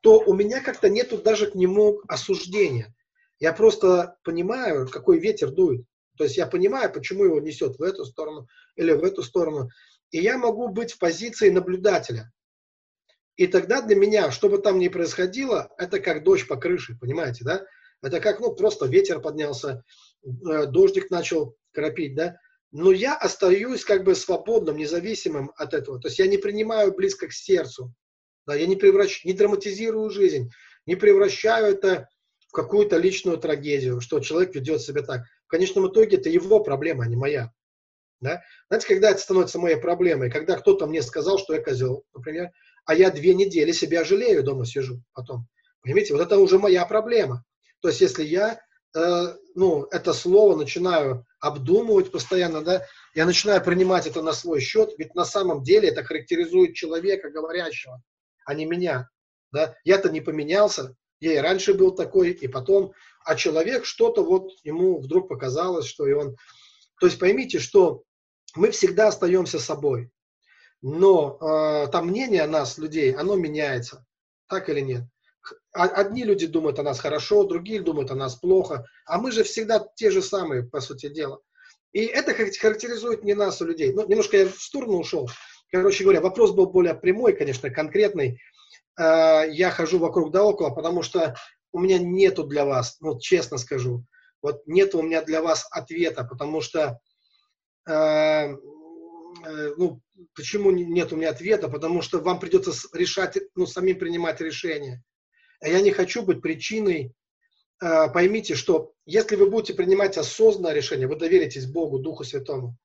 то 0.02 0.20
у 0.20 0.34
меня 0.34 0.62
как-то 0.62 0.90
нету 0.90 1.18
даже 1.18 1.50
к 1.50 1.56
нему 1.56 2.02
осуждения. 2.08 2.94
Я 3.40 3.54
просто 3.54 4.18
понимаю, 4.24 4.88
какой 4.88 5.20
ветер 5.20 5.52
дует. 5.52 5.86
То 6.18 6.26
есть 6.26 6.38
я 6.38 6.46
понимаю, 6.46 6.92
почему 6.92 7.26
его 7.26 7.40
несет 7.40 7.78
в 7.78 7.82
эту 7.82 8.06
сторону 8.06 8.48
или 8.76 8.92
в 8.92 9.04
эту 9.04 9.24
сторону. 9.24 9.70
И 10.12 10.20
я 10.20 10.38
могу 10.38 10.68
быть 10.68 10.94
в 10.94 11.00
позиции 11.00 11.50
наблюдателя. 11.50 12.32
И 13.38 13.48
тогда 13.48 13.82
для 13.82 13.96
меня, 13.96 14.30
что 14.30 14.50
бы 14.50 14.58
там 14.58 14.78
ни 14.78 14.88
происходило, 14.90 15.70
это 15.78 16.00
как 16.00 16.24
дождь 16.24 16.48
по 16.48 16.58
крыше, 16.58 16.98
понимаете, 17.00 17.44
да? 17.44 17.66
Это 18.04 18.20
как, 18.20 18.40
ну, 18.40 18.54
просто 18.54 18.88
ветер 18.88 19.20
поднялся, 19.22 19.84
э, 20.24 20.66
дождик 20.66 21.10
начал 21.10 21.56
кропить, 21.72 22.16
да? 22.16 22.38
Но 22.72 22.92
я 22.92 23.16
остаюсь 23.16 23.84
как 23.84 24.04
бы 24.04 24.16
свободным, 24.16 24.78
независимым 24.78 25.52
от 25.58 25.74
этого. 25.74 26.00
То 26.00 26.08
есть 26.08 26.20
я 26.20 26.28
не 26.28 26.38
принимаю 26.38 26.94
близко 26.94 27.28
к 27.28 27.34
сердцу, 27.34 27.94
да, 28.48 28.56
я 28.56 28.66
не, 28.66 28.76
превращ... 28.76 29.24
не 29.26 29.34
драматизирую 29.34 30.10
жизнь, 30.10 30.50
не 30.86 30.96
превращаю 30.96 31.68
это 31.68 32.08
в 32.48 32.52
какую-то 32.52 32.98
личную 32.98 33.38
трагедию, 33.38 34.02
что 34.02 34.20
человек 34.20 34.56
ведет 34.56 34.82
себя 34.82 35.04
так. 35.04 35.24
В 35.46 35.50
конечном 35.50 35.90
итоге 35.90 36.18
это 36.18 36.30
его 36.30 36.62
проблема, 36.62 37.04
а 37.04 37.08
не 37.08 37.16
моя. 37.16 37.52
Да? 38.20 38.42
Знаете, 38.70 38.88
когда 38.88 39.12
это 39.12 39.20
становится 39.20 39.60
моей 39.60 39.78
проблемой, 39.78 40.30
когда 40.30 40.58
кто-то 40.58 40.86
мне 40.86 41.02
сказал, 41.02 41.40
что 41.40 41.54
я 41.54 41.62
козел, 41.62 42.04
например, 42.14 42.52
а 42.86 42.96
я 42.96 43.10
две 43.12 43.34
недели 43.34 43.72
себя 43.72 44.04
жалею, 44.04 44.44
дома 44.44 44.66
сижу 44.66 45.04
потом. 45.14 45.48
Понимаете, 45.82 46.14
вот 46.14 46.22
это 46.22 46.38
уже 46.38 46.60
моя 46.60 46.86
проблема. 46.86 47.44
То 47.82 47.90
есть 47.90 48.02
если 48.02 48.24
я 48.24 48.60
э, 48.96 49.36
ну, 49.56 49.86
это 49.92 50.14
слово 50.14 50.56
начинаю 50.56 51.26
обдумывать 51.40 52.12
постоянно, 52.12 52.62
да, 52.62 52.86
я 53.16 53.26
начинаю 53.26 53.64
принимать 53.64 54.08
это 54.08 54.22
на 54.22 54.34
свой 54.34 54.62
счет, 54.62 54.94
ведь 54.98 55.16
на 55.16 55.26
самом 55.26 55.64
деле 55.64 55.90
это 55.90 56.04
характеризует 56.04 56.76
человека 56.76 57.30
говорящего, 57.30 58.02
а 58.46 58.54
не 58.54 58.66
меня. 58.66 59.10
Да? 59.52 59.76
Я-то 59.84 60.10
не 60.10 60.22
поменялся, 60.22 60.96
я 61.20 61.34
и 61.34 61.38
раньше 61.38 61.74
был 61.74 61.92
такой, 61.92 62.32
и 62.32 62.48
потом, 62.48 62.94
а 63.26 63.36
человек 63.36 63.86
что-то 63.86 64.24
вот 64.24 64.52
ему 64.64 65.00
вдруг 65.00 65.28
показалось, 65.28 65.86
что 65.86 66.08
и 66.08 66.14
он... 66.14 66.36
То 67.00 67.08
есть 67.08 67.20
поймите, 67.20 67.60
что 67.60 68.04
мы 68.56 68.72
всегда 68.72 69.08
остаемся 69.08 69.60
собой. 69.60 70.12
но 70.82 71.38
э, 71.40 71.92
там 71.92 72.08
мнение 72.08 72.46
нас, 72.48 72.78
людей, 72.78 73.14
оно 73.14 73.36
меняется. 73.36 74.06
Так 74.48 74.70
или 74.70 74.82
нет? 74.82 75.04
Одни 75.74 76.24
люди 76.24 76.48
думают 76.48 76.80
о 76.80 76.84
нас 76.84 77.00
хорошо, 77.00 77.44
другие 77.44 77.82
думают 77.82 78.12
о 78.12 78.16
нас 78.16 78.36
плохо, 78.36 78.86
а 79.06 79.20
мы 79.20 79.32
же 79.32 79.44
всегда 79.44 79.86
те 79.96 80.12
же 80.12 80.22
самые, 80.22 80.64
по 80.64 80.82
сути 80.82 81.10
дела. 81.10 81.40
И 81.94 82.06
это 82.06 82.34
характеризует 82.34 83.24
не 83.24 83.34
нас, 83.34 83.62
а 83.62 83.66
людей. 83.66 83.92
Ну, 83.92 84.08
немножко 84.08 84.38
я 84.38 84.48
в 84.48 84.62
сторону 84.62 85.00
ушел. 85.00 85.30
Короче 85.72 86.04
говоря, 86.04 86.22
вопрос 86.22 86.52
был 86.52 86.68
более 86.68 86.94
прямой, 86.94 87.34
конечно, 87.34 87.70
конкретный. 87.70 88.40
Э, 89.00 89.44
я 89.50 89.72
хожу 89.72 90.00
вокруг 90.00 90.32
да 90.32 90.44
около, 90.44 90.70
потому 90.70 91.02
что 91.02 91.36
у 91.74 91.80
меня 91.80 91.98
нету 91.98 92.44
для 92.44 92.66
вас, 92.66 92.98
ну, 93.00 93.20
честно 93.20 93.58
скажу, 93.58 94.06
вот 94.42 94.62
нет 94.66 94.96
у 94.96 95.02
меня 95.02 95.22
для 95.22 95.42
вас 95.42 95.68
ответа, 95.72 96.24
потому 96.24 96.62
что, 96.62 97.00
э, 97.88 97.94
э, 97.94 98.56
ну, 99.78 100.02
почему 100.36 100.72
нет 100.72 101.14
у 101.14 101.16
меня 101.16 101.30
ответа? 101.30 101.70
Потому 101.70 102.02
что 102.02 102.20
вам 102.20 102.40
придется 102.40 102.72
решать, 102.94 103.38
ну, 103.56 103.66
самим 103.66 104.00
принимать 104.00 104.42
решение. 104.42 105.04
А 105.62 105.70
я 105.70 105.82
не 105.82 105.92
хочу 105.92 106.24
быть 106.24 106.42
причиной. 106.42 107.14
Э, 107.82 108.10
поймите, 108.12 108.56
что 108.56 108.94
если 109.06 109.36
вы 109.36 109.50
будете 109.50 109.74
принимать 109.74 110.18
осознанное 110.18 110.74
решение, 110.74 111.08
вы 111.08 111.16
доверитесь 111.16 111.68
Богу, 111.68 112.00
Духу 112.00 112.24
Святому, 112.24 112.78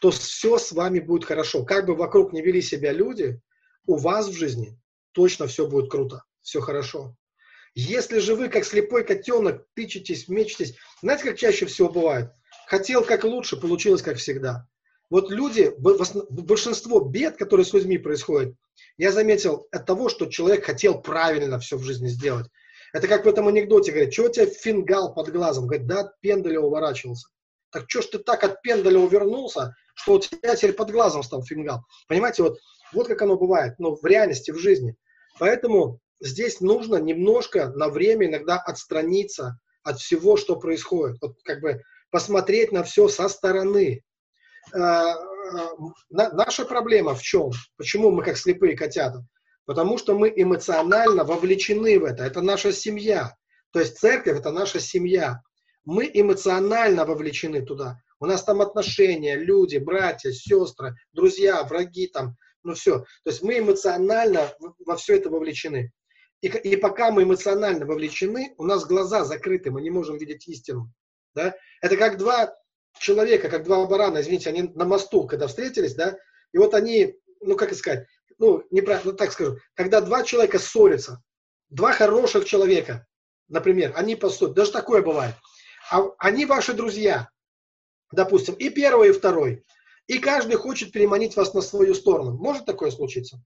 то 0.00 0.10
все 0.10 0.58
с 0.58 0.72
вами 0.72 1.00
будет 1.00 1.24
хорошо. 1.24 1.64
Как 1.64 1.86
бы 1.86 1.94
вокруг 1.94 2.32
не 2.32 2.42
вели 2.42 2.62
себя 2.62 2.92
люди, 2.92 3.40
у 3.86 3.96
вас 3.96 4.28
в 4.28 4.32
жизни 4.32 4.78
точно 5.12 5.46
все 5.46 5.68
будет 5.68 5.90
круто, 5.90 6.24
все 6.40 6.60
хорошо. 6.60 7.16
Если 7.74 8.18
же 8.18 8.34
вы, 8.34 8.48
как 8.48 8.64
слепой 8.64 9.04
котенок, 9.04 9.66
тычетесь, 9.74 10.28
мечетесь, 10.28 10.76
знаете, 11.02 11.24
как 11.24 11.36
чаще 11.36 11.66
всего 11.66 11.88
бывает? 11.88 12.32
Хотел 12.66 13.04
как 13.04 13.24
лучше, 13.24 13.56
получилось 13.56 14.02
как 14.02 14.16
всегда. 14.16 14.66
Вот 15.14 15.30
люди, 15.30 15.72
большинство 15.78 16.98
бед, 16.98 17.36
которые 17.36 17.64
с 17.64 17.72
людьми 17.72 17.98
происходят, 17.98 18.56
я 18.96 19.12
заметил 19.12 19.68
от 19.70 19.86
того, 19.86 20.08
что 20.08 20.26
человек 20.26 20.64
хотел 20.64 21.00
правильно 21.00 21.60
все 21.60 21.76
в 21.76 21.84
жизни 21.84 22.08
сделать. 22.08 22.48
Это 22.92 23.06
как 23.06 23.24
в 23.24 23.28
этом 23.28 23.46
анекдоте 23.46 23.92
говорит, 23.92 24.12
что 24.12 24.24
у 24.24 24.28
тебя 24.28 24.46
фингал 24.46 25.14
под 25.14 25.28
глазом? 25.28 25.68
Говорит, 25.68 25.86
да, 25.86 26.00
от 26.00 26.20
пендаля 26.20 26.58
уворачивался. 26.58 27.28
Так 27.70 27.84
что 27.86 28.02
ж 28.02 28.06
ты 28.06 28.18
так 28.18 28.42
от 28.42 28.60
пендаля 28.60 28.98
увернулся, 28.98 29.76
что 29.94 30.14
у 30.14 30.18
тебя 30.18 30.56
теперь 30.56 30.72
под 30.72 30.90
глазом 30.90 31.22
стал 31.22 31.44
фингал? 31.44 31.84
Понимаете, 32.08 32.42
вот, 32.42 32.58
вот 32.92 33.06
как 33.06 33.22
оно 33.22 33.36
бывает, 33.36 33.74
ну, 33.78 33.94
в 33.94 34.04
реальности, 34.04 34.50
в 34.50 34.58
жизни. 34.58 34.96
Поэтому 35.38 36.00
здесь 36.18 36.60
нужно 36.60 36.96
немножко 36.96 37.68
на 37.68 37.88
время 37.88 38.26
иногда 38.26 38.58
отстраниться 38.58 39.60
от 39.84 40.00
всего, 40.00 40.36
что 40.36 40.56
происходит. 40.56 41.18
Вот 41.22 41.36
как 41.44 41.60
бы 41.60 41.82
посмотреть 42.10 42.72
на 42.72 42.82
все 42.82 43.06
со 43.06 43.28
стороны. 43.28 44.02
Э, 44.72 44.78
э, 44.78 45.68
наша 46.10 46.64
проблема 46.64 47.14
в 47.14 47.22
чем? 47.22 47.50
Почему 47.76 48.10
мы 48.10 48.22
как 48.22 48.36
слепые 48.36 48.76
котята? 48.76 49.24
Потому 49.66 49.98
что 49.98 50.16
мы 50.16 50.32
эмоционально 50.34 51.24
вовлечены 51.24 51.98
в 51.98 52.04
это. 52.04 52.24
Это 52.24 52.40
наша 52.40 52.72
семья. 52.72 53.34
То 53.72 53.80
есть 53.80 53.98
церковь– 53.98 54.38
это 54.40 54.52
наша 54.52 54.78
семья. 54.80 55.40
Мы 55.84 56.10
эмоционально 56.12 57.04
вовлечены 57.04 57.62
туда. 57.62 57.98
У 58.20 58.26
нас 58.26 58.44
там 58.44 58.60
отношения, 58.60 59.36
люди, 59.36 59.76
братья, 59.76 60.30
сестры, 60.30 60.94
друзья, 61.12 61.62
враги 61.64 62.06
там, 62.06 62.36
ну 62.62 62.74
все. 62.74 63.00
То 63.00 63.30
есть 63.30 63.42
мы 63.42 63.58
эмоционально 63.58 64.52
во 64.86 64.96
все 64.96 65.16
это 65.16 65.28
вовлечены. 65.28 65.92
И, 66.40 66.48
и 66.48 66.76
пока 66.76 67.10
мы 67.10 67.24
эмоционально 67.24 67.86
вовлечены, 67.86 68.54
у 68.58 68.64
нас 68.64 68.84
глаза 68.84 69.24
закрыты, 69.24 69.70
мы 69.70 69.82
не 69.82 69.90
можем 69.90 70.18
видеть 70.18 70.46
истину. 70.46 70.92
Да? 71.34 71.54
Это 71.80 71.96
как 71.96 72.18
два 72.18 72.54
человека, 72.98 73.48
как 73.48 73.64
два 73.64 73.84
барана, 73.86 74.20
извините, 74.20 74.50
они 74.50 74.62
на 74.62 74.84
мосту, 74.84 75.26
когда 75.26 75.46
встретились, 75.46 75.94
да, 75.94 76.16
и 76.52 76.58
вот 76.58 76.74
они, 76.74 77.16
ну 77.40 77.56
как 77.56 77.74
сказать, 77.74 78.06
ну, 78.38 78.64
неправильно, 78.70 79.12
ну 79.12 79.16
так 79.16 79.32
скажу, 79.32 79.58
когда 79.74 80.00
два 80.00 80.22
человека 80.22 80.58
ссорятся, 80.58 81.22
два 81.70 81.92
хороших 81.92 82.44
человека, 82.44 83.06
например, 83.48 83.92
они 83.96 84.16
поссорятся, 84.16 84.54
даже 84.54 84.72
такое 84.72 85.02
бывает, 85.02 85.34
а 85.90 86.04
они 86.18 86.46
ваши 86.46 86.72
друзья, 86.72 87.28
допустим, 88.12 88.54
и 88.54 88.70
первый, 88.70 89.10
и 89.10 89.12
второй, 89.12 89.64
и 90.06 90.18
каждый 90.18 90.56
хочет 90.56 90.92
переманить 90.92 91.36
вас 91.36 91.54
на 91.54 91.62
свою 91.62 91.94
сторону. 91.94 92.36
Может 92.36 92.66
такое 92.66 92.90
случиться? 92.90 93.42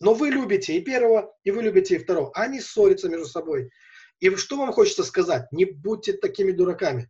Но 0.00 0.14
вы 0.14 0.30
любите 0.30 0.76
и 0.76 0.80
первого, 0.80 1.34
и 1.44 1.50
вы 1.50 1.62
любите 1.62 1.94
и 1.94 1.98
второго. 1.98 2.32
Они 2.34 2.60
ссорятся 2.60 3.08
между 3.08 3.26
собой. 3.26 3.70
И 4.18 4.34
что 4.36 4.58
вам 4.58 4.72
хочется 4.72 5.04
сказать? 5.04 5.50
Не 5.52 5.64
будьте 5.64 6.12
такими 6.12 6.52
дураками. 6.52 7.08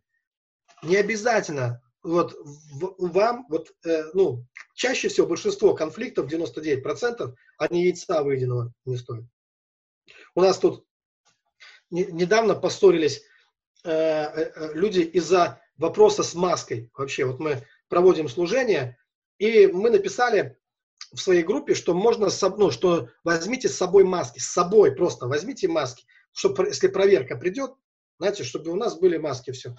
Не 0.83 0.97
обязательно 0.97 1.81
вот 2.03 2.35
в, 2.43 2.95
вам, 3.11 3.45
вот, 3.49 3.73
э, 3.85 4.03
ну, 4.13 4.45
чаще 4.75 5.07
всего 5.07 5.27
большинство 5.27 5.73
конфликтов, 5.73 6.31
99%, 6.31 7.33
они 7.57 7.85
яйца 7.85 8.23
выеденного 8.23 8.73
не 8.85 8.97
стоят. 8.97 9.25
У 10.35 10.41
нас 10.41 10.59
тут 10.59 10.85
не, 11.89 12.05
недавно 12.05 12.55
поссорились 12.55 13.23
э, 13.85 13.91
э, 13.91 14.51
э 14.55 14.73
люди 14.73 14.99
из-за 14.99 15.61
вопроса 15.77 16.23
с 16.23 16.33
маской. 16.33 16.91
Вообще, 16.93 17.25
вот 17.25 17.39
мы 17.39 17.65
проводим 17.87 18.27
служение, 18.27 18.97
и 19.37 19.67
мы 19.67 19.89
написали 19.89 20.57
в 21.13 21.19
своей 21.19 21.43
группе, 21.43 21.73
что 21.73 21.93
можно, 21.93 22.27
ну, 22.57 22.71
что 22.71 23.09
возьмите 23.23 23.69
с 23.69 23.77
собой 23.77 24.03
маски, 24.03 24.39
с 24.39 24.51
собой 24.51 24.93
просто 24.95 25.27
возьмите 25.27 25.67
маски, 25.67 26.05
чтобы, 26.33 26.67
если 26.67 26.87
проверка 26.87 27.37
придет, 27.37 27.75
знаете, 28.19 28.43
чтобы 28.43 28.71
у 28.71 28.75
нас 28.75 28.97
были 28.97 29.17
маски, 29.17 29.51
все. 29.51 29.75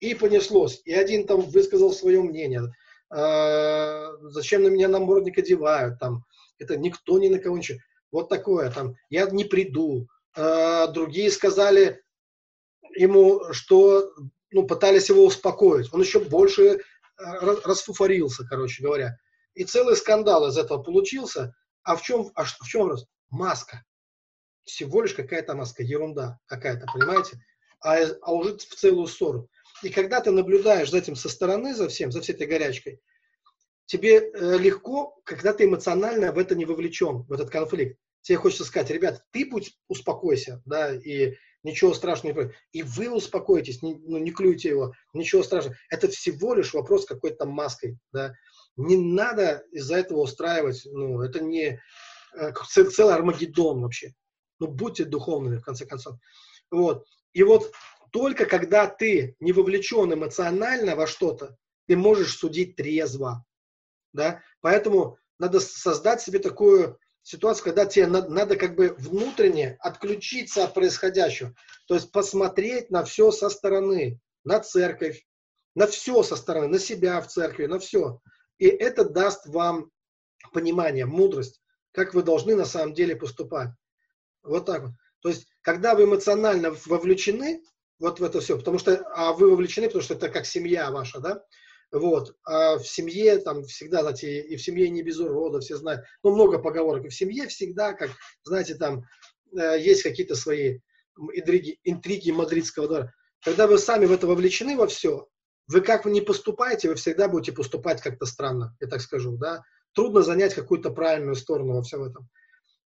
И 0.00 0.14
понеслось. 0.14 0.82
И 0.84 0.92
один 0.92 1.26
там 1.26 1.40
высказал 1.40 1.92
свое 1.92 2.22
мнение. 2.22 2.62
Э, 3.14 4.12
зачем 4.30 4.62
на 4.62 4.68
меня 4.68 4.88
намордник 4.88 5.38
одевают? 5.38 5.98
Там, 5.98 6.24
это 6.58 6.76
никто 6.76 7.18
ни 7.18 7.28
на 7.28 7.38
кого 7.38 7.56
ничего. 7.56 7.78
Вот 8.12 8.28
такое 8.28 8.70
там. 8.70 8.94
Я 9.10 9.26
не 9.26 9.44
приду. 9.44 10.08
Э, 10.36 10.86
другие 10.88 11.30
сказали 11.30 12.02
ему, 12.94 13.52
что 13.52 14.12
ну, 14.50 14.66
пытались 14.66 15.08
его 15.08 15.24
успокоить. 15.24 15.92
Он 15.92 16.00
еще 16.00 16.20
больше 16.20 16.62
э, 16.62 16.78
расфуфорился, 17.18 18.44
короче 18.48 18.82
говоря. 18.82 19.18
И 19.54 19.64
целый 19.64 19.96
скандал 19.96 20.46
из 20.48 20.58
этого 20.58 20.82
получился. 20.82 21.54
А 21.82 21.96
в 21.96 22.02
чем, 22.02 22.30
а 22.34 22.44
в 22.44 22.66
чем 22.66 22.82
вопрос? 22.82 23.06
Маска. 23.30 23.84
Всего 24.64 25.02
лишь 25.02 25.14
какая-то 25.14 25.54
маска, 25.54 25.82
ерунда 25.82 26.38
какая-то, 26.46 26.86
понимаете? 26.92 27.40
А, 27.80 27.98
а 28.22 28.32
уже 28.32 28.56
в 28.56 28.74
целую 28.74 29.06
ссору. 29.06 29.48
И 29.82 29.90
когда 29.90 30.20
ты 30.20 30.30
наблюдаешь 30.30 30.90
за 30.90 30.98
этим 30.98 31.16
со 31.16 31.28
стороны, 31.28 31.74
за 31.74 31.88
всем, 31.88 32.10
за 32.10 32.20
всей 32.20 32.32
этой 32.32 32.46
горячкой, 32.46 33.00
тебе 33.86 34.18
э, 34.18 34.58
легко, 34.58 35.20
когда 35.24 35.52
ты 35.52 35.64
эмоционально 35.64 36.32
в 36.32 36.38
это 36.38 36.54
не 36.54 36.64
вовлечен, 36.64 37.22
в 37.22 37.32
этот 37.32 37.50
конфликт. 37.50 37.98
Тебе 38.22 38.38
хочется 38.38 38.64
сказать, 38.64 38.90
ребят, 38.90 39.24
ты 39.30 39.46
пусть 39.46 39.78
успокойся, 39.86 40.60
да, 40.64 40.92
и 40.92 41.34
ничего 41.62 41.94
страшного 41.94 42.28
не 42.28 42.34
происходит. 42.34 42.60
И 42.72 42.82
вы 42.82 43.10
успокойтесь, 43.10 43.82
не, 43.82 43.94
ну, 43.94 44.18
не 44.18 44.32
клюйте 44.32 44.68
его, 44.68 44.92
ничего 45.12 45.42
страшного. 45.42 45.76
Это 45.90 46.08
всего 46.08 46.54
лишь 46.54 46.74
вопрос 46.74 47.06
какой-то 47.06 47.46
маской, 47.46 47.98
да. 48.12 48.34
Не 48.76 48.96
надо 48.96 49.64
из-за 49.70 49.96
этого 49.96 50.20
устраивать, 50.20 50.82
ну, 50.86 51.22
это 51.22 51.40
не 51.40 51.80
э, 52.34 52.52
целый 52.90 53.14
Армагеддон 53.14 53.82
вообще. 53.82 54.12
Ну, 54.58 54.68
будьте 54.68 55.04
духовными, 55.04 55.58
в 55.58 55.62
конце 55.62 55.86
концов. 55.86 56.16
Вот. 56.70 57.06
И 57.32 57.42
вот 57.42 57.72
только 58.16 58.46
когда 58.46 58.86
ты 58.86 59.36
не 59.40 59.52
вовлечен 59.52 60.10
эмоционально 60.10 60.96
во 60.96 61.06
что-то, 61.06 61.58
ты 61.86 61.98
можешь 61.98 62.38
судить 62.38 62.74
трезво. 62.74 63.44
Да? 64.14 64.40
Поэтому 64.62 65.18
надо 65.38 65.60
создать 65.60 66.22
себе 66.22 66.38
такую 66.38 66.98
ситуацию, 67.22 67.64
когда 67.64 67.84
тебе 67.84 68.06
надо, 68.06 68.30
надо 68.30 68.56
как 68.56 68.74
бы 68.74 68.94
внутренне 68.98 69.76
отключиться 69.80 70.64
от 70.64 70.72
происходящего. 70.72 71.54
То 71.86 71.94
есть 71.94 72.10
посмотреть 72.10 72.90
на 72.90 73.04
все 73.04 73.30
со 73.32 73.50
стороны, 73.50 74.18
на 74.44 74.60
церковь, 74.60 75.26
на 75.74 75.86
все 75.86 76.22
со 76.22 76.36
стороны, 76.36 76.68
на 76.68 76.78
себя 76.78 77.20
в 77.20 77.26
церкви, 77.26 77.66
на 77.66 77.78
все. 77.78 78.22
И 78.56 78.64
это 78.64 79.04
даст 79.04 79.44
вам 79.44 79.90
понимание, 80.54 81.04
мудрость, 81.04 81.60
как 81.92 82.14
вы 82.14 82.22
должны 82.22 82.56
на 82.56 82.64
самом 82.64 82.94
деле 82.94 83.14
поступать. 83.14 83.72
Вот 84.42 84.64
так 84.64 84.84
вот. 84.84 84.92
То 85.20 85.28
есть, 85.28 85.46
когда 85.60 85.94
вы 85.94 86.04
эмоционально 86.04 86.74
вовлечены 86.86 87.62
вот 87.98 88.20
в 88.20 88.24
это 88.24 88.40
все, 88.40 88.58
потому 88.58 88.78
что 88.78 89.04
а 89.14 89.32
вы 89.32 89.50
вовлечены, 89.50 89.86
потому 89.86 90.02
что 90.02 90.14
это 90.14 90.28
как 90.28 90.46
семья 90.46 90.90
ваша, 90.90 91.20
да, 91.20 91.42
вот, 91.92 92.34
а 92.44 92.78
в 92.78 92.86
семье 92.86 93.38
там 93.38 93.64
всегда, 93.64 94.02
знаете, 94.02 94.40
и 94.40 94.56
в 94.56 94.62
семье 94.62 94.88
не 94.88 95.02
без 95.02 95.18
урода, 95.18 95.60
все 95.60 95.76
знают, 95.76 96.04
ну, 96.22 96.34
много 96.34 96.58
поговорок, 96.58 97.04
и 97.04 97.08
в 97.08 97.14
семье 97.14 97.46
всегда, 97.46 97.92
как, 97.92 98.10
знаете, 98.44 98.74
там 98.74 99.04
э, 99.56 99.80
есть 99.80 100.02
какие-то 100.02 100.34
свои 100.34 100.80
интриги, 101.32 101.78
интриги 101.84 102.30
мадридского 102.32 102.88
двора. 102.88 103.12
Когда 103.42 103.66
вы 103.66 103.78
сами 103.78 104.06
в 104.06 104.12
это 104.12 104.26
вовлечены 104.26 104.76
во 104.76 104.88
все, 104.88 105.28
вы 105.68 105.80
как 105.80 106.04
вы 106.04 106.10
не 106.10 106.20
поступаете, 106.20 106.88
вы 106.88 106.96
всегда 106.96 107.28
будете 107.28 107.52
поступать 107.52 108.02
как-то 108.02 108.26
странно, 108.26 108.76
я 108.80 108.88
так 108.88 109.00
скажу, 109.00 109.36
да. 109.36 109.62
Трудно 109.94 110.22
занять 110.22 110.54
какую-то 110.54 110.90
правильную 110.90 111.36
сторону 111.36 111.74
во 111.74 111.82
всем 111.82 112.02
этом. 112.02 112.28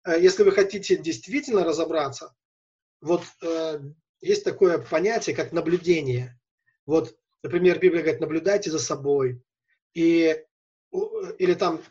Э, 0.06 0.18
если 0.20 0.42
вы 0.42 0.52
хотите 0.52 0.96
действительно 0.96 1.62
разобраться, 1.62 2.34
вот 3.00 3.22
э, 3.42 3.80
есть 4.20 4.44
такое 4.44 4.78
понятие, 4.78 5.34
как 5.36 5.52
наблюдение. 5.52 6.38
Вот, 6.86 7.16
например, 7.42 7.78
Библия 7.78 8.02
говорит, 8.02 8.20
наблюдайте 8.20 8.70
за 8.70 8.78
собой. 8.78 9.42
И, 9.94 10.44
или 11.38 11.54
там 11.54 11.82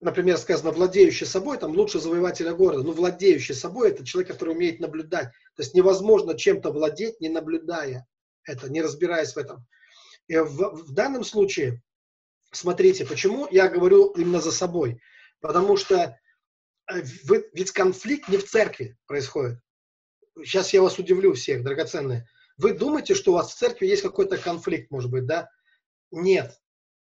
например, 0.00 0.36
сказано, 0.36 0.72
владеющий 0.72 1.26
собой, 1.26 1.58
там 1.58 1.72
лучше 1.72 2.00
завоевателя 2.00 2.52
города. 2.52 2.82
Ну, 2.82 2.92
владеющий 2.92 3.54
собой– 3.54 3.90
это 3.90 4.04
человек, 4.04 4.32
который 4.32 4.50
умеет 4.54 4.80
наблюдать. 4.80 5.28
То 5.54 5.62
есть 5.62 5.74
невозможно 5.74 6.36
чем-то 6.36 6.70
владеть, 6.70 7.20
не 7.20 7.28
наблюдая 7.28 8.06
это, 8.44 8.70
не 8.70 8.82
разбираясь 8.82 9.32
в 9.32 9.38
этом. 9.38 9.66
И 10.28 10.36
в, 10.38 10.84
в 10.84 10.92
данном 10.92 11.24
случае, 11.24 11.82
смотрите, 12.52 13.06
почему 13.06 13.48
я 13.50 13.68
говорю 13.68 14.10
именно 14.10 14.40
за 14.40 14.52
собой. 14.52 15.00
Потому 15.40 15.76
что 15.76 16.18
э, 16.90 17.02
ведь 17.52 17.72
конфликт 17.72 18.28
не 18.28 18.38
в 18.38 18.44
церкви 18.44 18.96
происходит. 19.06 19.58
Сейчас 20.36 20.72
я 20.72 20.82
вас 20.82 20.98
удивлю 20.98 21.32
всех, 21.34 21.62
драгоценные. 21.62 22.28
Вы 22.58 22.72
думаете, 22.72 23.14
что 23.14 23.32
у 23.32 23.34
вас 23.34 23.52
в 23.52 23.56
церкви 23.56 23.86
есть 23.86 24.02
какой-то 24.02 24.38
конфликт, 24.38 24.90
может 24.90 25.10
быть, 25.10 25.26
да? 25.26 25.48
Нет. 26.10 26.58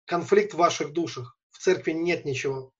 Конфликт 0.05 0.55
в 0.55 0.59
ваших 0.59 0.93
душах. 0.93 1.37
В 1.51 1.59
церкви 1.59 1.93
нет 1.93 2.25
ничего, 2.25 2.73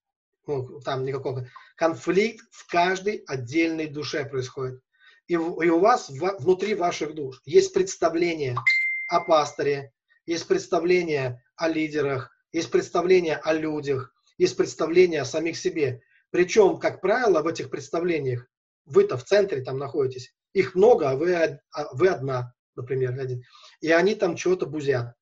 ну, 0.47 0.81
там 0.81 1.05
никакого. 1.05 1.49
Конфликт 1.77 2.45
в 2.51 2.67
каждой 2.67 3.25
отдельной 3.27 3.87
душе 3.87 4.25
происходит. 4.25 4.81
И, 5.27 5.33
и 5.33 5.37
у 5.39 5.79
вас 5.79 6.09
в, 6.09 6.37
внутри 6.39 6.75
ваших 6.75 7.15
душ 7.15 7.41
есть 7.45 7.73
представление 7.73 8.57
о 9.11 9.21
пасторе, 9.21 9.93
есть 10.25 10.47
представление 10.47 11.43
о 11.57 11.69
лидерах, 11.69 12.31
есть 12.53 12.71
представление 12.71 13.37
о 13.37 13.53
людях, 13.53 14.15
есть 14.39 14.57
представление 14.57 15.23
о 15.23 15.27
самих 15.27 15.57
себе. 15.57 16.03
Причем, 16.31 16.79
как 16.79 17.01
правило, 17.01 17.43
в 17.43 17.47
этих 17.47 17.71
представлениях 17.71 18.47
вы-то 18.87 19.17
в 19.17 19.25
центре 19.25 19.63
там 19.63 19.79
находитесь. 19.79 20.35
Их 20.53 20.75
много, 20.75 21.11
а 21.11 21.17
вы, 21.17 21.35
а 21.35 21.95
вы 21.95 22.09
одна, 22.09 22.55
например, 22.77 23.19
один. 23.19 23.43
И 23.81 23.91
они 23.91 24.15
там 24.15 24.37
чего-то 24.37 24.67
бузят, 24.67 25.15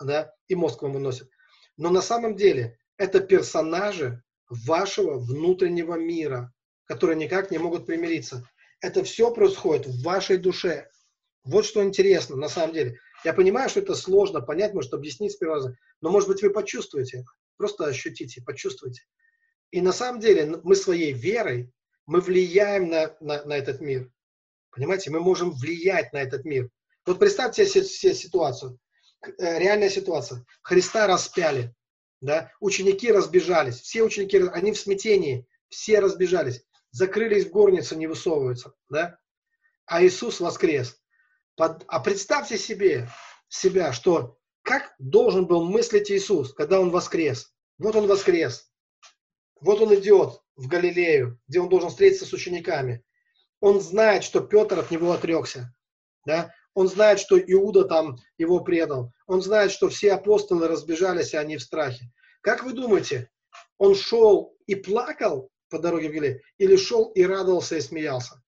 да, 0.00 0.32
и 0.48 0.54
мозг 0.54 0.82
вам 0.82 0.94
выносят. 0.94 1.28
Но 1.76 1.90
на 1.90 2.00
самом 2.00 2.36
деле 2.36 2.78
это 2.96 3.20
персонажи 3.20 4.22
вашего 4.48 5.18
внутреннего 5.18 5.94
мира, 5.94 6.52
которые 6.84 7.16
никак 7.16 7.50
не 7.50 7.58
могут 7.58 7.86
примириться. 7.86 8.48
Это 8.80 9.04
все 9.04 9.32
происходит 9.32 9.86
в 9.86 10.02
вашей 10.02 10.38
душе. 10.38 10.88
Вот 11.44 11.64
что 11.64 11.82
интересно 11.82 12.36
на 12.36 12.48
самом 12.48 12.72
деле. 12.72 12.98
Я 13.24 13.32
понимаю, 13.32 13.68
что 13.68 13.80
это 13.80 13.94
сложно 13.94 14.40
понять, 14.40 14.74
может 14.74 14.92
объяснить 14.92 15.32
с 15.32 15.36
первого 15.36 15.56
раза, 15.56 15.76
но 16.00 16.10
может 16.10 16.28
быть 16.28 16.42
вы 16.42 16.50
почувствуете 16.50 17.18
это. 17.18 17.26
Просто 17.56 17.86
ощутите, 17.86 18.42
почувствуйте. 18.42 19.02
И 19.70 19.80
на 19.80 19.92
самом 19.92 20.20
деле 20.20 20.60
мы 20.62 20.76
своей 20.76 21.12
верой, 21.12 21.72
мы 22.06 22.20
влияем 22.20 22.88
на, 22.88 23.16
на, 23.20 23.44
на 23.44 23.56
этот 23.56 23.80
мир. 23.80 24.10
Понимаете, 24.70 25.10
мы 25.10 25.20
можем 25.20 25.52
влиять 25.52 26.12
на 26.12 26.18
этот 26.18 26.44
мир. 26.44 26.70
Вот 27.04 27.18
представьте 27.18 27.66
себе 27.66 28.14
ситуацию, 28.14 28.78
э, 29.22 29.58
реальная 29.58 29.90
ситуация. 29.90 30.44
Христа 30.62 31.06
распяли, 31.06 31.74
да, 32.20 32.52
ученики 32.60 33.10
разбежались, 33.10 33.80
все 33.80 34.02
ученики, 34.02 34.38
они 34.52 34.72
в 34.72 34.78
смятении, 34.78 35.46
все 35.68 36.00
разбежались, 36.00 36.64
закрылись 36.90 37.46
в 37.46 37.50
горницу, 37.50 37.96
не 37.96 38.06
высовываются, 38.06 38.74
да, 38.88 39.18
а 39.86 40.04
Иисус 40.04 40.40
воскрес. 40.40 40.98
Под, 41.56 41.84
а 41.88 42.00
представьте 42.00 42.56
себе, 42.56 43.08
себя, 43.48 43.92
что 43.92 44.38
как 44.62 44.94
должен 44.98 45.46
был 45.46 45.64
мыслить 45.64 46.10
Иисус, 46.10 46.54
когда 46.54 46.80
Он 46.80 46.90
воскрес. 46.90 47.52
Вот 47.78 47.96
Он 47.96 48.06
воскрес, 48.06 48.70
вот 49.60 49.80
Он 49.80 49.94
идет 49.94 50.40
в 50.62 50.68
Галилею, 50.68 51.38
где 51.48 51.60
Он 51.60 51.68
должен 51.68 51.90
встретиться 51.90 52.24
с 52.24 52.32
учениками. 52.32 53.04
Он 53.60 53.80
знает, 53.80 54.22
что 54.22 54.40
Петр 54.40 54.78
от 54.78 54.90
него 54.90 55.12
отрекся. 55.12 55.74
Да? 56.24 56.54
Он 56.74 56.88
знает, 56.88 57.18
что 57.18 57.38
Иуда 57.38 57.84
там 57.84 58.16
его 58.38 58.60
предал. 58.60 59.12
Он 59.26 59.42
знает, 59.42 59.72
что 59.72 59.88
все 59.88 60.12
апостолы 60.12 60.68
разбежались, 60.68 61.34
и 61.34 61.36
они 61.36 61.56
в 61.56 61.62
страхе. 61.62 62.10
Как 62.40 62.64
вы 62.64 62.72
думаете, 62.72 63.30
он 63.76 63.94
шел 63.94 64.56
и 64.66 64.74
плакал 64.74 65.50
по 65.68 65.78
дороге 65.78 66.08
в 66.08 66.12
Галилею, 66.12 66.40
или 66.58 66.76
шел 66.76 67.10
и 67.10 67.24
радовался 67.24 67.76
и 67.76 67.80
смеялся? 67.80 68.42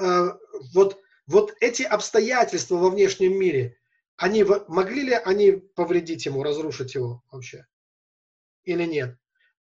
А, 0.00 0.36
вот, 0.74 0.98
вот 1.26 1.54
эти 1.60 1.82
обстоятельства 1.82 2.76
во 2.76 2.90
внешнем 2.90 3.38
мире, 3.38 3.76
они 4.16 4.44
могли 4.68 5.02
ли 5.02 5.14
они 5.14 5.52
повредить 5.52 6.26
ему, 6.26 6.42
разрушить 6.42 6.94
его 6.94 7.22
вообще? 7.30 7.66
Или 8.64 8.84
нет? 8.84 9.16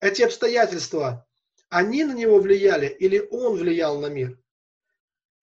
Эти 0.00 0.22
обстоятельства, 0.22 1.26
они 1.68 2.04
на 2.04 2.12
него 2.12 2.38
влияли 2.38 2.86
или 2.86 3.26
он 3.30 3.56
влиял 3.56 3.98
на 4.00 4.06
мир? 4.06 4.38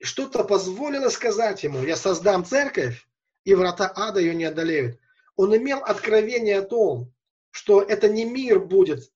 Что-то 0.02 0.44
позволило 0.44 1.10
сказать 1.10 1.64
ему, 1.64 1.84
я 1.84 1.96
создам 1.96 2.46
церковь, 2.46 3.08
и 3.44 3.54
врата 3.56 3.92
ада 3.96 4.20
ее 4.20 4.36
не 4.36 4.46
одолеют. 4.46 5.00
Он 5.36 5.56
имел 5.56 5.80
откровение 5.80 6.60
о 6.60 6.66
том, 6.66 7.14
что 7.52 7.82
это 7.82 8.08
не 8.08 8.26
мир 8.26 8.60
будет 8.60 9.12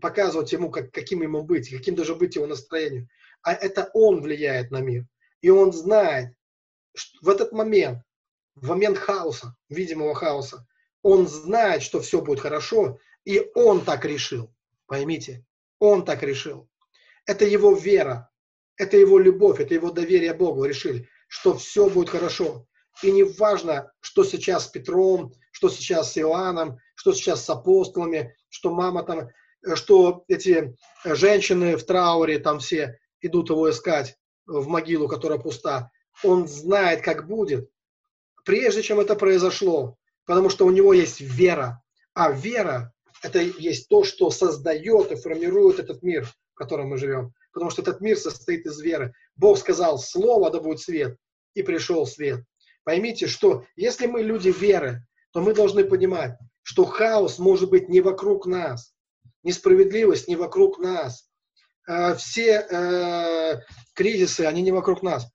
показывать 0.00 0.52
ему, 0.52 0.70
как, 0.70 0.92
каким 0.92 1.22
ему 1.22 1.42
быть, 1.42 1.70
каким 1.70 1.94
должно 1.94 2.14
быть 2.14 2.36
его 2.36 2.46
настроению, 2.46 3.08
а 3.42 3.52
это 3.52 3.90
он 3.92 4.20
влияет 4.20 4.70
на 4.70 4.80
мир. 4.80 5.06
И 5.40 5.50
он 5.50 5.72
знает, 5.72 6.34
что 6.94 7.18
в 7.22 7.28
этот 7.28 7.52
момент, 7.52 8.04
в 8.54 8.68
момент 8.68 8.98
хаоса, 8.98 9.56
видимого 9.68 10.14
хаоса, 10.14 10.66
он 11.02 11.26
знает, 11.26 11.82
что 11.82 12.00
все 12.00 12.20
будет 12.20 12.40
хорошо, 12.40 12.98
и 13.24 13.50
он 13.54 13.84
так 13.84 14.04
решил. 14.04 14.54
Поймите, 14.92 15.42
он 15.78 16.04
так 16.04 16.22
решил. 16.22 16.68
Это 17.24 17.46
его 17.46 17.74
вера, 17.74 18.30
это 18.76 18.98
его 18.98 19.18
любовь, 19.18 19.58
это 19.58 19.72
его 19.72 19.90
доверие 19.90 20.34
Богу 20.34 20.66
решили, 20.66 21.08
что 21.28 21.56
все 21.56 21.88
будет 21.88 22.10
хорошо. 22.10 22.66
И 23.02 23.10
не 23.10 23.22
важно, 23.22 23.90
что 24.00 24.22
сейчас 24.22 24.66
с 24.66 24.68
Петром, 24.68 25.32
что 25.50 25.70
сейчас 25.70 26.12
с 26.12 26.18
Иоанном, 26.18 26.76
что 26.94 27.14
сейчас 27.14 27.42
с 27.42 27.48
апостолами, 27.48 28.36
что 28.50 28.70
мама 28.70 29.02
там, 29.02 29.30
что 29.76 30.24
эти 30.28 30.76
женщины 31.06 31.78
в 31.78 31.86
трауре 31.86 32.38
там 32.38 32.58
все 32.58 32.98
идут 33.22 33.48
его 33.48 33.70
искать 33.70 34.18
в 34.44 34.68
могилу, 34.68 35.08
которая 35.08 35.38
пуста. 35.38 35.90
Он 36.22 36.46
знает, 36.46 37.00
как 37.00 37.26
будет, 37.26 37.70
прежде 38.44 38.82
чем 38.82 39.00
это 39.00 39.14
произошло, 39.14 39.96
потому 40.26 40.50
что 40.50 40.66
у 40.66 40.70
него 40.70 40.92
есть 40.92 41.22
вера. 41.22 41.82
А 42.12 42.30
вера 42.30 42.92
это 43.22 43.40
есть 43.40 43.88
то, 43.88 44.04
что 44.04 44.30
создает 44.30 45.12
и 45.12 45.16
формирует 45.16 45.78
этот 45.78 46.02
мир, 46.02 46.26
в 46.26 46.54
котором 46.54 46.88
мы 46.88 46.98
живем. 46.98 47.32
Потому 47.52 47.70
что 47.70 47.82
этот 47.82 48.00
мир 48.00 48.16
состоит 48.16 48.66
из 48.66 48.80
веры. 48.80 49.14
Бог 49.36 49.58
сказал 49.58 49.98
слово, 49.98 50.50
да 50.50 50.60
будет 50.60 50.80
свет, 50.80 51.16
и 51.54 51.62
пришел 51.62 52.06
свет. 52.06 52.40
Поймите, 52.84 53.28
что 53.28 53.64
если 53.76 54.06
мы 54.06 54.22
люди 54.22 54.48
веры, 54.48 55.06
то 55.32 55.40
мы 55.40 55.54
должны 55.54 55.84
понимать, 55.84 56.36
что 56.62 56.84
хаос 56.84 57.38
может 57.38 57.70
быть 57.70 57.88
не 57.88 58.00
вокруг 58.00 58.46
нас, 58.46 58.94
несправедливость 59.42 60.28
не 60.28 60.36
вокруг 60.36 60.78
нас, 60.78 61.28
э, 61.88 62.14
все 62.16 62.66
э, 62.68 63.60
кризисы, 63.94 64.42
они 64.42 64.62
не 64.62 64.72
вокруг 64.72 65.02
нас. 65.02 65.26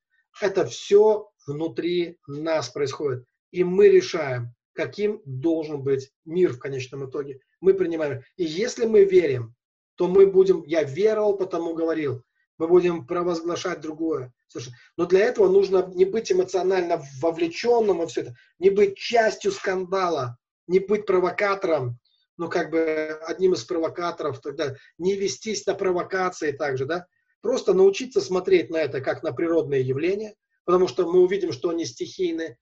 Это 0.41 0.65
все 0.65 1.29
внутри 1.45 2.17
нас 2.27 2.69
происходит. 2.69 3.25
И 3.51 3.63
мы 3.63 3.87
решаем, 3.87 4.53
каким 4.73 5.21
должен 5.25 5.81
быть 5.81 6.11
мир 6.25 6.53
в 6.53 6.59
конечном 6.59 7.09
итоге. 7.09 7.39
Мы 7.61 7.73
принимаем. 7.73 8.21
И 8.35 8.43
если 8.43 8.85
мы 8.85 9.03
верим, 9.03 9.55
то 9.95 10.07
мы 10.07 10.27
будем, 10.27 10.63
я 10.65 10.83
веровал, 10.83 11.37
потому 11.37 11.73
говорил, 11.73 12.23
мы 12.57 12.67
будем 12.67 13.05
провозглашать 13.05 13.81
другое. 13.81 14.33
Слушай, 14.47 14.73
но 14.95 15.05
для 15.05 15.21
этого 15.21 15.49
нужно 15.49 15.91
не 15.93 16.05
быть 16.05 16.31
эмоционально 16.31 17.03
вовлеченным 17.19 17.97
во 17.97 18.07
все 18.07 18.21
это, 18.21 18.35
не 18.59 18.69
быть 18.69 18.95
частью 18.95 19.51
скандала, 19.51 20.37
не 20.67 20.79
быть 20.79 21.05
провокатором, 21.05 21.99
ну, 22.37 22.49
как 22.49 22.69
бы 22.69 23.19
одним 23.25 23.53
из 23.53 23.63
провокаторов, 23.63 24.41
тогда 24.41 24.75
не 24.97 25.15
вестись 25.15 25.65
на 25.65 25.73
провокации 25.73 26.51
также, 26.51 26.85
да, 26.85 27.07
просто 27.41 27.73
научиться 27.73 28.21
смотреть 28.21 28.69
на 28.69 28.77
это 28.77 29.01
как 29.01 29.23
на 29.23 29.33
природные 29.33 29.81
явления, 29.81 30.35
потому 30.63 30.87
что 30.87 31.11
мы 31.11 31.19
увидим, 31.19 31.51
что 31.51 31.69
они 31.69 31.85
стихийны. 31.85 32.57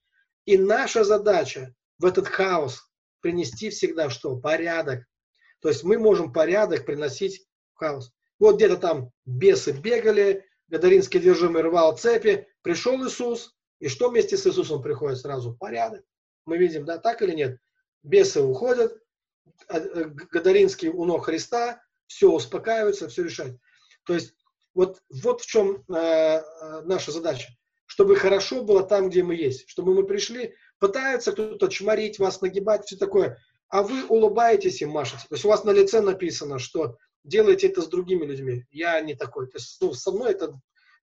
И 0.46 0.58
наша 0.58 1.04
задача 1.04 1.74
в 2.00 2.06
этот 2.06 2.28
хаос 2.28 2.84
принести 3.26 3.72
всегда 3.72 4.12
что? 4.12 4.36
Порядок. 4.38 5.04
То 5.60 5.70
есть 5.70 5.84
мы 5.84 5.98
можем 5.98 6.32
порядок 6.32 6.86
приносить 6.86 7.44
в 7.74 7.80
хаос. 7.80 8.14
Вот 8.38 8.58
где-то 8.58 8.78
там 8.78 9.10
бесы 9.26 9.72
бегали, 9.72 10.46
Гадаринский 10.68 11.20
движимый 11.20 11.64
рвал 11.64 11.98
цепи, 11.98 12.48
пришел 12.62 13.04
Иисус, 13.04 13.56
и 13.80 13.88
что 13.88 14.12
вместе 14.12 14.38
с 14.38 14.46
Иисусом 14.46 14.84
приходит 14.84 15.18
сразу? 15.18 15.56
Порядок. 15.56 16.06
Мы 16.46 16.60
видим, 16.60 16.86
да, 16.86 17.00
так 17.00 17.24
или 17.24 17.34
нет? 17.34 17.58
Бесы 18.04 18.44
уходят, 18.44 18.96
а, 19.70 19.80
э, 19.80 20.04
Гадаринский 20.04 20.90
у 20.90 21.04
ног 21.06 21.26
Христа, 21.26 21.82
все 22.06 22.32
успокаивается, 22.32 23.08
все 23.08 23.24
решает. 23.24 23.58
То 24.04 24.14
есть 24.14 24.36
вот, 24.76 25.02
вот 25.10 25.42
в 25.42 25.48
чем 25.48 25.84
э, 25.90 25.96
э, 25.96 26.42
наша 26.84 27.12
задача. 27.12 27.48
Чтобы 27.88 28.18
хорошо 28.18 28.62
было 28.62 28.84
там, 28.84 29.10
где 29.10 29.24
мы 29.24 29.34
есть. 29.34 29.68
Чтобы 29.68 29.96
мы 29.96 30.06
пришли, 30.06 30.54
пытается 30.80 31.32
кто-то 31.32 31.68
чморить 31.68 32.20
вас, 32.20 32.42
нагибать, 32.42 32.86
все 32.86 32.98
такое. 32.98 33.38
А 33.70 33.84
вы 33.84 34.06
улыбаетесь 34.06 34.82
и 34.82 34.86
машете. 34.86 35.24
То 35.28 35.36
есть 35.36 35.46
у 35.46 35.50
вас 35.50 35.64
на 35.64 35.72
лице 35.72 36.02
написано, 36.02 36.60
что 36.60 36.98
делайте 37.24 37.68
это 37.68 37.82
с 37.82 37.88
другими 37.88 38.26
людьми. 38.26 38.66
Я 38.72 39.00
не 39.02 39.16
такой. 39.16 39.48
То 39.48 39.58
есть 39.58 39.78
ну, 39.82 39.94
со 39.94 40.12
мной 40.12 40.32
это... 40.32 40.54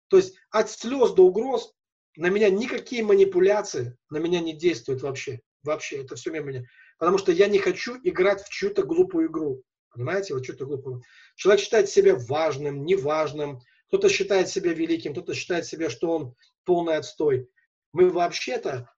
То 0.09 0.17
есть 0.17 0.35
от 0.51 0.71
слез 0.71 1.13
до 1.13 1.25
угроз 1.25 1.73
на 2.17 2.29
меня 2.29 2.51
никакие 2.51 3.03
манипуляции 3.03 3.97
на 4.11 4.19
меня 4.19 4.41
не 4.41 4.53
действуют 4.53 5.03
вообще. 5.03 5.41
Вообще, 5.63 6.03
это 6.03 6.17
все 6.17 6.31
мимо 6.31 6.47
меня. 6.47 6.65
Потому 6.99 7.19
что 7.19 7.33
я 7.33 7.47
не 7.49 7.59
хочу 7.59 7.97
играть 8.03 8.43
в 8.43 8.49
чью-то 8.51 8.83
глупую 8.83 9.29
игру. 9.29 9.63
Понимаете? 9.93 10.35
Вот 10.35 10.45
что-то 10.45 10.67
глупое. 10.67 11.01
Человек 11.37 11.63
считает 11.63 11.89
себя 11.89 12.17
важным, 12.17 12.85
неважным. 12.85 13.61
Кто-то 13.89 14.09
считает 14.09 14.49
себя 14.49 14.73
великим, 14.73 15.13
кто-то 15.13 15.35
считает 15.35 15.67
себя, 15.67 15.91
что 15.91 16.13
он 16.13 16.35
полный 16.65 16.97
отстой. 16.97 17.49
Мы 17.93 18.09
вообще-то 18.11 18.89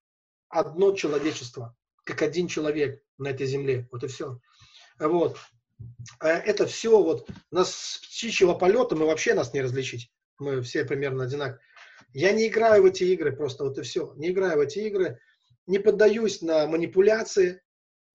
одно 0.52 0.94
человечество, 0.94 1.74
как 2.04 2.22
один 2.22 2.46
человек 2.46 3.02
на 3.18 3.28
этой 3.28 3.46
земле. 3.46 3.88
Вот 3.90 4.04
и 4.04 4.06
все. 4.06 4.38
Вот. 4.98 5.36
А 6.20 6.28
это 6.28 6.66
все 6.66 7.02
вот 7.02 7.28
нас 7.50 7.74
с 7.74 7.98
птичьего 7.98 8.54
полета 8.54 8.94
мы 8.94 9.06
вообще 9.06 9.34
нас 9.34 9.52
не 9.52 9.62
различить. 9.62 10.12
Мы 10.38 10.60
все 10.62 10.84
примерно 10.84 11.24
одинаковые. 11.24 11.60
Я 12.12 12.32
не 12.32 12.48
играю 12.48 12.82
в 12.82 12.86
эти 12.86 13.04
игры, 13.04 13.34
просто 13.34 13.64
вот 13.64 13.78
и 13.78 13.82
все. 13.82 14.12
Не 14.16 14.28
играю 14.28 14.58
в 14.58 14.60
эти 14.60 14.80
игры, 14.80 15.18
не 15.66 15.78
поддаюсь 15.78 16.42
на 16.42 16.66
манипуляции, 16.66 17.62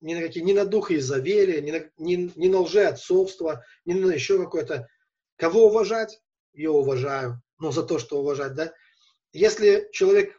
ни 0.00 0.14
на 0.14 0.22
какие, 0.22 0.44
ни 0.44 0.52
на 0.52 0.64
духа 0.64 0.96
изавели, 0.96 1.60
ни 1.60 1.72
на, 1.72 1.90
ни, 1.98 2.32
ни 2.36 2.48
на 2.48 2.60
лжеотцовство, 2.60 3.64
ни 3.84 3.94
на 3.94 4.12
еще 4.12 4.38
какое-то. 4.38 4.88
Кого 5.36 5.66
уважать? 5.66 6.20
Я 6.52 6.70
уважаю. 6.70 7.42
Ну, 7.58 7.72
за 7.72 7.82
то, 7.82 7.98
что 7.98 8.20
уважать, 8.20 8.54
да. 8.54 8.72
Если 9.32 9.88
человек 9.92 10.37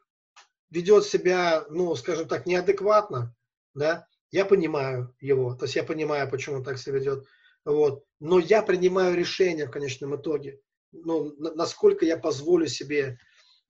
ведет 0.70 1.06
себя, 1.06 1.66
ну, 1.70 1.96
скажем 1.96 2.28
так, 2.28 2.46
неадекватно, 2.46 3.36
да, 3.74 4.08
я 4.32 4.46
понимаю 4.46 5.16
его, 5.20 5.56
то 5.56 5.66
есть 5.66 5.76
я 5.76 5.84
понимаю, 5.84 6.30
почему 6.30 6.58
он 6.58 6.64
так 6.64 6.78
себя 6.78 7.00
ведет, 7.00 7.26
вот, 7.66 8.04
но 8.20 8.40
я 8.40 8.62
принимаю 8.62 9.16
решение 9.16 9.66
в 9.66 9.72
конечном 9.72 10.16
итоге, 10.16 10.60
ну, 10.92 11.34
насколько 11.38 12.06
я 12.06 12.18
позволю 12.18 12.68
себе, 12.68 13.18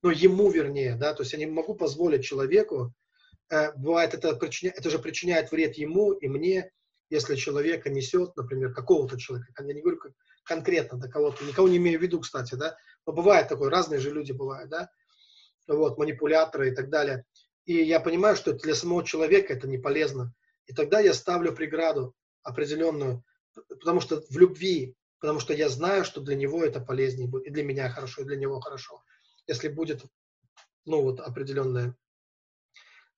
ну, 0.02 0.10
ему 0.10 0.50
вернее, 0.50 0.96
да, 0.96 1.14
то 1.14 1.22
есть 1.22 1.32
я 1.32 1.38
не 1.38 1.46
могу 1.46 1.74
позволить 1.74 2.24
человеку, 2.24 2.94
э, 3.50 3.72
бывает 3.76 4.14
это, 4.14 4.34
причиня, 4.36 4.72
это 4.76 4.90
же 4.90 4.98
причиняет 4.98 5.50
вред 5.50 5.76
ему 5.76 6.12
и 6.12 6.28
мне, 6.28 6.70
если 7.08 7.34
человека 7.34 7.90
несет, 7.90 8.36
например, 8.36 8.72
какого-то 8.72 9.18
человека, 9.18 9.64
я 9.64 9.74
не 9.74 9.80
говорю 9.80 10.00
конкретно 10.44 10.98
до 10.98 11.08
кого-то, 11.08 11.44
никого 11.44 11.68
не 11.68 11.76
имею 11.78 11.98
в 11.98 12.02
виду, 12.02 12.20
кстати, 12.20 12.54
да, 12.54 12.76
но 13.06 13.12
бывает 13.12 13.48
такое, 13.48 13.70
разные 13.70 14.00
же 14.00 14.10
люди 14.10 14.32
бывают, 14.32 14.70
да, 14.70 14.90
вот, 15.76 15.98
манипуляторы 15.98 16.70
и 16.70 16.74
так 16.74 16.90
далее. 16.90 17.24
И 17.64 17.74
я 17.74 18.00
понимаю, 18.00 18.36
что 18.36 18.52
для 18.52 18.74
самого 18.74 19.04
человека 19.04 19.52
это 19.52 19.68
не 19.68 19.78
полезно. 19.78 20.34
И 20.66 20.72
тогда 20.72 21.00
я 21.00 21.14
ставлю 21.14 21.52
преграду 21.52 22.14
определенную, 22.42 23.24
потому 23.68 24.00
что 24.00 24.22
в 24.28 24.36
любви, 24.36 24.94
потому 25.20 25.40
что 25.40 25.52
я 25.52 25.68
знаю, 25.68 26.04
что 26.04 26.20
для 26.20 26.36
него 26.36 26.64
это 26.64 26.80
полезнее 26.80 27.28
будет, 27.28 27.46
и 27.46 27.50
для 27.50 27.62
меня 27.62 27.88
хорошо, 27.90 28.22
и 28.22 28.24
для 28.24 28.36
него 28.36 28.60
хорошо. 28.60 29.02
Если 29.46 29.68
будет, 29.68 30.04
ну 30.84 31.02
вот, 31.02 31.20
определенное, 31.20 31.96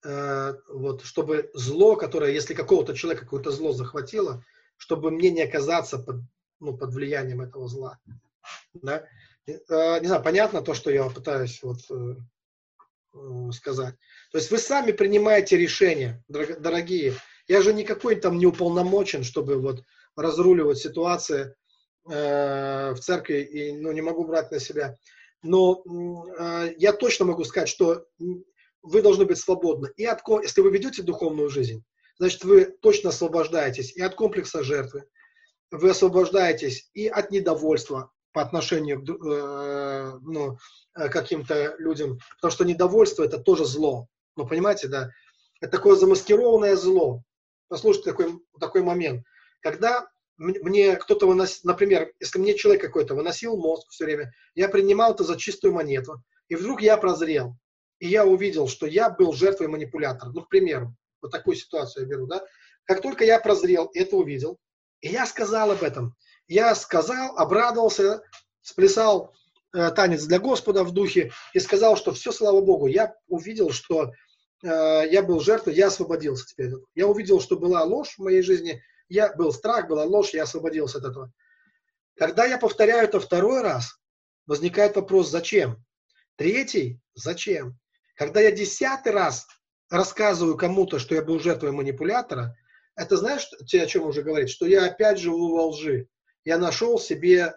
э, 0.03 0.53
вот, 0.67 1.03
чтобы 1.03 1.49
зло, 1.53 1.95
которое, 1.95 2.31
если 2.31 2.53
какого-то 2.53 2.95
человека 2.95 3.23
какое-то 3.23 3.51
зло 3.51 3.71
захватило, 3.71 4.43
чтобы 4.77 5.11
мне 5.11 5.29
не 5.29 5.43
оказаться 5.43 5.97
под, 5.99 6.17
ну, 6.59 6.77
под 6.77 6.93
влиянием 6.93 7.41
этого 7.41 7.67
зла. 7.67 7.99
Да? 8.73 9.07
Э, 9.45 9.99
не 9.99 10.07
знаю, 10.07 10.23
понятно 10.23 10.61
то, 10.61 10.73
что 10.73 10.91
я 10.91 11.09
пытаюсь 11.09 11.61
вот, 11.63 11.79
э, 11.89 12.15
сказать. 13.51 13.95
То 14.31 14.37
есть 14.37 14.51
вы 14.51 14.57
сами 14.57 14.91
принимаете 14.91 15.57
решения, 15.57 16.23
дорогие. 16.27 17.13
Я 17.47 17.61
же 17.61 17.73
никакой 17.73 18.15
там 18.15 18.37
не 18.37 18.45
уполномочен, 18.45 19.23
чтобы 19.23 19.59
вот 19.59 19.83
разруливать 20.15 20.77
ситуации 20.77 21.55
э, 22.09 22.93
в 22.93 22.99
церкви 22.99 23.41
и 23.41 23.71
ну, 23.73 23.91
не 23.91 24.01
могу 24.01 24.23
брать 24.25 24.51
на 24.51 24.59
себя. 24.59 24.97
Но 25.41 25.83
э, 26.39 26.73
я 26.77 26.93
точно 26.93 27.25
могу 27.25 27.43
сказать, 27.43 27.69
что 27.69 28.05
вы 28.81 29.01
должны 29.01 29.25
быть 29.25 29.39
свободны. 29.39 29.91
И 29.97 30.05
от, 30.05 30.21
если 30.41 30.61
вы 30.61 30.71
ведете 30.71 31.03
духовную 31.03 31.49
жизнь, 31.49 31.83
значит, 32.17 32.43
вы 32.43 32.65
точно 32.81 33.09
освобождаетесь 33.09 33.95
и 33.95 34.01
от 34.01 34.15
комплекса 34.15 34.63
жертвы, 34.63 35.05
вы 35.71 35.89
освобождаетесь 35.89 36.89
и 36.93 37.07
от 37.07 37.31
недовольства, 37.31 38.11
по 38.33 38.41
отношению 38.41 39.03
э, 39.03 40.19
ну, 40.21 40.57
э, 40.95 41.09
каким-то 41.09 41.75
людям, 41.77 42.19
потому 42.35 42.51
что 42.51 42.65
недовольство 42.65 43.23
это 43.23 43.37
тоже 43.37 43.65
зло. 43.65 44.07
Ну, 44.35 44.47
понимаете, 44.47 44.87
да? 44.87 45.11
Это 45.61 45.71
такое 45.77 45.95
замаскированное 45.95 46.75
зло. 46.75 47.23
Послушайте 47.69 48.11
такой, 48.11 48.39
такой 48.59 48.81
момент. 48.81 49.23
Когда 49.61 50.07
мне 50.37 50.95
кто-то 50.95 51.27
выносил, 51.27 51.61
например, 51.63 52.11
если 52.19 52.39
мне 52.39 52.55
человек 52.55 52.81
какой-то 52.81 53.13
выносил 53.13 53.55
мозг 53.55 53.89
все 53.91 54.05
время, 54.05 54.33
я 54.55 54.67
принимал 54.67 55.13
это 55.13 55.23
за 55.23 55.37
чистую 55.37 55.73
монету, 55.73 56.23
и 56.49 56.55
вдруг 56.55 56.81
я 56.81 56.97
прозрел, 56.97 57.55
и 57.99 58.07
я 58.07 58.25
увидел, 58.25 58.67
что 58.67 58.87
я 58.87 59.09
был 59.09 59.31
жертвой 59.33 59.67
манипулятора. 59.67 60.31
Ну, 60.31 60.41
к 60.41 60.49
примеру, 60.49 60.95
вот 61.21 61.31
такую 61.31 61.55
ситуацию 61.55 62.03
я 62.03 62.09
беру, 62.09 62.25
да? 62.25 62.43
Как 62.85 63.01
только 63.01 63.23
я 63.23 63.39
прозрел, 63.39 63.89
это 63.93 64.17
увидел, 64.17 64.57
и 65.01 65.09
я 65.09 65.25
сказал 65.25 65.71
об 65.71 65.83
этом, 65.83 66.15
я 66.53 66.75
сказал, 66.75 67.35
обрадовался, 67.37 68.21
сплясал 68.61 69.33
э, 69.73 69.89
танец 69.91 70.23
для 70.25 70.39
Господа 70.39 70.83
в 70.83 70.91
духе 70.91 71.31
и 71.53 71.59
сказал, 71.59 71.97
что 71.97 72.13
все, 72.13 72.31
слава 72.31 72.61
Богу, 72.61 72.85
я 72.85 73.15
увидел, 73.27 73.71
что 73.71 74.11
э, 74.63 74.67
я 75.09 75.23
был 75.23 75.39
жертвой, 75.39 75.73
я 75.73 75.87
освободился 75.87 76.45
теперь. 76.45 76.73
Я 76.93 77.07
увидел, 77.07 77.41
что 77.41 77.57
была 77.57 77.83
ложь 77.83 78.15
в 78.17 78.23
моей 78.23 78.43
жизни, 78.43 78.83
я 79.09 79.33
был 79.33 79.51
страх, 79.51 79.87
была 79.87 80.03
ложь, 80.03 80.33
я 80.33 80.43
освободился 80.43 80.99
от 80.99 81.05
этого. 81.05 81.31
Когда 82.15 82.45
я 82.45 82.59
повторяю 82.59 83.05
это 83.05 83.19
второй 83.19 83.61
раз, 83.61 83.99
возникает 84.45 84.95
вопрос, 84.95 85.29
зачем? 85.29 85.83
Третий, 86.35 87.01
зачем? 87.15 87.79
Когда 88.15 88.41
я 88.41 88.51
десятый 88.51 89.11
раз 89.11 89.47
рассказываю 89.89 90.55
кому-то, 90.55 90.99
что 90.99 91.15
я 91.15 91.23
был 91.23 91.39
жертвой 91.39 91.71
манипулятора, 91.71 92.55
это 92.95 93.17
знаешь, 93.17 93.49
о 93.51 93.85
чем 93.87 94.03
уже 94.05 94.21
говорит, 94.21 94.51
что 94.51 94.67
я 94.67 94.85
опять 94.85 95.17
живу 95.17 95.55
во 95.55 95.65
лжи 95.69 96.09
я 96.45 96.57
нашел 96.57 96.99
себе 96.99 97.55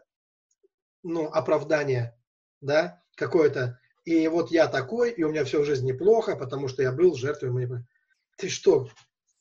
ну, 1.02 1.26
оправдание, 1.26 2.16
да, 2.60 3.02
какое-то. 3.16 3.78
И 4.04 4.28
вот 4.28 4.50
я 4.50 4.68
такой, 4.68 5.10
и 5.10 5.24
у 5.24 5.30
меня 5.30 5.44
все 5.44 5.60
в 5.60 5.64
жизни 5.64 5.92
неплохо, 5.92 6.36
потому 6.36 6.68
что 6.68 6.82
я 6.82 6.92
был 6.92 7.14
жертвой 7.16 7.50
манипуляции. 7.50 7.88
Ты 8.36 8.48
что, 8.48 8.88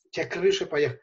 у 0.04 0.08
тебя 0.10 0.26
крыша 0.26 0.66
поехала. 0.66 1.00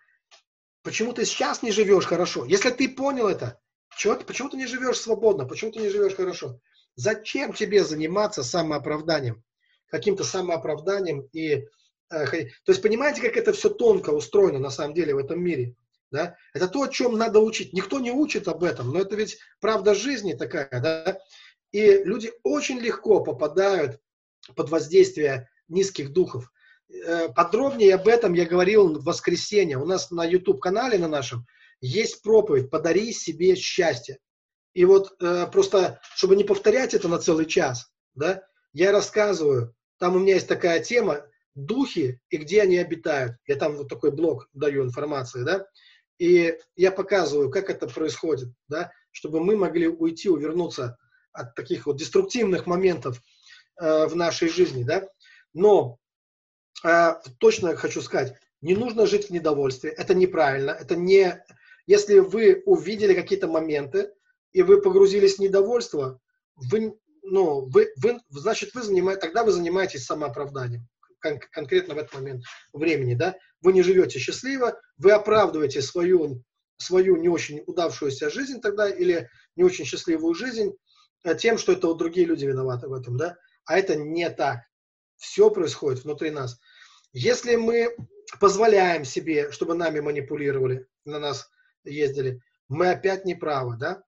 Почему 0.82 1.14
ты 1.14 1.24
сейчас 1.24 1.64
не 1.64 1.72
живешь 1.72 2.06
хорошо? 2.06 2.46
Если 2.46 2.72
ты 2.72 2.90
понял 2.90 3.28
это, 3.28 3.60
чего, 3.96 4.16
почему 4.16 4.50
ты 4.50 4.58
не 4.58 4.68
живешь 4.68 5.00
свободно? 5.00 5.46
Почему 5.46 5.72
ты 5.72 5.80
не 5.80 5.90
живешь 5.90 6.16
хорошо? 6.16 6.60
Зачем 6.96 7.54
тебе 7.54 7.84
заниматься 7.84 8.44
самооправданием? 8.44 9.44
Каким-то 9.88 10.24
самооправданием 10.24 11.22
и... 11.32 11.68
Э, 12.10 12.26
то 12.26 12.72
есть 12.72 12.82
понимаете, 12.82 13.22
как 13.22 13.38
это 13.38 13.54
все 13.54 13.70
тонко 13.70 14.10
устроено 14.10 14.60
на 14.60 14.70
самом 14.70 14.94
деле 14.94 15.16
в 15.16 15.20
этом 15.20 15.42
мире? 15.42 15.76
Да? 16.14 16.38
Это 16.54 16.68
то, 16.68 16.84
о 16.84 16.88
чем 16.88 17.18
надо 17.18 17.40
учить. 17.40 17.74
Никто 17.74 18.00
не 18.00 18.12
учит 18.12 18.48
об 18.48 18.64
этом, 18.64 18.94
но 18.94 19.00
это 19.00 19.16
ведь 19.16 19.40
правда 19.60 19.96
жизни 19.96 20.34
такая. 20.34 20.70
Да? 20.70 21.20
И 21.72 22.04
люди 22.04 22.32
очень 22.44 22.80
легко 22.80 23.22
попадают 23.22 24.00
под 24.56 24.70
воздействие 24.70 25.50
низких 25.68 26.14
духов. 26.14 26.52
Э, 26.90 27.30
подробнее 27.30 27.96
об 27.96 28.08
этом 28.08 28.34
я 28.34 28.46
говорил 28.46 29.00
в 29.00 29.04
воскресенье. 29.04 29.80
У 29.80 29.86
нас 29.86 30.12
на 30.12 30.24
YouTube-канале 30.24 31.00
на 31.00 31.08
нашем 31.08 31.48
есть 31.82 32.22
проповедь 32.22 32.70
«Подари 32.70 33.12
себе 33.12 33.56
счастье». 33.56 34.20
И 34.76 34.86
вот 34.86 35.16
э, 35.20 35.48
просто, 35.52 36.00
чтобы 36.16 36.36
не 36.36 36.44
повторять 36.44 36.94
это 36.94 37.08
на 37.08 37.18
целый 37.18 37.48
час, 37.48 37.92
да, 38.14 38.44
я 38.72 38.92
рассказываю, 38.92 39.76
там 39.98 40.16
у 40.16 40.20
меня 40.20 40.36
есть 40.36 40.48
такая 40.48 40.84
тема 40.84 41.26
«Духи 41.56 42.20
и 42.30 42.38
где 42.38 42.62
они 42.62 42.78
обитают». 42.78 43.38
Я 43.48 43.56
там 43.56 43.78
вот 43.78 43.90
такой 43.90 44.12
блок 44.12 44.48
даю 44.54 44.84
информации, 44.84 45.44
да. 45.44 45.66
И 46.20 46.58
я 46.76 46.92
показываю, 46.92 47.50
как 47.50 47.70
это 47.70 47.88
происходит, 47.88 48.50
да, 48.68 48.92
чтобы 49.12 49.44
мы 49.44 49.58
могли 49.58 49.88
уйти, 49.88 50.30
увернуться 50.30 50.98
от 51.32 51.56
таких 51.56 51.86
вот 51.86 51.98
деструктивных 51.98 52.68
моментов 52.68 53.22
э, 53.80 54.06
в 54.08 54.16
нашей 54.16 54.50
жизни, 54.50 54.84
да. 54.84 55.08
Но 55.54 55.98
э, 56.84 57.14
точно 57.40 57.76
хочу 57.76 58.02
сказать, 58.02 58.36
не 58.62 58.76
нужно 58.76 59.08
жить 59.08 59.28
в 59.28 59.30
недовольстве, 59.32 59.90
это 59.90 60.14
неправильно, 60.14 60.72
это 60.72 60.96
не... 60.96 61.44
Если 61.86 62.20
вы 62.20 62.64
увидели 62.66 63.14
какие-то 63.14 63.48
моменты, 63.48 64.14
и 64.54 64.62
вы 64.62 64.82
погрузились 64.82 65.36
в 65.36 65.40
недовольство, 65.40 66.22
вы, 66.56 66.98
ну, 67.24 67.62
вы, 67.62 67.92
вы, 67.98 68.20
значит, 68.30 68.74
вы 68.74 68.84
занимаете, 68.84 69.20
тогда 69.22 69.44
вы 69.44 69.52
занимаетесь 69.52 70.06
самооправданием 70.06 70.88
кон- 71.24 71.40
конкретно 71.52 71.96
в 71.96 71.98
этот 71.98 72.14
момент 72.14 72.44
времени, 72.74 73.16
да, 73.16 73.36
вы 73.62 73.74
не 73.74 73.82
живете 73.82 74.20
счастливо, 74.20 74.80
вы 74.98 75.12
оправдываете 75.12 75.82
свою, 75.82 76.44
свою 76.78 77.16
не 77.16 77.30
очень 77.30 77.64
удавшуюся 77.66 78.30
жизнь 78.30 78.62
тогда 78.62 78.90
или 78.90 79.30
не 79.56 79.64
очень 79.64 79.86
счастливую 79.86 80.36
жизнь 80.36 80.74
э, 81.24 81.36
тем, 81.36 81.58
что 81.58 81.72
это 81.72 81.88
вот 81.88 81.98
другие 81.98 82.28
люди 82.28 82.46
виноваты 82.46 82.88
в 82.88 82.94
этом, 82.94 83.18
да, 83.18 83.38
а 83.66 83.80
это 83.80 83.96
не 83.96 84.30
так. 84.30 84.60
Все 85.16 85.50
происходит 85.50 86.04
внутри 86.04 86.32
нас. 86.32 86.60
Если 87.14 87.56
мы 87.56 87.96
позволяем 88.40 89.06
себе, 89.06 89.52
чтобы 89.52 89.76
нами 89.76 90.02
манипулировали, 90.02 90.88
на 91.06 91.20
нас 91.20 91.50
ездили, 91.86 92.42
мы 92.68 92.90
опять 92.90 93.24
не 93.24 93.36
правы, 93.36 93.78
да? 93.78 94.04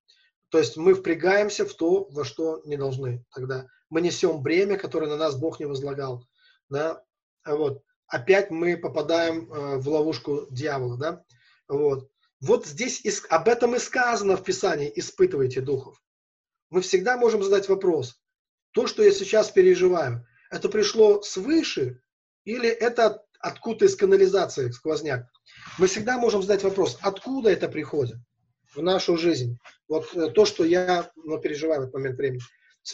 То 0.49 0.57
есть 0.59 0.77
мы 0.77 0.93
впрягаемся 0.93 1.65
в 1.65 1.73
то, 1.73 2.07
во 2.09 2.25
что 2.25 2.61
не 2.65 2.77
должны 2.77 3.23
тогда. 3.33 3.67
Мы 3.89 4.01
несем 4.01 4.41
бремя, 4.41 4.77
которое 4.77 5.07
на 5.07 5.17
нас 5.17 5.37
Бог 5.37 5.59
не 5.59 5.65
возлагал 5.65 6.27
да, 6.69 7.03
вот, 7.45 7.83
опять 8.07 8.51
мы 8.51 8.77
попадаем 8.77 9.51
э, 9.51 9.77
в 9.77 9.87
ловушку 9.87 10.47
дьявола, 10.49 10.97
да, 10.97 11.23
вот. 11.67 12.09
вот 12.41 12.65
здесь 12.65 13.03
об 13.29 13.47
этом 13.47 13.75
и 13.75 13.79
сказано 13.79 14.37
в 14.37 14.43
Писании, 14.43 14.91
испытывайте 14.95 15.61
духов. 15.61 16.01
Мы 16.69 16.81
всегда 16.81 17.17
можем 17.17 17.43
задать 17.43 17.69
вопрос, 17.69 18.21
то, 18.71 18.87
что 18.87 19.03
я 19.03 19.11
сейчас 19.11 19.51
переживаю, 19.51 20.25
это 20.51 20.69
пришло 20.69 21.21
свыше 21.21 22.01
или 22.43 22.69
это 22.69 23.25
откуда 23.39 23.85
из 23.85 23.95
канализации 23.95 24.71
сквозняк? 24.71 25.27
Мы 25.77 25.87
всегда 25.87 26.17
можем 26.17 26.41
задать 26.41 26.63
вопрос, 26.63 26.97
откуда 27.01 27.49
это 27.51 27.69
приходит 27.69 28.17
в 28.73 28.81
нашу 28.81 29.17
жизнь? 29.17 29.57
Вот 29.87 30.15
э, 30.15 30.29
то, 30.29 30.45
что 30.45 30.63
я 30.65 31.11
ну, 31.15 31.39
переживаю 31.39 31.81
в 31.81 31.83
этот 31.83 31.93
момент 31.93 32.17
времени. 32.17 32.41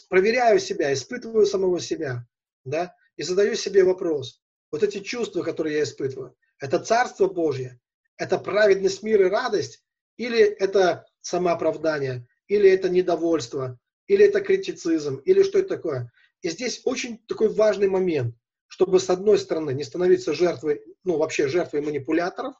Проверяю 0.09 0.59
себя, 0.59 0.93
испытываю 0.93 1.45
самого 1.45 1.79
себя, 1.79 2.25
да, 2.63 2.95
и 3.17 3.23
задаю 3.23 3.55
себе 3.55 3.83
вопрос. 3.83 4.40
Вот 4.71 4.83
эти 4.83 4.99
чувства, 4.99 5.43
которые 5.43 5.77
я 5.77 5.83
испытываю, 5.83 6.35
это 6.59 6.79
Царство 6.79 7.27
Божье, 7.27 7.79
это 8.17 8.37
праведность, 8.37 9.03
мир 9.03 9.21
и 9.23 9.29
радость, 9.29 9.83
или 10.17 10.39
это 10.39 11.05
самооправдание, 11.21 12.27
или 12.47 12.69
это 12.69 12.89
недовольство, 12.89 13.79
или 14.07 14.25
это 14.25 14.41
критицизм, 14.41 15.17
или 15.17 15.43
что 15.43 15.59
это 15.59 15.75
такое. 15.75 16.11
И 16.41 16.49
здесь 16.49 16.81
очень 16.85 17.17
такой 17.27 17.49
важный 17.49 17.87
момент, 17.87 18.35
чтобы 18.67 18.99
с 18.99 19.09
одной 19.09 19.37
стороны 19.37 19.71
не 19.73 19.83
становиться 19.83 20.33
жертвой, 20.33 20.81
ну 21.03 21.17
вообще 21.17 21.47
жертвой 21.47 21.81
манипуляторов, 21.81 22.55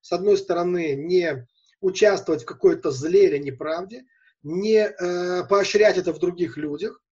с 0.00 0.12
одной 0.12 0.36
стороны 0.36 0.94
не 0.94 1.46
участвовать 1.80 2.42
в 2.42 2.46
какой-то 2.46 2.90
зле 2.90 3.26
или 3.28 3.38
неправде, 3.38 4.04
не 4.42 4.78
э, 4.78 5.44
поощрять 5.48 5.96
это 5.96 6.12
в 6.12 6.18
других 6.18 6.56
людях, 6.56 7.02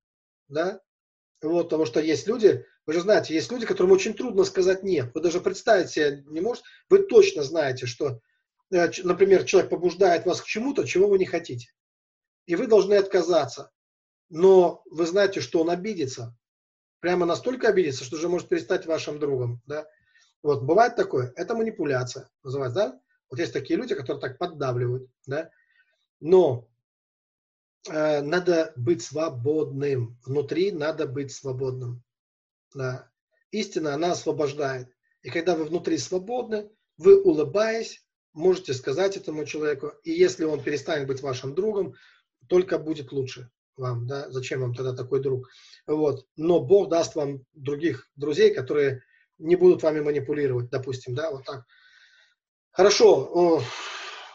да, 0.49 0.81
вот, 1.43 1.64
потому 1.64 1.86
что 1.86 2.01
есть 2.01 2.28
люди, 2.28 2.64
вы 2.86 2.93
же 2.93 3.01
знаете, 3.01 3.35
есть 3.35 3.51
люди, 3.51 3.66
которым 3.66 3.93
очень 3.93 4.14
трудно 4.14 4.44
сказать 4.44 4.82
«нет». 4.85 5.10
Вы 5.12 5.20
даже 5.20 5.40
представить 5.40 5.90
себе 5.90 6.23
не 6.27 6.40
можете. 6.40 6.66
Вы 6.89 7.01
точно 7.01 7.43
знаете, 7.43 7.86
что, 7.86 8.20
э, 8.70 8.90
например, 9.02 9.44
человек 9.44 9.70
побуждает 9.70 10.24
вас 10.24 10.40
к 10.40 10.47
чему-то, 10.47 10.85
чего 10.85 11.09
вы 11.09 11.19
не 11.19 11.27
хотите. 11.27 11.73
И 12.47 12.55
вы 12.55 12.69
должны 12.69 12.94
отказаться. 12.94 13.73
Но 14.31 14.82
вы 14.86 15.05
знаете, 15.06 15.40
что 15.40 15.60
он 15.60 15.70
обидится. 15.70 16.35
Прямо 17.01 17.27
настолько 17.27 17.69
обидится, 17.69 18.05
что 18.05 18.16
уже 18.16 18.28
может 18.28 18.48
перестать 18.48 18.86
вашим 18.86 19.19
другом. 19.19 19.60
Да? 19.66 19.86
Вот, 20.43 20.62
бывает 20.62 20.94
такое. 20.94 21.32
Это 21.36 21.55
манипуляция 21.55 22.31
называется, 22.44 22.74
да? 22.78 23.01
Вот 23.31 23.40
есть 23.40 23.52
такие 23.52 23.78
люди, 23.78 23.94
которые 23.94 24.20
так 24.20 24.39
поддавливают, 24.39 25.10
да? 25.27 25.51
Но 26.20 26.69
надо 27.89 28.73
быть 28.77 29.03
свободным. 29.03 30.19
Внутри 30.25 30.71
надо 30.73 31.07
быть 31.07 31.33
свободным. 31.33 32.03
Да. 32.75 33.11
Истина, 33.51 33.95
она 33.95 34.13
освобождает. 34.13 34.89
И 35.23 35.31
когда 35.31 35.55
вы 35.57 35.65
внутри 35.65 35.99
свободны, 35.99 36.71
вы, 36.97 37.21
улыбаясь, 37.21 38.05
можете 38.33 38.73
сказать 38.75 39.17
этому 39.17 39.45
человеку, 39.45 39.93
и 40.05 40.11
если 40.11 40.45
он 40.45 40.63
перестанет 40.63 41.07
быть 41.07 41.23
вашим 41.23 41.55
другом, 41.55 41.95
только 42.49 42.79
будет 42.79 43.13
лучше 43.13 43.51
вам, 43.77 44.07
да, 44.07 44.31
зачем 44.31 44.61
вам 44.61 44.75
тогда 44.75 44.95
такой 44.95 45.21
друг, 45.21 45.49
вот, 45.87 46.27
но 46.37 46.61
Бог 46.61 46.89
даст 46.89 47.15
вам 47.15 47.45
других 47.53 48.09
друзей, 48.17 48.55
которые 48.55 49.03
не 49.39 49.57
будут 49.57 49.83
вами 49.83 50.01
манипулировать, 50.01 50.71
допустим, 50.71 51.15
да, 51.15 51.31
вот 51.31 51.45
так. 51.45 51.65
Хорошо, 52.71 53.63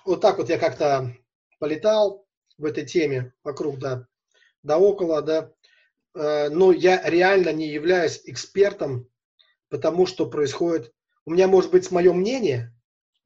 вот 0.05 0.21
так 0.21 0.37
вот 0.37 0.49
я 0.49 0.59
как-то 0.59 1.15
полетал 1.59 2.26
в 2.57 2.65
этой 2.65 2.85
теме 2.85 3.33
вокруг, 3.43 3.79
да, 3.79 4.07
да 4.63 4.77
около, 4.77 5.21
да, 5.21 5.51
Э, 6.17 6.49
но 6.49 6.71
я 6.71 7.01
реально 7.07 7.53
не 7.53 7.67
являюсь 7.67 8.21
экспертом, 8.25 9.07
потому 9.69 10.07
что 10.07 10.29
происходит. 10.29 10.91
У 11.25 11.31
меня 11.31 11.47
может 11.47 11.71
быть 11.71 11.91
мое 11.91 12.11
мнение, 12.11 12.73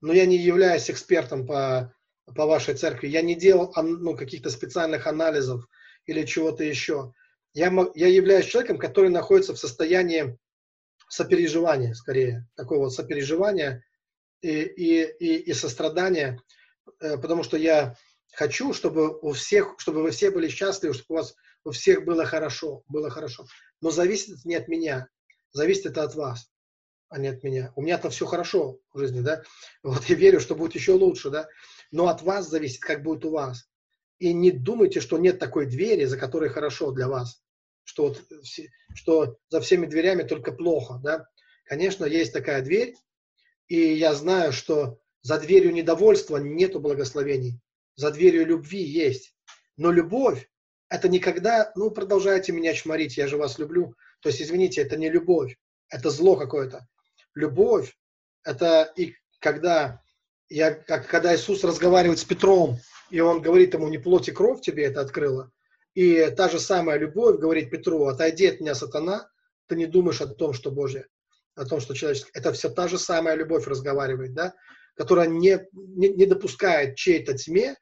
но 0.01 0.11
я 0.11 0.25
не 0.25 0.37
являюсь 0.37 0.89
экспертом 0.89 1.47
по, 1.47 1.93
по 2.25 2.45
вашей 2.45 2.73
церкви. 2.73 3.07
Я 3.07 3.21
не 3.21 3.35
делал 3.35 3.73
ну, 3.81 4.17
каких-то 4.17 4.49
специальных 4.49 5.07
анализов 5.07 5.67
или 6.05 6.25
чего-то 6.25 6.63
еще. 6.63 7.13
Я, 7.53 7.71
я 7.95 8.07
являюсь 8.07 8.47
человеком, 8.47 8.77
который 8.77 9.09
находится 9.09 9.53
в 9.53 9.59
состоянии 9.59 10.37
сопереживания, 11.07 11.93
скорее, 11.93 12.47
такого 12.55 12.89
сопереживания 12.89 13.83
и, 14.41 14.61
и, 14.63 15.03
и, 15.03 15.35
и 15.37 15.53
сострадания, 15.53 16.41
э, 16.99 17.17
потому 17.17 17.43
что 17.43 17.55
я 17.55 17.95
хочу, 18.31 18.73
чтобы 18.73 19.17
у 19.19 19.33
всех, 19.33 19.75
чтобы 19.77 20.01
вы 20.01 20.11
все 20.11 20.31
были 20.31 20.47
счастливы, 20.47 20.93
чтобы 20.93 21.05
у 21.09 21.17
вас 21.17 21.35
у 21.63 21.71
всех 21.71 22.05
было 22.05 22.25
хорошо, 22.25 22.83
было 22.87 23.09
хорошо. 23.09 23.45
Но 23.81 23.91
зависит 23.91 24.39
это 24.39 24.47
не 24.47 24.55
от 24.55 24.67
меня, 24.67 25.07
зависит 25.51 25.85
это 25.85 26.03
от 26.03 26.15
вас, 26.15 26.49
а 27.09 27.19
не 27.19 27.27
от 27.27 27.43
меня. 27.43 27.71
У 27.75 27.81
меня-то 27.81 28.09
все 28.09 28.25
хорошо 28.25 28.79
в 28.93 28.99
жизни, 28.99 29.21
да, 29.21 29.43
вот 29.83 30.05
я 30.05 30.15
верю, 30.15 30.39
что 30.39 30.55
будет 30.55 30.75
еще 30.75 30.93
лучше, 30.93 31.29
да, 31.29 31.47
но 31.91 32.07
от 32.07 32.21
вас 32.21 32.49
зависит, 32.49 32.81
как 32.81 33.03
будет 33.03 33.25
у 33.25 33.31
вас. 33.31 33.67
И 34.19 34.33
не 34.33 34.51
думайте, 34.51 35.01
что 35.01 35.17
нет 35.17 35.39
такой 35.39 35.65
двери, 35.65 36.05
за 36.05 36.17
которой 36.17 36.49
хорошо 36.49 36.91
для 36.91 37.07
вас, 37.07 37.43
что, 37.83 38.09
вот, 38.09 38.21
что 38.93 39.37
за 39.49 39.61
всеми 39.61 39.87
дверями 39.87 40.23
только 40.23 40.51
плохо, 40.51 40.99
да. 41.03 41.27
Конечно, 41.65 42.05
есть 42.05 42.33
такая 42.33 42.61
дверь, 42.61 42.95
и 43.67 43.93
я 43.93 44.13
знаю, 44.13 44.51
что 44.51 44.99
за 45.21 45.39
дверью 45.39 45.73
недовольства 45.73 46.37
нету 46.37 46.79
благословений, 46.79 47.59
за 48.01 48.11
дверью 48.11 48.47
любви 48.47 48.81
есть. 48.81 49.35
Но 49.77 49.91
любовь 49.91 50.49
это 50.89 51.07
никогда, 51.07 51.71
ну, 51.75 51.91
продолжайте 51.91 52.51
меня 52.51 52.73
чморить, 52.73 53.15
я 53.15 53.27
же 53.27 53.37
вас 53.37 53.59
люблю. 53.59 53.95
То 54.21 54.29
есть, 54.29 54.41
извините, 54.41 54.81
это 54.81 54.97
не 54.97 55.09
любовь, 55.09 55.55
это 55.87 56.09
зло 56.09 56.35
какое-то. 56.35 56.85
Любовь– 57.33 57.95
это 58.43 58.91
и 58.97 59.13
когда, 59.39 60.01
я, 60.49 60.73
как, 60.73 61.07
когда 61.07 61.33
Иисус 61.33 61.63
разговаривает 61.63 62.19
с 62.19 62.25
Петром, 62.25 62.77
и 63.09 63.19
он 63.21 63.41
говорит 63.41 63.73
ему, 63.73 63.87
не 63.87 63.99
плоть 63.99 64.27
и 64.27 64.31
кровь 64.31 64.61
тебе 64.61 64.83
это 64.83 64.99
открыла, 65.01 65.51
и 65.93 66.29
та 66.35 66.49
же 66.49 66.59
самая 66.59 66.97
любовь 66.97 67.39
говорит 67.39 67.69
Петру, 67.69 68.05
отойди 68.07 68.47
от 68.47 68.59
меня, 68.59 68.75
сатана, 68.75 69.29
ты 69.67 69.75
не 69.75 69.85
думаешь 69.85 70.21
о 70.21 70.27
том, 70.27 70.53
что 70.53 70.71
Божье, 70.71 71.07
о 71.55 71.65
том, 71.65 71.79
что 71.79 71.93
человеческое. 71.93 72.31
Это 72.33 72.51
все 72.51 72.69
та 72.69 72.87
же 72.87 72.97
самая 72.97 73.35
любовь 73.35 73.67
разговаривает, 73.67 74.33
да, 74.33 74.55
которая 74.95 75.27
не, 75.27 75.59
не, 75.71 76.09
не 76.09 76.25
допускает 76.25 76.97
чьей-то 76.97 77.37
тьме, 77.37 77.77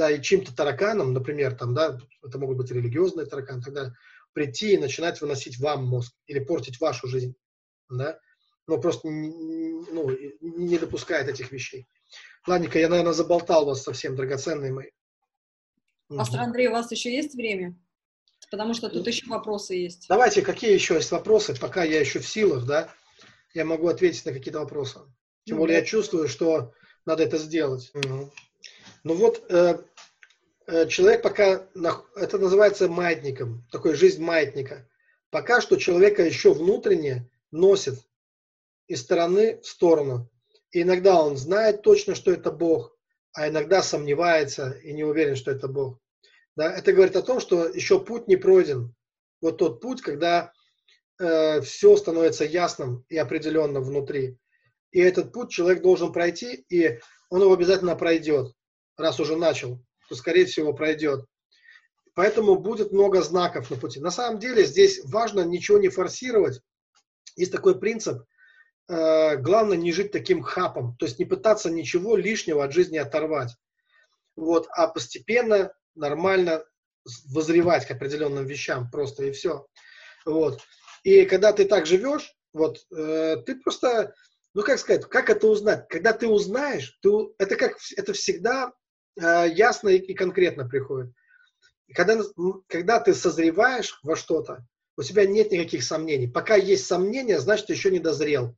да, 0.00 0.10
и 0.10 0.22
чьим-то 0.22 0.56
тараканом, 0.56 1.12
например, 1.12 1.54
там, 1.54 1.74
да, 1.74 1.98
это 2.26 2.38
могут 2.38 2.56
быть 2.56 2.70
религиозные 2.70 3.26
тараканы, 3.26 3.60
тогда 3.60 3.92
прийти 4.32 4.72
и 4.72 4.78
начинать 4.78 5.20
выносить 5.20 5.58
вам 5.58 5.84
мозг 5.84 6.14
или 6.24 6.38
портить 6.38 6.80
вашу 6.80 7.06
жизнь, 7.06 7.34
да, 7.90 8.18
но 8.66 8.78
просто 8.78 9.10
ну, 9.10 10.08
не 10.40 10.78
допускает 10.78 11.28
этих 11.28 11.52
вещей. 11.52 11.86
Ладненько, 12.46 12.78
я, 12.78 12.88
наверное, 12.88 13.12
заболтал 13.12 13.66
вас 13.66 13.82
совсем, 13.82 14.16
драгоценные 14.16 14.72
мои. 14.72 14.90
Пастор 16.08 16.40
Андрей, 16.40 16.68
у 16.68 16.72
вас 16.72 16.90
еще 16.90 17.14
есть 17.14 17.34
время? 17.34 17.78
Потому 18.50 18.72
что 18.72 18.88
тут 18.88 19.06
еще 19.06 19.26
вопросы 19.26 19.74
есть. 19.74 20.06
Давайте, 20.08 20.40
какие 20.40 20.72
еще 20.72 20.94
есть 20.94 21.10
вопросы, 21.10 21.54
пока 21.60 21.84
я 21.84 22.00
еще 22.00 22.20
в 22.20 22.26
силах, 22.26 22.64
да, 22.64 22.88
я 23.52 23.66
могу 23.66 23.86
ответить 23.88 24.24
на 24.24 24.32
какие-то 24.32 24.60
вопросы. 24.60 25.00
Тем 25.44 25.56
ну, 25.56 25.58
более 25.58 25.80
я 25.80 25.84
чувствую, 25.84 26.26
что 26.26 26.72
надо 27.04 27.22
это 27.22 27.36
сделать. 27.36 27.90
Угу. 27.92 28.32
Ну 29.02 29.14
вот, 29.14 29.44
э, 29.48 29.78
человек 30.88 31.22
пока, 31.22 31.66
это 32.16 32.38
называется 32.38 32.88
маятником, 32.88 33.66
такой 33.70 33.94
жизнь 33.94 34.22
маятника. 34.22 34.88
Пока 35.30 35.60
что 35.60 35.76
человека 35.76 36.22
еще 36.22 36.52
внутренне 36.52 37.28
носит 37.50 37.98
из 38.86 39.00
стороны 39.00 39.60
в 39.60 39.66
сторону. 39.66 40.28
И 40.72 40.82
иногда 40.82 41.22
он 41.22 41.36
знает 41.36 41.82
точно, 41.82 42.14
что 42.14 42.32
это 42.32 42.50
Бог, 42.50 42.96
а 43.32 43.48
иногда 43.48 43.82
сомневается 43.82 44.70
и 44.82 44.92
не 44.92 45.04
уверен, 45.04 45.36
что 45.36 45.50
это 45.50 45.68
Бог. 45.68 45.98
Да, 46.56 46.72
это 46.72 46.92
говорит 46.92 47.16
о 47.16 47.22
том, 47.22 47.40
что 47.40 47.66
еще 47.68 48.00
путь 48.00 48.28
не 48.28 48.36
пройден. 48.36 48.94
Вот 49.40 49.58
тот 49.58 49.80
путь, 49.80 50.02
когда 50.02 50.52
э, 51.18 51.60
все 51.60 51.96
становится 51.96 52.44
ясным 52.44 53.04
и 53.08 53.16
определенным 53.16 53.82
внутри. 53.82 54.38
И 54.90 55.00
этот 55.00 55.32
путь 55.32 55.50
человек 55.50 55.82
должен 55.82 56.12
пройти, 56.12 56.64
и 56.68 56.98
он 57.30 57.42
его 57.42 57.52
обязательно 57.52 57.94
пройдет 57.94 58.52
раз 59.00 59.18
уже 59.18 59.36
начал, 59.36 59.80
то, 60.10 60.16
скорее 60.16 60.44
всего, 60.46 60.72
пройдет. 60.72 61.24
Поэтому 62.14 62.56
будет 62.56 62.90
много 62.90 63.22
знаков 63.22 63.70
на 63.70 63.76
пути. 63.76 64.00
На 64.00 64.10
самом 64.10 64.40
деле 64.40 64.64
здесь 64.64 65.00
важно 65.04 65.42
ничего 65.42 65.78
не 65.78 65.88
форсировать. 65.88 66.60
Есть 67.36 67.52
такой 67.52 67.78
принцип. 67.78 68.24
Э, 68.88 69.36
главное 69.36 69.76
не 69.76 69.92
жить 69.92 70.10
таким 70.10 70.42
хапом, 70.42 70.96
то 70.96 71.06
есть 71.06 71.20
не 71.20 71.24
пытаться 71.24 71.70
ничего 71.70 72.16
лишнего 72.16 72.64
от 72.64 72.72
жизни 72.72 72.98
оторвать. 72.98 73.54
Вот, 74.34 74.66
а 74.72 74.88
постепенно, 74.88 75.72
нормально 75.94 76.64
возревать 77.28 77.86
к 77.86 77.92
определенным 77.92 78.44
вещам 78.46 78.90
просто 78.90 79.26
и 79.26 79.30
все. 79.30 79.66
Вот. 80.26 80.60
И 81.04 81.24
когда 81.24 81.52
ты 81.52 81.66
так 81.66 81.86
живешь, 81.86 82.34
вот, 82.52 82.84
э, 82.92 83.36
ты 83.46 83.54
просто, 83.60 84.12
ну 84.54 84.62
как 84.62 84.80
сказать, 84.80 85.04
как 85.04 85.30
это 85.30 85.46
узнать? 85.46 85.86
Когда 85.88 86.12
ты 86.12 86.26
узнаешь, 86.26 86.98
ты, 87.00 87.10
это 87.38 87.54
как, 87.54 87.76
это 87.96 88.12
всегда 88.12 88.72
Э, 89.16 89.48
ясно 89.48 89.88
и 89.88 90.14
конкретно 90.14 90.68
приходит. 90.68 91.12
И 91.88 91.92
когда, 91.92 92.20
когда 92.68 93.00
ты 93.00 93.14
созреваешь 93.14 93.98
во 94.02 94.16
что-то, 94.16 94.64
у 94.96 95.02
тебя 95.02 95.26
нет 95.26 95.50
никаких 95.50 95.82
сомнений. 95.82 96.28
Пока 96.28 96.56
есть 96.56 96.86
сомнения, 96.86 97.38
значит, 97.40 97.70
еще 97.70 97.90
не 97.90 97.98
дозрел. 97.98 98.56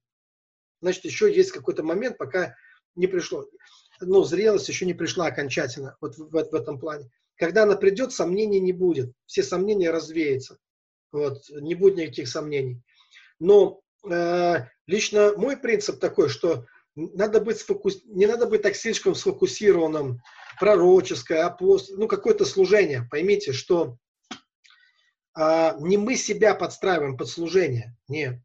Значит, 0.80 1.04
еще 1.04 1.32
есть 1.32 1.52
какой-то 1.52 1.82
момент, 1.82 2.18
пока 2.18 2.56
не 2.94 3.06
пришло. 3.06 3.46
ну, 4.00 4.24
зрелость 4.24 4.68
еще 4.68 4.84
не 4.84 4.94
пришла 4.94 5.26
окончательно 5.26 5.96
вот 6.00 6.16
в, 6.16 6.28
в, 6.28 6.30
в 6.30 6.54
этом 6.54 6.78
плане. 6.78 7.10
Когда 7.36 7.62
она 7.62 7.76
придет, 7.76 8.12
сомнений 8.12 8.60
не 8.60 8.72
будет. 8.72 9.12
Все 9.26 9.42
сомнения 9.42 9.90
развеются. 9.90 10.58
Вот, 11.12 11.48
не 11.50 11.74
будет 11.74 11.96
никаких 11.96 12.28
сомнений. 12.28 12.82
Но 13.38 13.80
э, 14.08 14.66
лично 14.86 15.32
мой 15.36 15.56
принцип 15.56 16.00
такой, 16.00 16.28
что 16.28 16.66
надо 16.94 17.40
быть 17.40 17.58
сфокус... 17.58 18.02
не 18.04 18.26
надо 18.26 18.46
быть 18.46 18.62
так 18.62 18.76
слишком 18.76 19.14
сфокусированным, 19.14 20.20
пророческое, 20.62 21.44
апостол, 21.44 21.96
ну, 21.98 22.06
какое-то 22.06 22.44
служение. 22.44 23.04
Поймите, 23.10 23.52
что 23.52 23.98
а, 25.34 25.74
не 25.80 25.96
мы 25.96 26.14
себя 26.14 26.54
подстраиваем 26.54 27.16
под 27.16 27.28
служение, 27.28 27.96
нет. 28.06 28.38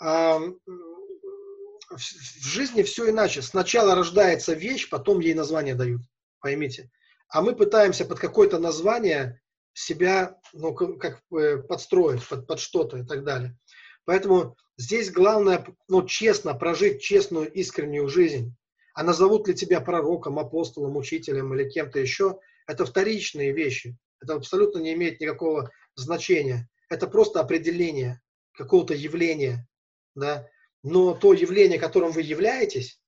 А, 0.00 0.38
в, 0.38 1.96
в 1.96 2.46
жизни 2.46 2.84
все 2.84 3.10
иначе. 3.10 3.42
Сначала 3.42 3.96
рождается 3.96 4.52
вещь, 4.52 4.88
потом 4.88 5.18
ей 5.18 5.34
название 5.34 5.74
дают. 5.74 6.02
Поймите. 6.38 6.92
А 7.28 7.42
мы 7.42 7.56
пытаемся 7.56 8.04
под 8.04 8.20
какое-то 8.20 8.60
название 8.60 9.40
себя 9.72 10.38
ну, 10.52 10.72
как 10.72 11.24
подстроить 11.66 12.24
под, 12.28 12.46
под 12.46 12.60
что-то 12.60 12.98
и 12.98 13.04
так 13.04 13.24
далее. 13.24 13.58
Поэтому 14.04 14.56
здесь 14.76 15.10
главное 15.10 15.66
ну, 15.88 16.06
честно 16.06 16.54
прожить 16.54 17.02
честную, 17.02 17.50
искреннюю 17.50 18.08
жизнь. 18.08 18.54
А 18.94 19.02
назовут 19.02 19.48
ли 19.48 19.54
тебя 19.54 19.80
пророком, 19.80 20.38
апостолом, 20.38 20.96
учителем 20.96 21.54
или 21.54 21.68
кем-то 21.68 21.98
еще, 21.98 22.38
это 22.66 22.84
вторичные 22.84 23.52
вещи. 23.52 23.96
Это 24.20 24.34
абсолютно 24.34 24.78
не 24.78 24.92
имеет 24.92 25.20
никакого 25.20 25.70
значения. 25.94 26.68
Это 26.88 27.06
просто 27.06 27.40
определение 27.40 28.20
какого-то 28.52 28.94
явления. 28.94 29.66
Да? 30.14 30.46
Но 30.82 31.14
то 31.14 31.32
явление, 31.32 31.78
которым 31.78 32.12
вы 32.12 32.22
являетесь, 32.22 33.00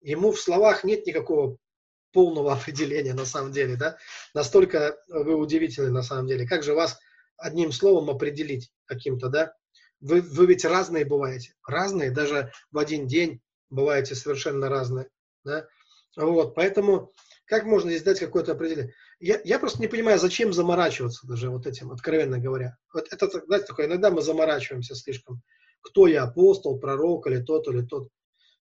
ему 0.00 0.32
в 0.32 0.40
словах 0.40 0.84
нет 0.84 1.06
никакого 1.06 1.56
полного 2.12 2.52
определения 2.54 3.14
на 3.14 3.24
самом 3.24 3.52
деле. 3.52 3.76
Да? 3.76 3.96
Настолько 4.34 4.98
вы 5.08 5.34
удивительны 5.36 5.90
на 5.90 6.02
самом 6.02 6.26
деле. 6.26 6.46
Как 6.46 6.62
же 6.62 6.74
вас 6.74 6.98
одним 7.36 7.72
словом 7.72 8.10
определить 8.10 8.70
каким-то, 8.84 9.28
да? 9.28 9.54
Вы, 10.00 10.22
вы 10.22 10.46
ведь 10.46 10.64
разные 10.64 11.04
бываете. 11.04 11.54
Разные, 11.66 12.10
даже 12.10 12.52
в 12.70 12.78
один 12.78 13.06
день 13.06 13.40
бываете 13.68 14.14
совершенно 14.14 14.68
разные. 14.68 15.08
Да? 15.44 15.66
Вот, 16.16 16.54
поэтому 16.54 17.12
как 17.46 17.64
можно 17.64 17.90
здесь 17.90 18.02
дать 18.02 18.20
какое-то 18.20 18.52
определение? 18.52 18.94
Я, 19.18 19.40
я 19.44 19.58
просто 19.58 19.80
не 19.80 19.88
понимаю, 19.88 20.18
зачем 20.18 20.52
заморачиваться 20.52 21.26
даже 21.26 21.50
вот 21.50 21.66
этим, 21.66 21.90
откровенно 21.90 22.38
говоря. 22.38 22.76
Вот 22.94 23.08
это, 23.12 23.28
знаете, 23.46 23.66
такое, 23.66 23.86
иногда 23.86 24.10
мы 24.10 24.22
заморачиваемся 24.22 24.94
слишком. 24.94 25.42
Кто 25.82 26.06
я, 26.06 26.24
апостол, 26.24 26.78
пророк 26.78 27.26
или 27.26 27.42
тот, 27.42 27.66
или 27.68 27.82
тот. 27.82 28.08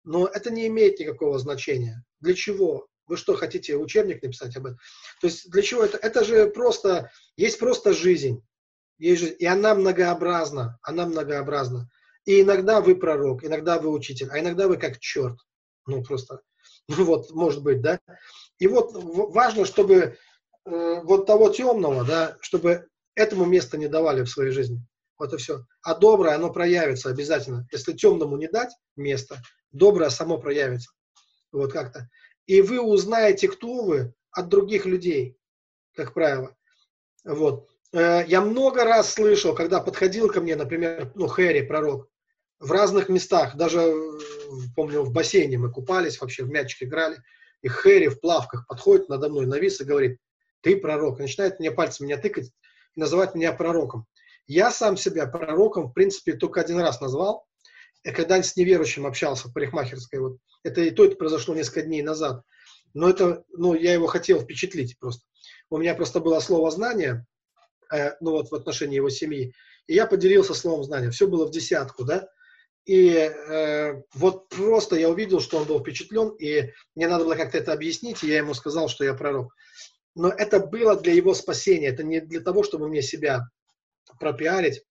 Но 0.04 0.26
это 0.26 0.50
не 0.50 0.68
имеет 0.68 1.00
никакого 1.00 1.38
значения. 1.38 2.04
Для 2.20 2.34
чего? 2.34 2.86
Вы 3.06 3.16
что, 3.16 3.34
хотите 3.34 3.76
учебник 3.76 4.22
написать 4.22 4.56
об 4.56 4.66
этом? 4.66 4.78
То 5.20 5.26
есть 5.26 5.50
для 5.50 5.62
чего 5.62 5.82
это? 5.82 5.96
Это 5.98 6.24
же 6.24 6.48
просто, 6.50 7.10
есть 7.36 7.58
просто 7.58 7.92
жизнь. 7.92 8.42
Есть 8.98 9.20
жизнь, 9.20 9.36
и 9.38 9.46
она 9.46 9.74
многообразна. 9.74 10.78
Она 10.82 11.06
многообразна. 11.06 11.88
И 12.24 12.40
иногда 12.40 12.80
вы 12.80 12.96
пророк, 12.96 13.44
иногда 13.44 13.78
вы 13.78 13.90
учитель, 13.90 14.28
а 14.30 14.38
иногда 14.38 14.68
вы 14.68 14.76
как 14.76 14.98
черт. 15.00 15.38
Ну, 15.86 16.02
просто, 16.02 16.40
вот, 16.88 17.30
может 17.30 17.62
быть, 17.62 17.80
да? 17.80 18.00
И 18.58 18.66
вот 18.66 18.92
важно, 18.94 19.64
чтобы 19.64 20.16
э, 20.64 21.00
вот 21.02 21.26
того 21.26 21.50
темного, 21.50 22.04
да, 22.04 22.36
чтобы 22.40 22.88
этому 23.14 23.44
место 23.44 23.76
не 23.76 23.88
давали 23.88 24.22
в 24.22 24.30
своей 24.30 24.50
жизни. 24.50 24.80
Вот 25.18 25.32
и 25.32 25.36
все. 25.36 25.64
А 25.82 25.94
доброе, 25.94 26.34
оно 26.34 26.52
проявится 26.52 27.08
обязательно. 27.08 27.66
Если 27.72 27.92
темному 27.92 28.36
не 28.36 28.48
дать 28.48 28.74
место, 28.96 29.40
доброе 29.72 30.10
само 30.10 30.38
проявится. 30.38 30.90
Вот 31.52 31.72
как-то. 31.72 32.08
И 32.46 32.60
вы 32.60 32.80
узнаете, 32.80 33.48
кто 33.48 33.82
вы 33.82 34.14
от 34.30 34.48
других 34.48 34.86
людей, 34.86 35.38
как 35.94 36.12
правило. 36.12 36.54
Вот. 37.24 37.68
Э, 37.92 38.24
я 38.26 38.40
много 38.40 38.84
раз 38.84 39.14
слышал, 39.14 39.54
когда 39.54 39.80
подходил 39.80 40.28
ко 40.28 40.40
мне, 40.40 40.56
например, 40.56 41.10
ну, 41.14 41.26
Хэри, 41.26 41.62
пророк, 41.62 42.08
в 42.58 42.72
разных 42.72 43.08
местах, 43.08 43.56
даже, 43.56 43.94
помню, 44.74 45.02
в 45.02 45.12
бассейне 45.12 45.58
мы 45.58 45.70
купались, 45.70 46.20
вообще 46.20 46.44
в 46.44 46.50
мячик 46.50 46.82
играли, 46.82 47.18
и 47.62 47.68
Хэри 47.68 48.08
в 48.08 48.20
плавках 48.20 48.66
подходит 48.66 49.08
надо 49.08 49.28
мной, 49.28 49.46
навис 49.46 49.80
и 49.80 49.84
говорит, 49.84 50.18
ты 50.62 50.76
пророк, 50.76 51.18
и 51.18 51.22
начинает 51.22 51.58
мне 51.58 51.70
пальцем 51.70 52.06
меня 52.06 52.16
тыкать 52.16 52.50
и 52.94 53.00
называть 53.00 53.34
меня 53.34 53.52
пророком. 53.52 54.06
Я 54.46 54.70
сам 54.70 54.96
себя 54.96 55.26
пророком, 55.26 55.88
в 55.88 55.92
принципе, 55.92 56.34
только 56.34 56.60
один 56.60 56.78
раз 56.78 57.00
назвал, 57.00 57.46
я 58.04 58.12
когда 58.12 58.40
с 58.40 58.56
неверующим 58.56 59.06
общался 59.06 59.48
в 59.48 59.52
парикмахерской, 59.52 60.20
вот, 60.20 60.38
это 60.62 60.80
и 60.80 60.90
то 60.90 61.04
это 61.04 61.16
произошло 61.16 61.54
несколько 61.54 61.82
дней 61.82 62.02
назад, 62.02 62.42
но 62.94 63.10
это, 63.10 63.44
ну, 63.50 63.74
я 63.74 63.92
его 63.92 64.06
хотел 64.06 64.40
впечатлить 64.40 64.98
просто. 64.98 65.24
У 65.68 65.78
меня 65.78 65.94
просто 65.94 66.20
было 66.20 66.38
слово 66.40 66.70
знание, 66.70 67.26
э, 67.92 68.12
ну, 68.20 68.30
вот 68.30 68.50
в 68.50 68.54
отношении 68.54 68.96
его 68.96 69.10
семьи, 69.10 69.52
и 69.86 69.94
я 69.94 70.06
поделился 70.06 70.54
словом 70.54 70.84
знания. 70.84 71.10
Все 71.10 71.26
было 71.26 71.46
в 71.46 71.50
десятку, 71.50 72.04
да, 72.04 72.28
и 72.86 73.10
э, 73.10 74.02
вот 74.14 74.48
просто 74.48 74.94
я 74.94 75.10
увидел, 75.10 75.40
что 75.40 75.58
он 75.58 75.64
был 75.64 75.80
впечатлен, 75.80 76.28
и 76.38 76.72
мне 76.94 77.08
надо 77.08 77.24
было 77.24 77.34
как-то 77.34 77.58
это 77.58 77.72
объяснить, 77.72 78.22
и 78.22 78.28
я 78.28 78.38
ему 78.38 78.54
сказал, 78.54 78.88
что 78.88 79.04
я 79.04 79.12
пророк. 79.12 79.52
Но 80.14 80.28
это 80.28 80.60
было 80.60 80.96
для 80.96 81.12
его 81.12 81.34
спасения, 81.34 81.88
это 81.88 82.04
не 82.04 82.20
для 82.20 82.40
того, 82.40 82.62
чтобы 82.62 82.88
мне 82.88 83.02
себя 83.02 83.50
пропиарить, 84.20 84.82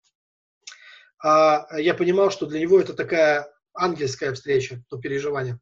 а 1.23 1.67
я 1.79 1.93
понимал, 1.93 2.31
что 2.31 2.45
для 2.45 2.59
него 2.59 2.79
это 2.79 2.93
такая 2.93 3.49
ангельская 3.73 4.33
встреча, 4.33 4.83
то 4.89 4.97
переживание, 4.97 5.57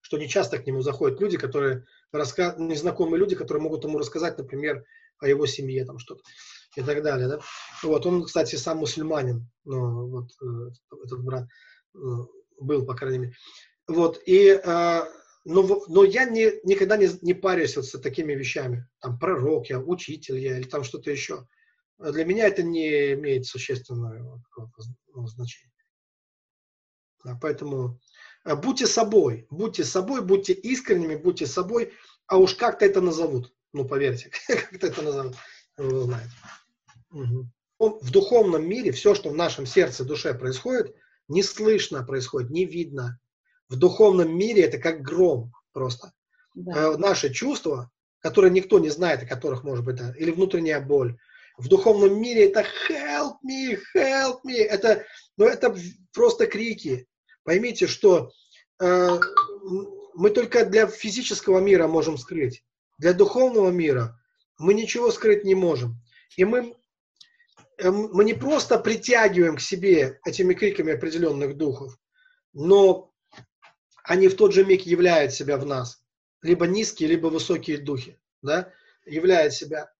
что 0.00 0.18
не 0.18 0.28
часто 0.28 0.58
к 0.58 0.66
нему 0.66 0.82
заходят 0.82 1.20
люди, 1.20 1.38
которые 1.38 1.84
раска... 2.10 2.56
незнакомые 2.58 3.20
люди, 3.20 3.36
которые 3.36 3.62
могут 3.62 3.84
ему 3.84 3.98
рассказать, 3.98 4.36
например, 4.36 4.84
о 5.20 5.28
его 5.28 5.46
семье, 5.46 5.84
там 5.84 6.00
что-то 6.00 6.22
и 6.76 6.82
так 6.82 7.02
далее. 7.02 7.28
Да? 7.28 7.40
Вот, 7.82 8.06
он, 8.06 8.24
кстати, 8.24 8.56
сам 8.56 8.78
мусульманин, 8.78 9.48
но 9.64 10.06
вот 10.06 10.30
э, 10.42 10.70
этот 11.04 11.24
брат 11.24 11.48
э, 11.94 11.98
был, 12.60 12.86
по 12.86 12.94
крайней 12.94 13.18
мере. 13.18 13.34
Вот, 13.88 14.20
и, 14.26 14.60
э, 14.62 15.02
но, 15.44 15.84
но 15.88 16.04
я 16.04 16.24
не, 16.24 16.60
никогда 16.64 16.96
не, 16.96 17.08
не 17.22 17.34
парюсь 17.34 17.76
вот 17.76 17.86
с 17.86 17.98
такими 18.00 18.34
вещами, 18.34 18.86
там, 19.00 19.18
пророк 19.18 19.68
я, 19.68 19.80
учитель 19.80 20.38
я 20.38 20.58
или 20.58 20.68
там 20.68 20.84
что-то 20.84 21.10
еще. 21.10 21.46
Для 21.98 22.24
меня 22.26 22.46
это 22.46 22.62
не 22.62 23.14
имеет 23.14 23.46
существенного 23.46 24.42
ну, 25.14 25.26
значения. 25.26 25.72
Да, 27.24 27.38
поэтому 27.40 27.98
будьте 28.44 28.86
собой, 28.86 29.46
будьте 29.50 29.82
собой, 29.82 30.20
будьте 30.20 30.52
искренними, 30.52 31.16
будьте 31.16 31.46
собой, 31.46 31.94
а 32.26 32.36
уж 32.36 32.54
как-то 32.54 32.84
это 32.84 33.00
назовут. 33.00 33.52
Ну, 33.72 33.86
поверьте, 33.86 34.30
как-то 34.46 34.86
это 34.86 35.02
назовут, 35.02 35.36
вы 35.76 36.02
знаете. 36.02 36.32
Угу. 37.16 37.98
В 38.00 38.10
духовном 38.10 38.68
мире 38.68 38.92
все, 38.92 39.14
что 39.14 39.30
в 39.30 39.34
нашем 39.34 39.66
сердце, 39.66 40.04
душе 40.04 40.34
происходит, 40.34 40.94
не 41.28 41.42
слышно 41.42 42.02
происходит, 42.04 42.50
не 42.50 42.64
видно. 42.64 43.18
В 43.68 43.76
духовном 43.76 44.36
мире 44.36 44.64
это 44.64 44.78
как 44.78 45.02
гром 45.02 45.52
просто. 45.72 46.12
Да. 46.54 46.94
Э, 46.94 46.96
наши 46.96 47.32
чувства, 47.32 47.90
которые 48.20 48.50
никто 48.50 48.78
не 48.78 48.90
знает, 48.90 49.22
о 49.22 49.26
которых 49.26 49.64
может 49.64 49.84
быть, 49.84 49.96
да, 49.96 50.14
или 50.16 50.30
внутренняя 50.30 50.80
боль. 50.80 51.18
В 51.58 51.68
духовном 51.68 52.20
мире 52.20 52.46
это 52.50 52.64
help 52.88 53.36
me, 53.46 53.78
help 53.94 54.40
me. 54.46 54.56
Это, 54.56 55.04
ну, 55.36 55.46
это 55.46 55.74
просто 56.12 56.46
крики. 56.46 57.06
Поймите, 57.44 57.86
что 57.86 58.30
э, 58.80 59.20
мы 60.14 60.30
только 60.30 60.64
для 60.64 60.86
физического 60.86 61.60
мира 61.60 61.86
можем 61.86 62.18
скрыть. 62.18 62.62
Для 62.98 63.12
духовного 63.12 63.70
мира 63.70 64.18
мы 64.58 64.74
ничего 64.74 65.10
скрыть 65.10 65.44
не 65.44 65.54
можем. 65.54 66.00
И 66.36 66.44
мы 66.44 66.74
мы 67.82 68.24
не 68.24 68.34
просто 68.34 68.78
притягиваем 68.78 69.56
к 69.56 69.60
себе 69.60 70.18
этими 70.24 70.54
криками 70.54 70.94
определенных 70.94 71.56
духов, 71.56 71.96
но 72.52 73.12
они 74.02 74.28
в 74.28 74.36
тот 74.36 74.52
же 74.52 74.64
миг 74.64 74.82
являют 74.82 75.32
себя 75.32 75.56
в 75.58 75.66
нас. 75.66 76.02
Либо 76.42 76.66
низкие, 76.66 77.08
либо 77.08 77.26
высокие 77.26 77.78
духи, 77.78 78.18
да, 78.42 78.72
являют 79.04 79.52
себя. 79.52 79.90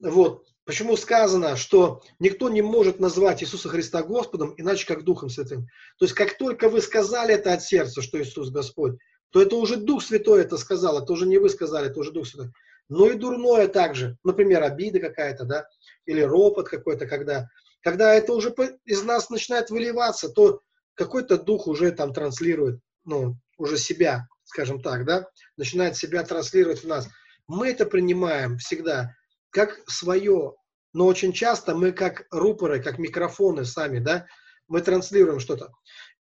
Вот. 0.00 0.46
Почему 0.64 0.96
сказано, 0.96 1.56
что 1.56 2.02
никто 2.18 2.50
не 2.50 2.60
может 2.60 3.00
назвать 3.00 3.42
Иисуса 3.42 3.68
Христа 3.70 4.02
Господом, 4.02 4.54
иначе 4.58 4.86
как 4.86 5.02
Духом 5.02 5.30
Святым. 5.30 5.66
То 5.98 6.04
есть, 6.04 6.14
как 6.14 6.36
только 6.36 6.68
вы 6.68 6.82
сказали 6.82 7.34
это 7.34 7.54
от 7.54 7.62
сердца, 7.62 8.02
что 8.02 8.20
Иисус 8.20 8.50
Господь, 8.50 8.98
то 9.30 9.40
это 9.40 9.56
уже 9.56 9.76
Дух 9.76 10.02
Святой 10.02 10.42
это 10.42 10.58
сказал, 10.58 11.02
это 11.02 11.12
уже 11.12 11.26
не 11.26 11.38
вы 11.38 11.48
сказали, 11.48 11.88
это 11.88 11.98
уже 11.98 12.12
Дух 12.12 12.26
Святой. 12.26 12.52
Но 12.88 13.10
и 13.10 13.16
дурное 13.16 13.68
также, 13.68 14.16
например, 14.24 14.62
обида 14.62 15.00
какая-то, 15.00 15.44
да, 15.44 15.68
или 16.06 16.22
ропот 16.22 16.68
какой-то, 16.68 17.06
когда, 17.06 17.48
когда 17.82 18.14
это 18.14 18.32
уже 18.32 18.54
из 18.84 19.02
нас 19.02 19.28
начинает 19.30 19.70
выливаться, 19.70 20.28
то 20.28 20.60
какой-то 20.94 21.38
дух 21.38 21.66
уже 21.66 21.92
там 21.92 22.12
транслирует, 22.12 22.80
ну, 23.04 23.36
уже 23.58 23.76
себя, 23.76 24.26
скажем 24.44 24.80
так, 24.80 25.04
да, 25.04 25.28
начинает 25.56 25.96
себя 25.96 26.22
транслировать 26.24 26.82
в 26.82 26.88
нас. 26.88 27.08
Мы 27.46 27.70
это 27.70 27.84
принимаем 27.86 28.58
всегда 28.58 29.14
как 29.50 29.80
свое, 29.86 30.54
но 30.92 31.06
очень 31.06 31.32
часто 31.32 31.74
мы 31.74 31.92
как 31.92 32.26
рупоры, 32.30 32.82
как 32.82 32.98
микрофоны 32.98 33.64
сами, 33.64 33.98
да, 33.98 34.26
мы 34.66 34.80
транслируем 34.80 35.40
что-то. 35.40 35.72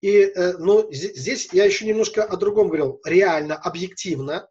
И, 0.01 0.21
э, 0.21 0.57
но 0.59 0.87
здесь 0.93 1.49
я 1.53 1.65
еще 1.65 1.87
немножко 1.87 2.23
о 2.23 2.37
другом 2.37 2.69
говорил. 2.69 3.01
Реально, 3.05 3.57
объективно, 3.57 4.49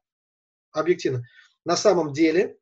объективно, 0.72 1.24
на 1.66 1.76
самом 1.76 2.14
деле, 2.14 2.58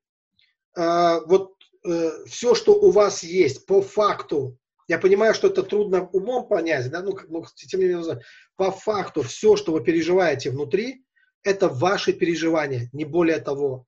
э, 0.75 1.19
вот 1.25 1.53
э, 1.85 2.11
все, 2.25 2.55
что 2.55 2.73
у 2.73 2.89
вас 2.89 3.21
есть 3.23 3.65
по 3.65 3.81
факту, 3.81 4.57
я 4.87 4.97
понимаю, 4.97 5.33
что 5.33 5.47
это 5.47 5.63
трудно 5.63 6.07
умом 6.07 6.47
понять, 6.47 6.89
да, 6.89 7.01
ну, 7.01 7.17
ну 7.27 7.45
тем 7.55 7.81
не 7.81 7.87
менее, 7.87 8.21
по 8.55 8.71
факту 8.71 9.21
все, 9.21 9.55
что 9.55 9.73
вы 9.73 9.83
переживаете 9.83 10.49
внутри, 10.49 11.05
это 11.43 11.67
ваши 11.67 12.13
переживания, 12.13 12.89
не 12.93 13.05
более 13.05 13.39
того. 13.39 13.85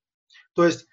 То 0.54 0.66
есть, 0.66 0.88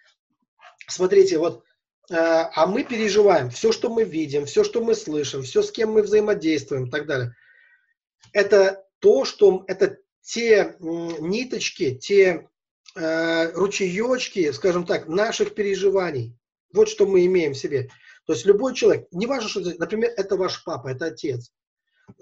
смотрите, 0.86 1.38
вот, 1.38 1.64
э, 2.10 2.14
а 2.14 2.66
мы 2.66 2.84
переживаем 2.84 3.50
все, 3.50 3.72
что 3.72 3.90
мы 3.90 4.04
видим, 4.04 4.46
все, 4.46 4.62
что 4.62 4.82
мы 4.82 4.94
слышим, 4.94 5.42
все, 5.42 5.62
с 5.62 5.72
кем 5.72 5.92
мы 5.92 6.02
взаимодействуем 6.02 6.86
и 6.86 6.90
так 6.90 7.06
далее. 7.06 7.34
Это 8.32 8.84
то, 9.00 9.24
что, 9.24 9.64
это 9.66 9.98
те 10.20 10.76
ниточки, 10.78 11.96
те 11.96 12.48
ручеечки, 12.94 14.52
скажем 14.52 14.84
так, 14.84 15.08
наших 15.08 15.54
переживаний. 15.54 16.36
Вот 16.72 16.88
что 16.88 17.06
мы 17.06 17.24
имеем 17.26 17.52
в 17.52 17.58
себе. 17.58 17.88
То 18.26 18.34
есть 18.34 18.46
любой 18.46 18.74
человек, 18.74 19.08
не 19.10 19.26
важно, 19.26 19.48
что, 19.48 19.60
например, 19.78 20.12
это 20.16 20.36
ваш 20.36 20.62
папа, 20.64 20.88
это 20.88 21.06
отец. 21.06 21.52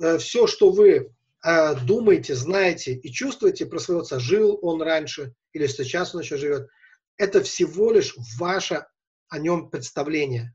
Э, 0.00 0.18
все, 0.18 0.46
что 0.46 0.70
вы 0.70 1.12
э, 1.44 1.74
думаете, 1.84 2.34
знаете 2.34 2.94
и 2.94 3.12
чувствуете 3.12 3.66
про 3.66 3.78
своего 3.78 4.02
отца, 4.02 4.18
жил 4.18 4.58
он 4.62 4.82
раньше 4.82 5.34
или 5.52 5.66
сейчас 5.66 6.14
он 6.14 6.22
еще 6.22 6.36
живет, 6.36 6.68
это 7.16 7.42
всего 7.42 7.92
лишь 7.92 8.14
ваше 8.38 8.86
о 9.28 9.38
нем 9.38 9.70
представление. 9.70 10.54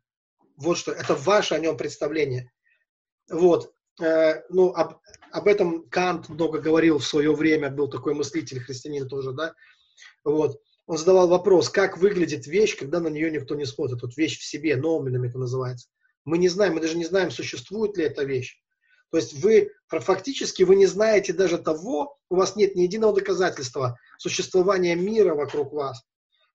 Вот 0.58 0.78
что, 0.78 0.92
это 0.92 1.16
ваше 1.16 1.54
о 1.56 1.60
нем 1.60 1.78
представление. 1.78 2.52
Вот. 3.30 3.74
Э, 4.02 4.42
ну, 4.50 4.74
об, 4.74 5.00
об 5.32 5.48
этом 5.48 5.88
Кант 5.90 6.28
много 6.30 6.60
говорил 6.60 6.98
в 6.98 7.06
свое 7.06 7.34
время, 7.34 7.70
был 7.70 7.88
такой 7.88 8.14
мыслитель, 8.14 8.60
христианин 8.60 9.08
тоже, 9.08 9.32
да. 9.32 9.54
Вот. 10.24 10.60
Он 10.88 10.98
задавал 10.98 11.28
вопрос, 11.28 11.70
как 11.70 11.98
выглядит 11.98 12.46
вещь, 12.46 12.78
когда 12.78 13.00
на 13.00 13.08
нее 13.08 13.32
никто 13.32 13.56
не 13.56 13.66
смотрит. 13.66 14.02
Вот 14.02 14.16
вещь 14.18 14.40
в 14.40 14.46
себе, 14.46 14.76
номином 14.76 15.24
это 15.24 15.38
называется. 15.38 15.88
Мы 16.26 16.38
не 16.38 16.50
знаем, 16.50 16.76
мы 16.76 16.82
даже 16.82 16.98
не 16.98 17.06
знаем, 17.06 17.32
существует 17.32 17.98
ли 17.98 18.06
эта 18.06 18.24
вещь. 18.24 18.62
То 19.12 19.18
есть 19.18 19.34
вы 19.34 19.72
фактически 19.88 20.64
вы 20.64 20.76
не 20.76 20.88
знаете 20.88 21.32
даже 21.34 21.58
того, 21.58 22.18
у 22.30 22.36
вас 22.36 22.56
нет 22.56 22.76
ни 22.76 22.82
единого 22.82 23.14
доказательства 23.14 23.98
существования 24.18 24.96
мира 24.96 25.34
вокруг 25.36 25.74
вас. 25.74 26.04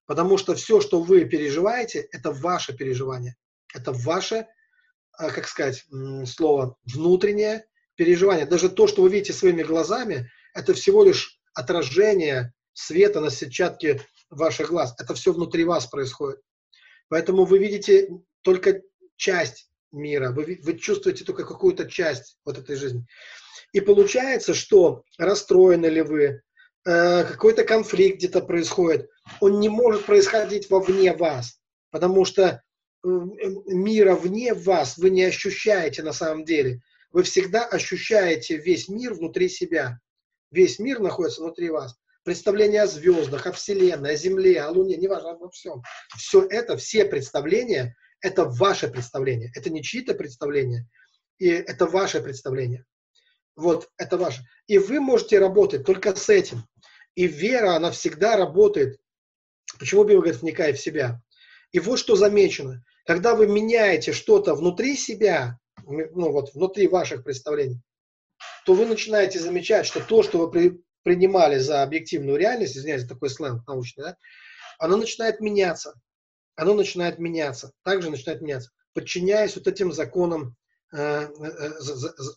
Потому 0.07 0.39
что 0.39 0.55
все, 0.55 0.81
что 0.81 1.01
вы 1.01 1.25
переживаете, 1.25 2.01
это 2.13 2.33
ваше 2.33 2.77
переживание. 2.77 3.37
Это 3.73 3.93
ваше, 3.93 4.47
а, 5.13 5.31
как 5.31 5.47
сказать, 5.47 5.87
слово, 6.27 6.77
внутреннее 6.85 7.65
переживание. 7.95 8.47
Даже 8.47 8.69
то, 8.69 8.89
что 8.89 9.03
вы 9.03 9.11
видите 9.11 9.33
своими 9.33 9.63
глазами, 9.63 10.31
это 10.53 10.75
всего 10.75 11.05
лишь 11.05 11.41
отражение 11.55 12.53
света 12.73 13.21
на 13.21 13.31
сетчатке 13.31 14.01
ваших 14.31 14.71
глаз. 14.71 14.95
Это 14.99 15.15
все 15.15 15.33
внутри 15.33 15.65
вас 15.65 15.87
происходит. 15.87 16.41
Поэтому 17.09 17.45
вы 17.45 17.59
видите 17.59 18.09
только 18.43 18.83
часть 19.17 19.69
мира, 19.93 20.31
вы, 20.31 20.61
вы 20.63 20.79
чувствуете 20.79 21.25
только 21.25 21.45
какую-то 21.45 21.89
часть 21.89 22.39
вот 22.45 22.59
этой 22.59 22.77
жизни. 22.77 23.05
И 23.73 23.81
получается, 23.81 24.55
что 24.55 25.05
расстроены 25.19 25.87
ли 25.87 26.03
вы, 26.03 26.43
э, 26.85 27.25
какой-то 27.25 27.65
конфликт 27.65 28.19
где-то 28.19 28.41
происходит, 28.41 29.09
он 29.41 29.61
не 29.61 29.69
может 29.69 30.07
происходить 30.07 30.71
вовне 30.71 31.15
вас, 31.15 31.61
потому 31.91 32.25
что 32.25 32.43
э, 32.43 32.59
мира 33.03 34.15
вне 34.15 34.55
вас 34.55 34.97
вы 34.97 35.11
не 35.11 35.25
ощущаете 35.25 36.03
на 36.03 36.13
самом 36.13 36.45
деле. 36.45 36.81
Вы 37.13 37.25
всегда 37.25 37.65
ощущаете 37.67 38.57
весь 38.57 38.89
мир 38.89 39.15
внутри 39.15 39.49
себя. 39.49 40.01
Весь 40.51 40.79
мир 40.79 41.01
находится 41.01 41.43
внутри 41.43 41.71
вас. 41.71 41.97
Представления 42.31 42.83
о 42.83 42.87
звездах, 42.87 43.49
о 43.49 43.51
Вселенной, 43.51 44.13
о 44.13 44.17
Земле, 44.17 44.63
о 44.63 44.71
Луне, 44.71 44.97
неважно, 44.97 45.33
обо 45.33 45.51
всем. 45.51 45.83
Все 46.17 46.47
это, 46.49 46.77
все 46.77 47.05
представления, 47.05 47.97
это 48.21 48.45
ваше 48.45 48.87
представление. 48.87 49.51
Это 49.57 49.69
не 49.69 49.83
чьи-то 49.83 50.15
представления, 50.15 50.89
и 51.39 51.49
это 51.49 51.87
ваше 51.87 52.21
представление. 52.21 52.85
Вот, 53.57 53.91
это 53.97 54.17
ваше. 54.17 54.45
И 54.69 54.79
вы 54.79 55.01
можете 55.01 55.41
работать 55.41 55.85
только 55.85 56.15
с 56.15 56.29
этим. 56.29 56.63
И 57.17 57.27
вера, 57.27 57.75
она 57.75 57.91
всегда 57.91 58.37
работает. 58.37 59.01
Почему 59.81 60.05
Библия 60.05 60.21
говорит, 60.21 60.41
вникай 60.41 60.73
в 60.73 60.81
себя? 60.81 61.21
И 61.73 61.81
вот 61.81 61.99
что 61.99 62.15
замечено. 62.15 62.85
Когда 63.07 63.35
вы 63.35 63.49
меняете 63.49 64.13
что-то 64.13 64.55
внутри 64.55 64.95
себя, 64.95 65.59
ну 65.85 66.31
вот 66.31 66.55
внутри 66.55 66.87
ваших 66.87 67.25
представлений, 67.25 67.81
то 68.65 68.75
вы 68.75 68.87
начинаете 68.87 69.41
замечать, 69.41 69.85
что 69.85 69.99
то, 69.99 70.23
что 70.23 70.47
вы 70.47 70.81
принимали 71.03 71.59
за 71.59 71.83
объективную 71.83 72.39
реальность, 72.39 72.77
извиняюсь, 72.77 73.07
такой 73.07 73.31
сленг 73.31 73.67
научный, 73.67 74.05
да, 74.05 74.17
оно 74.79 74.97
начинает 74.97 75.41
меняться 75.41 75.95
оно 76.61 76.75
начинает 76.75 77.19
меняться, 77.19 77.73
также 77.85 78.11
начинает 78.11 78.43
меняться, 78.43 78.71
подчиняясь 78.93 79.57
вот 79.57 79.67
этим 79.67 79.93
законам, 79.93 80.57
э, 80.93 80.99
э, 80.99 81.71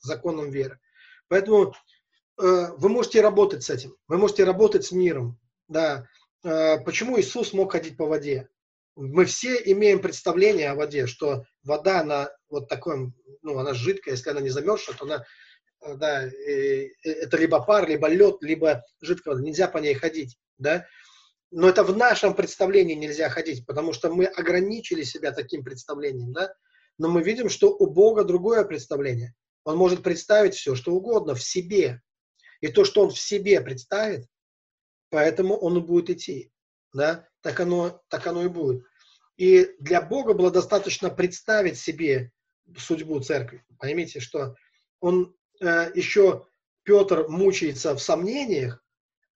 законам 0.01 0.49
веры. 0.49 0.79
Поэтому 1.27 1.73
э, 2.41 2.67
вы 2.77 2.89
можете 2.89 3.19
работать 3.19 3.63
с 3.63 3.69
этим, 3.69 3.95
вы 4.07 4.17
можете 4.17 4.45
работать 4.45 4.85
с 4.85 4.91
миром. 4.91 5.39
Да. 5.67 6.07
Э, 6.43 6.79
почему 6.79 7.19
Иисус 7.19 7.51
мог 7.51 7.73
ходить 7.73 7.97
по 7.97 8.05
воде? 8.05 8.47
Мы 8.95 9.25
все 9.25 9.55
имеем 9.55 9.99
представление 9.99 10.69
о 10.69 10.75
воде, 10.75 11.05
что 11.05 11.43
вода, 11.63 11.99
она 11.99 12.29
вот 12.47 12.69
такой, 12.69 13.11
ну, 13.41 13.57
она 13.57 13.73
жидкая, 13.73 14.13
если 14.13 14.29
она 14.29 14.39
не 14.39 14.49
замерзшая, 14.49 14.95
то 14.95 15.03
она, 15.03 15.15
э, 15.17 15.23
да, 15.97 16.23
это 16.23 17.37
либо 17.37 17.63
пар, 17.63 17.87
либо 17.87 18.07
лед, 18.07 18.37
либо 18.41 18.83
жидкая 19.01 19.35
вода, 19.35 19.45
нельзя 19.45 19.67
по 19.67 19.77
ней 19.77 19.93
ходить, 19.93 20.37
да. 20.57 20.85
Но 21.51 21.69
это 21.69 21.83
в 21.83 21.95
нашем 21.95 22.33
представлении 22.33 22.95
нельзя 22.95 23.29
ходить, 23.29 23.65
потому 23.65 23.93
что 23.93 24.11
мы 24.11 24.25
ограничили 24.25 25.03
себя 25.03 25.31
таким 25.31 25.63
представлением, 25.63 26.33
да? 26.33 26.53
Но 26.97 27.09
мы 27.09 27.23
видим, 27.23 27.49
что 27.49 27.75
у 27.75 27.87
Бога 27.87 28.23
другое 28.23 28.63
представление. 28.63 29.33
Он 29.63 29.77
может 29.77 30.03
представить 30.03 30.55
все, 30.55 30.75
что 30.75 30.93
угодно 30.93 31.35
в 31.35 31.43
себе. 31.43 32.01
И 32.61 32.67
то, 32.67 32.85
что 32.85 33.01
он 33.01 33.09
в 33.09 33.19
себе 33.19 33.61
представит, 33.61 34.25
поэтому 35.09 35.55
он 35.55 35.77
и 35.77 35.81
будет 35.81 36.09
идти. 36.09 36.51
Да? 36.93 37.27
Так, 37.41 37.59
оно, 37.59 38.01
так 38.09 38.25
оно 38.27 38.43
и 38.43 38.47
будет. 38.47 38.83
И 39.37 39.75
для 39.79 40.01
Бога 40.01 40.33
было 40.33 40.51
достаточно 40.51 41.09
представить 41.09 41.77
себе 41.77 42.31
судьбу 42.77 43.19
церкви. 43.19 43.65
Поймите, 43.79 44.19
что 44.19 44.55
он 44.99 45.35
э, 45.63 45.91
еще 45.95 46.45
Петр 46.83 47.27
мучается 47.27 47.95
в 47.95 48.01
сомнениях, 48.01 48.83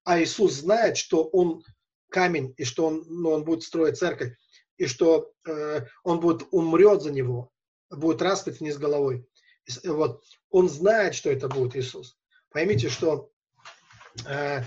а 0.04 0.20
Иисус 0.22 0.54
знает, 0.54 0.96
что 0.96 1.24
он 1.24 1.64
камень, 2.10 2.54
и 2.56 2.64
что 2.64 2.86
он, 2.86 3.04
ну, 3.08 3.30
он 3.30 3.44
будет 3.44 3.62
строить 3.62 3.98
церковь, 3.98 4.34
и 4.76 4.86
что 4.86 5.32
э, 5.46 5.86
он 6.04 6.20
будет, 6.20 6.46
умрет 6.50 7.02
за 7.02 7.10
него, 7.10 7.50
будет 7.90 8.22
распят 8.22 8.60
вниз 8.60 8.78
головой. 8.78 9.26
И, 9.66 9.88
вот, 9.88 10.22
он 10.50 10.68
знает, 10.68 11.14
что 11.14 11.30
это 11.30 11.48
будет 11.48 11.76
Иисус. 11.76 12.16
Поймите, 12.50 12.88
что 12.88 13.30
э, 14.26 14.62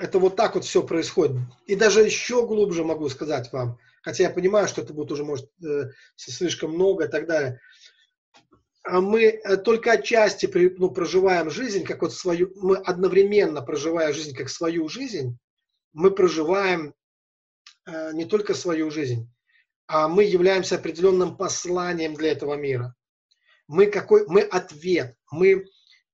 это 0.00 0.18
вот 0.18 0.36
так 0.36 0.54
вот 0.54 0.64
все 0.64 0.82
происходит. 0.82 1.36
И 1.66 1.76
даже 1.76 2.02
еще 2.02 2.46
глубже 2.46 2.84
могу 2.84 3.08
сказать 3.08 3.52
вам, 3.52 3.78
хотя 4.02 4.24
я 4.24 4.30
понимаю, 4.30 4.68
что 4.68 4.82
это 4.82 4.92
будет 4.92 5.12
уже, 5.12 5.24
может, 5.24 5.50
э, 5.64 5.90
слишком 6.16 6.72
много 6.72 7.04
и 7.04 7.08
так 7.08 7.26
далее. 7.26 7.60
А 8.82 9.00
мы 9.00 9.24
э, 9.24 9.56
только 9.58 9.92
отчасти 9.92 10.48
ну, 10.78 10.90
проживаем 10.90 11.50
жизнь, 11.50 11.84
как 11.84 12.02
вот 12.02 12.14
свою, 12.14 12.52
мы 12.56 12.76
одновременно 12.76 13.60
проживая 13.60 14.12
жизнь 14.12 14.34
как 14.34 14.48
свою 14.48 14.88
жизнь, 14.88 15.38
мы 15.92 16.10
проживаем 16.10 16.94
э, 17.86 18.12
не 18.12 18.24
только 18.24 18.54
свою 18.54 18.90
жизнь, 18.90 19.30
а 19.86 20.08
мы 20.08 20.24
являемся 20.24 20.76
определенным 20.76 21.36
посланием 21.36 22.14
для 22.14 22.32
этого 22.32 22.54
мира. 22.54 22.94
Мы, 23.68 23.86
какой, 23.86 24.26
мы 24.26 24.40
ответ, 24.42 25.14
мы, 25.30 25.66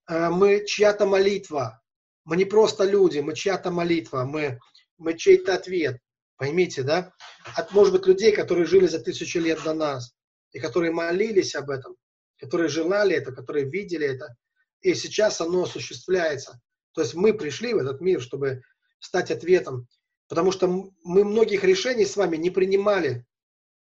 э, 0.09 0.31
мы 0.31 0.65
чья-то 0.67 1.07
молитва. 1.07 1.83
Мы 2.25 2.37
не 2.37 2.45
просто 2.45 2.85
люди, 2.85 3.21
мы 3.21 3.35
чья-то 3.35 3.71
молитва, 3.71 4.25
мы, 4.25 4.59
мы 4.99 5.15
чей-то 5.15 5.55
ответ. 5.55 6.01
Поймите, 6.37 6.83
да? 6.83 7.13
От, 7.55 7.73
может 7.73 7.93
быть, 7.93 8.07
людей, 8.07 8.33
которые 8.33 8.67
жили 8.67 8.87
за 8.87 8.99
тысячу 8.99 9.39
лет 9.39 9.63
до 9.63 9.73
нас, 9.73 10.15
и 10.53 10.59
которые 10.59 10.91
молились 10.91 11.55
об 11.55 11.71
этом, 11.71 11.97
которые 12.39 12.69
желали 12.69 13.15
это, 13.17 13.33
которые 13.33 13.69
видели 13.69 14.07
это, 14.07 14.37
и 14.81 14.95
сейчас 14.95 15.41
оно 15.41 15.65
осуществляется. 15.65 16.61
То 16.93 17.03
есть 17.03 17.15
мы 17.15 17.35
пришли 17.35 17.75
в 17.75 17.79
этот 17.79 18.01
мир, 18.01 18.21
чтобы 18.21 18.63
стать 19.01 19.31
ответом. 19.31 19.87
Потому 20.29 20.51
что 20.53 20.67
мы 20.67 21.25
многих 21.25 21.63
решений 21.65 22.05
с 22.05 22.17
вами 22.17 22.37
не 22.37 22.51
принимали. 22.51 23.25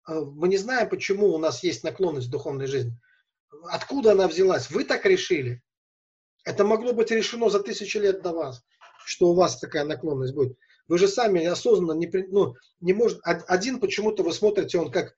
А, 0.06 0.22
мы 0.22 0.48
не 0.48 0.58
знаем, 0.58 0.90
почему 0.90 1.28
у 1.28 1.38
нас 1.38 1.64
есть 1.64 1.84
наклонность 1.84 2.28
в 2.28 2.32
духовной 2.32 2.68
жизни. 2.68 2.98
Откуда 3.66 4.14
она 4.14 4.28
взялась? 4.28 4.70
Вы 4.72 4.84
так 4.86 5.06
решили. 5.06 5.62
Это 6.44 6.64
могло 6.64 6.94
быть 6.94 7.12
решено 7.12 7.50
за 7.50 7.60
тысячи 7.60 7.98
лет 7.98 8.24
до 8.24 8.32
вас, 8.32 8.64
что 9.06 9.28
у 9.28 9.36
вас 9.36 9.60
такая 9.60 9.84
наклонность 9.84 10.34
будет. 10.34 10.58
Вы 10.88 10.98
же 10.98 11.08
сами 11.08 11.46
осознанно 11.46 11.94
не, 11.94 12.10
ну, 12.30 12.56
не 12.80 12.94
может. 12.94 13.20
Один 13.24 13.80
почему-то 13.80 14.24
вы 14.24 14.34
смотрите, 14.34 14.80
он 14.80 14.92
как 14.92 15.16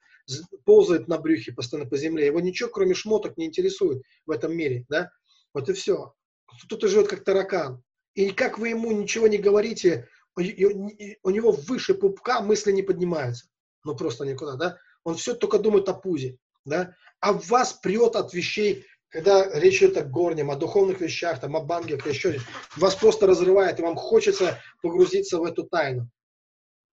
ползает 0.66 1.08
на 1.08 1.18
брюхе 1.18 1.52
постоянно 1.52 1.90
по 1.90 1.98
земле. 1.98 2.26
Его 2.26 2.40
ничего, 2.40 2.70
кроме 2.70 2.94
шмоток, 2.94 3.38
не 3.38 3.46
интересует 3.46 4.04
в 4.26 4.32
этом 4.32 4.56
мире. 4.56 4.86
Да? 4.90 5.12
Вот 5.54 5.70
и 5.70 5.74
все. 5.74 6.14
Кто-то 6.64 6.88
живет 6.88 7.08
как 7.08 7.24
таракан. 7.24 7.84
И 8.14 8.32
как 8.32 8.60
вы 8.60 8.70
ему 8.70 8.92
ничего 8.92 9.28
не 9.28 9.38
говорите, 9.38 10.08
у 10.36 10.42
него 10.42 11.52
выше 11.52 11.94
пупка 11.94 12.42
мысли 12.42 12.72
не 12.72 12.84
поднимаются. 12.84 13.48
Ну 13.84 13.96
просто 13.96 14.26
никуда, 14.26 14.56
да? 14.56 14.78
Он 15.04 15.16
все 15.16 15.34
только 15.34 15.60
думает 15.60 15.90
о 15.90 15.94
пузе, 15.94 16.38
да? 16.64 16.96
А 17.20 17.34
вас 17.34 17.74
прет 17.74 18.16
от 18.16 18.34
вещей, 18.34 18.86
когда 19.10 19.48
речь 19.60 19.80
идет 19.80 19.98
о 19.98 20.04
горнем, 20.04 20.52
о 20.52 20.56
духовных 20.56 21.02
вещах, 21.02 21.40
там, 21.40 21.56
о 21.56 21.62
бангах, 21.62 22.08
еще 22.08 22.40
вас 22.78 22.96
просто 22.96 23.28
разрывает, 23.28 23.80
и 23.80 23.84
вам 23.84 23.96
хочется 23.96 24.60
погрузиться 24.82 25.40
в 25.40 25.44
эту 25.44 25.64
тайну. 25.64 26.10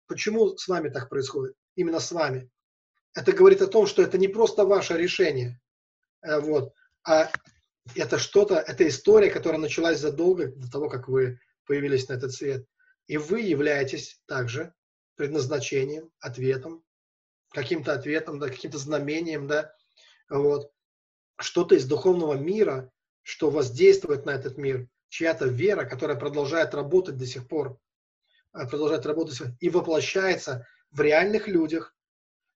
Почему 0.06 0.56
с 0.56 0.66
вами 0.68 0.88
так 0.88 1.08
происходит? 1.08 1.54
Именно 1.76 2.00
с 2.00 2.12
вами. 2.12 2.50
Это 3.14 3.32
говорит 3.32 3.62
о 3.62 3.66
том, 3.66 3.86
что 3.86 4.02
это 4.02 4.18
не 4.18 4.28
просто 4.28 4.64
ваше 4.64 4.96
решение, 4.96 5.60
э, 6.22 6.38
вот, 6.40 6.74
а 7.04 7.30
это 7.94 8.18
что-то, 8.18 8.56
это 8.56 8.86
история, 8.86 9.30
которая 9.30 9.60
началась 9.60 9.98
задолго 9.98 10.48
до 10.48 10.70
того, 10.70 10.88
как 10.88 11.08
вы 11.08 11.40
появились 11.66 12.08
на 12.08 12.14
этот 12.14 12.32
свет. 12.32 12.66
И 13.06 13.16
вы 13.16 13.40
являетесь 13.40 14.20
также 14.26 14.72
предназначением, 15.16 16.10
ответом, 16.20 16.84
каким-то 17.50 17.92
ответом, 17.92 18.38
да, 18.38 18.48
каким-то 18.48 18.78
знамением, 18.78 19.46
да, 19.46 19.74
вот. 20.28 20.72
Что-то 21.38 21.74
из 21.74 21.86
духовного 21.86 22.34
мира, 22.34 22.92
что 23.22 23.50
воздействует 23.50 24.26
на 24.26 24.30
этот 24.30 24.58
мир, 24.58 24.88
чья-то 25.08 25.46
вера, 25.46 25.84
которая 25.84 26.16
продолжает 26.16 26.74
работать 26.74 27.16
до 27.16 27.26
сих 27.26 27.48
пор, 27.48 27.78
э, 28.54 28.66
продолжает 28.68 29.06
работать 29.06 29.40
и 29.58 29.68
воплощается 29.68 30.66
в 30.90 31.00
реальных 31.00 31.48
людях. 31.48 31.94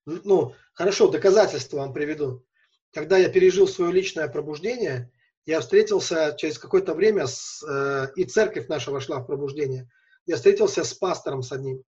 Ну, 0.05 0.53
хорошо, 0.73 1.09
доказательства 1.09 1.77
вам 1.77 1.93
приведу. 1.93 2.45
Когда 2.93 3.17
я 3.17 3.29
пережил 3.29 3.67
свое 3.67 3.91
личное 3.91 4.27
пробуждение, 4.27 5.11
я 5.45 5.59
встретился 5.61 6.35
через 6.37 6.57
какое-то 6.57 6.93
время, 6.93 7.27
с, 7.27 7.63
э, 7.63 8.11
и 8.15 8.23
церковь 8.25 8.67
наша 8.67 8.91
вошла 8.91 9.19
в 9.19 9.25
пробуждение. 9.25 9.89
Я 10.25 10.37
встретился 10.37 10.83
с 10.83 10.93
пастором 10.93 11.43
с 11.43 11.51
одним, 11.51 11.83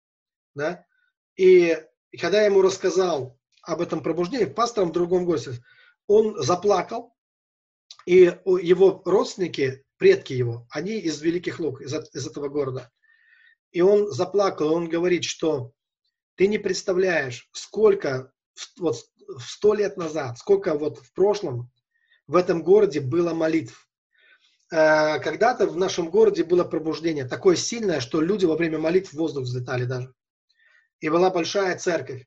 да, 0.55 0.85
и, 1.35 1.77
и 2.11 2.17
когда 2.17 2.39
я 2.39 2.45
ему 2.45 2.61
рассказал 2.61 3.37
об 3.61 3.81
этом 3.81 4.01
пробуждении, 4.01 4.45
пастором 4.45 4.89
в 4.89 4.93
другом 4.93 5.25
госте, 5.25 5.63
он 6.07 6.41
заплакал, 6.41 7.15
и 8.05 8.37
его 8.45 9.01
родственники, 9.05 9.85
предки 9.97 10.33
его, 10.33 10.67
они 10.69 10.99
из 10.99 11.21
Великих 11.21 11.59
Лук, 11.59 11.81
из, 11.81 11.93
из 12.13 12.27
этого 12.27 12.49
города. 12.49 12.91
И 13.71 13.81
он 13.81 14.11
заплакал, 14.11 14.73
он 14.73 14.89
говорит, 14.89 15.23
что 15.23 15.71
ты 16.35 16.47
не 16.47 16.57
представляешь, 16.57 17.49
сколько 17.51 18.31
вот 18.77 18.97
сто 19.39 19.73
лет 19.73 19.97
назад, 19.97 20.37
сколько 20.37 20.75
вот 20.75 20.99
в 20.99 21.13
прошлом 21.13 21.71
в 22.27 22.35
этом 22.35 22.63
городе 22.63 23.01
было 23.01 23.33
молитв. 23.33 23.87
Э, 24.71 25.19
когда-то 25.19 25.67
в 25.67 25.77
нашем 25.77 26.09
городе 26.09 26.43
было 26.43 26.63
пробуждение, 26.63 27.25
такое 27.25 27.55
сильное, 27.55 27.99
что 27.99 28.21
люди 28.21 28.45
во 28.45 28.55
время 28.55 28.79
молитв 28.79 29.11
в 29.11 29.17
воздух 29.17 29.43
взлетали 29.43 29.85
даже. 29.85 30.13
И 30.99 31.09
была 31.09 31.29
большая 31.29 31.77
церковь. 31.77 32.25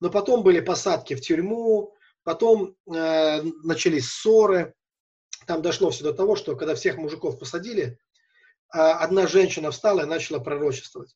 Но 0.00 0.10
потом 0.10 0.42
были 0.42 0.60
посадки 0.60 1.14
в 1.14 1.20
тюрьму, 1.20 1.94
потом 2.22 2.76
э, 2.86 3.42
начались 3.62 4.08
ссоры. 4.08 4.74
Там 5.46 5.62
дошло 5.62 5.90
все 5.90 6.04
до 6.04 6.12
того, 6.12 6.36
что 6.36 6.56
когда 6.56 6.74
всех 6.74 6.96
мужиков 6.96 7.38
посадили, 7.38 7.98
э, 8.74 8.78
одна 8.78 9.26
женщина 9.26 9.70
встала 9.70 10.02
и 10.02 10.06
начала 10.06 10.38
пророчествовать. 10.38 11.14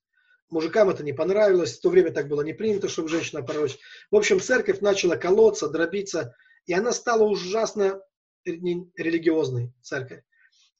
Мужикам 0.51 0.91
это 0.91 1.05
не 1.05 1.13
понравилось, 1.13 1.79
в 1.79 1.81
то 1.81 1.91
время 1.91 2.11
так 2.11 2.29
было 2.29 2.43
не 2.43 2.53
принято, 2.53 2.89
чтобы 2.89 3.09
женщина 3.09 3.43
пророчествовала. 3.43 3.87
В 4.11 4.17
общем, 4.17 4.41
церковь 4.41 4.81
начала 4.81 5.17
колоться, 5.17 5.69
дробиться, 5.69 6.35
и 6.67 6.75
она 6.75 6.93
стала 6.93 7.23
ужасно 7.23 8.03
религиозной 8.45 9.73
церковь. 9.81 10.23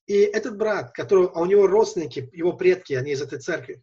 И 0.07 0.15
этот 0.15 0.57
брат, 0.57 0.93
который, 0.93 1.29
а 1.29 1.41
у 1.41 1.47
него 1.47 1.67
родственники, 1.69 2.29
его 2.33 2.53
предки, 2.53 2.95
они 2.95 3.13
из 3.13 3.23
этой 3.23 3.39
церкви, 3.39 3.83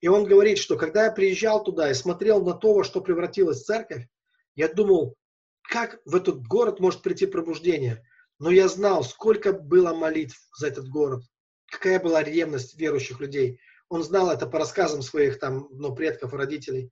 и 0.00 0.08
он 0.08 0.24
говорит, 0.24 0.58
что 0.58 0.76
когда 0.76 1.04
я 1.04 1.10
приезжал 1.10 1.62
туда 1.62 1.90
и 1.90 1.94
смотрел 1.94 2.42
на 2.44 2.54
то, 2.54 2.72
во 2.72 2.84
что 2.84 3.00
превратилась 3.00 3.64
церковь, 3.64 4.06
я 4.54 4.68
думал, 4.68 5.14
как 5.62 6.00
в 6.04 6.14
этот 6.14 6.46
город 6.46 6.80
может 6.80 7.02
прийти 7.02 7.26
пробуждение. 7.26 8.04
Но 8.38 8.50
я 8.50 8.68
знал, 8.68 9.02
сколько 9.02 9.52
было 9.52 9.92
молитв 9.92 10.38
за 10.56 10.68
этот 10.68 10.88
город, 10.88 11.24
какая 11.66 11.98
была 11.98 12.22
ревность 12.22 12.78
верующих 12.78 13.20
людей. 13.20 13.60
Он 13.88 14.02
знал 14.02 14.30
это 14.30 14.46
по 14.46 14.58
рассказам 14.58 15.02
своих 15.02 15.38
там, 15.38 15.68
ну, 15.70 15.94
предков, 15.94 16.34
родителей. 16.34 16.90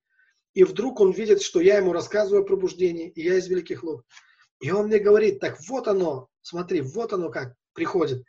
И 0.54 0.64
вдруг 0.64 1.00
он 1.00 1.10
видит, 1.10 1.42
что 1.42 1.60
я 1.60 1.76
ему 1.76 1.92
рассказываю 1.92 2.42
о 2.42 2.46
пробуждении, 2.46 3.10
и 3.10 3.22
я 3.22 3.36
из 3.36 3.46
Великих 3.46 3.84
Луг. 3.84 4.04
И 4.60 4.70
он 4.70 4.86
мне 4.86 4.98
говорит, 4.98 5.38
так 5.38 5.58
вот 5.68 5.86
оно, 5.86 6.28
смотри, 6.40 6.80
вот 6.80 7.12
оно 7.12 7.30
как 7.30 7.54
приходит. 7.74 8.24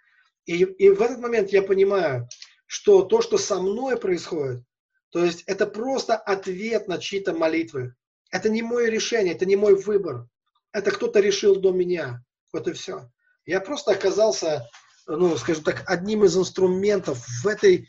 И, 0.45 0.64
и 0.64 0.89
в 0.89 1.02
этот 1.02 1.19
момент 1.19 1.52
я 1.52 1.61
понимаю, 1.61 2.27
что 2.65 3.03
то, 3.03 3.22
что 3.22 3.38
со 3.38 3.61
мной 3.61 3.98
происходит, 3.98 4.64
то 5.10 5.23
есть 5.23 5.44
это 5.48 5.65
просто 5.65 6.15
ответ 6.15 6.88
на 6.88 6.98
чьи-то 6.98 7.34
молитвы. 7.34 7.95
Это 8.30 8.49
не 8.49 8.61
мое 8.61 8.89
решение, 8.89 9.34
это 9.34 9.45
не 9.45 9.56
мой 9.56 9.76
выбор. 9.76 10.27
Это 10.73 10.91
кто-то 10.91 11.19
решил 11.22 11.56
до 11.56 11.72
меня. 11.72 12.22
Вот 12.52 12.68
и 12.68 12.73
все. 12.73 13.10
Я 13.45 13.61
просто 13.61 13.91
оказался, 13.91 14.69
ну, 15.06 15.38
скажем 15.38 15.64
так, 15.64 15.84
одним 15.88 16.26
из 16.26 16.38
инструментов 16.38 17.26
в, 17.26 17.48
этой, 17.48 17.88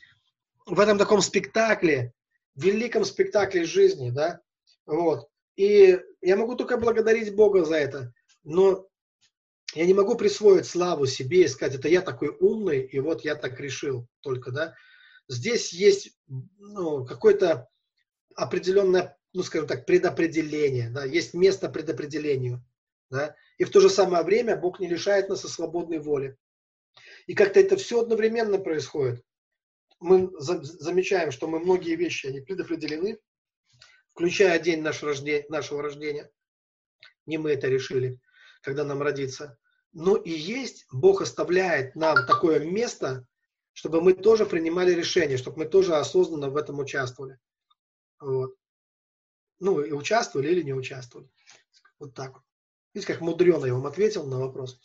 в 0.69 0.79
этом 0.79 0.99
таком 0.99 1.21
спектакле, 1.23 2.13
великом 2.55 3.05
спектакле 3.05 3.65
жизни, 3.65 4.11
да, 4.11 4.41
вот. 4.87 5.29
И 5.57 5.99
я 6.21 6.37
могу 6.37 6.55
только 6.55 6.77
благодарить 6.77 7.35
Бога 7.35 7.65
за 7.65 7.77
это 7.77 8.13
но 8.49 8.89
я 9.75 9.87
не 9.87 9.95
могу 9.95 10.17
присвоить 10.17 10.67
славу 10.67 11.07
себе 11.07 11.45
и 11.45 11.49
сказать, 11.49 11.79
это 11.79 11.89
я 11.89 12.01
такой 12.01 12.31
умный, 12.41 12.81
и 12.81 12.99
вот 12.99 13.25
я 13.25 13.35
так 13.35 13.61
решил 13.61 14.09
только, 14.21 14.51
да. 14.51 14.75
Здесь 15.29 15.73
есть 15.75 16.17
ну, 16.27 17.05
какое-то 17.05 17.69
определенное, 18.35 19.19
ну, 19.35 19.43
скажем 19.43 19.69
так, 19.69 19.85
предопределение, 19.85 20.89
да, 20.89 21.05
есть 21.05 21.35
место 21.35 21.69
предопределению, 21.69 22.65
да, 23.11 23.37
и 23.59 23.65
в 23.65 23.71
то 23.71 23.81
же 23.81 23.91
самое 23.91 24.25
время 24.25 24.57
Бог 24.57 24.81
не 24.81 24.89
лишает 24.89 25.29
нас 25.29 25.45
о 25.45 25.49
свободной 25.49 25.99
воле. 25.99 26.39
И 27.27 27.35
как-то 27.35 27.61
это 27.61 27.77
все 27.77 28.01
одновременно 28.01 28.59
происходит. 28.59 29.23
Мы 30.01 30.31
за, 30.39 30.63
замечаем, 30.63 31.31
что 31.31 31.49
мы 31.49 31.59
многие 31.61 31.97
вещи, 31.97 32.27
они 32.27 32.41
предопределены, 32.41 33.19
включая 34.11 34.59
день 34.59 34.83
нашего 34.83 35.11
рождения, 35.13 35.47
нашего 35.49 35.83
рождения. 35.83 36.31
Не 37.27 37.39
мы 37.39 37.51
это 37.53 37.69
решили 37.69 38.21
когда 38.63 38.85
нам 38.85 39.03
родится. 39.03 39.59
Но 39.93 40.17
и 40.17 40.31
есть, 40.31 40.87
Бог 40.93 41.23
оставляет 41.23 41.95
нам 41.97 42.27
такое 42.27 42.61
место, 42.61 43.27
чтобы 43.73 44.03
мы 44.03 44.13
тоже 44.13 44.47
принимали 44.47 44.93
решения, 44.93 45.37
чтобы 45.37 45.59
мы 45.59 45.65
тоже 45.67 45.97
осознанно 45.97 46.51
в 46.51 46.57
этом 46.57 46.79
участвовали. 46.79 47.39
Вот. 48.21 48.55
Ну, 49.61 49.81
и 49.81 49.93
участвовали 49.93 50.49
или 50.49 50.63
не 50.63 50.73
участвовали. 50.73 51.31
Вот 51.99 52.15
так 52.15 52.35
вот. 52.35 52.43
Видите, 52.95 53.13
как 53.13 53.23
мудрено 53.23 53.65
я 53.65 53.75
вам 53.75 53.87
ответил 53.87 54.27
на 54.27 54.39
вопрос. 54.39 54.79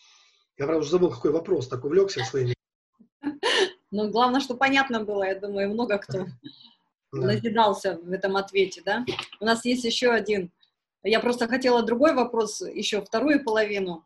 Я, 0.57 0.65
правда, 0.65 0.81
уже 0.81 0.91
забыл, 0.91 1.09
какой 1.09 1.31
вопрос, 1.31 1.67
так 1.67 1.83
увлекся 1.83 2.23
своими. 2.23 2.55
Ну, 3.93 4.09
главное, 4.09 4.41
что 4.41 4.55
понятно 4.55 5.03
было, 5.03 5.23
я 5.23 5.39
думаю, 5.39 5.69
много 5.69 5.97
кто 5.97 6.25
да. 7.13 7.19
назидался 7.19 7.99
в 8.03 8.11
этом 8.11 8.35
ответе, 8.35 8.81
да? 8.85 9.05
У 9.39 9.45
нас 9.45 9.63
есть 9.65 9.85
еще 9.85 10.11
один 10.11 10.51
я 11.03 11.19
просто 11.19 11.47
хотела 11.47 11.83
другой 11.83 12.13
вопрос, 12.13 12.61
еще 12.61 13.01
вторую 13.01 13.43
половину 13.43 14.05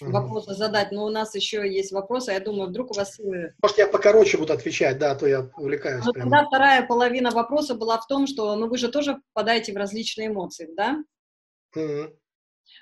вопроса 0.00 0.54
задать, 0.54 0.90
но 0.90 1.04
у 1.04 1.10
нас 1.10 1.34
еще 1.36 1.70
есть 1.70 1.92
вопросы, 1.92 2.32
я 2.32 2.40
думаю, 2.40 2.68
вдруг 2.68 2.90
у 2.90 2.94
вас... 2.94 3.20
Может, 3.62 3.78
я 3.78 3.86
покороче 3.86 4.38
буду 4.38 4.52
отвечать, 4.52 4.98
да, 4.98 5.12
а 5.12 5.14
то 5.14 5.26
я 5.26 5.48
увлекаюсь. 5.56 6.04
Ну, 6.04 6.12
тогда 6.12 6.44
вторая 6.44 6.84
половина 6.84 7.30
вопроса 7.30 7.76
была 7.76 7.98
в 8.00 8.06
том, 8.08 8.26
что, 8.26 8.56
ну, 8.56 8.68
вы 8.68 8.78
же 8.78 8.90
тоже 8.90 9.20
попадаете 9.32 9.72
в 9.72 9.76
различные 9.76 10.28
эмоции, 10.28 10.68
да? 10.76 11.04
Угу. 11.76 12.16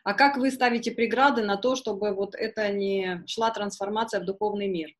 А 0.05 0.14
как 0.14 0.39
вы 0.39 0.51
ставите 0.51 0.93
преграды 0.93 1.43
на 1.43 1.56
то, 1.56 1.77
чтобы 1.77 2.14
вот 2.14 2.35
это 2.35 2.72
не 2.72 3.22
шла 3.27 3.51
трансформация 3.51 4.20
в 4.20 4.24
духовный 4.24 4.68
мир? 4.68 4.90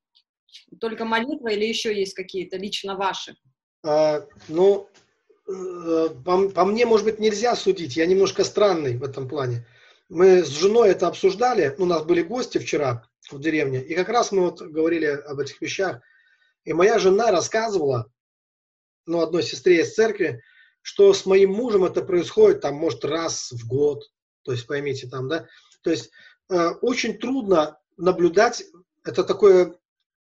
Только 0.81 1.05
молитва 1.05 1.49
или 1.49 1.65
еще 1.65 1.99
есть 1.99 2.15
какие-то 2.15 2.57
лично 2.57 2.97
ваши? 2.97 3.37
А, 3.83 4.27
ну, 4.49 4.89
Э, 5.51 6.09
по, 6.25 6.49
по 6.49 6.65
мне, 6.65 6.87
может 6.87 7.07
быть, 7.07 7.19
нельзя 7.19 7.57
судить. 7.57 7.97
Я 7.97 8.07
немножко 8.07 8.45
странный 8.45 8.97
в 8.97 9.03
этом 9.03 9.29
плане. 9.29 9.67
Мы 10.09 10.45
с 10.45 10.49
женой 10.49 10.91
это 10.91 11.09
обсуждали. 11.09 11.75
У 11.79 11.85
нас 11.85 12.05
были 12.05 12.23
гости 12.23 12.59
вчера 12.59 13.09
в 13.31 13.41
деревне. 13.41 13.83
И 13.83 13.95
как 13.95 14.09
раз 14.09 14.33
мы 14.33 14.43
вот 14.43 14.61
говорили 14.61 15.07
об 15.07 15.39
этих 15.41 15.61
вещах. 15.61 16.01
И 16.65 16.73
моя 16.73 16.99
жена 16.99 17.31
рассказывала, 17.31 18.11
ну, 19.07 19.21
одной 19.21 19.43
сестре 19.43 19.81
из 19.81 19.95
церкви, 19.95 20.43
что 20.83 21.13
с 21.13 21.27
моим 21.27 21.53
мужем 21.53 21.85
это 21.85 22.03
происходит, 22.03 22.61
там, 22.61 22.75
может, 22.75 23.05
раз 23.05 23.51
в 23.51 23.67
год. 23.67 24.05
То 24.43 24.53
есть, 24.53 24.67
поймите, 24.67 25.09
там, 25.09 25.29
да. 25.29 25.47
То 25.83 25.91
есть, 25.91 26.11
э, 26.49 26.71
очень 26.81 27.19
трудно 27.19 27.79
наблюдать, 27.97 28.65
это 29.05 29.25
такое 29.25 29.77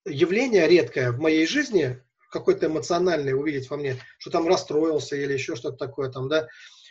явление 0.05 0.69
редкое 0.69 1.13
в 1.13 1.19
моей 1.19 1.47
жизни, 1.47 2.03
какой-то 2.31 2.67
эмоциональный 2.67 3.33
увидеть 3.33 3.71
во 3.71 3.77
мне, 3.77 3.97
что 4.19 4.31
там 4.31 4.49
расстроился 4.49 5.17
или 5.17 5.33
еще 5.33 5.55
что-то 5.55 5.77
такое 5.77 6.11
там, 6.11 6.29
да, 6.29 6.49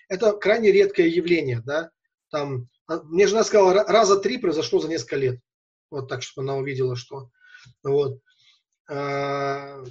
это 0.10 0.34
крайне 0.34 0.72
редкое 0.72 1.08
явление, 1.08 1.62
да, 1.66 1.92
там, 2.32 2.70
а, 2.88 3.02
мне 3.04 3.28
жена 3.28 3.44
сказала, 3.44 3.84
раза 3.84 4.20
три 4.20 4.38
произошло 4.38 4.80
за 4.80 4.88
несколько 4.88 5.18
лет, 5.18 5.40
вот 5.92 6.08
так, 6.10 6.24
чтобы 6.24 6.48
она 6.48 6.58
увидела, 6.58 6.96
что 6.96 7.30
вот. 7.84 8.20
А, 8.90 9.84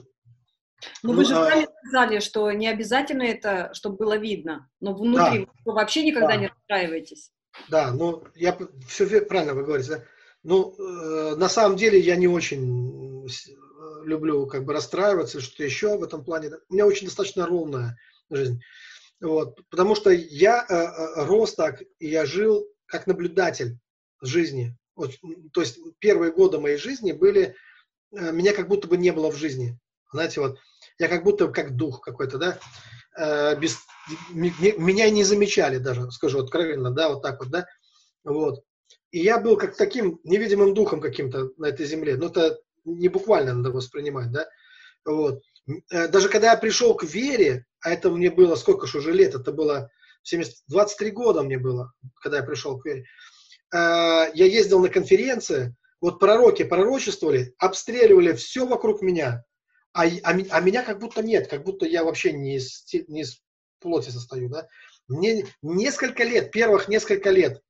ну, 1.02 1.12
вы 1.12 1.24
же 1.24 1.34
а 1.34 1.48
сами 1.48 1.68
сказали, 1.84 2.18
что 2.18 2.50
не 2.50 2.68
обязательно 2.68 3.22
это, 3.22 3.70
чтобы 3.72 3.96
было 3.96 4.16
видно, 4.16 4.68
но 4.80 4.94
внутри 4.94 5.46
да. 5.46 5.52
вы 5.64 5.72
вообще 5.74 6.04
никогда 6.04 6.28
да. 6.28 6.36
не 6.36 6.46
расстраиваетесь. 6.48 7.30
Да, 7.68 7.92
ну, 7.92 8.24
я 8.34 8.56
все 8.88 9.20
правильно 9.20 9.54
вы 9.54 9.64
говорите, 9.64 9.90
да? 9.90 10.04
Ну, 10.42 10.74
э, 10.76 11.36
на 11.36 11.48
самом 11.48 11.76
деле 11.76 12.00
я 12.00 12.16
не 12.16 12.26
очень 12.26 13.01
люблю 14.04 14.46
как 14.46 14.64
бы 14.64 14.72
расстраиваться 14.72 15.40
что-то 15.40 15.64
еще 15.64 15.96
в 15.96 16.02
этом 16.02 16.24
плане. 16.24 16.50
У 16.68 16.74
меня 16.74 16.86
очень 16.86 17.06
достаточно 17.06 17.46
ровная 17.46 17.96
жизнь. 18.30 18.60
Вот, 19.20 19.60
потому 19.70 19.94
что 19.94 20.10
я 20.10 20.66
э, 20.68 20.74
э, 20.74 21.24
рос 21.26 21.54
так, 21.54 21.80
и 22.00 22.08
я 22.08 22.26
жил 22.26 22.66
как 22.86 23.06
наблюдатель 23.06 23.78
жизни. 24.20 24.76
Вот, 24.96 25.12
то 25.52 25.60
есть 25.60 25.78
первые 26.00 26.32
годы 26.32 26.58
моей 26.58 26.76
жизни 26.76 27.12
были, 27.12 27.54
э, 28.16 28.32
меня 28.32 28.52
как 28.52 28.66
будто 28.66 28.88
бы 28.88 28.96
не 28.96 29.12
было 29.12 29.30
в 29.30 29.36
жизни. 29.36 29.78
Знаете, 30.12 30.40
вот 30.40 30.58
я 30.98 31.08
как 31.08 31.22
будто 31.22 31.48
как 31.48 31.76
дух 31.76 32.00
какой-то, 32.00 32.38
да, 32.38 32.58
э, 33.16 33.58
без, 33.60 33.78
меня 34.32 35.08
не 35.08 35.22
замечали 35.22 35.78
даже, 35.78 36.10
скажу 36.10 36.40
откровенно, 36.40 36.90
да, 36.90 37.08
вот 37.08 37.22
так 37.22 37.38
вот, 37.38 37.50
да, 37.50 37.66
вот. 38.24 38.64
И 39.12 39.20
я 39.20 39.38
был 39.38 39.56
как 39.56 39.76
таким 39.76 40.20
невидимым 40.24 40.74
духом 40.74 41.00
каким-то 41.00 41.50
на 41.58 41.66
этой 41.66 41.86
земле. 41.86 42.16
Ну, 42.16 42.26
это 42.26 42.58
не 42.84 43.08
буквально 43.08 43.54
надо 43.54 43.70
воспринимать, 43.70 44.30
да, 44.30 44.46
вот. 45.04 45.42
Э, 45.90 46.08
даже 46.08 46.28
когда 46.28 46.52
я 46.52 46.56
пришел 46.56 46.94
к 46.94 47.04
вере, 47.04 47.66
а 47.80 47.90
это 47.90 48.10
мне 48.10 48.30
было 48.30 48.54
сколько 48.54 48.86
же 48.86 48.98
уже 48.98 49.12
лет, 49.12 49.34
это 49.34 49.52
было 49.52 49.90
70, 50.22 50.62
23 50.68 51.10
года 51.10 51.42
мне 51.42 51.58
было, 51.58 51.92
когда 52.20 52.38
я 52.38 52.42
пришел 52.42 52.78
к 52.78 52.86
вере, 52.86 53.04
э, 53.72 53.76
я 53.76 54.30
ездил 54.46 54.80
на 54.80 54.88
конференции, 54.88 55.74
вот 56.00 56.18
пророки 56.18 56.64
пророчествовали, 56.64 57.54
обстреливали 57.58 58.32
все 58.32 58.66
вокруг 58.66 59.02
меня, 59.02 59.44
а, 59.92 60.06
а, 60.06 60.32
а 60.50 60.60
меня 60.60 60.82
как 60.82 60.98
будто 60.98 61.22
нет, 61.22 61.48
как 61.48 61.64
будто 61.64 61.86
я 61.86 62.02
вообще 62.02 62.32
не 62.32 62.56
из, 62.56 62.84
не 63.08 63.22
из 63.22 63.40
плоти 63.78 64.10
состою, 64.10 64.48
да. 64.48 64.66
Мне 65.08 65.46
несколько 65.60 66.24
лет, 66.24 66.50
первых 66.50 66.88
несколько 66.88 67.30
лет, 67.30 67.62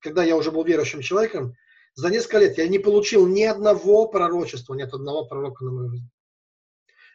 когда 0.00 0.24
я 0.24 0.36
уже 0.36 0.50
был 0.50 0.64
верующим 0.64 1.00
человеком, 1.00 1.54
за 1.94 2.10
несколько 2.10 2.38
лет 2.38 2.58
я 2.58 2.68
не 2.68 2.78
получил 2.78 3.26
ни 3.26 3.42
одного 3.42 4.08
пророчества, 4.08 4.74
ни 4.74 4.82
одного 4.82 5.26
пророка 5.26 5.64
на 5.64 5.70
мою 5.72 5.90
жизнь. 5.90 6.10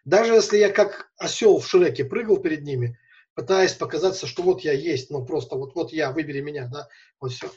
Даже 0.05 0.33
если 0.33 0.57
я 0.57 0.71
как 0.71 1.09
осел 1.17 1.59
в 1.59 1.67
Шреке 1.67 2.05
прыгал 2.05 2.37
перед 2.37 2.63
ними, 2.63 2.97
пытаясь 3.33 3.73
показаться, 3.73 4.27
что 4.27 4.43
вот 4.43 4.61
я 4.61 4.71
есть, 4.71 5.09
ну 5.09 5.25
просто 5.25 5.55
вот, 5.55 5.75
вот 5.75 5.91
я, 5.91 6.11
выбери 6.11 6.41
меня, 6.41 6.69
да, 6.71 6.87
вот 7.19 7.33
все. 7.33 7.49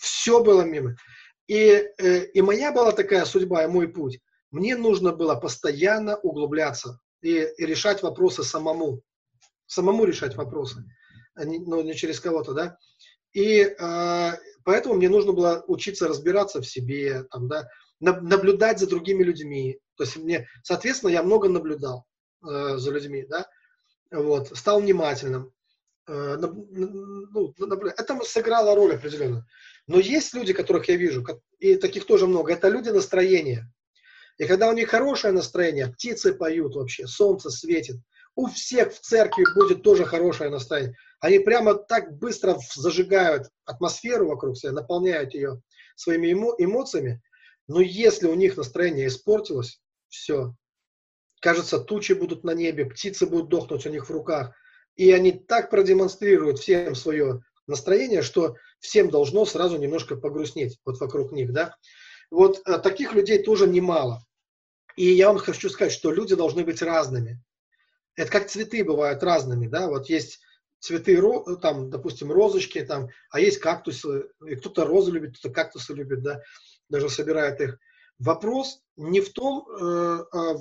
Все 0.00 0.42
было 0.42 0.62
мимо. 0.62 0.96
И, 1.46 1.88
э, 1.98 2.24
и 2.26 2.42
моя 2.42 2.72
была 2.72 2.92
такая 2.92 3.24
судьба 3.24 3.64
и 3.64 3.68
мой 3.68 3.88
путь. 3.88 4.20
Мне 4.50 4.76
нужно 4.76 5.12
было 5.12 5.34
постоянно 5.34 6.16
углубляться 6.16 7.00
и, 7.20 7.48
и 7.56 7.66
решать 7.66 8.02
вопросы 8.02 8.42
самому. 8.42 9.02
Самому 9.66 10.04
решать 10.04 10.34
вопросы, 10.36 10.84
а 11.34 11.44
не, 11.44 11.58
ну, 11.58 11.82
не 11.82 11.94
через 11.94 12.20
кого-то, 12.20 12.52
да. 12.52 12.78
И 13.32 13.60
э, 13.60 14.32
поэтому 14.64 14.94
мне 14.94 15.08
нужно 15.08 15.32
было 15.32 15.64
учиться 15.66 16.08
разбираться 16.08 16.60
в 16.60 16.66
себе, 16.66 17.24
там, 17.30 17.48
да, 17.48 17.68
наблюдать 18.00 18.78
за 18.78 18.88
другими 18.88 19.22
людьми. 19.22 19.78
То 19.96 20.04
есть 20.04 20.16
мне, 20.16 20.48
соответственно, 20.62 21.10
я 21.10 21.22
много 21.22 21.48
наблюдал 21.48 22.06
э, 22.44 22.76
за 22.76 22.90
людьми, 22.90 23.24
да, 23.28 23.46
вот, 24.10 24.56
стал 24.56 24.80
внимательным. 24.80 25.52
Э, 26.08 26.36
ну, 26.38 27.54
это 27.58 28.20
сыграло 28.24 28.74
роль 28.74 28.94
определенно. 28.94 29.46
Но 29.86 29.98
есть 29.98 30.34
люди, 30.34 30.52
которых 30.52 30.88
я 30.88 30.96
вижу, 30.96 31.24
и 31.58 31.76
таких 31.76 32.06
тоже 32.06 32.26
много, 32.26 32.52
это 32.52 32.68
люди 32.68 32.88
настроения. 32.88 33.70
И 34.38 34.46
когда 34.46 34.68
у 34.68 34.72
них 34.72 34.88
хорошее 34.88 35.32
настроение, 35.32 35.88
птицы 35.88 36.34
поют 36.34 36.74
вообще, 36.74 37.06
солнце 37.06 37.50
светит, 37.50 37.96
у 38.34 38.46
всех 38.46 38.92
в 38.92 39.00
церкви 39.00 39.44
будет 39.54 39.82
тоже 39.82 40.04
хорошее 40.04 40.50
настроение. 40.50 40.96
Они 41.20 41.38
прямо 41.38 41.74
так 41.74 42.16
быстро 42.18 42.58
зажигают 42.74 43.48
атмосферу 43.64 44.28
вокруг 44.28 44.56
себя, 44.56 44.72
наполняют 44.72 45.34
ее 45.34 45.60
своими 45.96 46.32
эмо 46.32 46.54
эмоциями, 46.58 47.22
но 47.68 47.80
если 47.80 48.26
у 48.26 48.34
них 48.34 48.56
настроение 48.56 49.06
испортилось, 49.06 49.80
все. 50.08 50.54
Кажется, 51.40 51.78
тучи 51.78 52.12
будут 52.12 52.44
на 52.44 52.54
небе, 52.54 52.86
птицы 52.86 53.26
будут 53.26 53.48
дохнуть 53.48 53.86
у 53.86 53.90
них 53.90 54.08
в 54.08 54.12
руках. 54.12 54.54
И 54.94 55.10
они 55.10 55.32
так 55.32 55.70
продемонстрируют 55.70 56.58
всем 56.58 56.94
свое 56.94 57.42
настроение, 57.66 58.22
что 58.22 58.56
всем 58.78 59.10
должно 59.10 59.44
сразу 59.46 59.78
немножко 59.78 60.16
погрустнеть 60.16 60.78
вот 60.84 61.00
вокруг 61.00 61.32
них, 61.32 61.52
да. 61.52 61.76
Вот 62.30 62.60
а, 62.64 62.78
таких 62.78 63.14
людей 63.14 63.42
тоже 63.42 63.66
немало. 63.66 64.24
И 64.96 65.04
я 65.06 65.28
вам 65.28 65.38
хочу 65.38 65.70
сказать, 65.70 65.92
что 65.92 66.12
люди 66.12 66.34
должны 66.34 66.64
быть 66.64 66.82
разными. 66.82 67.40
Это 68.16 68.30
как 68.30 68.48
цветы 68.48 68.84
бывают 68.84 69.22
разными, 69.22 69.66
да, 69.66 69.88
вот 69.88 70.08
есть 70.08 70.40
цветы, 70.80 71.20
там, 71.62 71.90
допустим, 71.90 72.32
розочки, 72.32 72.84
там, 72.84 73.08
а 73.30 73.40
есть 73.40 73.58
кактусы, 73.58 74.28
и 74.46 74.56
кто-то 74.56 74.84
розы 74.84 75.12
любит, 75.12 75.38
кто-то 75.38 75.54
кактусы 75.54 75.94
любит, 75.94 76.22
да 76.22 76.42
даже 76.92 77.08
собирает 77.08 77.60
их. 77.60 77.78
Вопрос 78.18 78.80
не 78.96 79.20
в 79.20 79.32
том, 79.32 79.66
э, 79.68 80.24
а, 80.32 80.54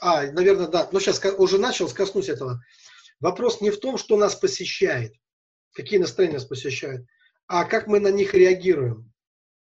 а, 0.00 0.32
наверное, 0.32 0.66
да, 0.66 0.88
но 0.90 0.98
сейчас 0.98 1.22
уже 1.38 1.58
начал, 1.58 1.88
коснусь 1.88 2.28
этого. 2.28 2.60
Вопрос 3.20 3.60
не 3.60 3.70
в 3.70 3.78
том, 3.78 3.98
что 3.98 4.16
нас 4.16 4.34
посещает, 4.34 5.12
какие 5.74 6.00
настроения 6.00 6.34
нас 6.34 6.46
посещают, 6.46 7.06
а 7.46 7.64
как 7.64 7.86
мы 7.86 8.00
на 8.00 8.08
них 8.08 8.34
реагируем 8.34 9.12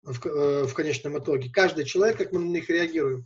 в, 0.03 0.27
э, 0.27 0.65
в 0.65 0.75
конечном 0.75 1.19
итоге. 1.19 1.51
Каждый 1.51 1.85
человек, 1.85 2.19
как 2.19 2.33
мы 2.33 2.41
на 2.41 2.51
них 2.51 2.69
реагируем. 2.69 3.25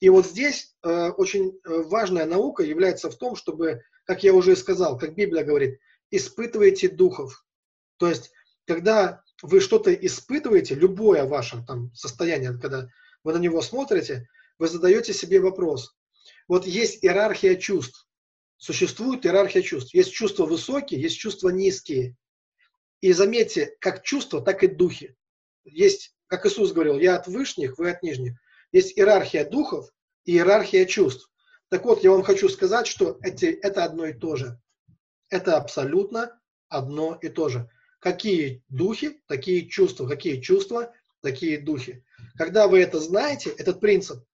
И 0.00 0.08
вот 0.08 0.26
здесь 0.26 0.74
э, 0.82 1.10
очень 1.10 1.60
важная 1.64 2.26
наука 2.26 2.62
является 2.62 3.10
в 3.10 3.16
том, 3.16 3.36
чтобы, 3.36 3.82
как 4.04 4.24
я 4.24 4.32
уже 4.32 4.56
сказал, 4.56 4.98
как 4.98 5.14
Библия 5.14 5.44
говорит, 5.44 5.78
испытывайте 6.10 6.88
духов. 6.88 7.44
То 7.98 8.08
есть, 8.08 8.32
когда 8.66 9.22
вы 9.42 9.60
что-то 9.60 9.92
испытываете, 9.92 10.74
любое 10.74 11.24
ваше 11.24 11.62
там 11.66 11.92
состояние, 11.94 12.56
когда 12.58 12.88
вы 13.24 13.34
на 13.34 13.38
него 13.38 13.60
смотрите, 13.60 14.26
вы 14.58 14.68
задаете 14.68 15.12
себе 15.12 15.40
вопрос. 15.40 15.94
Вот 16.48 16.66
есть 16.66 17.04
иерархия 17.04 17.56
чувств. 17.56 18.08
Существует 18.56 19.24
иерархия 19.24 19.62
чувств. 19.62 19.94
Есть 19.94 20.12
чувства 20.12 20.46
высокие, 20.46 21.00
есть 21.00 21.18
чувства 21.18 21.50
низкие. 21.50 22.16
И 23.00 23.12
заметьте, 23.12 23.76
как 23.80 24.02
чувства, 24.02 24.42
так 24.42 24.62
и 24.62 24.66
духи. 24.66 25.16
Есть, 25.64 26.14
как 26.26 26.44
Иисус 26.46 26.72
говорил, 26.72 26.98
я 26.98 27.16
от 27.16 27.26
вышних, 27.26 27.78
вы 27.78 27.90
от 27.90 28.02
нижних. 28.02 28.38
Есть 28.72 28.96
иерархия 28.96 29.48
духов 29.48 29.90
и 30.24 30.32
иерархия 30.32 30.86
чувств. 30.86 31.30
Так 31.68 31.84
вот, 31.84 32.02
я 32.02 32.10
вам 32.10 32.22
хочу 32.22 32.48
сказать, 32.48 32.86
что 32.86 33.18
эти, 33.22 33.46
это 33.46 33.84
одно 33.84 34.06
и 34.06 34.12
то 34.12 34.36
же. 34.36 34.60
Это 35.28 35.56
абсолютно 35.56 36.40
одно 36.68 37.18
и 37.20 37.28
то 37.28 37.48
же. 37.48 37.68
Какие 38.00 38.64
духи, 38.68 39.20
такие 39.26 39.68
чувства, 39.68 40.08
какие 40.08 40.40
чувства, 40.40 40.92
такие 41.20 41.58
духи. 41.58 42.04
Когда 42.36 42.66
вы 42.66 42.80
это 42.80 42.98
знаете, 42.98 43.50
этот 43.50 43.80
принцип, 43.80 44.24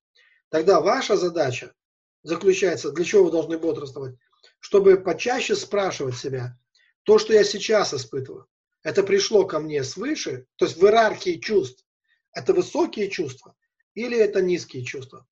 тогда 0.51 0.81
ваша 0.81 1.17
задача 1.17 1.75
заключается, 2.23 2.93
для 2.93 3.05
чего 3.05 3.25
вы 3.25 3.31
должны 3.31 3.59
бодрствовать, 3.59 4.17
чтобы 4.61 4.99
почаще 4.99 5.57
спрашивать 5.57 6.17
себя, 6.17 6.59
то, 7.03 7.19
что 7.19 7.33
я 7.33 7.45
сейчас 7.45 7.93
испытываю, 7.93 8.47
это 8.83 9.03
пришло 9.03 9.45
ко 9.45 9.59
мне 9.59 9.83
свыше, 9.83 10.47
то 10.57 10.67
есть 10.67 10.77
в 10.77 10.85
иерархии 10.85 11.39
чувств, 11.39 11.85
это 12.33 12.53
высокие 12.53 13.11
чувства 13.11 13.56
или 13.97 14.17
это 14.17 14.41
низкие 14.41 14.85
чувства. 14.85 15.27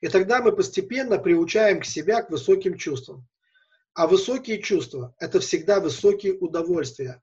И 0.00 0.08
тогда 0.08 0.42
мы 0.42 0.50
постепенно 0.52 1.18
приучаем 1.18 1.80
к 1.80 1.84
себя 1.84 2.22
к 2.22 2.30
высоким 2.30 2.76
чувствам. 2.76 3.28
А 3.94 4.06
высокие 4.06 4.60
чувства– 4.60 5.14
это 5.20 5.38
всегда 5.40 5.80
высокие 5.80 6.34
удовольствия. 6.34 7.22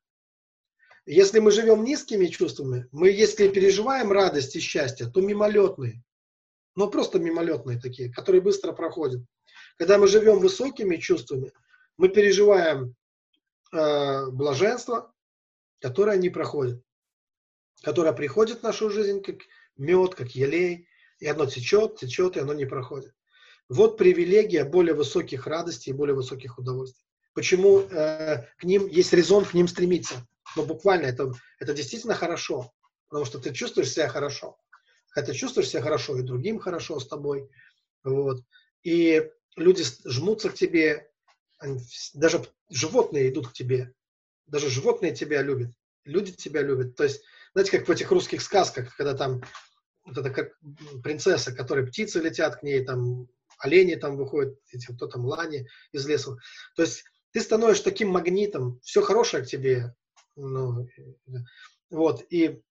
Если 1.05 1.39
мы 1.39 1.51
живем 1.51 1.83
низкими 1.83 2.27
чувствами, 2.27 2.87
мы, 2.91 3.09
если 3.09 3.49
переживаем 3.49 4.11
радость 4.11 4.55
и 4.55 4.59
счастье, 4.59 5.07
то 5.07 5.19
мимолетные. 5.21 6.01
Ну, 6.75 6.89
просто 6.89 7.19
мимолетные 7.19 7.79
такие, 7.79 8.11
которые 8.11 8.41
быстро 8.41 8.71
проходят. 8.71 9.21
Когда 9.77 9.97
мы 9.97 10.07
живем 10.07 10.39
высокими 10.39 10.95
чувствами, 10.97 11.51
мы 11.97 12.09
переживаем 12.09 12.95
э, 13.71 14.27
блаженство, 14.31 15.13
которое 15.79 16.17
не 16.17 16.29
проходит. 16.29 16.81
Которое 17.83 18.13
приходит 18.13 18.59
в 18.59 18.63
нашу 18.63 18.89
жизнь 18.89 19.21
как 19.21 19.37
мед, 19.77 20.15
как 20.15 20.35
елей, 20.35 20.87
и 21.19 21.27
оно 21.27 21.45
течет, 21.45 21.97
течет, 21.97 22.37
и 22.37 22.39
оно 22.39 22.53
не 22.53 22.65
проходит. 22.65 23.13
Вот 23.69 23.97
привилегия 23.97 24.65
более 24.65 24.93
высоких 24.93 25.47
радостей 25.47 25.91
и 25.91 25.95
более 25.95 26.15
высоких 26.15 26.57
удовольствий. 26.57 27.03
Почему 27.33 27.79
э, 27.79 28.43
к 28.57 28.63
ним 28.63 28.87
есть 28.87 29.13
резон 29.13 29.45
к 29.45 29.53
ним 29.53 29.67
стремиться 29.67 30.27
но 30.55 30.63
буквально 30.65 31.05
это, 31.05 31.31
это 31.59 31.73
действительно 31.73 32.15
хорошо, 32.15 32.73
потому 33.07 33.25
что 33.25 33.39
ты 33.39 33.53
чувствуешь 33.53 33.91
себя 33.91 34.07
хорошо. 34.07 34.57
Хотя 35.09 35.33
чувствуешь 35.33 35.69
себя 35.69 35.81
хорошо, 35.81 36.17
и 36.17 36.23
другим 36.23 36.59
хорошо 36.59 36.99
с 36.99 37.07
тобой. 37.07 37.49
Вот. 38.03 38.43
И 38.83 39.29
люди 39.55 39.83
жмутся 40.05 40.49
к 40.49 40.55
тебе, 40.55 41.09
даже 42.13 42.43
животные 42.69 43.29
идут 43.29 43.49
к 43.49 43.53
тебе. 43.53 43.93
Даже 44.47 44.69
животные 44.69 45.13
тебя 45.13 45.41
любят. 45.41 45.71
Люди 46.03 46.31
тебя 46.33 46.61
любят. 46.61 46.95
То 46.95 47.03
есть, 47.03 47.23
знаете, 47.53 47.77
как 47.77 47.87
в 47.87 47.91
этих 47.91 48.11
русских 48.11 48.41
сказках, 48.41 48.95
когда 48.95 49.15
там 49.15 49.41
вот 50.05 50.17
это 50.17 50.29
как 50.29 50.53
принцесса, 51.03 51.53
которой 51.53 51.87
птицы 51.87 52.19
летят 52.19 52.57
к 52.57 52.63
ней, 52.63 52.83
там 52.83 53.27
олени 53.59 53.95
там 53.95 54.17
выходят, 54.17 54.57
эти, 54.71 54.91
кто 54.91 55.07
там, 55.07 55.25
лани 55.25 55.67
из 55.91 56.05
леса. 56.05 56.37
То 56.75 56.81
есть 56.81 57.05
ты 57.31 57.41
становишься 57.41 57.85
таким 57.85 58.09
магнитом, 58.09 58.79
все 58.81 59.01
хорошее 59.01 59.43
к 59.43 59.47
тебе, 59.47 59.95
ну, 60.35 60.87
вот, 61.89 62.25
и, 62.29 62.61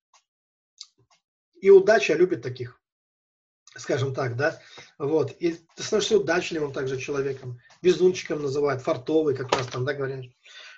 и 1.61 1.71
удача 1.71 2.15
любит 2.15 2.43
таких, 2.43 2.81
скажем 3.77 4.15
так, 4.15 4.37
да, 4.37 4.61
вот, 4.99 5.35
и 5.39 5.55
ты 5.77 5.83
становишься 5.83 6.19
удачливым 6.19 6.73
также 6.73 6.99
человеком, 6.99 7.59
везунчиком 7.81 8.43
называют, 8.43 8.83
фартовый, 8.83 9.37
как 9.37 9.51
раз 9.53 9.67
там, 9.69 9.85
да, 9.85 9.95
говорят, 9.95 10.27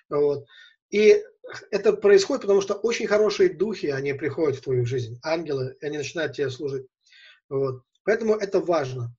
вот, 0.08 0.46
и 0.90 1.24
это 1.70 1.92
происходит, 1.92 2.42
потому 2.42 2.60
что 2.60 2.74
очень 2.74 3.06
хорошие 3.06 3.48
духи, 3.48 3.86
они 3.86 4.12
приходят 4.12 4.58
в 4.58 4.62
твою 4.62 4.86
жизнь, 4.86 5.18
ангелы, 5.22 5.76
и 5.80 5.86
они 5.86 5.98
начинают 5.98 6.34
тебе 6.34 6.50
служить, 6.50 6.86
вот, 7.48 7.82
поэтому 8.04 8.34
это 8.34 8.60
важно, 8.60 9.14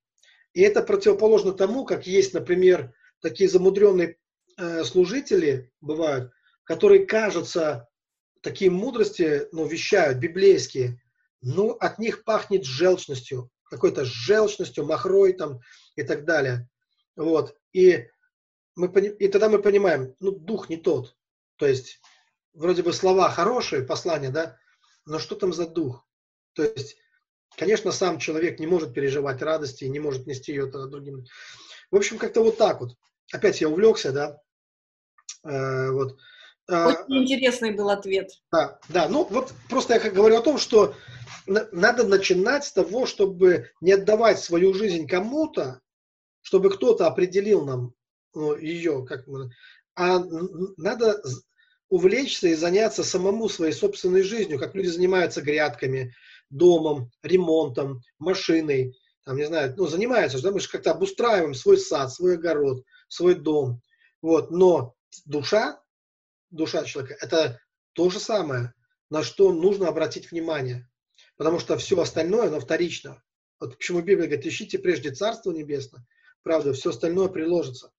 и 0.52 0.62
это 0.62 0.82
противоположно 0.82 1.52
тому, 1.52 1.84
как 1.84 2.06
есть, 2.06 2.34
например, 2.34 2.92
такие 3.20 3.48
замудренные 3.48 4.16
э, 4.56 4.84
служители 4.84 5.70
бывают, 5.80 6.32
которые 6.64 7.06
кажутся 7.06 7.88
такие 8.42 8.70
мудрости, 8.70 9.48
ну, 9.52 9.66
вещают, 9.66 10.18
библейские, 10.18 11.00
ну, 11.42 11.72
от 11.72 11.98
них 11.98 12.24
пахнет 12.24 12.64
желчностью, 12.64 13.50
какой-то 13.64 14.04
желчностью, 14.04 14.84
махрой 14.84 15.32
там 15.32 15.60
и 15.96 16.02
так 16.02 16.24
далее. 16.24 16.68
Вот. 17.16 17.56
И, 17.72 18.06
мы, 18.74 18.88
и 18.88 19.28
тогда 19.28 19.48
мы 19.48 19.60
понимаем, 19.60 20.14
ну, 20.20 20.30
дух 20.30 20.68
не 20.68 20.76
тот. 20.76 21.16
То 21.56 21.66
есть, 21.66 22.00
вроде 22.56 22.82
бы 22.82 22.92
слова 22.92 23.30
хорошие, 23.30 23.82
послания, 23.82 24.30
да, 24.30 24.58
но 25.04 25.18
что 25.18 25.36
там 25.36 25.52
за 25.52 25.66
дух? 25.66 26.04
То 26.54 26.64
есть, 26.64 26.96
Конечно, 27.56 27.90
сам 27.90 28.18
человек 28.18 28.58
не 28.58 28.66
может 28.66 28.92
переживать 28.92 29.40
радости, 29.42 29.84
не 29.84 29.98
может 29.98 30.26
нести 30.26 30.52
ее 30.52 30.66
другим. 30.66 31.24
В 31.90 31.96
общем, 31.96 32.18
как-то 32.18 32.42
вот 32.42 32.58
так 32.58 32.80
вот. 32.80 32.96
Опять 33.32 33.60
я 33.60 33.68
увлекся, 33.68 34.12
да. 34.12 34.40
Э, 35.44 35.90
вот. 35.90 36.16
А, 36.68 36.88
Очень 36.88 37.22
интересный 37.22 37.72
был 37.72 37.88
ответ. 37.88 38.30
Да, 38.52 38.78
да. 38.88 39.08
Ну, 39.08 39.24
вот 39.24 39.54
просто 39.70 39.94
я 39.94 40.10
говорю 40.10 40.36
о 40.36 40.42
том, 40.42 40.58
что 40.58 40.94
надо 41.46 42.06
начинать 42.06 42.64
с 42.64 42.72
того, 42.72 43.06
чтобы 43.06 43.70
не 43.80 43.92
отдавать 43.92 44.38
свою 44.40 44.74
жизнь 44.74 45.06
кому-то, 45.06 45.80
чтобы 46.42 46.70
кто-то 46.70 47.06
определил 47.06 47.64
нам 47.64 47.94
ну, 48.34 48.56
ее, 48.56 49.06
как 49.06 49.26
мы, 49.26 49.50
а 49.94 50.18
надо 50.76 51.22
увлечься 51.88 52.48
и 52.48 52.54
заняться 52.54 53.04
самому 53.04 53.48
своей 53.48 53.72
собственной 53.72 54.22
жизнью, 54.22 54.58
как 54.58 54.74
люди 54.74 54.88
занимаются 54.88 55.40
грядками, 55.40 56.14
домом, 56.50 57.10
ремонтом, 57.22 58.02
машиной, 58.18 58.96
там, 59.24 59.36
не 59.36 59.44
знаю, 59.44 59.74
ну, 59.76 59.86
занимаются, 59.86 60.40
да, 60.42 60.50
мы 60.52 60.60
же 60.60 60.68
как-то 60.68 60.92
обустраиваем 60.92 61.54
свой 61.54 61.78
сад, 61.78 62.12
свой 62.12 62.34
огород, 62.34 62.84
свой 63.08 63.34
дом, 63.34 63.80
вот, 64.22 64.50
но 64.50 64.94
душа, 65.24 65.80
душа 66.50 66.84
человека, 66.84 67.16
это 67.20 67.60
то 67.92 68.10
же 68.10 68.20
самое, 68.20 68.74
на 69.10 69.22
что 69.22 69.52
нужно 69.52 69.88
обратить 69.88 70.30
внимание, 70.30 70.88
потому 71.36 71.58
что 71.58 71.76
все 71.78 72.00
остальное, 72.00 72.48
оно 72.48 72.60
вторично. 72.60 73.22
Вот 73.58 73.76
почему 73.76 74.00
Библия 74.00 74.26
говорит, 74.26 74.46
ищите 74.46 74.78
прежде 74.78 75.12
Царство 75.12 75.50
Небесное, 75.50 76.06
правда, 76.42 76.72
все 76.72 76.90
остальное 76.90 77.28
приложится. 77.28 77.92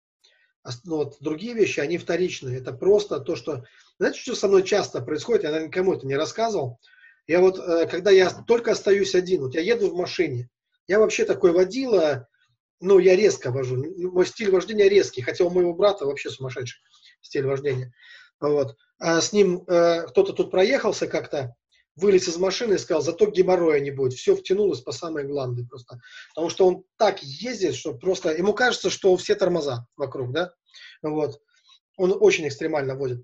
А, 0.67 0.71
ну, 0.83 0.97
вот, 0.97 1.15
другие 1.21 1.53
вещи, 1.53 1.79
они 1.79 1.97
вторичные. 1.97 2.57
Это 2.57 2.73
просто 2.73 3.21
то, 3.21 3.37
что... 3.37 3.63
Знаете, 3.99 4.19
что 4.19 4.35
со 4.35 4.49
мной 4.49 4.63
часто 4.63 5.01
происходит? 5.01 5.43
Я, 5.43 5.51
наверное, 5.51 5.71
кому 5.71 5.93
это 5.93 6.05
не 6.05 6.17
рассказывал. 6.17 6.81
Я 7.25 7.39
вот, 7.39 7.57
э, 7.57 7.87
когда 7.87 8.11
я 8.11 8.29
только 8.29 8.71
остаюсь 8.71 9.15
один, 9.15 9.43
вот 9.43 9.55
я 9.55 9.61
еду 9.61 9.89
в 9.89 9.95
машине, 9.95 10.49
я 10.87 10.99
вообще 10.99 11.23
такой 11.23 11.53
водила, 11.53 12.27
ну, 12.81 12.99
я 12.99 13.15
резко 13.15 13.49
вожу, 13.49 13.77
мой 14.11 14.25
стиль 14.25 14.51
вождения 14.51 14.89
резкий, 14.89 15.21
хотя 15.21 15.45
у 15.45 15.49
моего 15.49 15.73
брата 15.73 16.05
вообще 16.05 16.29
сумасшедший 16.29 16.81
стиль 17.21 17.45
вождения. 17.45 17.93
Вот. 18.41 18.75
А 18.99 19.21
с 19.21 19.31
ним 19.31 19.63
э, 19.67 20.05
кто-то 20.07 20.33
тут 20.33 20.51
проехался 20.51 21.07
как-то, 21.07 21.55
вылез 21.97 22.27
из 22.27 22.37
машины 22.37 22.75
и 22.75 22.77
сказал, 22.77 23.01
зато 23.01 23.25
геморроя 23.25 23.79
не 23.79 23.91
будет. 23.91 24.13
Все 24.13 24.35
втянулось 24.35 24.81
по 24.81 24.91
самые 24.91 25.25
гланды 25.25 25.65
просто. 25.65 25.99
Потому 26.29 26.49
что 26.49 26.67
он 26.67 26.83
так 26.97 27.21
ездит, 27.21 27.75
что 27.75 27.93
просто... 27.93 28.35
Ему 28.35 28.53
кажется, 28.53 28.89
что 28.89 29.17
все 29.17 29.35
тормоза 29.35 29.85
вокруг, 29.97 30.31
да? 30.31 30.53
Вот. 31.01 31.41
Он 31.97 32.15
очень 32.19 32.47
экстремально 32.47 32.95
водит. 32.95 33.23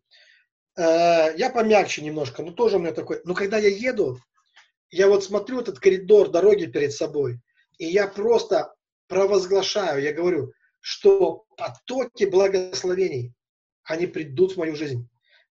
Э, 0.75 1.33
я 1.37 1.51
помягче 1.51 2.01
немножко, 2.01 2.41
но 2.41 2.51
тоже 2.51 2.77
у 2.77 2.79
меня 2.79 2.91
такой. 2.91 3.21
Но 3.25 3.35
когда 3.35 3.59
я 3.59 3.69
еду, 3.69 4.19
я 4.89 5.07
вот 5.07 5.23
смотрю 5.23 5.61
этот 5.61 5.79
коридор 5.79 6.29
дороги 6.29 6.65
перед 6.65 6.93
собой, 6.93 7.39
и 7.77 7.85
я 7.85 8.07
просто 8.07 8.73
провозглашаю, 9.07 10.01
я 10.01 10.13
говорю, 10.13 10.51
что 10.79 11.45
потоки 11.57 12.25
благословений, 12.25 13.33
они 13.83 14.07
придут 14.07 14.53
в 14.53 14.57
мою 14.57 14.75
жизнь. 14.75 15.07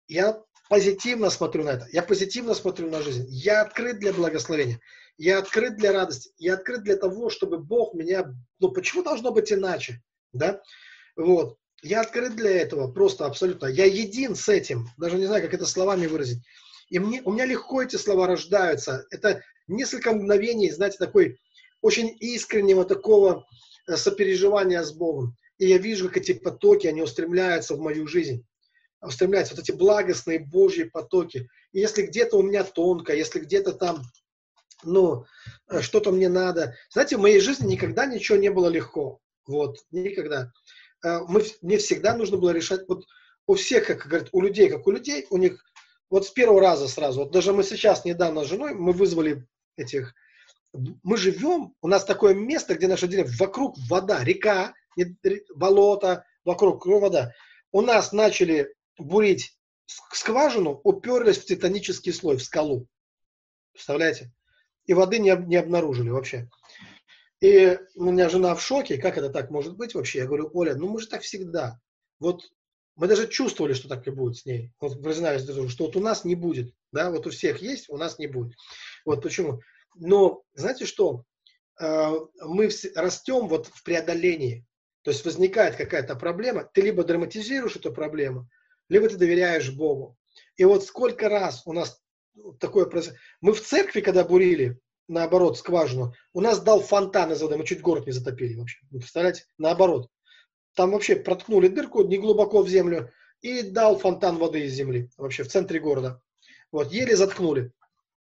Я 0.09 0.43
позитивно 0.73 1.29
смотрю 1.29 1.65
на 1.65 1.73
это, 1.73 1.87
я 1.93 2.03
позитивно 2.03 2.55
смотрю 2.55 2.89
на 2.89 3.03
жизнь, 3.03 3.27
я 3.29 3.61
открыт 3.61 3.99
для 3.99 4.15
благословения, 4.15 4.81
я 5.19 5.37
открыт 5.37 5.77
для 5.77 5.93
радости, 5.93 6.31
я 6.39 6.55
открыт 6.55 6.83
для 6.83 6.97
того, 6.97 7.29
чтобы 7.29 7.59
Бог 7.59 7.93
меня, 7.93 8.35
ну 8.59 8.71
почему 8.71 9.03
должно 9.03 9.33
быть 9.33 9.53
иначе, 9.53 10.01
да, 10.33 10.63
вот, 11.15 11.59
я 11.83 12.01
открыт 12.01 12.37
для 12.37 12.53
этого, 12.53 12.91
просто 12.91 13.27
абсолютно. 13.27 13.67
Я 13.67 13.85
един 13.85 14.35
с 14.35 14.49
этим, 14.49 14.89
даже 14.97 15.19
не 15.19 15.27
знаю, 15.27 15.43
как 15.43 15.53
это 15.53 15.67
словами 15.67 16.07
выразить. 16.07 16.43
И 16.89 16.99
мне, 16.99 17.21
у 17.23 17.33
меня 17.33 17.45
легко 17.45 17.83
эти 17.83 17.97
слова 17.97 18.27
рождаются. 18.27 19.05
Это 19.11 19.43
несколько 19.69 20.15
мгновений, 20.15 20.71
знаете, 20.71 20.97
такой 20.97 21.39
очень 21.83 22.17
искреннего 22.19 22.87
такого 22.87 23.45
э, 23.89 23.97
сопереживания 23.97 24.83
с 24.83 24.93
Богом. 24.93 25.37
И 25.59 25.67
я 25.67 25.77
вижу, 25.77 26.09
как 26.09 26.17
эти 26.17 26.33
потоки, 26.33 26.87
они 26.87 27.03
устремляются 27.03 27.75
в 27.75 27.81
мою 27.81 28.07
жизнь. 28.07 28.47
Устремляются 29.03 29.55
вот 29.55 29.65
эти 29.65 29.73
благостные 29.73 30.39
Божьи 30.39 30.85
потоки. 30.85 31.49
И 31.73 31.81
если 31.81 32.03
где-то 32.03 32.39
у 32.39 32.43
меня 32.43 32.63
тонко, 32.65 33.15
если 33.15 33.41
где-то 33.41 33.73
там, 33.73 34.03
ну, 34.85 35.25
э, 35.69 35.81
что-то 35.81 36.13
мне 36.13 36.29
надо. 36.29 36.77
Знаете, 36.91 37.17
в 37.17 37.21
моей 37.21 37.41
жизни 37.41 37.73
никогда 37.73 38.07
ничего 38.07 38.39
не 38.39 38.51
было 38.51 38.69
легко. 38.69 39.21
Вот, 39.47 39.79
никогда. 39.91 40.53
Э, 41.05 41.21
мы, 41.29 41.43
мне 41.63 41.79
всегда 41.79 42.17
нужно 42.17 42.37
было 42.37 42.51
решать, 42.51 42.87
вот 42.89 43.05
у 43.47 43.55
всех, 43.55 43.87
как 43.87 44.07
говорят, 44.07 44.29
у 44.33 44.41
людей, 44.41 44.69
как 44.69 44.87
у 44.87 44.91
людей, 44.91 45.27
у 45.31 45.37
них 45.37 45.65
вот 46.11 46.27
с 46.27 46.31
первого 46.31 46.61
раза 46.61 46.89
сразу, 46.89 47.21
вот 47.21 47.33
даже 47.33 47.53
мы 47.53 47.65
сейчас 47.65 48.05
недавно 48.05 48.45
с 48.45 48.49
женой, 48.49 48.75
мы 48.75 48.93
вызвали 48.93 49.47
этих, 49.77 50.15
мы 51.03 51.17
живем, 51.17 51.75
у 51.81 51.89
нас 51.89 52.05
такое 52.05 52.35
место, 52.35 52.75
где 52.75 52.87
наша 52.87 53.09
деревня, 53.09 53.33
вокруг 53.39 53.77
вода, 53.89 54.23
река, 54.23 54.75
болото, 55.55 56.25
вокруг 56.45 56.87
вода. 56.87 57.33
У 57.73 57.81
нас 57.81 58.13
начали 58.13 58.73
бурить 58.99 59.59
скважину, 59.87 60.81
уперлись 60.85 61.39
в 61.39 61.45
титанический 61.45 62.13
слой, 62.13 62.37
в 62.37 62.43
скалу. 62.43 62.89
Представляете? 63.73 64.33
И 64.87 64.95
воды 64.95 65.19
не, 65.19 65.35
не 65.47 65.57
обнаружили 65.57 66.11
вообще. 66.11 66.49
И 67.41 67.79
у 67.97 68.05
меня 68.05 68.29
жена 68.29 68.55
в 68.55 68.63
шоке, 68.63 68.99
как 68.99 69.19
это 69.19 69.29
так 69.29 69.51
может 69.51 69.77
быть 69.77 69.95
вообще? 69.95 70.21
Я 70.21 70.27
говорю, 70.27 70.51
Оля, 70.55 70.75
ну 70.75 70.89
мы 70.89 71.01
же 71.01 71.09
так 71.09 71.23
всегда. 71.23 71.81
Вот 72.21 72.53
мы 72.95 73.09
даже 73.09 73.27
чувствовали, 73.27 73.73
что 73.73 73.89
так 73.89 74.07
и 74.07 74.11
будет 74.11 74.37
с 74.37 74.47
ней. 74.47 74.73
Вот 74.81 75.03
признались, 75.03 75.43
что 75.43 75.87
вот 75.87 75.97
у 75.97 76.01
нас 76.01 76.25
не 76.25 76.35
будет. 76.35 76.73
Да, 76.93 77.11
вот 77.11 77.27
у 77.27 77.31
всех 77.31 77.63
есть, 77.63 77.89
у 77.89 77.97
нас 77.97 78.19
не 78.19 78.27
будет. 78.27 78.55
Вот 79.05 79.23
почему. 79.23 79.61
Но 79.95 80.43
знаете 80.55 80.85
что? 80.85 81.25
Э, 81.81 82.13
мы 82.41 82.71
растем 82.95 83.49
вот 83.49 83.67
в 83.67 83.83
преодолении. 83.83 84.65
То 85.03 85.11
есть 85.11 85.25
возникает 85.25 85.75
какая-то 85.75 86.15
проблема, 86.15 86.65
ты 86.73 86.81
либо 86.81 87.03
драматизируешь 87.03 87.75
эту 87.75 87.93
проблему, 87.93 88.49
либо 88.93 89.09
ты 89.09 89.17
доверяешь 89.17 89.71
Богу. 89.71 90.19
И 90.57 90.65
вот 90.65 90.85
сколько 90.85 91.31
раз 91.31 91.63
у 91.65 91.73
нас 91.73 91.99
такое 92.61 92.85
происходит. 92.85 93.19
Мы 93.41 93.55
в 93.55 93.63
церкви, 93.63 94.03
когда 94.03 94.23
бурили, 94.23 94.79
наоборот, 95.09 95.57
скважину. 95.57 96.13
У 96.35 96.43
нас 96.43 96.61
дал 96.61 96.81
фонтан 96.83 97.33
из 97.33 97.41
воды, 97.41 97.57
мы 97.57 97.65
чуть 97.65 97.81
город 97.81 98.05
не 98.07 98.13
затопили 98.13 98.55
вообще. 98.55 98.79
Вы 98.91 98.99
представляете? 98.99 99.45
Наоборот. 99.57 100.11
Там 100.75 100.91
вообще 100.91 101.17
проткнули 101.17 101.69
дырку 101.69 102.03
не 102.05 102.19
глубоко 102.19 102.63
в 102.63 102.69
землю 102.69 103.11
и 103.41 103.63
дал 103.63 103.99
фонтан 103.99 104.37
воды 104.37 104.61
из 104.61 104.75
земли, 104.75 105.09
вообще 105.17 105.43
в 105.43 105.49
центре 105.49 105.81
города. 105.81 106.21
Вот, 106.71 106.93
еле 106.93 107.17
заткнули. 107.17 107.73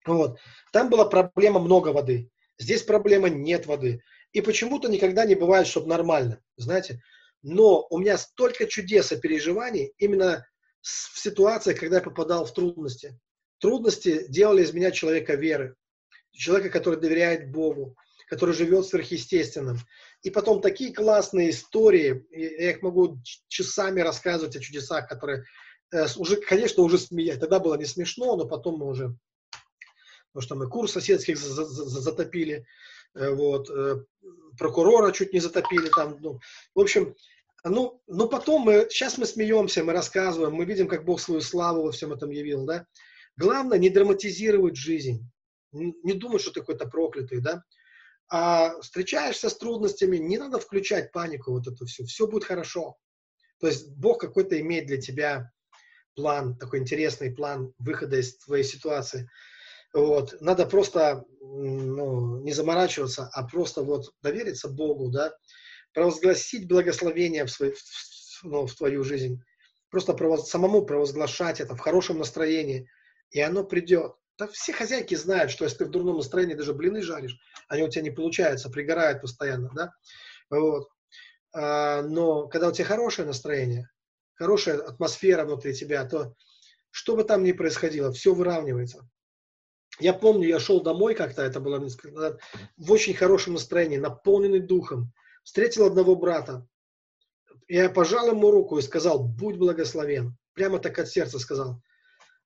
Вот. 0.05 0.37
Там 0.71 0.89
была 0.89 1.05
проблема 1.05 1.59
много 1.59 1.89
воды. 1.89 2.29
Здесь 2.59 2.83
проблема 2.83 3.29
нет 3.29 3.65
воды. 3.65 4.03
И 4.31 4.41
почему-то 4.41 4.89
никогда 4.89 5.25
не 5.25 5.33
бывает, 5.33 5.65
чтобы 5.65 5.87
нормально, 5.87 6.39
знаете. 6.55 7.01
Но 7.41 7.87
у 7.89 7.97
меня 7.97 8.19
столько 8.19 8.67
чудес 8.67 9.11
и 9.11 9.19
переживаний 9.19 9.93
именно 9.97 10.45
в 10.81 11.19
ситуациях, 11.19 11.79
когда 11.79 11.97
я 11.97 12.01
попадал 12.01 12.45
в 12.45 12.53
трудности. 12.53 13.19
Трудности 13.59 14.25
делали 14.27 14.63
из 14.63 14.73
меня 14.73 14.91
человека 14.91 15.35
веры 15.35 15.75
человека, 16.31 16.69
который 16.69 16.99
доверяет 16.99 17.51
Богу, 17.51 17.95
который 18.27 18.55
живет 18.55 18.85
сверхъестественным. 18.85 19.77
И 20.23 20.29
потом 20.29 20.61
такие 20.61 20.93
классные 20.93 21.49
истории, 21.49 22.25
я 22.31 22.71
их 22.71 22.81
могу 22.81 23.19
часами 23.47 24.01
рассказывать 24.01 24.55
о 24.55 24.59
чудесах, 24.59 25.07
которые 25.07 25.43
э, 25.91 26.05
уже, 26.17 26.37
конечно, 26.37 26.83
уже 26.83 26.97
смеять. 26.97 27.39
Тогда 27.39 27.59
было 27.59 27.75
не 27.75 27.85
смешно, 27.85 28.35
но 28.35 28.47
потом 28.47 28.77
мы 28.77 28.87
уже 28.87 29.15
потому 30.33 30.43
что 30.43 30.55
мы 30.55 30.69
курс 30.69 30.93
соседских 30.93 31.37
затопили, 31.37 32.65
э, 33.15 33.29
вот, 33.31 33.69
э, 33.69 34.05
прокурора 34.57 35.11
чуть 35.11 35.33
не 35.33 35.41
затопили 35.41 35.89
там, 35.89 36.17
ну, 36.21 36.39
в 36.73 36.79
общем, 36.79 37.15
ну, 37.63 38.01
но 38.07 38.27
потом 38.27 38.63
мы, 38.63 38.87
сейчас 38.89 39.17
мы 39.17 39.25
смеемся, 39.25 39.83
мы 39.83 39.93
рассказываем, 39.93 40.53
мы 40.53 40.65
видим, 40.65 40.87
как 40.87 41.05
Бог 41.05 41.19
свою 41.19 41.41
славу 41.41 41.83
во 41.83 41.91
всем 41.91 42.11
этом 42.11 42.31
явил, 42.31 42.65
да. 42.65 42.85
Главное 43.37 43.77
не 43.77 43.89
драматизировать 43.89 44.75
жизнь, 44.75 45.29
не 45.71 46.13
думать, 46.13 46.41
что 46.41 46.51
ты 46.51 46.61
какой-то 46.61 46.87
проклятый, 46.87 47.39
да. 47.39 47.63
А 48.29 48.79
встречаешься 48.81 49.49
с 49.49 49.57
трудностями, 49.57 50.17
не 50.17 50.37
надо 50.37 50.59
включать 50.59 51.11
панику, 51.11 51.51
вот 51.51 51.67
это 51.67 51.85
все, 51.85 52.05
все 52.05 52.27
будет 52.27 52.45
хорошо. 52.45 52.95
То 53.59 53.67
есть 53.67 53.89
Бог 53.89 54.19
какой-то 54.19 54.59
имеет 54.59 54.87
для 54.87 54.99
тебя 54.99 55.51
план, 56.15 56.57
такой 56.57 56.79
интересный 56.79 57.31
план 57.31 57.73
выхода 57.77 58.17
из 58.17 58.37
твоей 58.37 58.63
ситуации. 58.63 59.29
Вот. 59.93 60.39
Надо 60.41 60.65
просто 60.65 61.25
ну, 61.41 62.41
не 62.41 62.53
заморачиваться, 62.53 63.29
а 63.33 63.47
просто 63.47 63.83
вот 63.83 64.11
довериться 64.21 64.69
Богу, 64.69 65.09
да, 65.09 65.33
провозгласить 65.93 66.67
благословение 66.67 67.45
в, 67.45 67.51
свой, 67.51 67.73
в, 67.73 68.43
ну, 68.43 68.65
в 68.65 68.75
твою 68.75 69.03
жизнь, 69.03 69.41
просто 69.89 70.13
провоз, 70.13 70.49
самому 70.49 70.85
провозглашать 70.85 71.59
это 71.59 71.75
в 71.75 71.79
хорошем 71.79 72.19
настроении, 72.19 72.89
и 73.31 73.41
оно 73.41 73.63
придет. 73.63 74.15
Да 74.37 74.47
все 74.47 74.73
хозяйки 74.73 75.15
знают, 75.15 75.51
что 75.51 75.65
если 75.65 75.79
ты 75.79 75.85
в 75.85 75.89
дурном 75.89 76.17
настроении 76.17 76.55
даже 76.55 76.73
блины 76.73 77.01
жаришь, 77.01 77.37
они 77.67 77.83
у 77.83 77.89
тебя 77.89 78.03
не 78.03 78.11
получаются, 78.11 78.69
пригорают 78.69 79.21
постоянно, 79.21 79.69
да, 79.75 79.93
вот. 80.49 80.89
А, 81.53 82.01
но 82.01 82.47
когда 82.47 82.69
у 82.69 82.71
тебя 82.71 82.85
хорошее 82.85 83.27
настроение, 83.27 83.89
хорошая 84.35 84.79
атмосфера 84.79 85.45
внутри 85.45 85.73
тебя, 85.73 86.05
то 86.05 86.35
что 86.89 87.15
бы 87.15 87.23
там 87.23 87.43
ни 87.43 87.51
происходило, 87.51 88.11
все 88.11 88.33
выравнивается. 88.33 89.07
Я 89.99 90.13
помню, 90.13 90.47
я 90.47 90.59
шел 90.59 90.81
домой 90.81 91.15
как-то, 91.15 91.43
это 91.43 91.59
было 91.59 91.85
в 92.77 92.91
очень 92.91 93.13
хорошем 93.13 93.53
настроении, 93.53 93.97
наполненный 93.97 94.59
духом. 94.59 95.13
Встретил 95.43 95.85
одного 95.85 96.15
брата. 96.15 96.67
Я 97.67 97.89
пожал 97.89 98.29
ему 98.29 98.51
руку 98.51 98.77
и 98.77 98.81
сказал, 98.81 99.23
будь 99.23 99.57
благословен. 99.57 100.37
Прямо 100.53 100.79
так 100.79 100.99
от 100.99 101.07
сердца 101.09 101.39
сказал. 101.39 101.81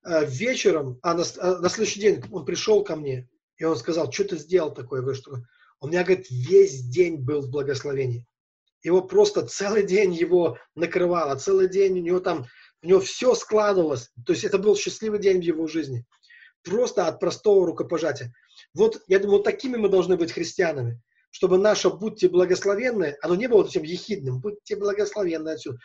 А 0.04 0.24
вечером, 0.24 1.00
а 1.02 1.14
на, 1.14 1.24
а 1.40 1.60
на 1.60 1.70
следующий 1.70 2.00
день 2.00 2.24
он 2.32 2.46
пришел 2.46 2.84
ко 2.84 2.96
мне, 2.96 3.28
и 3.58 3.64
он 3.64 3.76
сказал, 3.76 4.12
что 4.12 4.26
ты 4.26 4.38
сделал 4.38 4.74
такое? 4.74 5.06
Я 5.06 5.14
что 5.16 5.44
у 5.82 5.88
меня, 5.88 6.04
говорит, 6.04 6.28
весь 6.30 6.84
день 6.84 7.18
был 7.18 7.42
в 7.42 7.50
благословении. 7.50 8.28
Его 8.84 9.02
просто 9.02 9.46
целый 9.48 9.84
день 9.84 10.14
его 10.14 10.58
накрывало, 10.76 11.36
целый 11.36 11.68
день 11.68 12.00
у 12.00 12.04
него 12.04 12.20
там, 12.20 12.46
у 12.84 12.88
него 12.88 13.00
все 13.00 13.34
складывалось. 13.34 14.12
То 14.26 14.34
есть 14.34 14.44
это 14.44 14.60
был 14.60 14.76
счастливый 14.76 15.20
день 15.20 15.40
в 15.40 15.44
его 15.44 15.68
жизни 15.68 16.06
просто 16.66 17.08
от 17.08 17.20
простого 17.20 17.66
рукопожатия. 17.66 18.34
Вот, 18.74 19.02
я 19.08 19.20
думаю, 19.20 19.38
вот 19.38 19.46
такими 19.46 19.78
мы 19.78 19.88
должны 19.88 20.18
быть 20.18 20.34
христианами, 20.34 21.02
чтобы 21.36 21.58
наше 21.58 21.90
«будьте 21.90 22.30
благословенны», 22.30 23.18
оно 23.22 23.36
не 23.36 23.48
было 23.48 23.58
вот 23.58 23.68
этим 23.68 23.84
ехидным, 23.84 24.40
«будьте 24.40 24.78
благословенны» 24.78 25.50
отсюда, 25.50 25.80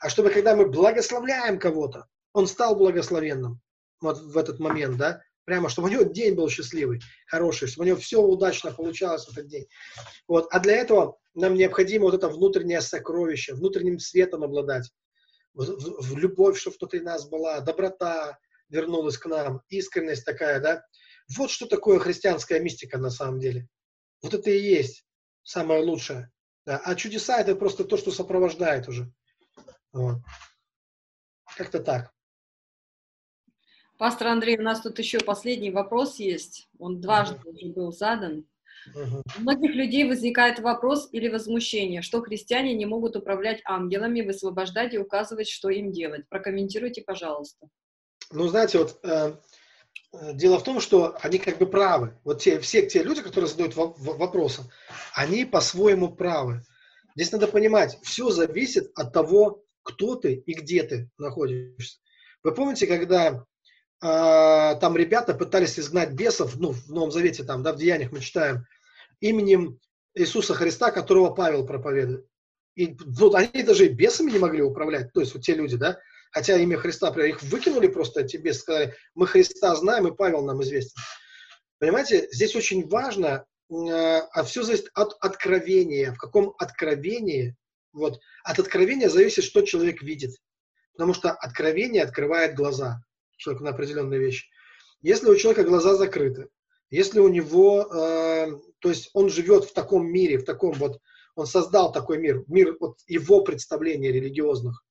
а 0.00 0.08
чтобы, 0.08 0.30
когда 0.30 0.56
мы 0.56 0.64
благословляем 0.64 1.58
кого-то, 1.58 2.06
он 2.32 2.46
стал 2.46 2.74
благословенным 2.74 3.60
вот 4.00 4.18
в 4.18 4.38
этот 4.38 4.60
момент, 4.60 4.96
да, 4.96 5.20
прямо, 5.44 5.68
чтобы 5.68 5.88
у 5.88 5.90
него 5.90 6.04
день 6.04 6.34
был 6.34 6.48
счастливый, 6.48 7.02
хороший, 7.26 7.68
чтобы 7.68 7.84
у 7.84 7.88
него 7.88 7.98
все 7.98 8.22
удачно 8.22 8.72
получалось 8.72 9.26
в 9.26 9.32
этот 9.32 9.46
день. 9.46 9.66
Вот. 10.26 10.48
А 10.50 10.58
для 10.58 10.76
этого 10.76 11.18
нам 11.34 11.52
необходимо 11.52 12.04
вот 12.04 12.14
это 12.14 12.30
внутреннее 12.30 12.80
сокровище, 12.80 13.52
внутренним 13.52 13.98
светом 13.98 14.42
обладать, 14.42 14.90
в, 15.52 15.64
в, 15.64 16.14
в 16.14 16.16
любовь, 16.16 16.58
чтобы 16.58 16.78
внутри 16.80 17.00
нас 17.00 17.28
была, 17.28 17.60
доброта, 17.60 18.38
вернулась 18.70 19.18
к 19.18 19.26
нам, 19.26 19.60
искренность 19.68 20.24
такая, 20.24 20.60
да. 20.60 20.82
Вот 21.36 21.50
что 21.50 21.66
такое 21.66 21.98
христианская 21.98 22.58
мистика 22.58 22.96
на 22.96 23.10
самом 23.10 23.38
деле. 23.38 23.68
Вот 24.24 24.32
это 24.32 24.50
и 24.50 24.58
есть 24.58 25.04
самое 25.42 25.82
лучшее. 25.82 26.30
Да. 26.64 26.80
А 26.82 26.94
чудеса 26.94 27.38
это 27.38 27.54
просто 27.54 27.84
то, 27.84 27.98
что 27.98 28.10
сопровождает 28.10 28.88
уже. 28.88 29.12
Вот. 29.92 30.16
Как-то 31.56 31.78
так. 31.78 32.10
Пастор 33.98 34.28
Андрей, 34.28 34.58
у 34.58 34.62
нас 34.62 34.80
тут 34.80 34.98
еще 34.98 35.20
последний 35.20 35.70
вопрос 35.70 36.18
есть. 36.18 36.70
Он 36.78 37.02
дважды 37.02 37.36
uh-huh. 37.36 37.50
уже 37.50 37.66
был 37.66 37.92
задан. 37.92 38.48
Uh-huh. 38.94 39.22
У 39.36 39.40
многих 39.42 39.74
людей 39.74 40.08
возникает 40.08 40.58
вопрос 40.58 41.10
или 41.12 41.28
возмущение, 41.28 42.00
что 42.00 42.22
христиане 42.22 42.74
не 42.74 42.86
могут 42.86 43.16
управлять 43.16 43.60
ангелами, 43.66 44.22
высвобождать 44.22 44.94
и 44.94 44.98
указывать, 44.98 45.48
что 45.48 45.68
им 45.68 45.92
делать. 45.92 46.26
Прокомментируйте, 46.30 47.02
пожалуйста. 47.02 47.68
Ну, 48.32 48.48
знаете, 48.48 48.78
вот 48.78 48.98
э, 49.02 49.08
э, 49.08 49.36
дело 50.32 50.58
в 50.58 50.64
том, 50.64 50.80
что 50.80 51.16
они 51.20 51.38
как 51.38 51.58
бы 51.58 51.66
правы. 51.66 52.18
Вот 52.24 52.42
те, 52.42 52.60
все 52.60 52.86
те 52.86 53.02
люди, 53.02 53.22
которые 53.22 53.48
задают 53.48 53.74
вопросы, 53.76 54.62
они 55.14 55.44
по-своему 55.44 56.14
правы. 56.14 56.62
Здесь 57.16 57.32
надо 57.32 57.46
понимать, 57.46 57.98
все 58.02 58.30
зависит 58.30 58.90
от 58.96 59.12
того, 59.12 59.64
кто 59.82 60.16
ты 60.16 60.34
и 60.34 60.54
где 60.54 60.82
ты 60.82 61.10
находишься. 61.18 61.98
Вы 62.42 62.52
помните, 62.52 62.86
когда 62.86 63.44
э, 64.02 64.78
там 64.80 64.96
ребята 64.96 65.34
пытались 65.34 65.78
изгнать 65.78 66.12
бесов, 66.12 66.56
ну, 66.56 66.72
в 66.72 66.88
Новом 66.88 67.12
Завете, 67.12 67.44
там, 67.44 67.62
да, 67.62 67.72
в 67.72 67.76
Деяниях 67.76 68.10
мы 68.10 68.20
читаем, 68.20 68.66
именем 69.20 69.78
Иисуса 70.14 70.54
Христа, 70.54 70.90
которого 70.90 71.30
Павел 71.30 71.66
проповедует. 71.66 72.26
И 72.74 72.96
вот 73.06 73.34
они 73.34 73.62
даже 73.62 73.86
и 73.86 73.90
бесами 73.90 74.32
не 74.32 74.38
могли 74.38 74.62
управлять, 74.62 75.12
то 75.12 75.20
есть 75.20 75.34
вот 75.34 75.44
те 75.44 75.54
люди, 75.54 75.76
да, 75.76 75.98
хотя 76.34 76.58
имя 76.58 76.76
Христа, 76.76 77.10
их 77.24 77.42
выкинули 77.44 77.86
просто 77.86 78.24
тебе, 78.24 78.52
сказали, 78.52 78.94
мы 79.14 79.28
Христа 79.28 79.74
знаем, 79.76 80.08
и 80.08 80.14
Павел 80.14 80.42
нам 80.42 80.62
известен. 80.62 81.00
Понимаете, 81.78 82.28
здесь 82.32 82.56
очень 82.56 82.88
важно, 82.88 83.46
э, 83.70 83.74
а 83.76 84.42
все 84.42 84.64
зависит 84.64 84.90
от 84.94 85.16
откровения. 85.20 86.12
В 86.12 86.18
каком 86.18 86.52
откровении, 86.58 87.56
вот, 87.92 88.20
от 88.42 88.58
откровения 88.58 89.08
зависит, 89.08 89.44
что 89.44 89.62
человек 89.62 90.02
видит. 90.02 90.34
Потому 90.96 91.14
что 91.14 91.30
откровение 91.30 92.02
открывает 92.02 92.56
глаза 92.56 93.00
человеку 93.36 93.64
на 93.64 93.70
определенные 93.70 94.18
вещи. 94.18 94.48
Если 95.02 95.28
у 95.28 95.36
человека 95.36 95.62
глаза 95.62 95.94
закрыты, 95.94 96.48
если 96.90 97.20
у 97.20 97.28
него, 97.28 97.82
э, 97.82 98.58
то 98.80 98.88
есть 98.88 99.10
он 99.12 99.28
живет 99.28 99.66
в 99.66 99.72
таком 99.72 100.06
мире, 100.10 100.38
в 100.38 100.44
таком 100.44 100.72
вот, 100.72 101.00
он 101.36 101.46
создал 101.46 101.92
такой 101.92 102.18
мир, 102.18 102.42
мир 102.48 102.76
вот 102.80 102.98
его 103.06 103.42
представления 103.42 104.10
религиозных, 104.10 104.83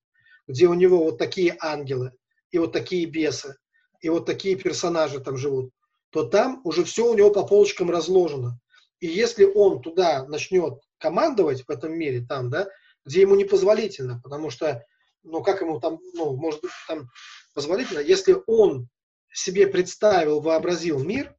где 0.48 0.68
у 0.68 0.74
него 0.74 1.04
вот 1.04 1.18
такие 1.18 1.56
ангелы, 1.60 2.12
и 2.52 2.60
вот 2.60 2.72
такие 2.72 3.06
бесы, 3.06 3.56
и 4.02 4.10
вот 4.10 4.26
такие 4.26 4.56
персонажи 4.56 5.20
там 5.20 5.38
живут, 5.38 5.72
то 6.12 6.24
там 6.24 6.62
уже 6.64 6.84
все 6.84 7.10
у 7.10 7.16
него 7.16 7.32
по 7.32 7.46
полочкам 7.46 7.90
разложено. 7.90 8.60
И 9.00 9.08
если 9.08 9.46
он 9.46 9.82
туда 9.82 10.26
начнет 10.28 10.80
командовать 10.98 11.64
в 11.66 11.70
этом 11.70 11.94
мире, 11.98 12.26
там, 12.28 12.50
да, 12.50 12.68
где 13.06 13.22
ему 13.22 13.36
не 13.36 13.46
позволительно, 13.46 14.22
потому 14.22 14.50
что, 14.50 14.86
ну, 15.24 15.42
как 15.42 15.62
ему 15.62 15.80
там, 15.80 16.00
ну, 16.14 16.36
может 16.36 16.62
быть, 16.62 16.72
там 16.88 17.10
позволительно, 17.54 18.00
если 18.00 18.38
он 18.48 18.88
себе 19.34 19.68
представил, 19.68 20.40
вообразил 20.40 21.04
мир 21.04 21.36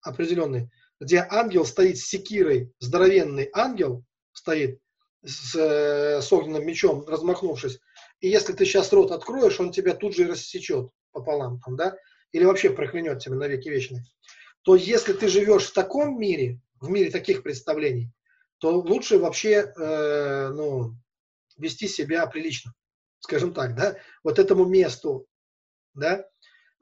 определенный, 0.00 0.70
где 1.00 1.26
ангел 1.28 1.64
стоит 1.64 1.98
с 1.98 2.06
секирой, 2.06 2.72
здоровенный 2.78 3.50
ангел 3.52 4.04
стоит 4.32 4.80
с, 5.24 5.54
э, 5.54 6.22
с 6.22 6.32
огненным 6.32 6.66
мечом, 6.66 7.04
размахнувшись, 7.06 7.78
и 8.26 8.28
если 8.28 8.52
ты 8.52 8.64
сейчас 8.64 8.92
рот 8.92 9.12
откроешь, 9.12 9.60
он 9.60 9.70
тебя 9.70 9.94
тут 9.94 10.16
же 10.16 10.26
рассечет 10.26 10.90
пополам, 11.12 11.60
там, 11.60 11.76
да, 11.76 11.96
или 12.32 12.44
вообще 12.44 12.70
проклянет 12.70 13.20
тебя 13.20 13.36
на 13.36 13.46
веки 13.46 13.68
вечные, 13.68 14.02
то 14.62 14.74
если 14.74 15.12
ты 15.12 15.28
живешь 15.28 15.66
в 15.66 15.72
таком 15.72 16.18
мире, 16.18 16.60
в 16.80 16.90
мире 16.90 17.12
таких 17.12 17.44
представлений, 17.44 18.10
то 18.58 18.80
лучше 18.80 19.18
вообще, 19.18 19.72
э, 19.76 20.48
ну, 20.48 20.96
вести 21.56 21.86
себя 21.86 22.26
прилично, 22.26 22.74
скажем 23.20 23.54
так, 23.54 23.76
да, 23.76 23.96
вот 24.24 24.40
этому 24.40 24.64
месту, 24.64 25.28
да. 25.94 26.26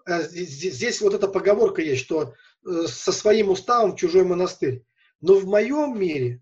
А 0.07 0.23
здесь, 0.23 0.77
здесь 0.77 1.03
вот 1.03 1.13
эта 1.13 1.29
поговорка 1.29 1.83
есть, 1.83 2.03
что 2.03 2.33
э, 2.67 2.87
со 2.87 3.13
своим 3.13 3.51
уставом 3.51 3.93
в 3.93 3.97
чужой 3.97 4.25
монастырь. 4.25 4.83
Но 5.21 5.35
в 5.35 5.45
моем 5.45 6.01
мире, 6.01 6.41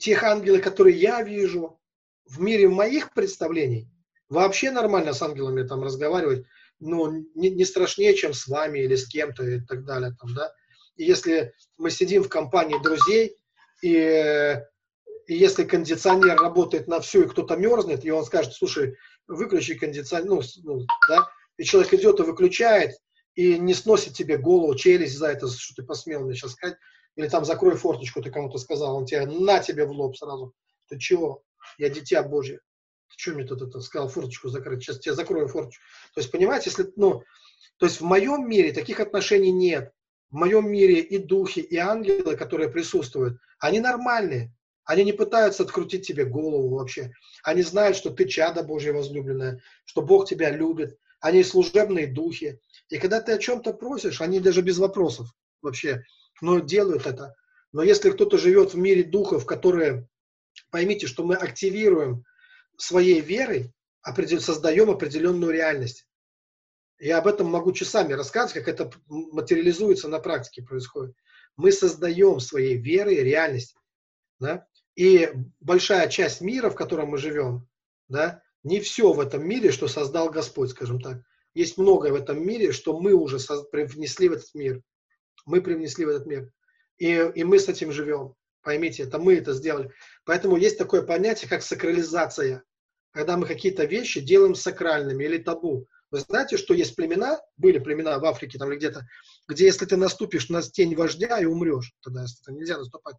тех 0.00 0.24
ангелов, 0.24 0.64
которые 0.64 0.98
я 0.98 1.22
вижу, 1.22 1.78
в 2.24 2.40
мире 2.40 2.68
моих 2.68 3.12
представлений, 3.12 3.91
вообще 4.32 4.70
нормально 4.70 5.12
с 5.12 5.22
ангелами 5.22 5.62
там 5.62 5.82
разговаривать, 5.82 6.46
ну, 6.80 7.24
не, 7.34 7.50
не 7.50 7.64
страшнее, 7.64 8.14
чем 8.14 8.32
с 8.32 8.48
вами 8.48 8.80
или 8.80 8.96
с 8.96 9.06
кем-то 9.06 9.44
и 9.44 9.60
так 9.60 9.84
далее, 9.84 10.16
там, 10.18 10.34
да. 10.34 10.52
И 10.96 11.04
если 11.04 11.52
мы 11.78 11.90
сидим 11.90 12.24
в 12.24 12.28
компании 12.28 12.82
друзей, 12.82 13.36
и, 13.82 14.58
и 15.26 15.34
если 15.34 15.64
кондиционер 15.64 16.36
работает 16.36 16.88
на 16.88 17.00
всю, 17.00 17.22
и 17.22 17.28
кто-то 17.28 17.56
мерзнет, 17.56 18.04
и 18.04 18.10
он 18.10 18.24
скажет, 18.24 18.54
слушай, 18.54 18.96
выключи 19.28 19.74
кондиционер, 19.74 20.28
ну, 20.28 20.42
ну, 20.64 20.86
да, 21.08 21.28
и 21.58 21.64
человек 21.64 21.92
идет 21.94 22.20
и 22.20 22.24
выключает, 22.24 22.96
и 23.34 23.58
не 23.58 23.74
сносит 23.74 24.14
тебе 24.14 24.38
голову, 24.38 24.74
челюсть 24.74 25.16
за 25.16 25.28
это, 25.28 25.48
что 25.48 25.74
ты 25.74 25.86
посмел 25.86 26.24
мне 26.24 26.34
сейчас 26.34 26.52
сказать, 26.52 26.78
или 27.16 27.28
там 27.28 27.44
закрой 27.44 27.76
форточку, 27.76 28.22
ты 28.22 28.30
кому-то 28.30 28.58
сказал, 28.58 28.96
он 28.96 29.04
тебе 29.04 29.26
на 29.26 29.60
тебе 29.60 29.84
в 29.84 29.92
лоб 29.92 30.16
сразу. 30.16 30.54
Ты 30.88 30.98
чего? 30.98 31.42
Я 31.78 31.90
дитя 31.90 32.22
Божье 32.22 32.60
что 33.16 33.32
мне 33.32 33.44
тут 33.44 33.62
это, 33.62 33.80
сказал 33.80 34.08
форточку 34.08 34.48
закрыть, 34.48 34.82
сейчас 34.82 34.98
тебе 34.98 35.14
закрою 35.14 35.48
форточку. 35.48 35.82
То 36.14 36.20
есть, 36.20 36.30
понимаете, 36.30 36.70
если, 36.70 36.92
ну, 36.96 37.22
то 37.78 37.86
есть 37.86 38.00
в 38.00 38.04
моем 38.04 38.48
мире 38.48 38.72
таких 38.72 39.00
отношений 39.00 39.50
нет. 39.50 39.92
в 40.32 40.34
моем 40.34 40.68
мире 40.70 41.00
и 41.00 41.18
духи, 41.18 41.60
и 41.60 41.76
ангелы, 41.76 42.36
которые 42.36 42.70
присутствуют, 42.70 43.38
они 43.58 43.80
нормальные. 43.80 44.52
Они 44.84 45.04
не 45.04 45.12
пытаются 45.12 45.62
открутить 45.62 46.06
тебе 46.06 46.24
голову 46.24 46.76
вообще. 46.76 47.12
Они 47.44 47.62
знают, 47.62 47.96
что 47.96 48.10
ты 48.10 48.26
чада 48.26 48.62
Божья 48.64 48.92
возлюбленная, 48.92 49.60
что 49.84 50.02
Бог 50.02 50.26
тебя 50.26 50.50
любит. 50.50 50.98
Они 51.20 51.44
служебные 51.44 52.08
духи. 52.08 52.58
И 52.88 52.98
когда 52.98 53.20
ты 53.20 53.32
о 53.32 53.38
чем-то 53.38 53.74
просишь, 53.74 54.20
они 54.20 54.40
даже 54.40 54.62
без 54.62 54.78
вопросов 54.78 55.28
вообще, 55.60 56.02
но 56.40 56.58
делают 56.58 57.06
это. 57.06 57.36
Но 57.70 57.82
если 57.82 58.10
кто-то 58.10 58.38
живет 58.38 58.74
в 58.74 58.78
мире 58.78 59.04
духов, 59.04 59.46
которые, 59.46 60.08
поймите, 60.70 61.06
что 61.06 61.24
мы 61.24 61.36
активируем 61.36 62.24
своей 62.76 63.20
верой, 63.20 63.72
создаем 64.40 64.90
определенную 64.90 65.52
реальность. 65.52 66.06
Я 66.98 67.18
об 67.18 67.26
этом 67.26 67.48
могу 67.48 67.72
часами 67.72 68.12
рассказывать, 68.12 68.64
как 68.64 68.68
это 68.68 68.90
материализуется 69.08 70.08
на 70.08 70.20
практике 70.20 70.62
происходит. 70.62 71.16
Мы 71.56 71.72
создаем 71.72 72.40
своей 72.40 72.76
верой 72.76 73.16
реальность. 73.16 73.74
Да? 74.38 74.66
И 74.94 75.32
большая 75.60 76.08
часть 76.08 76.40
мира, 76.40 76.70
в 76.70 76.76
котором 76.76 77.08
мы 77.08 77.18
живем, 77.18 77.68
да, 78.08 78.42
не 78.62 78.80
все 78.80 79.12
в 79.12 79.20
этом 79.20 79.46
мире, 79.46 79.72
что 79.72 79.88
создал 79.88 80.30
Господь, 80.30 80.70
скажем 80.70 81.00
так. 81.00 81.22
Есть 81.54 81.76
многое 81.76 82.12
в 82.12 82.16
этом 82.16 82.44
мире, 82.44 82.72
что 82.72 82.98
мы 82.98 83.12
уже 83.12 83.38
привнесли 83.70 84.28
в 84.28 84.32
этот 84.32 84.54
мир. 84.54 84.82
Мы 85.44 85.60
привнесли 85.60 86.04
в 86.04 86.08
этот 86.08 86.26
мир. 86.26 86.52
И, 86.98 87.12
и 87.34 87.44
мы 87.44 87.58
с 87.58 87.68
этим 87.68 87.92
живем. 87.92 88.34
Поймите, 88.62 89.04
это 89.04 89.18
мы 89.18 89.34
это 89.36 89.52
сделали. 89.52 89.90
Поэтому 90.24 90.56
есть 90.56 90.78
такое 90.78 91.02
понятие, 91.02 91.48
как 91.48 91.62
сакрализация. 91.62 92.62
Когда 93.12 93.36
мы 93.36 93.46
какие-то 93.46 93.84
вещи 93.84 94.20
делаем 94.20 94.54
сакральными 94.54 95.24
или 95.24 95.38
табу. 95.38 95.86
Вы 96.10 96.20
знаете, 96.20 96.58
что 96.58 96.74
есть 96.74 96.94
племена, 96.94 97.40
были 97.56 97.78
племена 97.78 98.18
в 98.18 98.24
Африке 98.26 98.58
там 98.58 98.70
или 98.70 98.76
где-то, 98.76 99.06
где 99.48 99.64
если 99.64 99.86
ты 99.86 99.96
наступишь 99.96 100.50
на 100.50 100.62
тень 100.62 100.94
вождя 100.94 101.38
и 101.38 101.46
умрешь, 101.46 101.92
тогда 102.02 102.24
это 102.24 102.52
нельзя 102.52 102.76
наступать. 102.76 103.16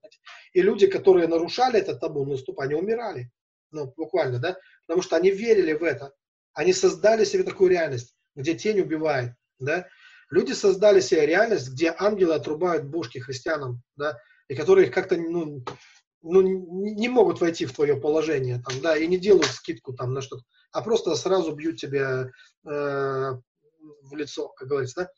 И 0.54 0.62
люди, 0.62 0.86
которые 0.86 1.28
нарушали 1.28 1.80
это 1.80 1.96
табу, 1.96 2.24
наступали, 2.24 2.74
они 2.74 2.76
умирали. 2.76 3.32
Ну, 3.72 3.92
буквально, 3.98 4.38
да? 4.38 4.58
Потому 4.86 5.02
что 5.02 5.16
они 5.16 5.32
верили 5.32 5.74
в 5.74 5.84
это. 5.84 6.14
Они 6.54 6.72
создали 6.72 7.26
себе 7.26 7.42
такую 7.44 7.72
реальность, 7.72 8.16
где 8.36 8.54
тень 8.54 8.80
убивает, 8.80 9.34
да? 9.58 9.88
Люди 10.30 10.54
создали 10.54 11.00
себе 11.00 11.26
реальность, 11.26 11.70
где 11.70 11.96
ангелы 11.98 12.36
отрубают 12.36 12.86
бошки 12.86 13.18
христианам, 13.18 13.82
да? 13.96 14.20
И 14.54 14.56
которые 14.56 14.92
как-то, 14.92 15.18
ну, 15.18 15.66
ну, 16.22 16.42
не 16.44 17.10
могут 17.10 17.42
войти 17.42 17.66
в 17.66 17.74
твое 17.74 18.00
положение, 18.00 18.62
там, 18.62 18.82
да, 18.82 18.96
и 18.96 19.08
не 19.08 19.18
делают 19.18 19.48
скидку 19.48 19.94
там 19.94 20.14
на 20.14 20.22
что-то, 20.22 20.44
а 20.72 20.84
просто 20.84 21.16
сразу 21.16 21.56
бьют 21.56 21.78
тебя 21.78 22.30
э, 22.64 22.70
в 22.70 24.16
лицо, 24.16 24.50
как 24.50 24.68
говорится, 24.68 25.02
да. 25.02 25.10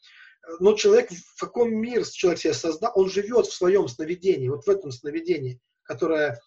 Но 0.62 0.74
человек, 0.76 1.10
в 1.12 1.38
каком 1.38 1.76
мир 1.76 2.08
человек 2.08 2.40
себе 2.40 2.54
создал, 2.54 2.94
он 2.96 3.10
живет 3.10 3.48
в 3.48 3.54
своем 3.54 3.90
сновидении, 3.90 4.48
вот 4.48 4.64
в 4.64 4.70
этом 4.70 4.92
сновидении, 4.92 5.60
которое 5.84 6.40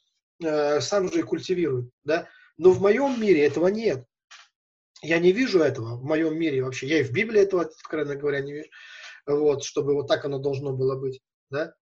э, 0.43 0.81
сам 0.81 1.13
же 1.13 1.19
и 1.19 1.25
культивирует, 1.25 1.91
да. 2.05 2.27
Но 2.57 2.71
в 2.71 2.81
моем 2.81 3.21
мире 3.21 3.45
этого 3.45 3.69
нет. 3.69 4.07
Я 5.03 5.19
не 5.19 5.33
вижу 5.33 5.61
этого 5.61 5.97
в 5.97 6.05
моем 6.05 6.39
мире 6.39 6.65
вообще. 6.65 6.87
Я 6.87 7.01
и 7.01 7.05
в 7.05 7.13
Библии 7.13 7.43
этого, 7.43 7.65
откровенно 7.65 8.17
говоря, 8.17 8.41
не 8.41 8.55
вижу. 8.55 8.71
Вот, 9.27 9.63
чтобы 9.63 9.93
вот 9.93 10.09
так 10.09 10.25
оно 10.25 10.39
должно 10.39 10.73
было 10.73 10.97
быть, 10.97 11.21
да. 11.51 11.75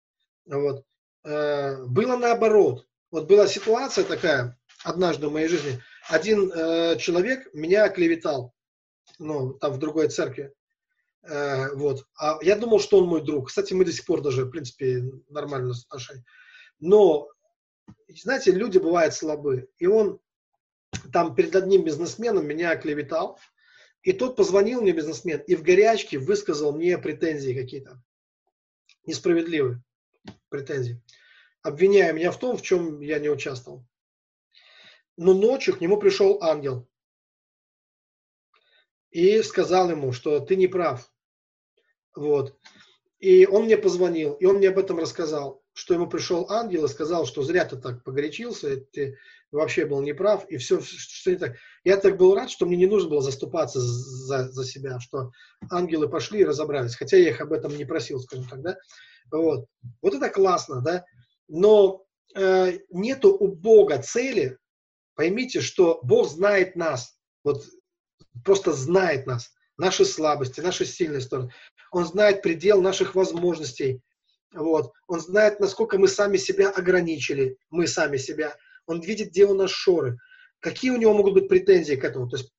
Вот. 0.47 0.83
Э, 1.25 1.83
было 1.85 2.15
наоборот. 2.17 2.85
Вот 3.11 3.27
была 3.27 3.47
ситуация 3.47 4.03
такая 4.03 4.57
однажды 4.83 5.27
в 5.27 5.33
моей 5.33 5.47
жизни. 5.47 5.81
Один 6.07 6.51
э, 6.51 6.97
человек 6.97 7.51
меня 7.53 7.89
клеветал, 7.89 8.53
ну, 9.17 9.53
там 9.53 9.73
в 9.73 9.79
другой 9.79 10.09
церкви. 10.09 10.53
Э, 11.23 11.73
вот. 11.73 12.05
А 12.19 12.37
я 12.41 12.55
думал, 12.55 12.79
что 12.79 12.99
он 12.99 13.07
мой 13.07 13.23
друг. 13.23 13.47
Кстати, 13.47 13.73
мы 13.73 13.85
до 13.85 13.91
сих 13.91 14.05
пор 14.05 14.21
даже, 14.21 14.45
в 14.45 14.51
принципе, 14.51 15.03
нормально 15.29 15.73
отношения. 15.89 16.23
Но, 16.79 17.27
знаете, 18.07 18.51
люди 18.51 18.77
бывают 18.77 19.15
слабы. 19.15 19.67
И 19.79 19.87
он 19.87 20.19
там 21.11 21.33
перед 21.33 21.55
одним 21.55 21.83
бизнесменом 21.83 22.47
меня 22.47 22.75
клеветал. 22.75 23.39
И 24.03 24.13
тот 24.13 24.35
позвонил 24.35 24.81
мне, 24.81 24.91
бизнесмен, 24.91 25.41
и 25.47 25.55
в 25.55 25.63
горячке 25.63 26.19
высказал 26.19 26.73
мне 26.73 26.99
претензии 26.99 27.59
какие-то. 27.59 27.99
Несправедливые 29.07 29.81
претензий, 30.49 31.01
обвиняя 31.61 32.13
меня 32.13 32.31
в 32.31 32.39
том, 32.39 32.57
в 32.57 32.61
чем 32.61 33.01
я 33.01 33.19
не 33.19 33.29
участвовал. 33.29 33.85
Но 35.17 35.33
ночью 35.33 35.75
к 35.75 35.81
нему 35.81 35.97
пришел 35.97 36.41
ангел 36.41 36.87
и 39.11 39.41
сказал 39.43 39.89
ему, 39.89 40.11
что 40.11 40.39
ты 40.39 40.55
не 40.55 40.67
прав. 40.67 41.09
Вот. 42.15 42.57
И 43.19 43.45
он 43.45 43.65
мне 43.65 43.77
позвонил, 43.77 44.33
и 44.33 44.45
он 44.45 44.57
мне 44.57 44.69
об 44.69 44.77
этом 44.77 44.99
рассказал, 44.99 45.63
что 45.73 45.93
ему 45.93 46.07
пришел 46.07 46.49
ангел 46.49 46.85
и 46.85 46.89
сказал, 46.89 47.25
что 47.25 47.43
зря 47.43 47.65
ты 47.65 47.77
так 47.77 48.03
погорячился, 48.03 48.77
ты 48.77 49.17
вообще 49.51 49.85
был 49.85 50.01
неправ, 50.01 50.45
и 50.49 50.57
все, 50.57 50.81
что 50.81 51.31
не 51.31 51.37
так. 51.37 51.55
Я 51.83 51.97
так 51.97 52.17
был 52.17 52.35
рад, 52.35 52.49
что 52.49 52.65
мне 52.65 52.75
не 52.75 52.87
нужно 52.87 53.09
было 53.09 53.21
заступаться 53.21 53.79
за, 53.79 54.49
за 54.51 54.63
себя, 54.65 54.99
что 54.99 55.31
ангелы 55.69 56.09
пошли 56.09 56.41
и 56.41 56.45
разобрались, 56.45 56.95
хотя 56.95 57.17
я 57.17 57.29
их 57.29 57.41
об 57.41 57.53
этом 57.53 57.75
не 57.75 57.85
просил, 57.85 58.19
скажем 58.19 58.47
так, 58.47 58.61
да. 58.61 58.77
Вот, 59.31 59.65
вот 60.01 60.13
это 60.13 60.29
классно, 60.29 60.81
да. 60.81 61.05
Но 61.47 62.05
э, 62.35 62.79
нету 62.89 63.35
у 63.35 63.47
Бога 63.47 64.01
цели. 64.01 64.57
Поймите, 65.15 65.61
что 65.61 65.99
Бог 66.03 66.27
знает 66.27 66.75
нас. 66.75 67.17
Вот 67.43 67.63
просто 68.43 68.73
знает 68.73 69.27
нас, 69.27 69.51
наши 69.77 70.05
слабости, 70.05 70.59
наши 70.59 70.85
сильные 70.85 71.21
стороны. 71.21 71.51
Он 71.91 72.05
знает 72.05 72.41
предел 72.41 72.81
наших 72.81 73.15
возможностей. 73.15 74.01
Вот. 74.53 74.91
Он 75.07 75.19
знает, 75.19 75.59
насколько 75.59 75.97
мы 75.97 76.07
сами 76.07 76.37
себя 76.37 76.69
ограничили, 76.69 77.57
мы 77.69 77.87
сами 77.87 78.17
себя. 78.17 78.55
Он 78.87 79.01
видит, 79.01 79.29
где 79.29 79.45
у 79.45 79.53
нас 79.53 79.71
шоры. 79.71 80.17
Какие 80.59 80.91
у 80.91 80.97
него 80.97 81.13
могут 81.13 81.33
быть 81.33 81.49
претензии 81.49 81.95
к 81.95 82.03
этому. 82.03 82.29
То 82.29 82.37
есть 82.37 82.51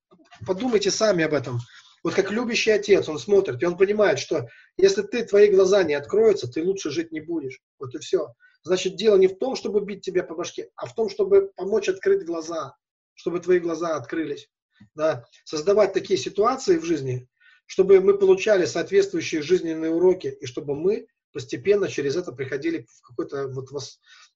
подумайте 0.47 0.91
сами 0.91 1.25
об 1.25 1.35
этом. 1.35 1.61
Вот 2.03 2.15
как 2.15 2.31
любящий 2.31 2.71
отец, 2.71 3.09
он 3.09 3.19
смотрит, 3.19 3.63
и 3.63 3.67
он 3.67 3.77
понимает, 3.77 4.19
что 4.19 4.49
если 4.77 5.03
ты, 5.03 5.25
твои 5.25 5.51
глаза 5.51 5.83
не 5.83 5.95
откроются, 5.95 6.47
ты 6.47 6.63
лучше 6.63 6.91
жить 6.91 7.13
не 7.13 7.21
будешь. 7.21 7.61
Вот 7.79 7.95
и 7.95 7.99
все. 7.99 8.33
Значит, 8.63 8.97
дело 8.97 9.17
не 9.17 9.29
в 9.29 9.39
том, 9.39 9.57
чтобы 9.57 9.81
бить 9.81 10.03
тебя 10.03 10.23
по 10.23 10.35
башке, 10.35 10.71
а 10.77 10.87
в 10.87 10.95
том, 10.95 11.09
чтобы 11.09 11.53
помочь 11.57 11.89
открыть 11.89 12.25
глаза, 12.25 12.77
чтобы 13.15 13.41
твои 13.41 13.59
глаза 13.59 13.97
открылись. 13.97 14.49
Да? 14.95 15.25
Создавать 15.45 15.93
такие 15.93 16.19
ситуации 16.19 16.77
в 16.77 16.85
жизни, 16.85 17.29
чтобы 17.67 18.01
мы 18.01 18.19
получали 18.19 18.65
соответствующие 18.65 19.43
жизненные 19.43 19.91
уроки, 19.91 20.37
и 20.41 20.47
чтобы 20.47 20.75
мы 20.75 21.07
постепенно 21.33 21.89
через 21.89 22.17
это 22.17 22.33
приходили 22.33 22.87
в 22.89 23.03
какое-то 23.03 23.49
вот 23.49 23.69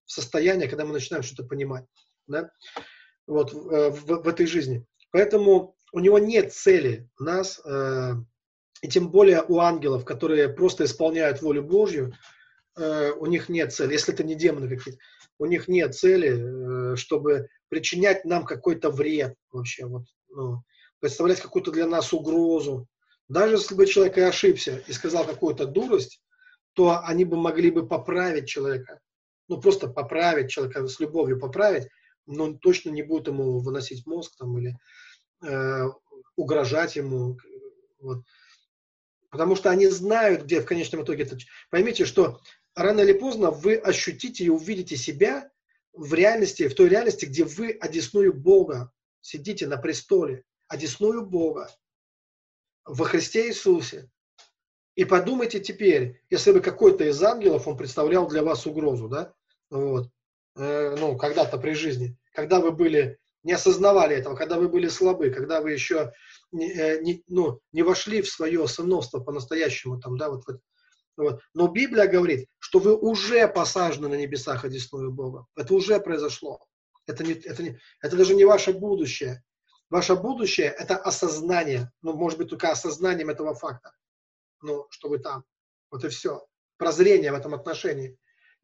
состояние, 0.07 0.69
когда 0.69 0.85
мы 0.85 0.93
начинаем 0.93 1.23
что-то 1.23 1.49
понимать. 1.49 1.85
Да? 2.27 2.51
Вот, 3.27 3.53
э, 3.53 3.91
в, 3.91 4.23
в 4.23 4.29
этой 4.29 4.47
жизни. 4.47 4.85
Поэтому 5.11 5.77
у 5.93 6.01
него 6.01 6.19
нет 6.19 6.53
цели 6.53 7.09
нас, 7.19 7.61
э, 7.65 8.15
и 8.83 8.89
тем 8.89 9.11
более 9.11 9.43
у 9.43 9.59
ангелов, 9.59 10.05
которые 10.05 10.49
просто 10.49 10.85
исполняют 10.85 11.43
волю 11.43 11.63
Божью, 11.63 12.15
э, 12.77 13.11
у 13.13 13.27
них 13.27 13.49
нет 13.49 13.73
цели, 13.73 13.93
если 13.93 14.15
это 14.15 14.25
не 14.25 14.35
демоны 14.35 14.69
какие-то, 14.69 15.01
у 15.39 15.47
них 15.47 15.69
нет 15.69 15.95
цели, 15.95 16.93
э, 16.93 16.97
чтобы 16.97 17.49
причинять 17.69 18.25
нам 18.25 18.45
какой-то 18.45 18.91
вред 18.91 19.35
вообще, 19.53 19.87
вот, 19.87 20.05
ну, 20.29 20.63
представлять 21.01 21.41
какую-то 21.41 21.71
для 21.73 21.87
нас 21.87 22.13
угрозу. 22.13 22.87
Даже 23.29 23.55
если 23.55 23.75
бы 23.75 23.87
человек 23.87 24.19
и 24.19 24.23
ошибся 24.23 24.83
и 24.87 24.93
сказал 24.93 25.25
какую-то 25.25 25.67
дурость, 25.67 26.23
то 26.75 27.01
они 27.05 27.25
бы 27.25 27.37
могли 27.37 27.71
бы 27.71 27.87
поправить 27.87 28.49
человека. 28.49 29.01
Ну, 29.49 29.61
просто 29.61 29.89
поправить 29.89 30.51
человека, 30.51 30.87
с 30.87 31.01
любовью 31.01 31.39
поправить, 31.39 31.89
но 32.27 32.53
точно 32.53 32.91
не 32.91 33.03
будут 33.03 33.29
ему 33.29 33.59
выносить 33.61 34.07
мозг 34.07 34.33
там 34.39 34.57
или 34.59 34.77
э, 35.43 35.87
угрожать 36.37 36.97
ему. 36.97 37.39
Вот. 38.01 38.25
Потому 39.31 39.57
что 39.57 39.71
они 39.71 39.87
знают, 39.87 40.43
где 40.43 40.61
в 40.61 40.67
конечном 40.67 41.05
итоге 41.05 41.25
это... 41.25 41.39
Поймите, 41.71 42.05
что 42.05 42.41
рано 42.75 43.01
или 43.01 43.13
поздно 43.13 43.51
вы 43.51 43.77
ощутите 43.77 44.45
и 44.45 44.49
увидите 44.49 44.97
себя 44.97 45.51
в 45.93 46.15
реальности, 46.15 46.69
в 46.69 46.75
той 46.75 46.89
реальности, 46.89 47.27
где 47.27 47.45
вы 47.45 47.71
одесную 47.73 48.33
Бога 48.33 48.93
сидите 49.21 49.67
на 49.67 49.77
престоле, 49.77 50.45
одесную 50.67 51.25
Бога 51.25 51.69
во 52.85 53.05
Христе 53.05 53.49
Иисусе. 53.49 54.11
И 54.97 55.05
подумайте 55.05 55.61
теперь, 55.61 56.21
если 56.31 56.53
бы 56.53 56.61
какой-то 56.61 57.05
из 57.05 57.23
ангелов, 57.23 57.69
он 57.69 57.77
представлял 57.77 58.29
для 58.29 58.43
вас 58.43 58.67
угрозу, 58.67 59.09
да, 59.09 59.33
вот, 59.71 60.11
э, 60.57 60.97
ну, 60.99 61.17
когда-то 61.17 61.59
при 61.59 61.73
жизни, 61.73 62.17
когда 62.33 62.61
вы 62.61 62.73
были 62.73 63.20
не 63.43 63.53
осознавали 63.53 64.17
этого, 64.17 64.35
когда 64.37 64.59
вы 64.59 64.69
были 64.69 64.89
слабы, 64.89 65.31
когда 65.31 65.61
вы 65.61 65.73
еще 65.73 66.13
не, 66.53 66.71
э, 66.73 67.01
не, 67.01 67.23
ну, 67.29 67.61
не 67.73 67.83
вошли 67.83 68.23
в 68.23 68.29
свое 68.29 68.67
сыновство 68.69 69.21
по-настоящему, 69.21 70.01
там, 70.01 70.17
да, 70.17 70.31
вот, 70.31 70.43
вот, 70.47 70.61
вот. 71.17 71.41
Но 71.55 71.69
Библия 71.69 72.07
говорит, 72.07 72.49
что 72.59 72.79
вы 72.79 72.97
уже 72.97 73.49
посажены 73.49 74.09
на 74.09 74.15
небесах 74.15 74.65
одесную 74.65 75.13
Бога. 75.13 75.47
Это 75.57 75.75
уже 75.75 76.01
произошло. 76.01 76.61
Это, 77.07 77.25
не, 77.25 77.33
это, 77.33 77.63
не, 77.63 77.79
это 78.03 78.17
даже 78.17 78.35
не 78.35 78.45
ваше 78.45 78.73
будущее. 78.73 79.43
Ваше 79.89 80.15
будущее– 80.15 80.69
это 80.79 80.97
осознание. 80.97 81.91
Ну, 82.03 82.13
может 82.13 82.39
быть, 82.39 82.49
только 82.49 82.71
осознанием 82.71 83.31
этого 83.31 83.55
факта. 83.55 83.93
Ну, 84.63 84.87
что 84.91 85.09
вы 85.09 85.19
там. 85.19 85.45
Вот 85.91 86.05
и 86.05 86.09
все. 86.09 86.47
прозрение 86.77 87.33
в 87.33 87.35
этом 87.35 87.55
отношении. 87.55 88.17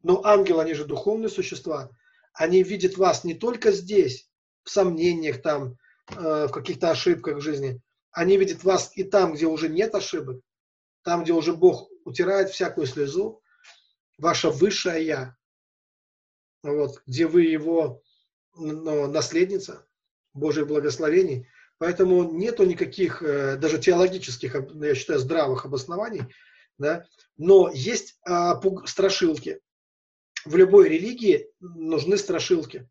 Но 0.03 0.23
ангелы, 0.23 0.61
они 0.61 0.73
же 0.73 0.85
духовные 0.85 1.29
существа. 1.29 1.89
Они 2.33 2.63
видят 2.63 2.97
вас 2.97 3.23
не 3.23 3.33
только 3.33 3.71
здесь, 3.71 4.26
в 4.67 4.71
сомнениях, 4.71 5.41
там, 5.41 5.77
э, 6.11 6.47
в 6.47 6.51
каких-то 6.51 6.91
ошибках 6.91 7.37
в 7.37 7.41
жизни. 7.41 7.81
Они 8.11 8.37
видят 8.37 8.63
вас 8.63 8.91
и 8.95 9.03
там, 9.03 9.33
где 9.33 9.45
уже 9.45 9.69
нет 9.69 9.95
ошибок, 9.95 10.41
там, 11.03 11.23
где 11.23 11.33
уже 11.33 11.53
Бог 11.53 11.89
утирает 12.03 12.49
всякую 12.49 12.85
слезу, 12.87 13.41
ваше 14.17 14.49
высшее 14.49 15.05
Я, 15.05 15.37
вот, 16.63 17.01
где 17.05 17.27
вы 17.27 17.43
его 17.43 18.01
ну, 18.55 19.07
наследница 19.07 19.87
Божьих 20.33 20.67
благословений. 20.67 21.47
Поэтому 21.77 22.23
нету 22.33 22.65
никаких, 22.65 23.21
э, 23.21 23.55
даже 23.55 23.77
теологических, 23.77 24.55
я 24.75 24.95
считаю, 24.95 25.19
здравых 25.19 25.65
обоснований, 25.65 26.23
да? 26.77 27.05
но 27.37 27.69
есть 27.71 28.17
а, 28.25 28.59
страшилки. 28.85 29.61
В 30.43 30.55
любой 30.55 30.89
религии 30.89 31.49
нужны 31.59 32.17
страшилки 32.17 32.89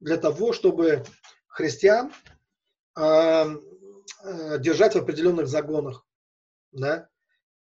для 0.00 0.16
того, 0.16 0.52
чтобы 0.52 1.04
христиан 1.48 2.12
а, 2.94 3.48
а, 4.22 4.58
держать 4.58 4.94
в 4.94 4.98
определенных 4.98 5.48
загонах. 5.48 6.06
Да? 6.72 7.08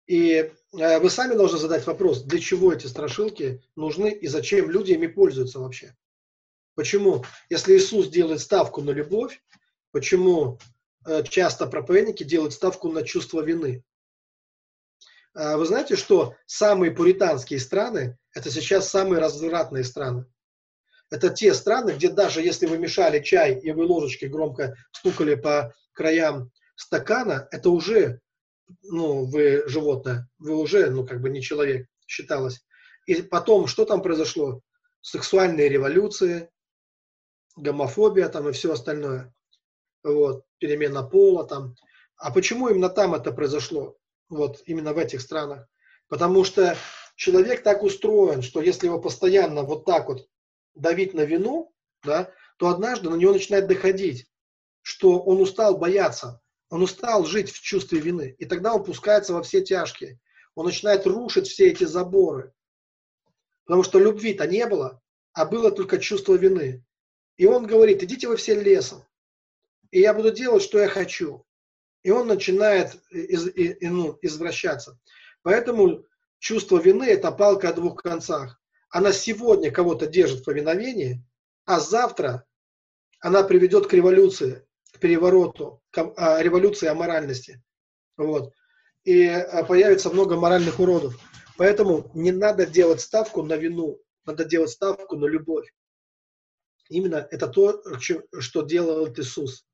И 0.07 0.51
э, 0.77 0.99
вы 0.99 1.09
сами 1.09 1.33
должны 1.33 1.57
задать 1.57 1.87
вопрос, 1.87 2.23
для 2.23 2.39
чего 2.39 2.71
эти 2.71 2.85
страшилки 2.85 3.63
нужны 3.75 4.11
и 4.11 4.27
зачем 4.27 4.69
люди 4.69 4.91
ими 4.91 5.07
пользуются 5.07 5.59
вообще. 5.59 5.95
Почему, 6.75 7.23
если 7.49 7.75
Иисус 7.75 8.09
делает 8.09 8.41
ставку 8.41 8.81
на 8.81 8.91
любовь, 8.91 9.41
почему 9.91 10.59
э, 11.05 11.23
часто 11.23 11.65
проповедники 11.65 12.23
делают 12.23 12.53
ставку 12.53 12.89
на 12.91 13.03
чувство 13.03 13.41
вины? 13.41 13.83
А 15.33 15.57
вы 15.57 15.65
знаете, 15.65 15.95
что 15.95 16.35
самые 16.45 16.91
пуританские 16.91 17.59
страны– 17.59 18.17
это 18.33 18.51
сейчас 18.51 18.89
самые 18.89 19.19
развратные 19.19 19.83
страны. 19.83 20.25
Это 21.11 21.29
те 21.29 21.53
страны, 21.53 21.91
где 21.91 22.09
даже 22.09 22.41
если 22.41 22.65
вы 22.65 22.77
мешали 22.77 23.21
чай 23.21 23.59
и 23.59 23.71
вы 23.71 23.85
ложечки 23.85 24.25
громко 24.25 24.75
стукали 24.91 25.35
по 25.35 25.73
краям 25.93 26.51
стакана, 26.75 27.47
это 27.51 27.69
уже 27.69 28.21
ну, 28.83 29.25
вы 29.25 29.63
животное, 29.67 30.27
вы 30.39 30.55
уже, 30.55 30.89
ну, 30.89 31.05
как 31.05 31.21
бы 31.21 31.29
не 31.29 31.41
человек, 31.41 31.87
считалось. 32.07 32.63
И 33.05 33.21
потом, 33.21 33.67
что 33.67 33.85
там 33.85 34.01
произошло? 34.01 34.61
Сексуальные 35.01 35.69
революции, 35.69 36.49
гомофобия 37.55 38.29
там 38.29 38.49
и 38.49 38.51
все 38.51 38.73
остальное. 38.73 39.33
Вот, 40.03 40.45
перемена 40.57 41.03
пола 41.03 41.45
там. 41.45 41.75
А 42.17 42.31
почему 42.31 42.69
именно 42.69 42.89
там 42.89 43.13
это 43.13 43.31
произошло? 43.31 43.97
Вот, 44.29 44.61
именно 44.65 44.93
в 44.93 44.97
этих 44.97 45.21
странах. 45.21 45.67
Потому 46.07 46.43
что 46.43 46.75
человек 47.15 47.63
так 47.63 47.83
устроен, 47.83 48.41
что 48.41 48.61
если 48.61 48.87
его 48.87 48.99
постоянно 48.99 49.63
вот 49.63 49.85
так 49.85 50.07
вот 50.07 50.27
давить 50.75 51.13
на 51.13 51.21
вину, 51.21 51.73
да, 52.03 52.31
то 52.57 52.67
однажды 52.69 53.09
на 53.09 53.15
него 53.15 53.33
начинает 53.33 53.67
доходить, 53.67 54.27
что 54.81 55.19
он 55.19 55.41
устал 55.41 55.77
бояться, 55.77 56.41
он 56.69 56.83
устал 56.83 57.25
жить 57.25 57.51
в 57.51 57.61
чувстве 57.61 57.99
вины. 57.99 58.35
И 58.37 58.45
тогда 58.45 58.73
он 58.73 58.83
пускается 58.83 59.33
во 59.33 59.41
все 59.43 59.61
тяжкие. 59.61 60.19
Он 60.55 60.65
начинает 60.65 61.05
рушить 61.05 61.47
все 61.47 61.69
эти 61.69 61.83
заборы. 61.83 62.53
Потому 63.65 63.83
что 63.83 63.99
любви-то 63.99 64.47
не 64.47 64.65
было, 64.65 65.01
а 65.33 65.45
было 65.45 65.71
только 65.71 65.97
чувство 65.97 66.35
вины. 66.35 66.83
И 67.37 67.45
он 67.45 67.65
говорит, 67.65 68.03
идите 68.03 68.27
вы 68.27 68.37
все 68.37 68.59
лесом, 68.59 69.05
и 69.91 69.99
я 69.99 70.13
буду 70.13 70.31
делать, 70.31 70.63
что 70.63 70.79
я 70.79 70.87
хочу. 70.87 71.45
И 72.03 72.11
он 72.11 72.27
начинает 72.27 72.95
из, 73.09 73.47
и, 73.47 73.77
ну, 73.87 74.17
извращаться. 74.21 74.99
Поэтому 75.41 76.05
чувство 76.39 76.77
вины– 76.77 77.03
это 77.05 77.31
палка 77.31 77.69
о 77.69 77.73
двух 77.73 78.01
концах. 78.01 78.61
Она 78.95 79.11
сегодня 79.11 79.71
кого-то 79.71 80.07
держит 80.07 80.39
в 80.39 80.43
повиновении, 80.45 81.21
а 81.65 81.81
завтра 81.81 82.45
она 83.19 83.43
приведет 83.43 83.87
к 83.87 83.93
революции, 83.93 84.65
к 84.93 84.99
перевороту, 84.99 85.83
к 85.91 86.13
а, 86.15 86.41
революции 86.41 86.87
аморальности. 86.87 87.61
Вот. 88.15 88.53
И 89.03 89.27
а, 89.27 89.65
появится 89.65 90.09
много 90.09 90.37
моральных 90.37 90.79
уродов. 90.79 91.19
Поэтому 91.57 92.09
не 92.13 92.31
надо 92.31 92.65
делать 92.65 93.01
ставку 93.01 93.43
на 93.43 93.57
вину, 93.57 93.99
надо 94.23 94.45
делать 94.45 94.69
ставку 94.69 95.17
на 95.17 95.25
любовь. 95.25 95.73
Именно 96.87 97.27
это 97.31 97.49
то, 97.49 97.83
что 97.99 98.61
делал 98.61 99.09
Иисус. 99.09 99.65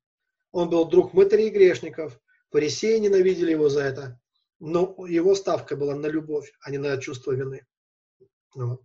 Он 0.52 0.68
был 0.68 0.86
друг 0.86 1.14
мытарей 1.14 1.50
и 1.50 1.52
грешников, 1.52 2.20
фарисеи 2.50 2.98
ненавидели 2.98 3.52
его 3.52 3.70
за 3.70 3.84
это, 3.84 4.20
но 4.58 4.96
его 5.08 5.36
ставка 5.36 5.76
была 5.76 5.94
на 5.94 6.08
любовь, 6.08 6.52
а 6.62 6.72
не 6.72 6.80
на 6.80 6.98
чувство 6.98 7.34
вины. 7.34 7.68
Вот. 8.56 8.82